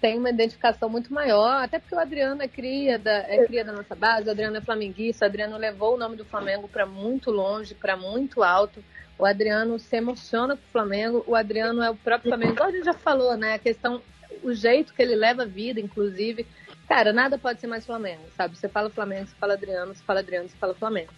tem 0.00 0.18
uma 0.18 0.30
identificação 0.30 0.88
muito 0.88 1.12
maior, 1.12 1.64
até 1.64 1.78
porque 1.78 1.94
o 1.94 1.98
Adriano 1.98 2.42
é 2.42 2.48
cria, 2.48 2.98
da, 2.98 3.18
é 3.18 3.44
cria 3.46 3.64
da 3.64 3.72
nossa 3.72 3.94
base, 3.94 4.28
o 4.28 4.30
Adriano 4.30 4.56
é 4.56 4.60
flamenguista, 4.60 5.24
o 5.24 5.28
Adriano 5.28 5.56
levou 5.56 5.94
o 5.94 5.98
nome 5.98 6.16
do 6.16 6.24
Flamengo 6.24 6.68
para 6.68 6.84
muito 6.84 7.30
longe, 7.30 7.74
para 7.74 7.96
muito 7.96 8.42
alto. 8.42 8.84
O 9.18 9.24
Adriano 9.24 9.78
se 9.78 9.96
emociona 9.96 10.56
com 10.56 10.62
o 10.62 10.72
Flamengo, 10.72 11.24
o 11.26 11.34
Adriano 11.34 11.82
é 11.82 11.88
o 11.88 11.96
próprio 11.96 12.30
Flamengo, 12.30 12.52
igual 12.52 12.68
a 12.68 12.72
gente 12.72 12.84
já 12.84 12.92
falou, 12.92 13.36
né? 13.36 13.54
A 13.54 13.58
questão, 13.58 14.02
o 14.42 14.52
jeito 14.52 14.92
que 14.92 15.00
ele 15.00 15.14
leva 15.14 15.42
a 15.42 15.46
vida, 15.46 15.80
inclusive. 15.80 16.46
Cara, 16.86 17.12
nada 17.12 17.38
pode 17.38 17.60
ser 17.60 17.66
mais 17.66 17.86
Flamengo, 17.86 18.22
sabe? 18.36 18.56
Você 18.56 18.68
fala 18.68 18.90
Flamengo, 18.90 19.26
você 19.26 19.34
fala 19.36 19.54
Adriano, 19.54 19.94
você 19.94 20.02
fala 20.02 20.20
Adriano, 20.20 20.48
você 20.48 20.56
fala 20.56 20.74
Flamengo. 20.74 21.12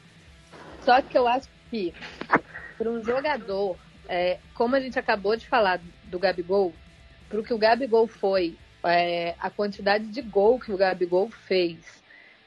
Só 0.83 1.03
que 1.03 1.19
eu 1.19 1.27
acho 1.27 1.49
que, 1.69 1.93
para 2.79 2.89
um 2.89 3.03
jogador, 3.03 3.77
é, 4.09 4.39
como 4.55 4.77
a 4.77 4.81
gente 4.81 4.99
acabou 4.99 5.37
de 5.37 5.47
falar 5.47 5.81
do 6.05 6.19
Gabigol, 6.19 6.73
para 7.29 7.41
o 7.41 7.45
que 7.45 7.53
o 7.53 7.59
Gabigol 7.59 8.07
foi, 8.07 8.57
é, 8.85 9.35
a 9.39 9.51
quantidade 9.51 10.07
de 10.07 10.23
gol 10.23 10.59
que 10.59 10.73
o 10.73 10.77
Gabigol 10.77 11.31
fez, 11.31 11.79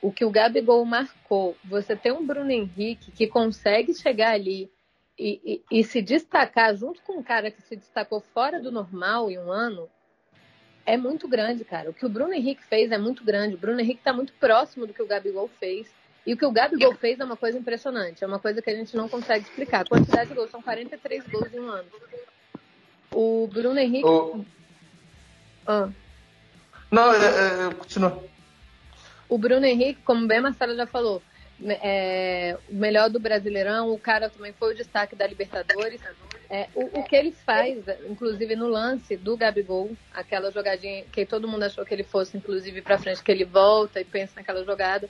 o 0.01 0.11
que 0.11 0.25
o 0.25 0.31
Gabigol 0.31 0.83
marcou, 0.85 1.55
você 1.63 1.95
tem 1.95 2.11
um 2.11 2.25
Bruno 2.25 2.51
Henrique 2.51 3.11
que 3.11 3.27
consegue 3.27 3.93
chegar 3.93 4.31
ali 4.31 4.71
e, 5.17 5.63
e, 5.71 5.79
e, 5.79 5.83
se 5.83 6.01
destacar 6.01 6.75
junto 6.75 7.01
com 7.03 7.19
um 7.19 7.23
cara 7.23 7.51
que 7.51 7.61
se 7.61 7.75
destacou 7.75 8.21
fora 8.33 8.59
do 8.59 8.71
normal 8.71 9.29
em 9.29 9.37
um 9.37 9.51
ano, 9.51 9.87
é 10.83 10.97
muito 10.97 11.27
grande, 11.27 11.63
cara. 11.63 11.91
O 11.91 11.93
que 11.93 12.05
o 12.05 12.09
Bruno 12.09 12.33
Henrique 12.33 12.63
fez 12.63 12.91
é 12.91 12.97
muito 12.97 13.23
grande. 13.23 13.53
O 13.53 13.57
Bruno 13.57 13.79
Henrique 13.79 13.99
está 13.99 14.11
muito 14.11 14.33
próximo 14.33 14.87
do 14.87 14.93
que 14.93 15.01
o 15.01 15.05
Gabigol 15.05 15.47
fez. 15.59 15.87
E 16.25 16.33
o 16.33 16.37
que 16.37 16.45
o 16.45 16.51
Gabigol 16.51 16.95
fez 16.95 17.19
é 17.19 17.23
uma 17.23 17.37
coisa 17.37 17.57
impressionante. 17.57 18.23
É 18.23 18.27
uma 18.27 18.39
coisa 18.39 18.61
que 18.63 18.69
a 18.69 18.75
gente 18.75 18.95
não 18.95 19.07
consegue 19.07 19.45
explicar. 19.45 19.81
A 19.81 19.85
quantidade 19.85 20.29
de 20.29 20.35
gols 20.35 20.49
são 20.49 20.61
43 20.61 21.27
gols 21.27 21.53
em 21.53 21.59
um 21.59 21.69
ano. 21.69 21.89
O 23.13 23.47
Bruno 23.47 23.79
Henrique. 23.79 24.07
O... 24.07 24.43
Ah. 25.67 25.89
Não, 26.91 27.13
é, 27.13 27.17
é, 27.69 27.73
continua. 27.73 28.23
O 29.29 29.37
Bruno 29.37 29.65
Henrique, 29.65 30.01
como 30.03 30.27
bem 30.27 30.39
a 30.39 30.41
Marcela 30.41 30.75
já 30.75 30.85
falou, 30.85 31.21
é, 31.65 32.57
o 32.69 32.75
melhor 32.75 33.09
do 33.09 33.19
Brasileirão, 33.19 33.91
o 33.93 33.97
cara 33.97 34.29
também 34.29 34.51
foi 34.53 34.73
o 34.73 34.75
destaque 34.77 35.15
da 35.15 35.25
Libertadores. 35.25 36.01
É, 36.49 36.67
o, 36.75 36.99
o, 36.99 37.03
que 37.03 37.15
ele 37.15 37.31
faz, 37.31 37.77
inclusive 38.09 38.57
no 38.57 38.67
lance 38.67 39.15
do 39.15 39.37
Gabigol, 39.37 39.91
aquela 40.13 40.51
jogadinha 40.51 41.05
que 41.05 41.25
todo 41.25 41.47
mundo 41.47 41.63
achou 41.63 41.85
que 41.85 41.93
ele 41.93 42.03
fosse, 42.03 42.35
inclusive, 42.35 42.81
para 42.81 42.97
frente, 42.97 43.23
que 43.23 43.31
ele 43.31 43.45
volta 43.45 44.01
e 44.01 44.05
pensa 44.05 44.33
naquela 44.35 44.63
jogada. 44.65 45.09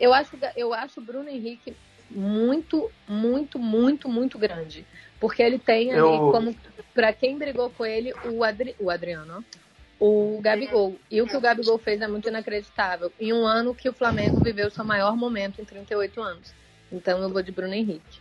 Eu 0.00 0.12
acho, 0.12 0.36
eu 0.56 0.74
acho 0.74 0.98
o 0.98 1.02
Bruno 1.04 1.28
Henrique 1.28 1.76
muito, 2.10 2.90
muito, 3.06 3.56
muito, 3.56 4.08
muito 4.08 4.36
grande. 4.36 4.84
Porque 5.20 5.42
ele 5.42 5.58
tem 5.60 5.92
ali, 5.92 6.00
Eu- 6.00 6.32
como 6.32 6.56
para 6.92 7.12
quem 7.12 7.38
brigou 7.38 7.70
com 7.70 7.86
ele, 7.86 8.12
o, 8.24 8.42
Adri, 8.42 8.74
o 8.80 8.90
Adriano, 8.90 9.38
ó, 9.38 9.60
o 10.00 10.40
Gabigol. 10.42 10.96
E 11.10 11.20
o 11.22 11.26
que 11.26 11.36
o 11.36 11.40
Gabigol 11.40 11.78
fez 11.78 12.00
é 12.00 12.08
muito 12.08 12.28
inacreditável. 12.28 13.12
Em 13.20 13.32
um 13.32 13.46
ano 13.46 13.74
que 13.74 13.88
o 13.88 13.92
Flamengo 13.92 14.42
viveu 14.42 14.70
seu 14.70 14.84
maior 14.84 15.14
momento 15.14 15.60
em 15.60 15.64
38 15.64 16.20
anos. 16.22 16.52
Então 16.90 17.20
eu 17.22 17.30
vou 17.30 17.42
de 17.42 17.52
Bruno 17.52 17.74
Henrique. 17.74 18.18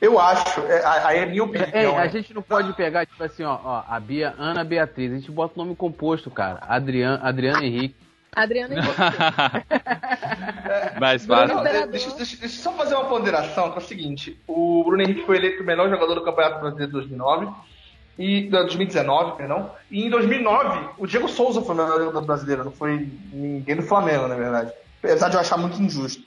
Eu 0.00 0.18
acho, 0.18 0.60
é, 0.60 0.84
aí 1.06 1.18
é 1.18 1.22
a 1.22 1.26
minha 1.26 1.40
É, 1.40 1.44
opinião. 1.44 1.98
a 1.98 2.04
né? 2.04 2.08
gente 2.10 2.34
não 2.34 2.42
pode 2.42 2.72
pegar, 2.74 3.06
tipo 3.06 3.22
assim, 3.22 3.42
ó, 3.42 3.58
ó, 3.64 3.84
a 3.88 3.98
Bia, 3.98 4.34
Ana 4.38 4.62
Beatriz. 4.64 5.12
A 5.12 5.16
gente 5.16 5.30
bota 5.30 5.54
o 5.58 5.64
nome 5.64 5.76
composto, 5.76 6.30
cara. 6.30 6.58
Adriano, 6.62 7.24
Adriano 7.24 7.62
Henrique. 7.62 7.96
Adriano 8.34 8.74
Henrique. 8.74 8.90
Mais 11.00 11.24
Bruno 11.24 11.48
fácil. 11.48 11.62
Deixa, 11.90 12.10
deixa- 12.16 12.36
deixa 12.36 12.44
eu 12.44 12.48
só 12.48 12.72
fazer 12.72 12.94
uma 12.94 13.04
ponderação, 13.04 13.70
que 13.70 13.78
é 13.78 13.82
o 13.82 13.84
seguinte: 13.84 14.38
o 14.46 14.82
Bruno 14.84 15.02
Henrique 15.02 15.24
foi 15.24 15.36
eleito 15.36 15.62
o 15.62 15.66
melhor 15.66 15.88
jogador 15.88 16.14
do 16.14 16.24
Campeonato 16.24 16.60
Brasileiro 16.60 16.86
de 16.88 16.92
2009 16.98 17.48
e 18.18 18.48
2019, 18.48 19.36
perdão. 19.36 19.70
E 19.90 20.04
em 20.04 20.10
2009, 20.10 20.90
o 20.98 21.06
Diego 21.06 21.28
Souza 21.28 21.60
foi 21.60 21.74
o 21.74 21.78
melhor 21.78 21.98
jogador 21.98 22.22
brasileiro, 22.22 22.64
não 22.64 22.72
foi 22.72 23.08
ninguém 23.32 23.76
do 23.76 23.82
Flamengo, 23.82 24.28
na 24.28 24.36
verdade. 24.36 24.72
Apesar 25.02 25.28
de 25.28 25.34
eu 25.34 25.40
achar 25.40 25.56
muito 25.56 25.80
injusto. 25.82 26.22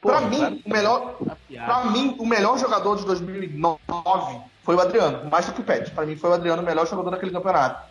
Pra 0.00 0.20
Pô, 0.20 0.28
mim, 0.28 0.62
o 0.64 0.70
melhor, 0.70 1.16
Tá 1.24 1.36
piada. 1.48 1.66
Pra 1.66 1.90
mim, 1.90 2.14
o 2.18 2.26
melhor 2.26 2.58
jogador 2.58 2.96
de 2.96 3.06
2009 3.06 4.40
foi 4.62 4.74
o 4.76 4.80
Adriano, 4.80 5.28
mais 5.30 5.46
do 5.46 5.52
que 5.52 5.60
o 5.60 5.64
Pet. 5.64 5.90
Pra 5.90 6.06
mim, 6.06 6.14
foi 6.14 6.30
o 6.30 6.34
Adriano 6.34 6.62
o 6.62 6.64
melhor 6.64 6.86
jogador 6.86 7.10
daquele 7.10 7.32
campeonato. 7.32 7.88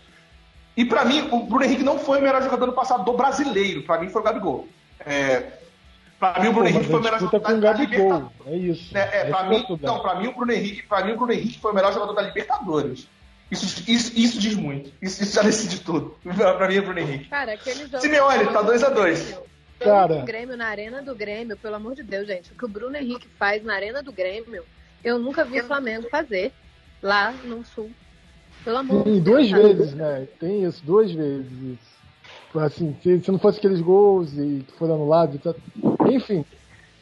E 0.76 0.86
pra 0.86 1.06
mim, 1.06 1.28
o 1.32 1.44
Bruno 1.44 1.65
Henrique 1.65 1.84
não 1.84 1.99
foi 1.99 2.20
o 2.20 2.22
melhor 2.22 2.41
jogador 2.41 2.65
do 2.68 2.74
passado 2.74 3.03
do 3.03 3.14
brasileiro. 3.14 3.84
Pra 3.84 3.99
mim, 3.99 4.10
foi 4.10 4.22
o 4.22 4.24
Gabigol. 4.24 4.68
É, 5.06 5.53
pra 6.20 6.40
mim, 6.40 6.48
o 6.48 6.53
Bruno 6.53 6.68
Henrique 6.68 6.86
foi 6.86 6.99
o 6.99 7.03
melhor 7.03 7.20
jogador 7.20 7.45
com 7.45 7.60
da, 7.60 7.74
Gabigol. 7.74 8.06
Libertadores. 8.06 8.48
É 8.48 8.56
isso. 8.56 8.98
É, 8.98 9.02
é, 9.02 9.30
é 9.30 9.36
o 9.36 9.49
mim, 9.49 9.65
não, 9.82 9.99
pra 9.99 10.15
mim, 10.15 10.28
o 10.28 10.34
Bruno 10.34 10.52
Henrique, 10.52 10.84
pra 10.84 11.03
mim, 11.03 11.11
o 11.14 11.18
Bruno 11.18 11.34
Henrique 11.34 11.60
foi 11.60 11.72
o 11.72 11.76
melhor 11.76 11.94
jogador 11.94 12.14
da 12.14 12.22
Libertadores. 12.22 13.07
Isso, 13.53 13.84
isso, 13.88 14.11
isso 14.15 14.39
diz 14.39 14.55
muito. 14.55 14.91
Isso, 15.01 15.23
isso 15.23 15.35
já 15.35 15.43
decide 15.43 15.81
tudo. 15.81 16.17
pra 16.25 16.67
mim, 16.67 16.75
é 16.75 16.81
Bruno 16.81 16.99
Henrique. 16.99 17.30
Cara, 17.30 17.53
aquele 17.53 17.85
jogo. 17.85 18.01
Simeone, 18.01 18.45
tá 18.51 18.61
2 18.61 18.84
a 18.84 18.89
2. 18.89 19.39
Cara. 19.80 20.15
O 20.15 20.25
Grêmio, 20.25 20.57
na 20.57 20.67
arena 20.67 21.01
do 21.01 21.15
Grêmio, 21.15 21.57
pelo 21.57 21.75
amor 21.75 21.95
de 21.95 22.03
Deus, 22.03 22.27
gente, 22.27 22.51
o 22.51 22.55
que 22.55 22.65
o 22.65 22.69
Bruno 22.69 22.95
Henrique 22.95 23.27
faz 23.38 23.63
na 23.63 23.75
arena 23.75 24.01
do 24.01 24.11
Grêmio, 24.11 24.63
eu 25.03 25.19
nunca 25.19 25.43
vi 25.43 25.59
o 25.59 25.63
Flamengo 25.65 26.09
fazer 26.09 26.51
lá 27.01 27.31
no 27.43 27.63
Sul. 27.65 27.91
Pelo 28.63 28.77
amor 28.77 29.03
Sim, 29.03 29.15
de 29.15 29.21
duas 29.21 29.49
Deus. 29.49 29.61
sabe? 29.61 29.73
vezes, 29.73 29.93
né? 29.93 30.27
Tem 30.39 30.63
isso, 30.63 30.84
duas 30.85 31.11
vezes 31.11 31.51
isso. 31.51 31.93
Assim, 32.59 32.95
se, 33.01 33.19
se 33.19 33.31
não 33.31 33.39
fosse 33.39 33.57
aqueles 33.57 33.81
gols 33.81 34.31
e 34.38 34.63
que 34.65 34.73
foram 34.77 34.95
anulados, 34.95 35.35
etc. 35.35 35.59
Enfim, 36.09 36.45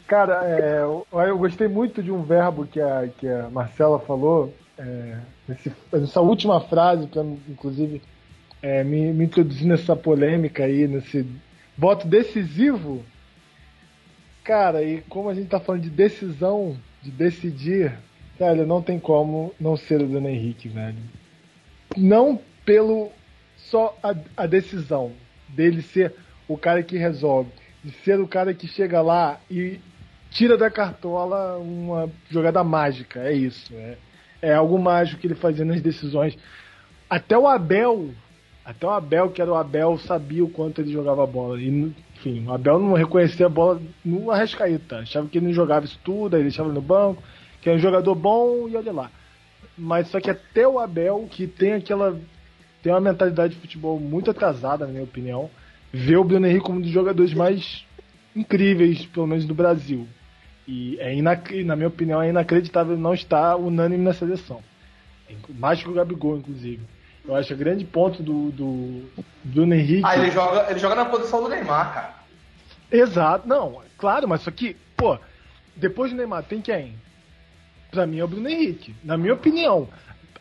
cara, 0.08 0.44
é, 0.46 0.82
eu, 0.82 1.06
eu 1.12 1.38
gostei 1.38 1.68
muito 1.68 2.02
de 2.02 2.12
um 2.12 2.24
verbo 2.24 2.66
que 2.66 2.82
a, 2.82 3.08
que 3.18 3.28
a 3.28 3.50
Marcela 3.50 4.00
falou, 4.00 4.54
é, 4.78 5.18
nesse- 5.52 5.72
nessa 5.92 6.22
última 6.22 6.60
frase, 6.62 7.08
pra, 7.08 7.24
inclusive 7.24 8.02
é, 8.62 8.84
me, 8.84 9.12
me 9.14 9.26
introduzir 9.26 9.68
nessa 9.68 9.96
polêmica 9.96 10.64
aí, 10.66 10.88
nesse 10.88 11.26
voto 11.78 12.08
decisivo. 12.08 13.04
Cara, 14.44 14.84
e 14.84 15.02
como 15.10 15.30
a 15.30 15.34
gente 15.34 15.48
tá 15.48 15.60
falando 15.60 15.82
de 15.84 15.90
decisão, 15.90 16.76
de 17.02 17.12
decidir, 17.12 17.94
velho, 18.40 18.66
não 18.66 18.82
tem 18.82 19.00
como 19.00 19.54
não 19.60 19.78
ser 19.78 20.02
o 20.02 20.08
Bruno 20.08 20.28
Henrique, 20.30 20.68
velho 20.68 20.98
não 21.98 22.40
pelo 22.66 23.12
só 23.58 23.98
a, 24.02 24.16
a 24.38 24.46
decisão 24.48 25.12
dele 25.50 25.82
ser 25.82 26.14
o 26.48 26.58
cara 26.58 26.82
que 26.84 26.98
resolve, 26.98 27.50
de 27.84 27.92
ser 28.04 28.20
o 28.20 28.28
cara 28.28 28.54
que 28.54 28.68
chega 28.68 29.02
lá 29.02 29.40
e 29.50 29.80
tira 30.30 30.58
da 30.58 30.70
cartola 30.70 31.58
uma 31.58 32.10
jogada 32.30 32.64
mágica, 32.64 33.22
é 33.22 33.34
isso, 33.34 33.74
é, 33.76 33.98
é 34.42 34.54
algo 34.54 34.78
mágico 34.80 35.20
que 35.20 35.28
ele 35.28 35.36
fazia 35.36 35.66
nas 35.66 35.82
decisões. 35.82 36.38
Até 37.10 37.38
o 37.38 37.48
Abel, 37.48 38.12
até 38.66 38.88
o 38.88 38.90
Abel, 38.90 39.30
que 39.30 39.42
era 39.42 39.52
o 39.52 39.56
Abel, 39.56 39.98
sabia 39.98 40.44
o 40.44 40.50
quanto 40.50 40.82
ele 40.82 40.92
jogava 40.92 41.26
bola. 41.26 41.60
E, 41.60 41.94
enfim, 42.16 42.46
o 42.48 42.54
Abel 42.54 42.80
não 42.80 42.94
reconhecia 42.94 43.46
a 43.46 43.50
bola 43.50 43.82
no 44.04 44.32
Arrascaeta, 44.32 45.00
achava 45.00 45.28
que 45.28 45.38
ele 45.38 45.48
não 45.48 45.54
jogava 45.54 45.86
isso 45.86 46.00
tudo, 46.04 46.36
aí 46.36 46.42
deixava 46.42 46.72
no 46.72 46.82
banco, 46.82 47.22
que 47.62 47.70
é 47.70 47.74
um 47.74 47.80
jogador 47.80 48.16
bom 48.16 48.68
e 48.70 48.76
olha 48.76 48.92
lá 48.92 49.12
mas 49.78 50.08
só 50.10 50.20
que 50.20 50.30
até 50.30 50.68
o 50.68 50.80
Abel, 50.80 51.28
que 51.30 51.48
tem 51.48 51.74
aquela. 51.74 52.20
tem 52.84 52.92
uma 52.92 53.02
mentalidade 53.02 53.56
de 53.56 53.60
futebol 53.60 54.00
muito 54.00 54.30
atrasada, 54.30 54.86
na 54.86 54.92
minha 54.92 55.04
opinião, 55.04 55.50
vê 55.92 56.16
o 56.16 56.24
Bruno 56.24 56.46
Henrique 56.46 56.66
como 56.66 56.78
um 56.78 56.82
dos 56.82 56.92
jogadores 56.92 57.34
mais 57.34 57.86
incríveis, 58.36 59.06
pelo 59.08 59.28
menos 59.28 59.46
do 59.46 59.56
Brasil. 59.56 60.08
E 60.74 60.98
é 61.02 61.14
inac- 61.14 61.52
na 61.66 61.76
minha 61.76 61.90
opinião, 61.90 62.22
é 62.22 62.30
inacreditável 62.30 62.96
não 62.98 63.14
estar 63.14 63.58
unânime 63.58 64.06
na 64.06 64.14
seleção. 64.14 64.64
Mais 65.50 65.84
que 65.84 65.90
o 65.90 65.94
Gabigol, 65.94 66.38
inclusive. 66.38 66.80
Eu 67.28 67.36
acho 67.36 67.50
que 67.50 67.54
o 67.54 67.58
grande 67.58 67.84
ponto 67.84 68.24
do, 68.24 68.52
do 68.52 69.04
Bruno 69.44 69.74
Henrique. 69.76 70.04
Ah, 70.06 70.18
ele 70.18 70.32
joga, 70.32 70.68
ele 70.72 70.80
joga 70.80 70.96
na 70.96 71.04
posição 71.06 71.44
do 71.44 71.50
Neymar, 71.50 71.94
cara. 71.94 72.16
Exato, 72.90 73.46
não, 73.48 73.82
claro, 73.98 74.28
mas 74.30 74.42
só 74.42 74.52
que, 74.52 74.78
pô, 74.96 75.18
depois 75.76 76.12
do 76.12 76.18
Neymar 76.18 76.44
tem 76.44 76.62
quem? 76.62 76.96
Pra 77.90 78.08
mim 78.08 78.20
é 78.20 78.24
o 78.24 78.28
Bruno 78.28 78.48
Henrique, 78.48 78.96
na 79.04 79.18
minha 79.18 79.34
opinião. 79.34 79.90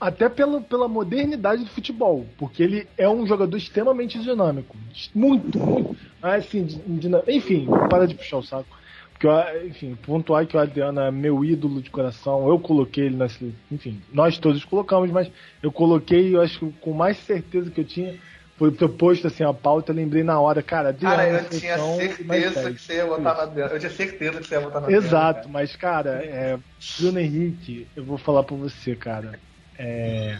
Até 0.01 0.29
pela, 0.29 0.61
pela 0.61 0.89
modernidade 0.89 1.65
do 1.65 1.71
futebol, 1.71 2.25
porque 2.39 2.63
ele 2.63 2.87
é 2.97 3.09
um 3.09 3.27
jogador 3.27 3.57
extremamente 3.57 4.19
dinâmico. 4.21 4.77
Muito, 5.13 5.59
muito. 5.59 5.97
Mas, 6.23 6.47
assim, 6.47 6.65
di- 6.65 6.81
dinâmico. 6.87 7.31
enfim, 7.31 7.67
para 7.91 8.07
de 8.07 8.15
puxar 8.15 8.39
o 8.39 8.43
saco. 8.45 8.79
Porque, 9.21 9.27
eu, 9.27 9.69
enfim, 9.69 9.95
pontuar 9.97 10.47
que 10.47 10.57
o 10.57 10.61
Adriano 10.61 10.99
é 10.99 11.11
meu 11.11 11.45
ídolo 11.45 11.83
de 11.83 11.91
coração, 11.91 12.49
eu 12.49 12.59
coloquei 12.59 13.05
ele 13.05 13.17
na 13.17 13.29
sele- 13.29 13.55
Enfim, 13.71 14.01
nós 14.11 14.39
todos 14.39 14.65
colocamos, 14.65 15.11
mas 15.11 15.31
eu 15.63 15.71
coloquei, 15.71 16.35
eu 16.35 16.41
acho 16.41 16.59
que 16.59 16.73
com 16.81 16.95
mais 16.95 17.19
certeza 17.19 17.71
que 17.71 17.83
eu 17.83 17.85
tinha, 17.85 18.19
foi 18.57 18.71
proposto 18.73 19.27
assim 19.27 19.45
a 19.45 19.53
pauta, 19.53 19.93
eu 19.93 19.97
lembrei 19.97 20.23
na 20.23 20.41
hora, 20.41 20.63
cara, 20.63 20.89
Adriano. 20.89 21.17
Cara, 21.17 21.29
eu 21.29 21.51
tinha 21.51 21.77
certeza 21.79 22.73
que 22.73 22.81
você 22.81 22.95
ia 22.95 23.07
botar 23.07 23.35
na 23.35 23.43
Adriano. 23.43 23.75
Eu 23.75 23.79
tinha 23.79 23.91
certeza 23.91 24.41
que 24.41 24.47
você 24.47 24.55
ia 24.55 24.61
botar 24.63 24.81
na 24.81 24.87
Adriano, 24.87 25.07
Exato, 25.07 25.35
cara. 25.35 25.49
mas 25.53 25.77
cara, 25.77 26.25
é, 26.25 26.59
Bruno 26.99 27.19
Henrique, 27.19 27.89
eu 27.95 28.05
vou 28.07 28.17
falar 28.17 28.43
pra 28.45 28.57
você, 28.57 28.97
cara. 28.97 29.39
É, 29.79 30.39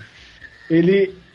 ele, 0.71 1.30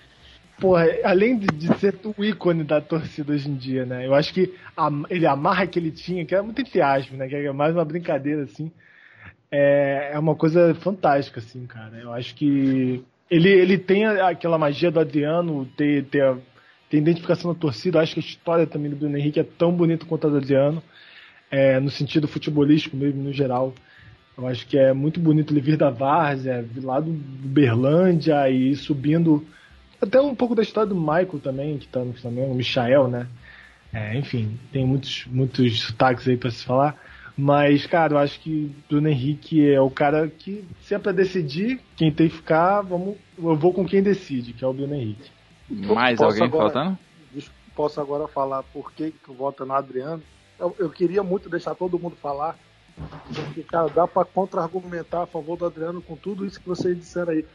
porra, 0.60 0.86
além 1.03 1.38
de, 1.38 1.48
de 1.48 1.77
ser 1.80 1.95
o 2.18 2.23
ícone 2.23 2.64
da 2.64 2.82
torcida 2.82 3.34
hoje 3.34 3.49
em 3.49 3.56
dia, 3.56 3.86
né? 3.86 4.06
Eu 4.06 4.14
acho 4.14 4.34
que 4.34 4.53
a, 4.76 4.90
ele 5.10 5.26
a 5.26 5.36
marra 5.36 5.68
que 5.68 5.80
ele 5.80 5.91
tinha, 5.91 6.26
que 6.26 6.34
era 6.34 6.44
muito 6.44 6.61
entre 6.61 6.82
aspas, 6.82 7.18
né? 7.18 7.27
Que 7.27 7.36
era 7.36 7.53
mais 7.53 7.73
uma 7.76 7.86
brincadeira 7.86 8.44
assim. 8.44 8.72
é, 9.52 10.11
é 10.14 10.19
uma 10.19 10.36
coisa 10.36 10.73
fantástica, 10.76 11.40
assim, 11.40 11.65
cara. 11.65 11.98
Eu 11.98 12.11
acho 12.14 12.36
que 12.36 13.03
ele, 13.30 13.49
ele 13.49 13.77
tem 13.77 14.06
aquela 14.06 14.57
magia 14.57 14.91
do 14.91 14.99
Adriano, 14.99 15.65
ter, 15.77 16.06
ter, 16.06 16.22
a, 16.23 16.38
ter 16.90 16.98
a 16.98 16.99
identificação 16.99 17.53
da 17.53 17.60
torcida. 17.60 17.98
Eu 17.98 18.02
acho 18.02 18.14
que 18.14 18.19
a 18.19 18.23
história 18.23 18.68
também 18.68 18.90
do 18.90 18.98
Bruno 18.98 19.18
Henrique 19.18 19.40
é 19.40 19.44
tão 19.44 19.72
bonita 19.72 20.06
quanto 20.06 20.27
a 20.27 20.30
do 20.30 20.38
Adriano, 20.38 20.82
é, 21.49 21.80
no 21.80 21.90
sentido 21.90 22.27
futebolístico 22.27 22.98
mesmo, 22.98 23.23
no 23.23 23.34
geral. 23.34 23.73
Eu 24.38 24.48
acho 24.48 24.68
que 24.68 24.77
é 24.77 24.91
muito 24.94 25.19
bonito 25.19 25.53
ele 25.53 25.61
vir 25.61 25.77
da 25.77 25.90
Várzea, 25.90 26.65
lá 26.84 26.99
do 26.99 27.11
Berlândia 27.11 28.49
e 28.49 28.76
subindo. 28.76 29.45
Até 30.06 30.22
um 30.22 30.36
pouco 30.36 30.56
da 30.56 30.61
história 30.61 30.90
do 30.90 30.95
Michael 30.95 31.40
também, 31.41 31.77
que 31.77 31.88
tá 31.88 31.99
no 31.99 32.14
Flamengo, 32.14 32.52
o 32.53 32.56
Michael, 32.56 33.07
né? 33.07 33.27
É, 33.94 34.18
enfim, 34.18 34.60
tem 34.72 34.86
muitos, 34.86 35.26
muitos 35.27 35.80
sotaques 35.82 36.27
aí 36.27 36.38
para 36.38 36.52
se 36.52 36.64
falar. 36.64 36.99
Mas, 37.38 37.86
cara, 37.86 38.14
eu 38.14 38.18
acho 38.18 38.40
que 38.40 38.73
Bruno 38.90 39.10
Henrique 39.10 39.69
é 39.69 39.80
o 39.82 39.90
cara 39.90 40.27
que, 40.27 40.64
se 40.82 40.95
é 40.95 40.99
pra 40.99 41.11
decidir 41.11 41.80
quem 41.95 42.11
tem 42.11 42.30
que 42.30 42.36
ficar, 42.36 42.82
vamos, 42.82 43.15
eu 43.38 43.56
vou 43.56 43.73
com 43.73 43.86
quem 43.86 44.02
decide, 44.02 44.53
que 44.53 44.64
é 44.64 44.68
o 44.68 44.73
Bruno 44.73 44.95
Henrique. 44.95 45.30
Mais 45.69 46.18
Posso 46.18 46.32
alguém 46.32 46.44
agora- 46.48 46.72
faltando? 46.73 46.98
Posso 47.76 47.99
agora 47.99 48.26
falar 48.30 48.64
por 48.64 48.94
que 48.94 49.11
que 49.11 49.18
tu 49.19 49.34
vota 49.34 49.65
no 49.65 49.73
Adriano? 49.73 50.23
Eu, 50.57 50.73
eu 50.80 50.90
queria 50.90 51.22
muito 51.22 51.49
deixar 51.49 51.76
todo 51.76 51.99
mundo 51.99 52.15
falar, 52.15 52.57
porque, 53.34 53.64
cara, 53.64 53.90
dá 53.90 54.07
pra 54.07 54.23
contra-argumentar 54.23 55.23
a 55.23 55.27
favor 55.27 55.57
do 55.57 55.65
Adriano 55.65 56.02
com 56.02 56.15
tudo 56.15 56.45
isso 56.45 56.57
que 56.61 56.68
vocês 56.69 56.98
disseram 56.98 57.34
aí. 57.34 57.45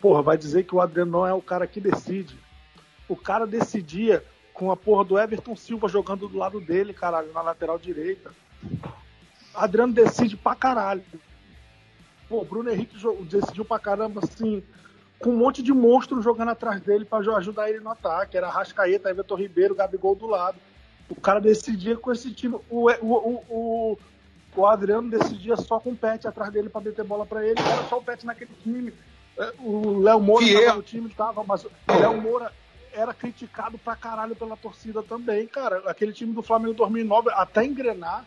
Porra, 0.00 0.22
vai 0.22 0.38
dizer 0.38 0.64
que 0.64 0.74
o 0.74 0.80
Adriano 0.80 1.10
não 1.12 1.26
é 1.26 1.32
o 1.32 1.42
cara 1.42 1.66
que 1.66 1.80
decide. 1.80 2.38
O 3.08 3.16
cara 3.16 3.46
decidia 3.46 4.24
com 4.54 4.70
a 4.70 4.76
porra 4.76 5.04
do 5.04 5.18
Everton 5.18 5.54
Silva 5.54 5.86
jogando 5.88 6.26
do 6.28 6.38
lado 6.38 6.60
dele, 6.60 6.94
caralho, 6.94 7.32
na 7.32 7.42
lateral 7.42 7.78
direita. 7.78 8.32
Adriano 9.54 9.92
decide 9.92 10.36
pra 10.36 10.54
caralho. 10.54 11.02
Pô, 12.28 12.44
Bruno 12.44 12.70
Henrique 12.70 12.96
decidiu 13.28 13.64
pra 13.64 13.78
caramba, 13.78 14.20
assim, 14.24 14.62
com 15.18 15.30
um 15.30 15.36
monte 15.36 15.62
de 15.62 15.72
monstro 15.72 16.20
jogando 16.20 16.50
atrás 16.50 16.80
dele 16.80 17.06
jo- 17.22 17.36
ajudar 17.36 17.68
ele 17.68 17.80
no 17.80 17.90
ataque. 17.90 18.36
Era 18.36 18.48
Rascaeta, 18.50 19.10
Everton 19.10 19.36
Ribeiro, 19.36 19.74
Gabigol 19.74 20.14
do 20.14 20.26
lado. 20.26 20.58
O 21.08 21.20
cara 21.20 21.40
decidia 21.40 21.96
com 21.96 22.10
esse 22.10 22.32
time. 22.32 22.56
O, 22.68 22.90
o, 22.90 23.12
o, 23.12 23.44
o, 23.48 23.98
o 24.56 24.66
Adriano 24.66 25.08
decidia 25.08 25.56
só 25.56 25.78
com 25.78 25.90
o 25.90 25.96
Pet 25.96 26.26
atrás 26.26 26.50
dele 26.52 26.68
pra 26.68 26.80
meter 26.80 27.04
bola 27.04 27.24
pra 27.24 27.46
ele. 27.46 27.60
Era 27.60 27.84
só 27.88 27.98
o 27.98 28.02
Pet 28.02 28.26
naquele 28.26 28.50
time. 28.62 28.92
É, 29.38 29.52
O 29.60 29.98
Léo 30.00 30.20
Moura 30.20 30.44
erro. 30.46 30.76
no 30.76 30.82
time, 30.82 31.08
tava, 31.10 31.44
mas 31.44 31.64
o 31.64 31.70
Léo 31.88 32.20
Moura 32.20 32.52
era 32.92 33.12
criticado 33.12 33.76
pra 33.76 33.94
caralho 33.94 34.34
pela 34.34 34.56
torcida 34.56 35.02
também, 35.02 35.46
cara. 35.46 35.82
Aquele 35.86 36.12
time 36.12 36.32
do 36.32 36.42
Flamengo 36.42 36.72
2009, 36.74 37.28
até 37.34 37.64
engrenar, 37.64 38.24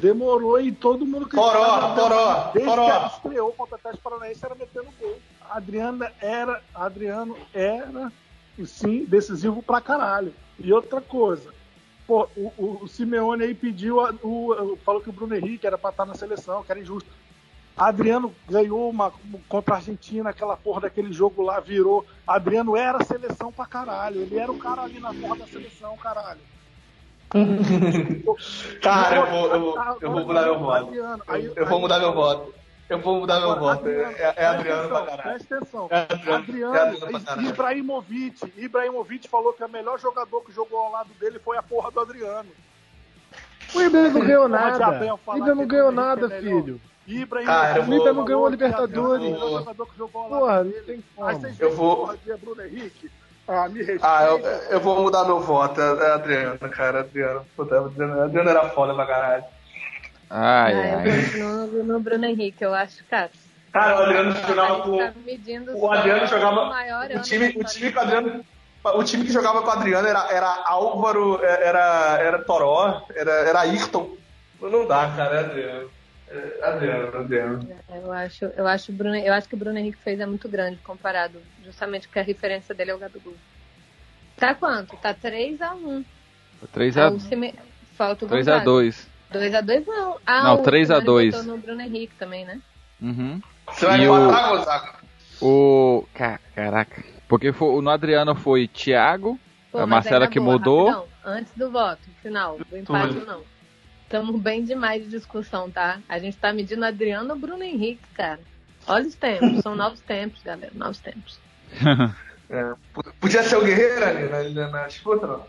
demorou 0.00 0.60
e 0.60 0.70
todo 0.72 1.06
mundo 1.06 1.26
Toró, 1.28 1.94
toró, 1.94 2.50
Desde 2.52 2.70
toró. 2.70 3.00
que 3.08 3.16
estreou 3.16 3.52
contra 3.52 3.76
o 3.76 3.78
Atlético 3.78 4.02
Paranaense, 4.10 4.44
era 4.44 4.54
metendo 4.54 4.88
gol. 5.00 5.16
Adriano 5.50 6.06
era, 6.20 6.62
Adriano 6.74 7.36
era, 7.54 8.12
e 8.58 8.66
sim, 8.66 9.04
decisivo 9.06 9.62
pra 9.62 9.80
caralho. 9.80 10.34
E 10.58 10.70
outra 10.72 11.00
coisa, 11.00 11.50
pô, 12.06 12.28
o, 12.36 12.52
o, 12.58 12.78
o 12.82 12.88
Simeone 12.88 13.44
aí 13.44 13.54
pediu, 13.54 14.00
a- 14.00 14.12
o, 14.22 14.76
falou 14.84 15.00
que 15.00 15.08
o 15.08 15.12
Bruno 15.12 15.34
Henrique 15.34 15.66
era 15.66 15.78
pra 15.78 15.90
estar 15.90 16.04
na 16.04 16.14
seleção, 16.14 16.62
que 16.62 16.70
era 16.70 16.80
injusto. 16.80 17.08
Adriano 17.76 18.34
ganhou 18.48 18.88
uma 18.88 19.12
contra 19.48 19.74
a 19.74 19.76
Argentina, 19.76 20.30
aquela 20.30 20.56
porra 20.56 20.82
daquele 20.82 21.12
jogo 21.12 21.42
lá, 21.42 21.60
virou. 21.60 22.06
Adriano 22.26 22.74
era 22.76 23.04
seleção 23.04 23.52
pra 23.52 23.66
caralho. 23.66 24.22
Ele 24.22 24.38
era 24.38 24.50
o 24.50 24.58
cara 24.58 24.82
ali 24.82 24.98
na 24.98 25.12
porra 25.12 25.36
da 25.36 25.46
seleção, 25.46 25.96
caralho. 25.98 26.40
Cara, 28.80 29.16
eu 29.16 29.26
vou, 29.26 29.48
eu 29.52 29.60
vou, 29.60 29.98
eu 30.00 30.10
vou 30.12 30.26
mudar 30.26 30.42
meu 30.42 30.58
voto. 30.60 30.86
Adriano, 30.86 31.22
Eu, 31.56 31.66
vou 31.66 31.80
mudar 31.80 31.98
meu 31.98 32.14
voto. 32.14 32.54
Eu 32.88 33.00
vou 33.00 33.20
mudar 33.20 33.40
meu 33.40 33.58
voto. 33.58 33.88
É, 33.88 34.34
é 34.36 34.46
Adriano 34.46 34.88
pra 34.88 35.02
caralho. 35.02 35.22
Presta 35.22 35.56
atenção. 35.56 35.88
É 35.90 36.02
Adriano, 36.02 36.34
Adriano, 36.34 36.76
é 36.76 36.80
Adriano 36.80 37.24
caralho. 37.24 37.48
Ibrahimovic. 37.48 38.52
Ibrahimovic 38.56 39.28
falou 39.28 39.52
que 39.52 39.64
o 39.64 39.68
melhor 39.68 39.98
jogador 39.98 40.40
que 40.42 40.52
jogou 40.52 40.78
ao 40.78 40.92
lado 40.92 41.10
dele 41.18 41.40
foi 41.40 41.56
a 41.56 41.62
porra 41.64 41.90
do 41.90 41.98
Adriano. 41.98 42.48
O 43.74 43.82
Ibra 43.82 44.08
não 44.08 44.20
ganhou 44.20 44.48
nada. 44.48 44.88
O 44.88 45.36
Ibra 45.36 45.50
que 45.50 45.54
não 45.56 45.64
o 45.64 45.66
ganhou 45.66 45.90
nada, 45.90 46.30
filho. 46.30 46.80
Ibrahimovic 47.06 47.46
Cara, 47.46 47.78
eu 47.78 47.82
O 47.82 47.94
Ibra 47.94 48.06
não 48.06 48.14
vou- 48.14 48.24
ganhou 48.24 48.46
a 48.46 48.50
Libertadores. 48.50 49.40
ao 49.42 49.50
lado 49.50 49.86
Porra, 50.12 50.64
não 50.64 50.72
tem 50.84 51.04
como. 51.14 51.46
Eu 51.58 51.76
vou- 51.76 52.14
Bruno 52.42 52.62
Henrique. 52.62 53.10
Ah, 53.48 53.68
me 53.68 53.78
respeita. 53.78 54.06
Ah, 54.08 54.24
eu, 54.24 54.38
eu 54.70 54.80
vou 54.80 55.00
mudar 55.02 55.24
meu 55.24 55.38
voto. 55.40 55.80
É 55.80 56.12
Adriano, 56.12 56.58
cara. 56.58 57.00
Adriano. 57.00 57.46
Puta, 57.56 57.78
Adriano, 57.78 58.22
Adriano 58.22 58.50
era 58.50 58.68
foda 58.70 58.92
pra 58.94 59.06
caralho. 59.06 59.44
Ai, 60.28 60.72
Ah, 60.72 60.92
eu 60.92 60.98
ai. 60.98 61.22
continuo 61.22 61.84
no 61.84 62.00
Bruno 62.00 62.24
Henrique, 62.24 62.64
eu 62.64 62.74
acho, 62.74 63.04
cara. 63.04 63.30
Cara, 63.72 64.00
o 64.00 64.02
Adriano 64.02 64.32
jogava 64.32 64.74
gente 64.74 64.82
com. 64.84 64.98
tá 64.98 65.12
medindo 65.24 65.76
O 65.78 65.92
Adriano 65.92 66.26
jogava. 66.26 66.60
o 66.62 66.68
maior 66.70 67.06
O 67.10 67.20
time, 67.20 67.48
o 67.56 67.64
time 67.64 67.92
que 67.92 67.98
o 67.98 68.00
Adriano. 68.00 68.44
O 68.84 69.04
time 69.04 69.24
que 69.24 69.32
jogava 69.32 69.62
com 69.62 69.68
o 69.68 69.72
Adriano 69.72 70.06
era, 70.08 70.26
era 70.32 70.62
Álvaro, 70.66 71.40
era, 71.44 72.18
era 72.20 72.38
Toró, 72.44 73.02
era, 73.14 73.30
era 73.32 73.60
Ayrton. 73.60 74.10
Não 74.60 74.86
dá, 74.86 75.10
cara, 75.16 75.36
é 75.36 75.38
Adriano. 75.40 75.90
É 76.28 76.58
Adriano, 76.66 77.16
Adriano. 77.18 77.68
Eu 77.88 78.12
acho, 78.12 78.44
eu 78.46 78.66
acho, 78.66 78.92
Bruno, 78.92 79.14
eu 79.16 79.32
acho 79.32 79.48
que 79.48 79.54
o 79.54 79.58
Bruno 79.58 79.78
Henrique 79.78 79.98
fez 79.98 80.18
é 80.18 80.26
muito 80.26 80.48
grande 80.48 80.76
comparado, 80.78 81.40
justamente 81.64 82.08
porque 82.08 82.18
a 82.18 82.22
referência 82.22 82.74
dele 82.74 82.90
é 82.90 82.94
o 82.94 82.98
Gabigol. 82.98 83.34
Tá 84.36 84.54
quanto? 84.54 84.96
Tá 84.96 85.14
3x1. 85.14 86.04
3x2. 86.74 86.96
Ah, 86.98 87.10
o 87.10 87.20
Cime- 87.20 87.54
Falta 87.96 88.24
o 88.24 88.28
Gonzaga. 88.28 88.64
2x2 88.64 89.86
não. 89.86 90.18
Ah, 90.26 90.42
Não, 90.42 90.54
o 90.56 90.62
3 90.62 90.90
a 90.90 91.00
2. 91.00 91.34
Cimani 91.34 91.46
botou 91.48 91.56
no 91.56 91.62
Bruno 91.62 91.80
Henrique 91.80 92.14
também, 92.18 92.44
né? 92.44 92.60
Uhum. 93.00 93.40
Você 93.68 93.86
vai 93.86 94.00
E 94.00 94.08
o- 94.08 94.12
Gonzaga? 94.26 94.94
O. 95.40 96.06
ca- 96.14 96.40
Caraca. 96.54 97.02
Porque 97.28 97.52
foi, 97.52 97.80
no 97.82 97.90
Adriano 97.90 98.34
foi 98.34 98.68
Thiago, 98.68 99.38
Pô, 99.72 99.78
a 99.78 99.86
Marcela 99.86 100.26
que 100.28 100.38
boa, 100.38 100.52
mudou. 100.52 100.86
rapidão, 100.90 101.08
antes 101.24 101.52
do 101.56 101.70
voto, 101.70 102.02
final, 102.22 102.58
do 102.58 102.76
empate 102.76 103.16
ou 103.18 103.26
não. 103.26 103.42
Estamos 104.06 104.40
bem 104.40 104.62
demais 104.62 105.02
de 105.02 105.10
discussão, 105.10 105.68
tá? 105.68 105.98
A 106.08 106.20
gente 106.20 106.36
tá 106.36 106.52
medindo 106.52 106.84
Adriano 106.84 107.34
ou 107.34 107.38
Bruno 107.38 107.64
Henrique, 107.64 108.06
cara. 108.14 108.38
Olha 108.86 109.04
os 109.04 109.16
tempos, 109.16 109.62
são 109.62 109.74
novos 109.74 109.98
tempos, 109.98 110.40
galera, 110.44 110.72
novos 110.74 111.00
tempos. 111.00 111.38
É, 112.48 112.74
Podia 113.18 113.42
ser 113.42 113.56
o 113.56 113.64
Guerreiro 113.64 114.04
ali 114.04 114.28
na, 114.28 114.44
na, 114.44 114.70
na 114.70 114.86
disputa, 114.86 115.26
não? 115.26 115.44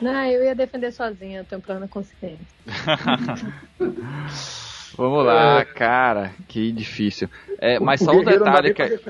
Não, 0.00 0.24
eu 0.26 0.44
ia 0.44 0.54
defender 0.54 0.92
sozinha, 0.92 1.40
eu 1.40 1.44
tenho 1.44 1.60
plano 1.60 1.88
consciência. 1.88 2.46
Vamos 4.96 5.26
lá, 5.26 5.64
cara, 5.64 6.32
que 6.46 6.70
difícil. 6.70 7.28
É, 7.58 7.80
mas 7.80 8.00
O 8.00 8.04
só 8.04 8.12
um 8.12 8.22
detalhe 8.22 8.72
que 8.72 9.00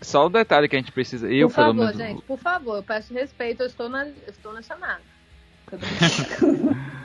só 0.00 0.28
um 0.28 0.30
detalhe 0.30 0.68
que 0.68 0.76
a 0.76 0.78
gente 0.78 0.92
precisa. 0.92 1.28
Eu 1.28 1.48
por 1.48 1.56
pelo 1.56 1.66
favor, 1.66 1.84
menos. 1.84 1.96
gente, 1.96 2.22
por 2.22 2.38
favor, 2.38 2.76
eu 2.76 2.82
peço 2.84 3.12
respeito, 3.12 3.64
eu 3.64 3.66
estou 3.66 3.88
na, 3.88 4.06
eu 4.06 4.14
estou 4.28 4.52
na 4.52 4.62
chamada. 4.62 5.00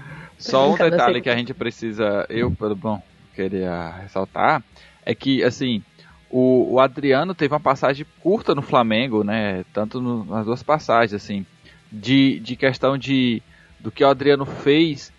Só 0.41 0.69
um 0.71 0.77
detalhe 0.77 1.21
que 1.21 1.29
a 1.29 1.35
gente 1.37 1.53
precisa, 1.53 2.25
eu, 2.29 2.51
pelo 2.51 2.75
bom, 2.75 3.01
queria 3.35 3.91
ressaltar, 4.01 4.63
é 5.05 5.13
que, 5.15 5.43
assim, 5.43 5.81
o, 6.29 6.73
o 6.73 6.79
Adriano 6.79 7.33
teve 7.35 7.53
uma 7.53 7.59
passagem 7.59 8.05
curta 8.21 8.55
no 8.55 8.61
Flamengo, 8.61 9.23
né? 9.23 9.63
Tanto 9.73 10.01
no- 10.01 10.25
nas 10.25 10.45
duas 10.45 10.63
passagens, 10.63 11.13
assim, 11.13 11.45
de, 11.91 12.39
de 12.39 12.55
questão 12.55 12.97
de 12.97 13.41
do 13.79 13.91
que 13.91 14.03
o 14.03 14.07
Adriano 14.07 14.45
fez, 14.45 15.11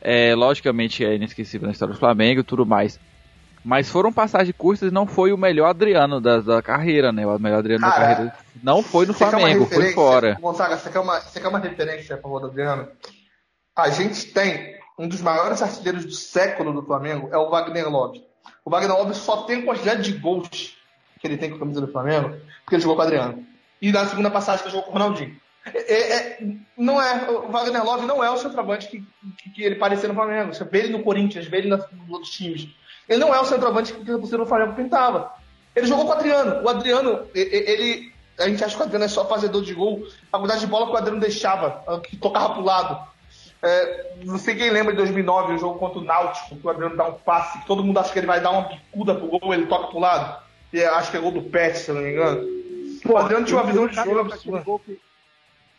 é, 0.00 0.34
logicamente 0.34 1.04
é 1.04 1.16
inesquecível 1.16 1.66
na 1.66 1.72
história 1.72 1.92
do 1.94 1.98
Flamengo 1.98 2.40
e 2.40 2.44
tudo 2.44 2.64
mais. 2.64 2.98
Mas 3.64 3.88
foram 3.90 4.12
passagens 4.12 4.54
curtas 4.56 4.90
e 4.90 4.94
não 4.94 5.06
foi 5.06 5.32
o 5.32 5.38
melhor 5.38 5.66
Adriano 5.70 6.20
da, 6.20 6.38
da 6.40 6.62
carreira, 6.62 7.10
né? 7.10 7.26
O 7.26 7.38
melhor 7.38 7.58
Adriano 7.58 7.84
da 7.84 7.90
Cara, 7.90 8.06
carreira 8.14 8.32
não 8.62 8.82
foi 8.82 9.06
no 9.06 9.14
Flamengo, 9.14 9.64
foi 9.66 9.92
fora. 9.92 10.38
Gonzaga, 10.40 10.76
você 10.76 10.90
quer, 10.90 11.00
uma, 11.00 11.18
você 11.18 11.40
quer 11.40 11.48
uma 11.48 11.58
referência 11.58 12.14
a 12.16 12.18
favor 12.18 12.40
do 12.40 12.46
Adriano? 12.48 12.88
A 13.76 13.90
gente 13.90 14.26
tem 14.26 14.76
um 14.98 15.08
dos 15.08 15.20
maiores 15.20 15.60
artilheiros 15.60 16.04
do 16.04 16.12
século 16.12 16.72
do 16.72 16.82
Flamengo, 16.86 17.28
é 17.32 17.36
o 17.36 17.50
Wagner 17.50 17.88
Love. 17.90 18.24
O 18.64 18.70
Wagner 18.70 18.96
Love 18.96 19.14
só 19.14 19.42
tem 19.42 19.62
quantidade 19.64 20.02
de 20.02 20.18
gols 20.18 20.76
que 21.20 21.26
ele 21.26 21.36
tem 21.36 21.50
com 21.50 21.56
a 21.56 21.58
camisa 21.58 21.80
do 21.80 21.90
Flamengo, 21.90 22.36
porque 22.64 22.76
ele 22.76 22.82
jogou 22.82 22.96
com 22.96 23.02
o 23.02 23.04
Adriano. 23.04 23.44
E 23.82 23.90
na 23.90 24.06
segunda 24.06 24.30
passagem 24.30 24.62
que 24.62 24.68
ele 24.68 24.76
jogou 24.76 24.90
com 24.90 24.96
o 24.96 25.02
Ronaldinho. 25.02 25.36
É- 25.66 26.16
é- 26.16 26.38
não 26.76 27.00
é, 27.00 27.30
o 27.30 27.50
Wagner 27.50 27.84
Love 27.84 28.06
não 28.06 28.22
é 28.22 28.30
o 28.30 28.36
centroavante 28.36 28.86
que, 28.86 29.04
que, 29.38 29.50
que 29.50 29.62
ele 29.62 29.76
parecia 29.76 30.08
no 30.08 30.14
Flamengo. 30.14 30.54
Você 30.54 30.64
vê 30.64 30.80
ele 30.80 30.92
no 30.92 31.02
Corinthians, 31.02 31.46
vê 31.46 31.58
ele 31.58 31.68
nos 31.68 31.84
outros 32.08 32.30
times. 32.30 32.68
Ele 33.08 33.18
não 33.18 33.34
é 33.34 33.40
o 33.40 33.44
centroavante 33.44 33.92
que 33.92 34.12
você 34.16 34.36
no 34.36 34.46
Flamengo 34.46 34.74
pintava. 34.74 35.32
Ele 35.74 35.86
jogou 35.86 36.04
com 36.04 36.12
o 36.12 36.14
Adriano. 36.14 36.62
O 36.62 36.68
Adriano, 36.68 37.26
ele. 37.34 38.12
A 38.38 38.48
gente 38.48 38.62
acha 38.62 38.76
que 38.76 38.82
o 38.82 38.84
Adriano 38.84 39.04
é 39.04 39.08
só 39.08 39.26
fazedor 39.26 39.62
de 39.62 39.74
gol. 39.74 40.06
A 40.32 40.38
quantidade 40.38 40.60
de 40.60 40.66
bola 40.66 40.86
que 40.86 40.92
o 40.92 40.96
Adriano 40.96 41.20
deixava, 41.20 42.00
que 42.02 42.16
tocava 42.16 42.54
pro 42.54 42.62
lado. 42.62 43.13
É, 43.62 44.16
não 44.24 44.36
sei 44.38 44.54
quem 44.56 44.70
lembra 44.70 44.92
de 44.92 44.98
2009, 44.98 45.54
o 45.54 45.58
jogo 45.58 45.78
contra 45.78 45.98
o 45.98 46.04
Náutico, 46.04 46.56
que 46.56 46.66
o 46.66 46.70
Adriano 46.70 46.96
dá 46.96 47.08
um 47.08 47.14
passe, 47.14 47.58
que 47.60 47.66
todo 47.66 47.82
mundo 47.82 47.98
acha 47.98 48.12
que 48.12 48.18
ele 48.18 48.26
vai 48.26 48.40
dar 48.40 48.50
uma 48.50 48.68
bicuda 48.68 49.14
pro 49.14 49.26
gol, 49.26 49.54
ele 49.54 49.66
toca 49.66 49.86
pro 49.88 49.98
lado. 49.98 50.42
E 50.72 50.82
acho 50.84 51.10
que 51.10 51.16
é 51.16 51.20
gol 51.20 51.30
do 51.32 51.42
Pet, 51.42 51.78
se 51.78 51.92
não 51.92 52.02
me 52.02 52.10
engano. 52.12 52.46
Pô, 53.02 53.14
o 53.14 53.16
Adriano 53.16 53.46
tinha 53.46 53.58
uma 53.58 53.66
visão 53.66 53.86
de 53.86 53.94
jogo 53.94 54.18
absurda. 54.20 54.64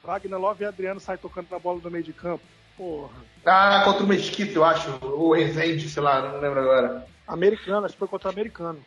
Wagner 0.04 0.40
Love 0.40 0.64
e 0.64 0.68
Adriano 0.68 1.00
saem 1.00 1.18
tocando 1.18 1.48
na 1.50 1.60
bola 1.60 1.80
do 1.80 1.92
meio 1.92 2.04
de 2.04 2.14
campo. 2.14 2.44
Porra. 2.78 3.10
Ah, 3.46 3.82
contra 3.84 4.04
o 4.04 4.08
Mesquita, 4.08 4.54
eu 4.54 4.64
acho. 4.66 4.90
O 5.04 5.34
Rezende, 5.34 5.90
sei 5.90 6.02
lá, 6.04 6.22
não 6.22 6.40
lembro 6.40 6.60
agora. 6.60 7.06
Americano, 7.28 7.86
acho 7.86 7.94
que 7.94 8.00
foi 8.00 8.08
contra 8.08 8.30
o 8.30 8.32
americano. 8.32 8.80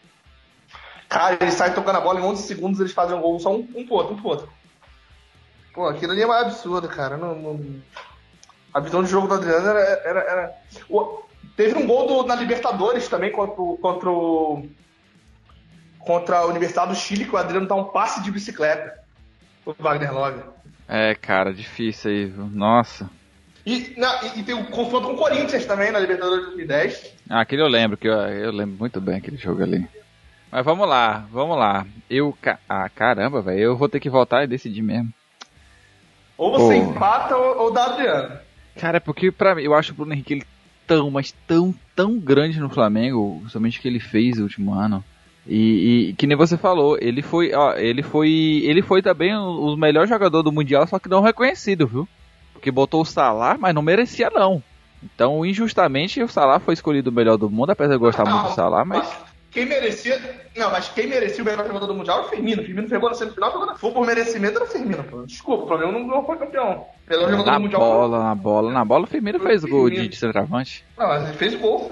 Cara, 1.09 1.39
eles 1.41 1.55
saem 1.55 1.73
tocando 1.75 1.97
a 1.97 2.01
bola 2.01 2.21
em 2.21 2.23
11 2.25 2.43
segundos, 2.47 2.81
eles 2.81 2.93
fazem 2.93 3.17
um 3.17 3.21
gol 3.21 3.39
só 3.41 3.51
um, 3.53 3.67
um 3.75 3.87
pro 3.87 3.95
outro, 3.95 4.15
um 4.15 4.21
pro 4.21 4.29
outro. 4.29 4.49
Pô, 5.73 5.87
aquilo 5.89 6.13
ali 6.13 6.23
é 6.23 6.27
mais 6.27 6.47
absurdo, 6.47 6.89
cara. 6.89 7.17
Não, 7.17 7.35
não- 7.35 7.83
A 8.73 8.81
visão 8.81 9.03
de 9.03 9.11
jogo 9.11 9.27
do 9.29 9.35
Adriano 9.35 9.67
era. 9.67 9.81
era, 10.05 10.21
era- 10.21 10.55
O- 10.89 11.27
Teve 11.57 11.77
um 11.77 11.87
gol 11.89 12.07
do- 12.07 12.25
na 12.29 12.37
Libertadores 12.37 13.09
também 13.09 13.33
contra 13.33 13.61
o. 13.61 13.77
Contra, 13.79 14.09
o... 14.11 14.69
contra 15.99 16.39
a 16.39 16.47
Universidade 16.47 16.91
do 16.91 16.97
Chile, 16.97 17.25
que 17.25 17.35
o 17.35 17.37
Adriano 17.37 17.67
dá 17.67 17.75
um 17.75 17.85
passe 17.85 18.23
de 18.23 18.31
bicicleta. 18.31 18.97
O 19.67 19.75
Wagner 19.79 20.13
Love. 20.15 20.41
É, 20.89 21.15
cara, 21.17 21.53
difícil 21.53 22.11
aí, 22.11 22.25
viu? 22.27 22.47
Nossa. 22.47 23.11
E, 23.67 23.93
na- 23.99 24.21
e- 24.25 24.39
e 24.41 24.43
tem 24.45 24.55
o 24.55 24.67
confronto 24.71 25.09
com 25.09 25.15
o 25.15 25.19
Corinthians 25.19 25.67
também 25.67 25.91
na 25.91 25.99
Libertadores 25.99 26.41
de 26.45 26.47
2010. 26.47 27.13
Ah, 27.29 27.41
aquele 27.41 27.63
eu 27.63 27.69
lembro, 27.69 27.97
que 27.97 28.07
eu, 28.09 28.13
eu 28.15 28.53
lembro 28.53 28.77
muito 28.79 29.01
bem 29.01 29.17
aquele 29.17 29.37
jogo 29.37 29.63
ali. 29.63 29.87
Mas 30.51 30.65
vamos 30.65 30.89
lá, 30.89 31.27
vamos 31.31 31.59
lá. 31.59 31.85
Eu. 32.09 32.39
Ah, 32.69 32.89
caramba, 32.89 33.43
velho. 33.43 33.59
Eu 33.61 33.77
vou 33.77 33.89
ter 33.89 34.01
que 34.01 34.09
voltar 34.09 34.45
e 34.45 34.47
decidir 34.47 34.81
mesmo. 34.81 35.13
Ou 36.39 36.53
você 36.53 36.81
Pô. 36.81 36.91
empata 36.91 37.37
ou, 37.37 37.65
ou 37.65 37.73
dá 37.73 37.85
Adriano. 37.87 38.39
Cara, 38.79 38.99
é 38.99 39.01
porque 39.01 39.31
pra 39.31 39.55
mim, 39.55 39.63
eu 39.63 39.75
acho 39.75 39.93
o 39.93 39.95
Bruno 39.95 40.13
Henrique 40.13 40.35
ele 40.35 40.47
tão, 40.87 41.11
mas 41.11 41.35
tão, 41.47 41.75
tão 41.95 42.19
grande 42.19 42.59
no 42.59 42.71
Flamengo, 42.71 43.45
somente 43.49 43.81
que 43.81 43.87
ele 43.87 44.01
fez 44.01 44.39
no 44.39 44.45
último 44.45 44.73
ano. 44.73 45.05
E, 45.47 46.11
e 46.11 46.13
que 46.15 46.27
nem 46.27 46.37
você 46.37 46.57
falou, 46.57 46.97
ele 47.01 47.23
foi, 47.23 47.53
ó, 47.55 47.75
ele 47.75 48.03
foi, 48.03 48.63
ele 48.65 48.83
foi 48.83 49.03
também 49.03 49.35
o, 49.35 49.75
o 49.75 49.77
melhor 49.77 50.07
jogador 50.07 50.43
do 50.43 50.53
mundial, 50.53 50.87
só 50.87 50.99
que 50.99 51.09
não 51.09 51.23
reconhecido, 51.23 51.87
viu? 51.87 52.09
Porque 52.53 52.71
botou 52.71 53.03
o 53.03 53.05
Salah, 53.05 53.57
mas 53.59 53.75
não 53.75 53.83
merecia 53.83 54.31
não. 54.31 54.63
Então, 55.03 55.45
injustamente, 55.45 56.23
o 56.23 56.29
Salah 56.29 56.59
foi 56.59 56.75
escolhido 56.75 57.11
o 57.11 57.13
melhor 57.13 57.37
do 57.37 57.51
mundo, 57.51 57.71
apesar 57.71 57.91
de 57.91 57.97
eu 57.97 58.01
gostar 58.01 58.25
muito 58.25 58.49
do 58.49 58.55
Salah, 58.55 58.85
mas 58.85 59.09
Quem 59.59 59.67
merecia. 59.67 60.21
Não, 60.57 60.71
mas 60.71 60.89
quem 60.91 61.09
merecia 61.09 61.43
o 61.43 61.45
melhor 61.45 61.67
jogador 61.67 61.89
do 61.89 61.95
Mundial 61.95 62.19
era 62.19 62.27
o 62.27 62.31
Firmino. 62.31 62.63
O 62.63 62.65
Firmino 62.65 62.89
pegou 62.89 63.09
na 63.09 63.17
semifinal, 63.17 63.51
pegou 63.51 63.67
na. 63.67 63.75
For 63.75 63.93
por 63.93 64.07
merecimento, 64.07 64.57
era 64.57 64.65
o 64.65 64.69
Firmino, 64.69 65.03
pô. 65.03 65.27
Desculpa, 65.27 65.65
o 65.65 65.67
Flamengo 65.67 65.99
não, 65.99 66.07
não 66.07 66.25
foi 66.25 66.37
campeão. 66.39 66.87
Melhor 67.09 67.29
jogador 67.29 67.51
na 67.51 67.59
do 67.59 67.63
Mundial. 67.63 67.81
bola, 67.81 68.23
na 68.23 68.35
bola, 68.37 68.73
na 68.73 68.85
bola, 68.85 69.03
o 69.03 69.09
Firmino 69.09 69.41
fez 69.41 69.65
o 69.65 69.69
gol 69.69 69.89
de, 69.89 69.97
Firmino. 69.97 70.13
de 70.13 70.17
centroavante. 70.17 70.85
Não, 70.97 71.09
mas 71.09 71.25
ele 71.25 71.37
fez 71.39 71.55
gol. 71.57 71.91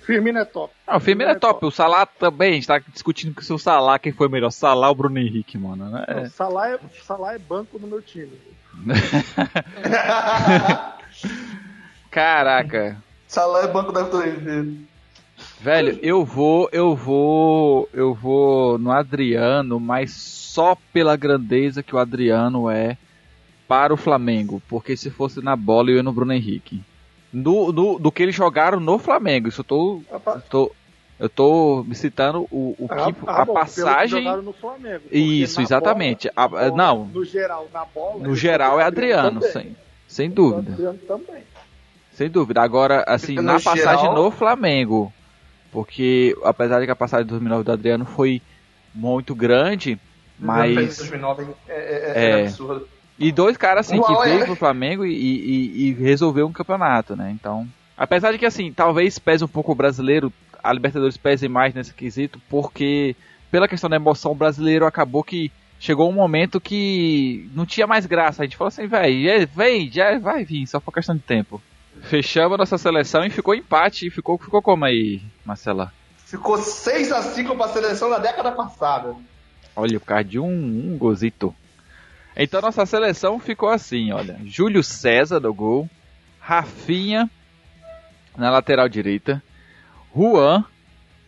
Firmino 0.00 0.38
é 0.38 0.46
top. 0.46 0.72
Não, 0.88 0.96
o 0.96 1.00
Firmino 1.00 1.30
é 1.30 1.34
top, 1.34 1.66
o 1.66 1.70
Salah 1.70 2.06
também, 2.06 2.52
a 2.52 2.54
gente 2.54 2.66
tá 2.66 2.78
discutindo 2.78 3.38
se 3.42 3.52
o 3.52 3.58
Salah, 3.58 3.98
quem 3.98 4.12
foi 4.12 4.28
melhor, 4.28 4.48
Salah 4.50 4.88
ou 4.88 4.94
Bruno 4.94 5.18
Henrique, 5.18 5.58
mano, 5.58 5.90
né? 5.90 6.06
Não, 6.08 6.30
Salah, 6.30 6.70
é, 6.70 6.78
Salah 7.02 7.34
é 7.34 7.38
banco 7.38 7.78
no 7.78 7.86
meu 7.86 8.00
time. 8.00 8.32
Caraca. 12.10 12.96
Salah 13.28 13.64
é 13.64 13.68
banco 13.68 13.92
da 13.92 14.04
torre. 14.04 14.86
Velho, 15.64 15.98
eu 16.02 16.24
vou, 16.26 16.68
eu 16.72 16.94
vou, 16.94 17.88
eu 17.94 18.12
vou 18.12 18.76
no 18.76 18.90
Adriano, 18.92 19.80
mas 19.80 20.10
só 20.12 20.76
pela 20.92 21.16
grandeza 21.16 21.82
que 21.82 21.94
o 21.96 21.98
Adriano 21.98 22.68
é 22.68 22.98
para 23.66 23.94
o 23.94 23.96
Flamengo. 23.96 24.60
Porque 24.68 24.94
se 24.94 25.08
fosse 25.08 25.40
na 25.42 25.56
bola, 25.56 25.88
eu 25.90 25.96
ia 25.96 26.02
no 26.02 26.12
Bruno 26.12 26.34
Henrique. 26.34 26.82
Do, 27.32 27.72
do, 27.72 27.98
do 27.98 28.12
que 28.12 28.22
eles 28.22 28.34
jogaram 28.34 28.78
no 28.78 28.98
Flamengo. 28.98 29.48
Isso 29.48 29.62
eu 29.62 29.64
tô, 29.64 30.02
eu 30.10 30.40
tô, 30.50 30.72
eu 31.18 31.28
tô 31.30 31.82
me 31.88 31.94
citando 31.94 32.46
o, 32.50 32.76
o 32.78 32.86
que, 32.86 32.94
a, 32.94 33.06
Ah, 33.06 33.10
bom, 33.10 33.14
pelo 33.14 33.46
que 33.46 33.52
passagem. 33.54 34.22
jogaram 34.24 34.42
no 34.42 34.52
Flamengo, 34.52 35.02
Isso, 35.10 35.62
exatamente. 35.62 36.30
bola- 36.36 36.44
A- 36.44 36.48
bola, 36.48 36.76
não. 36.76 37.06
No 37.06 37.24
geral, 37.24 37.66
na 37.72 37.86
bola. 37.86 38.18
No 38.22 38.36
geral 38.36 38.78
é 38.78 38.84
Adriano, 38.84 39.40
também. 39.40 39.50
sem, 39.50 39.76
sem 40.06 40.30
dúvida. 40.30 40.72
Adriano 40.74 40.98
também. 41.08 41.42
Sem 42.12 42.28
dúvida. 42.28 42.60
Agora, 42.60 43.02
assim, 43.08 43.36
No 43.36 43.42
na 43.42 43.54
passagem 43.54 44.00
geral- 44.00 44.14
no 44.14 44.30
Flamengo, 44.30 45.10
porque 45.74 46.36
apesar 46.44 46.78
de 46.78 46.86
que 46.86 46.92
a 46.92 46.96
passagem 46.96 47.26
de 47.26 47.30
2009 47.30 47.64
do 47.64 47.72
Adriano 47.72 48.04
foi 48.04 48.40
muito 48.94 49.34
grande, 49.34 49.98
mas 50.38 50.72
2009 50.76 51.48
é, 51.68 51.72
é, 51.72 52.12
É. 52.14 52.30
é 52.30 52.42
absurdo. 52.42 52.88
e 53.18 53.32
dois 53.32 53.56
caras 53.56 53.84
assim 53.84 53.98
Uau, 53.98 54.22
que 54.22 54.28
é. 54.28 54.32
veio 54.34 54.44
pro 54.46 54.54
Flamengo 54.54 55.04
e, 55.04 55.12
e, 55.12 55.88
e 55.88 55.92
resolveu 55.94 56.46
um 56.46 56.52
campeonato, 56.52 57.16
né? 57.16 57.32
Então, 57.32 57.66
apesar 57.96 58.30
de 58.30 58.38
que 58.38 58.46
assim, 58.46 58.72
talvez 58.72 59.18
pese 59.18 59.42
um 59.42 59.48
pouco 59.48 59.72
o 59.72 59.74
brasileiro, 59.74 60.32
a 60.62 60.72
Libertadores 60.72 61.16
pese 61.16 61.48
mais 61.48 61.74
nesse 61.74 61.92
quesito, 61.92 62.40
porque 62.48 63.16
pela 63.50 63.66
questão 63.66 63.90
da 63.90 63.96
emoção 63.96 64.30
o 64.30 64.36
brasileiro 64.36 64.86
acabou 64.86 65.24
que 65.24 65.50
chegou 65.80 66.08
um 66.08 66.14
momento 66.14 66.60
que 66.60 67.50
não 67.52 67.66
tinha 67.66 67.86
mais 67.88 68.06
graça. 68.06 68.42
A 68.42 68.46
gente 68.46 68.56
falou 68.56 68.68
assim, 68.68 68.86
velho, 68.86 69.48
vem, 69.56 69.90
já 69.90 70.16
vai 70.20 70.44
vir, 70.44 70.68
só 70.68 70.78
foi 70.80 70.94
questão 70.94 71.16
de 71.16 71.22
tempo. 71.22 71.60
Fechamos 72.02 72.58
nossa 72.58 72.76
seleção 72.76 73.24
e 73.24 73.30
ficou 73.30 73.54
empate. 73.54 74.06
E 74.06 74.10
ficou, 74.10 74.38
ficou 74.38 74.60
como 74.60 74.84
aí, 74.84 75.22
Marcela? 75.44 75.92
Ficou 76.18 76.56
6x5 76.56 77.56
pra 77.56 77.68
seleção 77.68 78.10
na 78.10 78.18
década 78.18 78.52
passada. 78.52 79.14
Olha, 79.76 79.98
por 79.98 80.06
causa 80.06 80.24
de 80.24 80.38
um, 80.38 80.92
um 80.92 80.98
gozito. 80.98 81.54
Então 82.36 82.60
nossa 82.60 82.84
seleção 82.84 83.38
ficou 83.38 83.68
assim, 83.68 84.12
olha. 84.12 84.38
Júlio 84.44 84.82
César 84.82 85.40
no 85.40 85.54
gol. 85.54 85.88
Rafinha 86.40 87.30
na 88.36 88.50
lateral 88.50 88.88
direita. 88.88 89.42
Juan. 90.14 90.64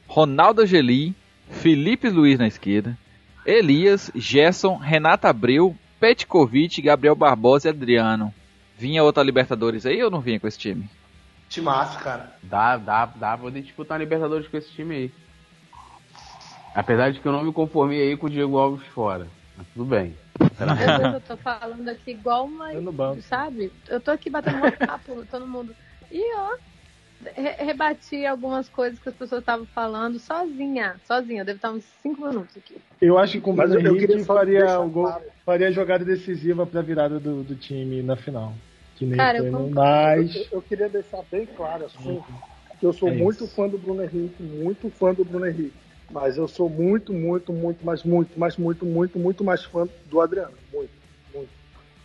Ronaldo 0.07 0.63
Angelim. 0.63 1.15
Felipe 1.51 2.09
Luiz 2.09 2.39
na 2.39 2.47
esquerda. 2.47 2.97
Elias, 3.45 4.11
Gerson, 4.15 4.77
Renata 4.77 5.29
Abreu, 5.29 5.77
Petkovic, 6.01 6.83
Gabriel 6.83 7.15
Barbosa 7.15 7.69
e 7.69 7.71
Adriano. 7.71 8.35
Vinha 8.79 9.03
outra 9.03 9.23
Libertadores 9.23 9.87
aí 9.87 10.03
ou 10.03 10.11
não 10.11 10.21
vinha 10.21 10.39
com 10.39 10.47
esse 10.47 10.59
time? 10.59 10.85
Timaço, 11.49 11.99
cara. 12.01 12.35
Dá, 12.43 12.77
dá, 12.77 13.07
dá 13.07 13.29
pra 13.31 13.39
poder 13.39 13.63
disputar 13.63 13.97
a 13.97 13.99
Libertadores 13.99 14.47
com 14.49 14.57
esse 14.57 14.71
time 14.73 14.95
aí. 14.95 15.13
Apesar 16.75 17.11
de 17.11 17.21
que 17.21 17.27
eu 17.27 17.33
não 17.33 17.43
me 17.43 17.53
conformei 17.53 18.03
aí 18.03 18.17
com 18.17 18.27
o 18.27 18.31
Diego 18.31 18.59
Alves 18.59 18.87
fora. 18.89 19.27
Mas 19.57 19.67
tudo 19.73 19.87
bem. 19.87 20.15
Eu 21.15 21.21
tô 21.23 21.37
falando 21.39 21.89
aqui 21.89 22.11
igual 22.11 22.45
uma. 22.45 22.75
Eu 22.75 22.83
no 22.83 22.93
banco. 22.93 23.23
Sabe? 23.23 23.73
Eu 23.89 23.99
tô 24.01 24.11
aqui 24.11 24.29
batendo 24.29 24.59
um 24.59 24.71
papo, 24.87 25.25
todo 25.31 25.47
mundo. 25.47 25.75
E 26.13 26.37
ó, 26.37 26.51
re- 27.35 27.65
rebati 27.65 28.27
algumas 28.27 28.69
coisas 28.69 28.99
que 28.99 29.09
as 29.09 29.15
pessoas 29.15 29.41
estavam 29.41 29.65
falando 29.75 30.19
sozinha. 30.19 30.97
Sozinha. 31.07 31.41
Eu 31.41 31.47
devo 31.47 31.57
estar 31.57 31.71
uns 31.71 31.85
5 32.03 32.27
minutos 32.29 32.55
aqui. 32.59 32.77
Eu 33.01 33.17
acho 33.17 33.33
que 33.33 33.41
com 33.41 33.53
o 33.53 33.57
Mas 33.57 33.71
Bruno 33.71 33.87
eu- 33.89 33.95
eu 33.95 33.99
queria 33.99 34.17
Henrique 34.17 34.27
faria, 34.27 34.81
o 34.81 34.89
gol, 34.91 35.05
claro. 35.05 35.25
Faria 35.47 35.69
a 35.69 35.71
jogada 35.71 36.05
decisiva 36.05 36.67
pra 36.67 36.83
virada 36.83 37.21
do, 37.21 37.45
do 37.45 37.55
time 37.55 38.03
na 38.03 38.17
final. 38.17 38.53
Que 38.97 39.07
nem 39.07 39.17
Cara, 39.17 39.39
eu 39.39 39.45
foi 39.45 39.53
concordo. 39.53 39.75
mais. 39.75 40.35
Eu, 40.35 40.47
eu 40.53 40.63
queria 40.63 40.89
deixar 40.89 41.23
bem 41.31 41.47
claro 41.47 41.85
assim, 41.87 42.21
que 42.81 42.85
eu 42.85 42.93
sou 42.93 43.09
É 43.11 43.15
muito 43.15 43.45
isso. 43.45 43.55
fã 43.55 43.69
do 43.69 43.79
Bruno 43.79 44.03
Henrique, 44.03 44.43
muito 44.43 44.91
fã 44.91 45.15
do 45.15 45.25
Bruno 45.25 45.47
Henrique. 45.47 45.73
Mas 46.11 46.37
eu 46.37 46.49
sou 46.49 46.69
muito, 46.69 47.13
muito, 47.13 47.53
muito, 47.53 47.79
mas 47.85 48.03
muito, 48.03 48.31
mas 48.37 48.57
muito, 48.57 48.85
muito, 48.85 49.19
muito 49.19 49.45
mais 49.45 49.65
fã 49.65 49.87
do 50.11 50.21
Adriano. 50.21 50.53
Muito, 50.73 50.91
muito. 51.35 51.49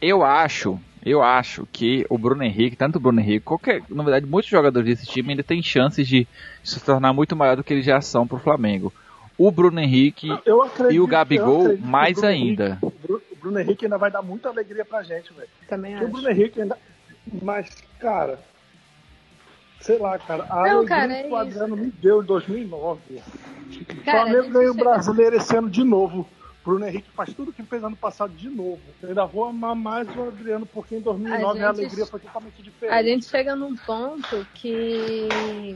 Eu 0.02 0.24
acho, 0.24 0.80
eu 1.06 1.22
acho 1.22 1.68
que 1.72 2.06
o 2.10 2.18
Bruno 2.18 2.44
Henrique, 2.44 2.76
tanto 2.76 2.98
o 2.98 3.00
Bruno 3.00 3.20
Henrique, 3.22 3.46
qualquer, 3.46 3.84
na 3.90 4.04
verdade, 4.04 4.26
muitos 4.26 4.50
jogadores 4.50 4.88
desse 4.90 5.06
time 5.12 5.30
ainda 5.32 5.44
têm 5.44 5.62
chances 5.64 6.08
de 6.08 6.28
se 6.64 6.80
tornar 6.84 7.14
muito 7.14 7.36
maior 7.36 7.56
do 7.56 7.64
que 7.64 7.74
eles 7.74 7.86
já 7.86 8.02
são 8.02 8.28
pro 8.28 8.40
Flamengo. 8.40 8.92
O 9.38 9.52
Bruno 9.52 9.80
Henrique 9.80 10.30
Eu 10.46 10.62
acredito, 10.64 10.94
e 10.94 11.00
o 11.00 11.04
eu 11.04 11.08
Gabigol 11.08 11.78
mais 11.80 12.24
ainda. 12.24 12.80
Henrique- 12.84 13.31
Bruno 13.42 13.60
Henrique 13.60 13.86
ainda 13.86 13.98
vai 13.98 14.12
dar 14.12 14.22
muita 14.22 14.50
alegria 14.50 14.86
pra 14.86 15.02
gente, 15.04 15.34
velho. 15.34 15.50
Também 15.68 15.92
Porque 15.94 16.04
o 16.06 16.08
acho. 16.08 16.14
Bruno 16.18 16.30
Henrique 16.32 16.62
ainda. 16.62 16.78
Mas, 17.42 17.70
cara. 18.00 18.40
Sei 19.80 19.98
lá, 19.98 20.18
cara. 20.20 20.44
A 20.50 20.56
Não, 20.56 20.62
alegria 20.78 20.88
cara, 20.88 21.14
é 21.14 21.24
que 21.24 21.30
o 21.30 21.36
Adriano 21.36 21.76
me 21.76 21.90
deu 21.92 22.22
em 22.22 22.26
2009. 22.26 23.02
O 23.10 24.04
Cara, 24.04 24.20
a 24.20 24.22
Flamengo 24.24 24.44
gente 24.44 24.54
ganhou 24.54 24.74
o 24.74 24.78
brasileiro 24.78 25.36
esse 25.36 25.56
ano 25.56 25.70
de 25.70 25.84
novo. 25.84 26.28
Bruno 26.64 26.86
Henrique 26.86 27.10
faz 27.12 27.34
tudo 27.34 27.52
que 27.52 27.64
fez 27.64 27.84
ano 27.84 27.96
passado 27.96 28.32
de 28.36 28.48
novo. 28.48 28.80
Eu 29.02 29.10
ainda 29.10 29.26
vou 29.26 29.46
amar 29.46 29.76
mais 29.76 30.08
o 30.16 30.28
Adriano, 30.28 30.68
porque 30.68 30.96
em 30.96 31.02
2009 31.02 31.44
a, 31.64 31.70
A 31.70 31.74
gente- 31.74 31.80
alegria 31.80 32.06
foi 32.06 32.20
totalmente 32.20 32.62
diferente. 32.62 32.94
A 32.94 33.02
gente 33.02 33.26
chega 33.26 33.56
num 33.56 33.76
ponto 33.76 34.46
que 34.54 35.76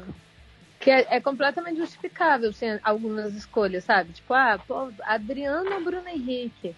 que 0.80 0.92
é, 0.92 1.08
é 1.16 1.20
completamente 1.20 1.78
justificável 1.78 2.52
assim, 2.52 2.78
algumas 2.84 3.34
escolhas, 3.34 3.84
sabe? 3.86 4.14
Tipo, 4.14 4.36
ah, 4.36 4.60
pô, 4.68 4.92
Adriano 5.04 5.74
ou 5.74 5.84
Bruno 5.84 6.08
Henrique? 6.08 6.76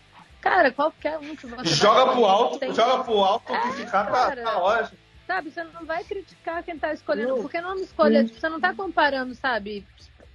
Cara, 0.50 0.72
qualquer 0.72 1.18
um 1.18 1.36
que 1.36 1.46
você 1.46 1.76
Joga 1.76 2.06
vai- 2.06 2.16
pro 2.16 2.26
alto, 2.26 2.58
tem- 2.60 2.74
joga 2.74 3.04
pro 3.04 3.18
alto, 3.20 3.54
É, 3.54 3.62
que 3.62 3.72
ficar 3.74 4.06
tá, 4.06 4.12
cara. 4.12 4.44
tá 4.44 4.58
ótimo. 4.60 4.98
Sabe, 5.28 5.52
você 5.52 5.62
não 5.62 5.86
vai 5.86 6.04
criticar 6.06 6.64
quem 6.64 6.80
tá 6.80 6.94
escolhendo, 6.94 7.30
Não. 7.36 7.42
porque 7.42 7.60
não 7.60 7.72
é 7.72 7.74
uma 7.74 7.82
escolha, 7.82 8.24
tipo, 8.24 8.40
você 8.40 8.48
não 8.48 8.60
tá 8.62 8.74
comparando, 8.74 9.36
sabe? 9.36 9.86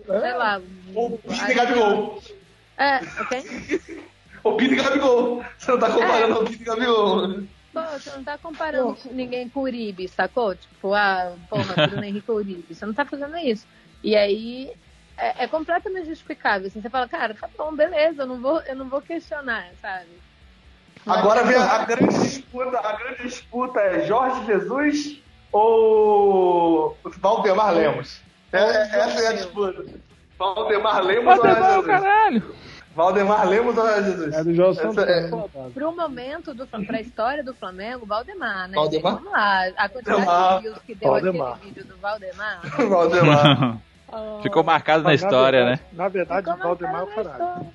Sei 0.04 0.14
É. 0.14 0.34
lá. 0.34 0.60
O 0.94 1.16
Pini 1.18 1.40
Adriano- 1.40 1.54
Gabigol. 1.54 2.22
É, 2.76 2.96
ok? 3.22 3.42
O 4.44 4.52
Pini 4.56 4.74
Gabigol. 4.76 5.42
Você 5.56 5.70
não 5.70 5.78
tá 5.78 5.90
comparando 5.90 6.40
o 6.40 6.44
Pini 6.44 6.64
Gabigol. 6.64 7.28
Pô, 7.72 7.80
você 7.94 8.10
não 8.10 8.24
tá 8.24 8.36
comparando 8.36 8.98
ninguém 9.12 9.48
com 9.48 9.60
o 9.60 9.62
Uribe, 9.62 10.08
sacou? 10.08 10.54
Tipo, 10.54 10.92
ah, 10.92 11.32
porra, 11.48 11.74
Bruno 11.88 12.04
Henrique 12.04 12.30
Uribe. 12.30 12.74
Você 12.74 12.84
não 12.84 12.92
tá 12.92 13.04
fazendo 13.06 13.36
isso. 13.38 13.66
E 14.04 14.14
aí 14.14 14.72
é, 15.16 15.44
é 15.44 15.48
completamente 15.48 16.08
justificável. 16.08 16.68
Assim, 16.68 16.80
você 16.80 16.90
fala, 16.90 17.08
cara, 17.08 17.34
tá 17.34 17.48
bom, 17.56 17.74
beleza, 17.74 18.22
eu 18.22 18.26
não 18.26 18.40
vou, 18.40 18.60
eu 18.62 18.76
não 18.76 18.88
vou 18.88 19.00
questionar, 19.00 19.66
sabe? 19.80 20.08
Agora 21.06 21.42
vem 21.44 21.56
a, 21.56 21.64
a 21.64 21.84
grande 21.84 22.18
disputa, 22.20 22.78
a 22.78 22.92
grande 22.92 23.22
disputa 23.22 23.80
é 23.80 24.06
Jorge 24.06 24.46
Jesus 24.46 25.22
ou 25.50 26.96
Valdemar 27.18 27.72
Lemos? 27.74 28.20
É, 28.52 28.58
é- 28.58 29.00
essa 29.00 29.22
é 29.22 29.26
a 29.28 29.32
disputa. 29.32 29.84
Valdemar 30.38 31.02
Lemos 31.02 31.38
ou 31.38 31.42
Valdemar, 31.42 31.70
Jesus? 31.70 31.86
caralho! 31.86 32.54
Valdemar 32.94 33.48
Lemos 33.48 33.76
ou 33.76 34.02
Jesus? 34.02 34.34
É 34.34 34.44
do 34.44 34.54
João 34.54 34.72
é-. 34.72 35.70
Pro 35.70 35.96
momento, 35.96 36.54
do, 36.54 36.66
pra 36.66 37.00
história 37.00 37.42
do 37.42 37.54
Flamengo, 37.54 38.06
Valdemar, 38.06 38.68
né? 38.68 38.74
Valdemar? 38.74 39.14
Vamos 39.16 39.32
lá, 39.32 39.66
a 39.76 39.88
quantidade 39.88 40.24
Valdemar. 40.24 40.56
de 40.56 40.62
views 40.62 40.78
que 40.86 40.94
deu 40.94 41.10
Valdemar. 41.10 41.52
aquele 41.54 41.68
vídeo 41.72 41.84
do 41.84 41.96
Valdemar. 41.96 42.60
Valdemar. 42.88 43.78
Ficou 44.42 44.62
marcado 44.62 45.02
na 45.04 45.14
história, 45.14 45.64
né? 45.64 45.80
Na 45.92 46.08
verdade, 46.08 46.46
Ficou 46.50 46.60
o 46.60 46.62
Valdemar 46.64 47.00
é 47.00 47.04
o 47.04 47.06
caralho. 47.08 47.66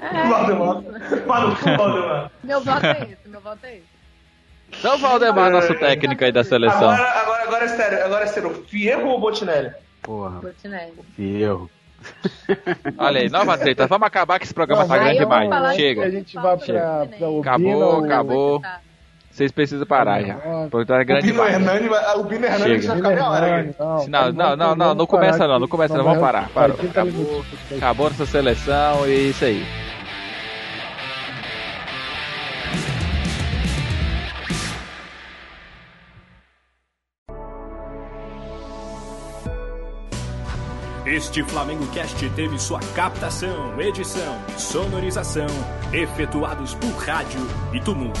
É, 0.00 0.28
Valdemar. 0.28 0.82
Mano, 1.26 1.54
Valdemar. 1.76 2.30
meu 2.44 2.60
voto 2.60 2.86
é 2.86 3.02
esse, 3.12 3.28
meu 3.28 3.40
voto 3.40 3.58
é 3.64 3.74
esse. 3.76 3.84
Então 4.78 4.94
o 4.96 4.98
Valdemar, 4.98 5.50
nosso 5.50 5.74
técnico 5.78 6.22
aí 6.24 6.30
da 6.32 6.44
seleção. 6.44 6.90
Agora, 6.90 7.20
agora, 7.20 7.42
agora 7.44 7.64
é 7.64 7.68
sério, 7.68 8.04
agora 8.04 8.24
é 8.24 8.26
sério. 8.26 8.64
Fierro 8.68 9.08
ou 9.08 9.20
Botinelli? 9.20 9.70
Porra, 10.02 10.40
Botinelli. 10.40 10.92
que 11.16 11.42
erro. 11.42 11.70
Olha 12.98 13.20
aí, 13.20 13.28
nova 13.28 13.58
treta. 13.58 13.86
Vamos 13.86 14.06
acabar 14.06 14.38
que 14.38 14.44
esse 14.44 14.54
programa 14.54 14.82
Não, 14.82 14.88
tá 14.88 14.98
grande 14.98 15.18
demais. 15.18 15.76
Chega. 15.76 16.04
a 16.04 16.10
gente 16.10 16.34
vai 16.36 16.56
pra, 16.56 17.06
pra 17.06 17.28
Obina, 17.28 17.40
Acabou, 17.40 18.00
o- 18.00 18.04
acabou. 18.04 18.62
Vocês 19.38 19.52
precisam 19.52 19.86
parar 19.86 20.20
já. 20.20 20.34
Tá 20.34 20.58
O 20.66 21.22
Bino. 21.22 21.44
Hernani, 21.44 21.88
vai- 21.88 22.16
o 22.16 22.24
Bino 22.24 22.44
Hernani 22.44 22.82
já 22.82 22.96
fica 22.96 23.08
meia 23.08 23.30
hora. 23.30 23.74
Não, 24.08 24.32
não, 24.32 24.56
não, 24.56 24.74
não, 24.74 24.94
não 24.96 25.06
começa 25.06 25.46
não, 25.46 25.60
não 25.60 25.68
começa 25.68 25.96
não, 25.96 26.02
vamos 26.02 26.18
parar, 26.18 26.48
parou. 26.48 26.76
Acabou, 26.76 27.44
acabou 27.76 28.10
nossa 28.10 28.26
seleção 28.26 29.06
e 29.06 29.12
é 29.12 29.14
isso 29.14 29.44
aí. 29.44 29.64
Este 41.06 41.42
Flamengo 41.42 41.86
Cast 41.92 42.28
teve 42.30 42.58
sua 42.58 42.80
captação, 42.94 43.80
edição 43.80 44.36
sonorização 44.58 45.46
efetuados 45.92 46.74
por 46.74 46.90
rádio 46.96 47.40
e 47.72 47.80
tumulto. 47.80 48.20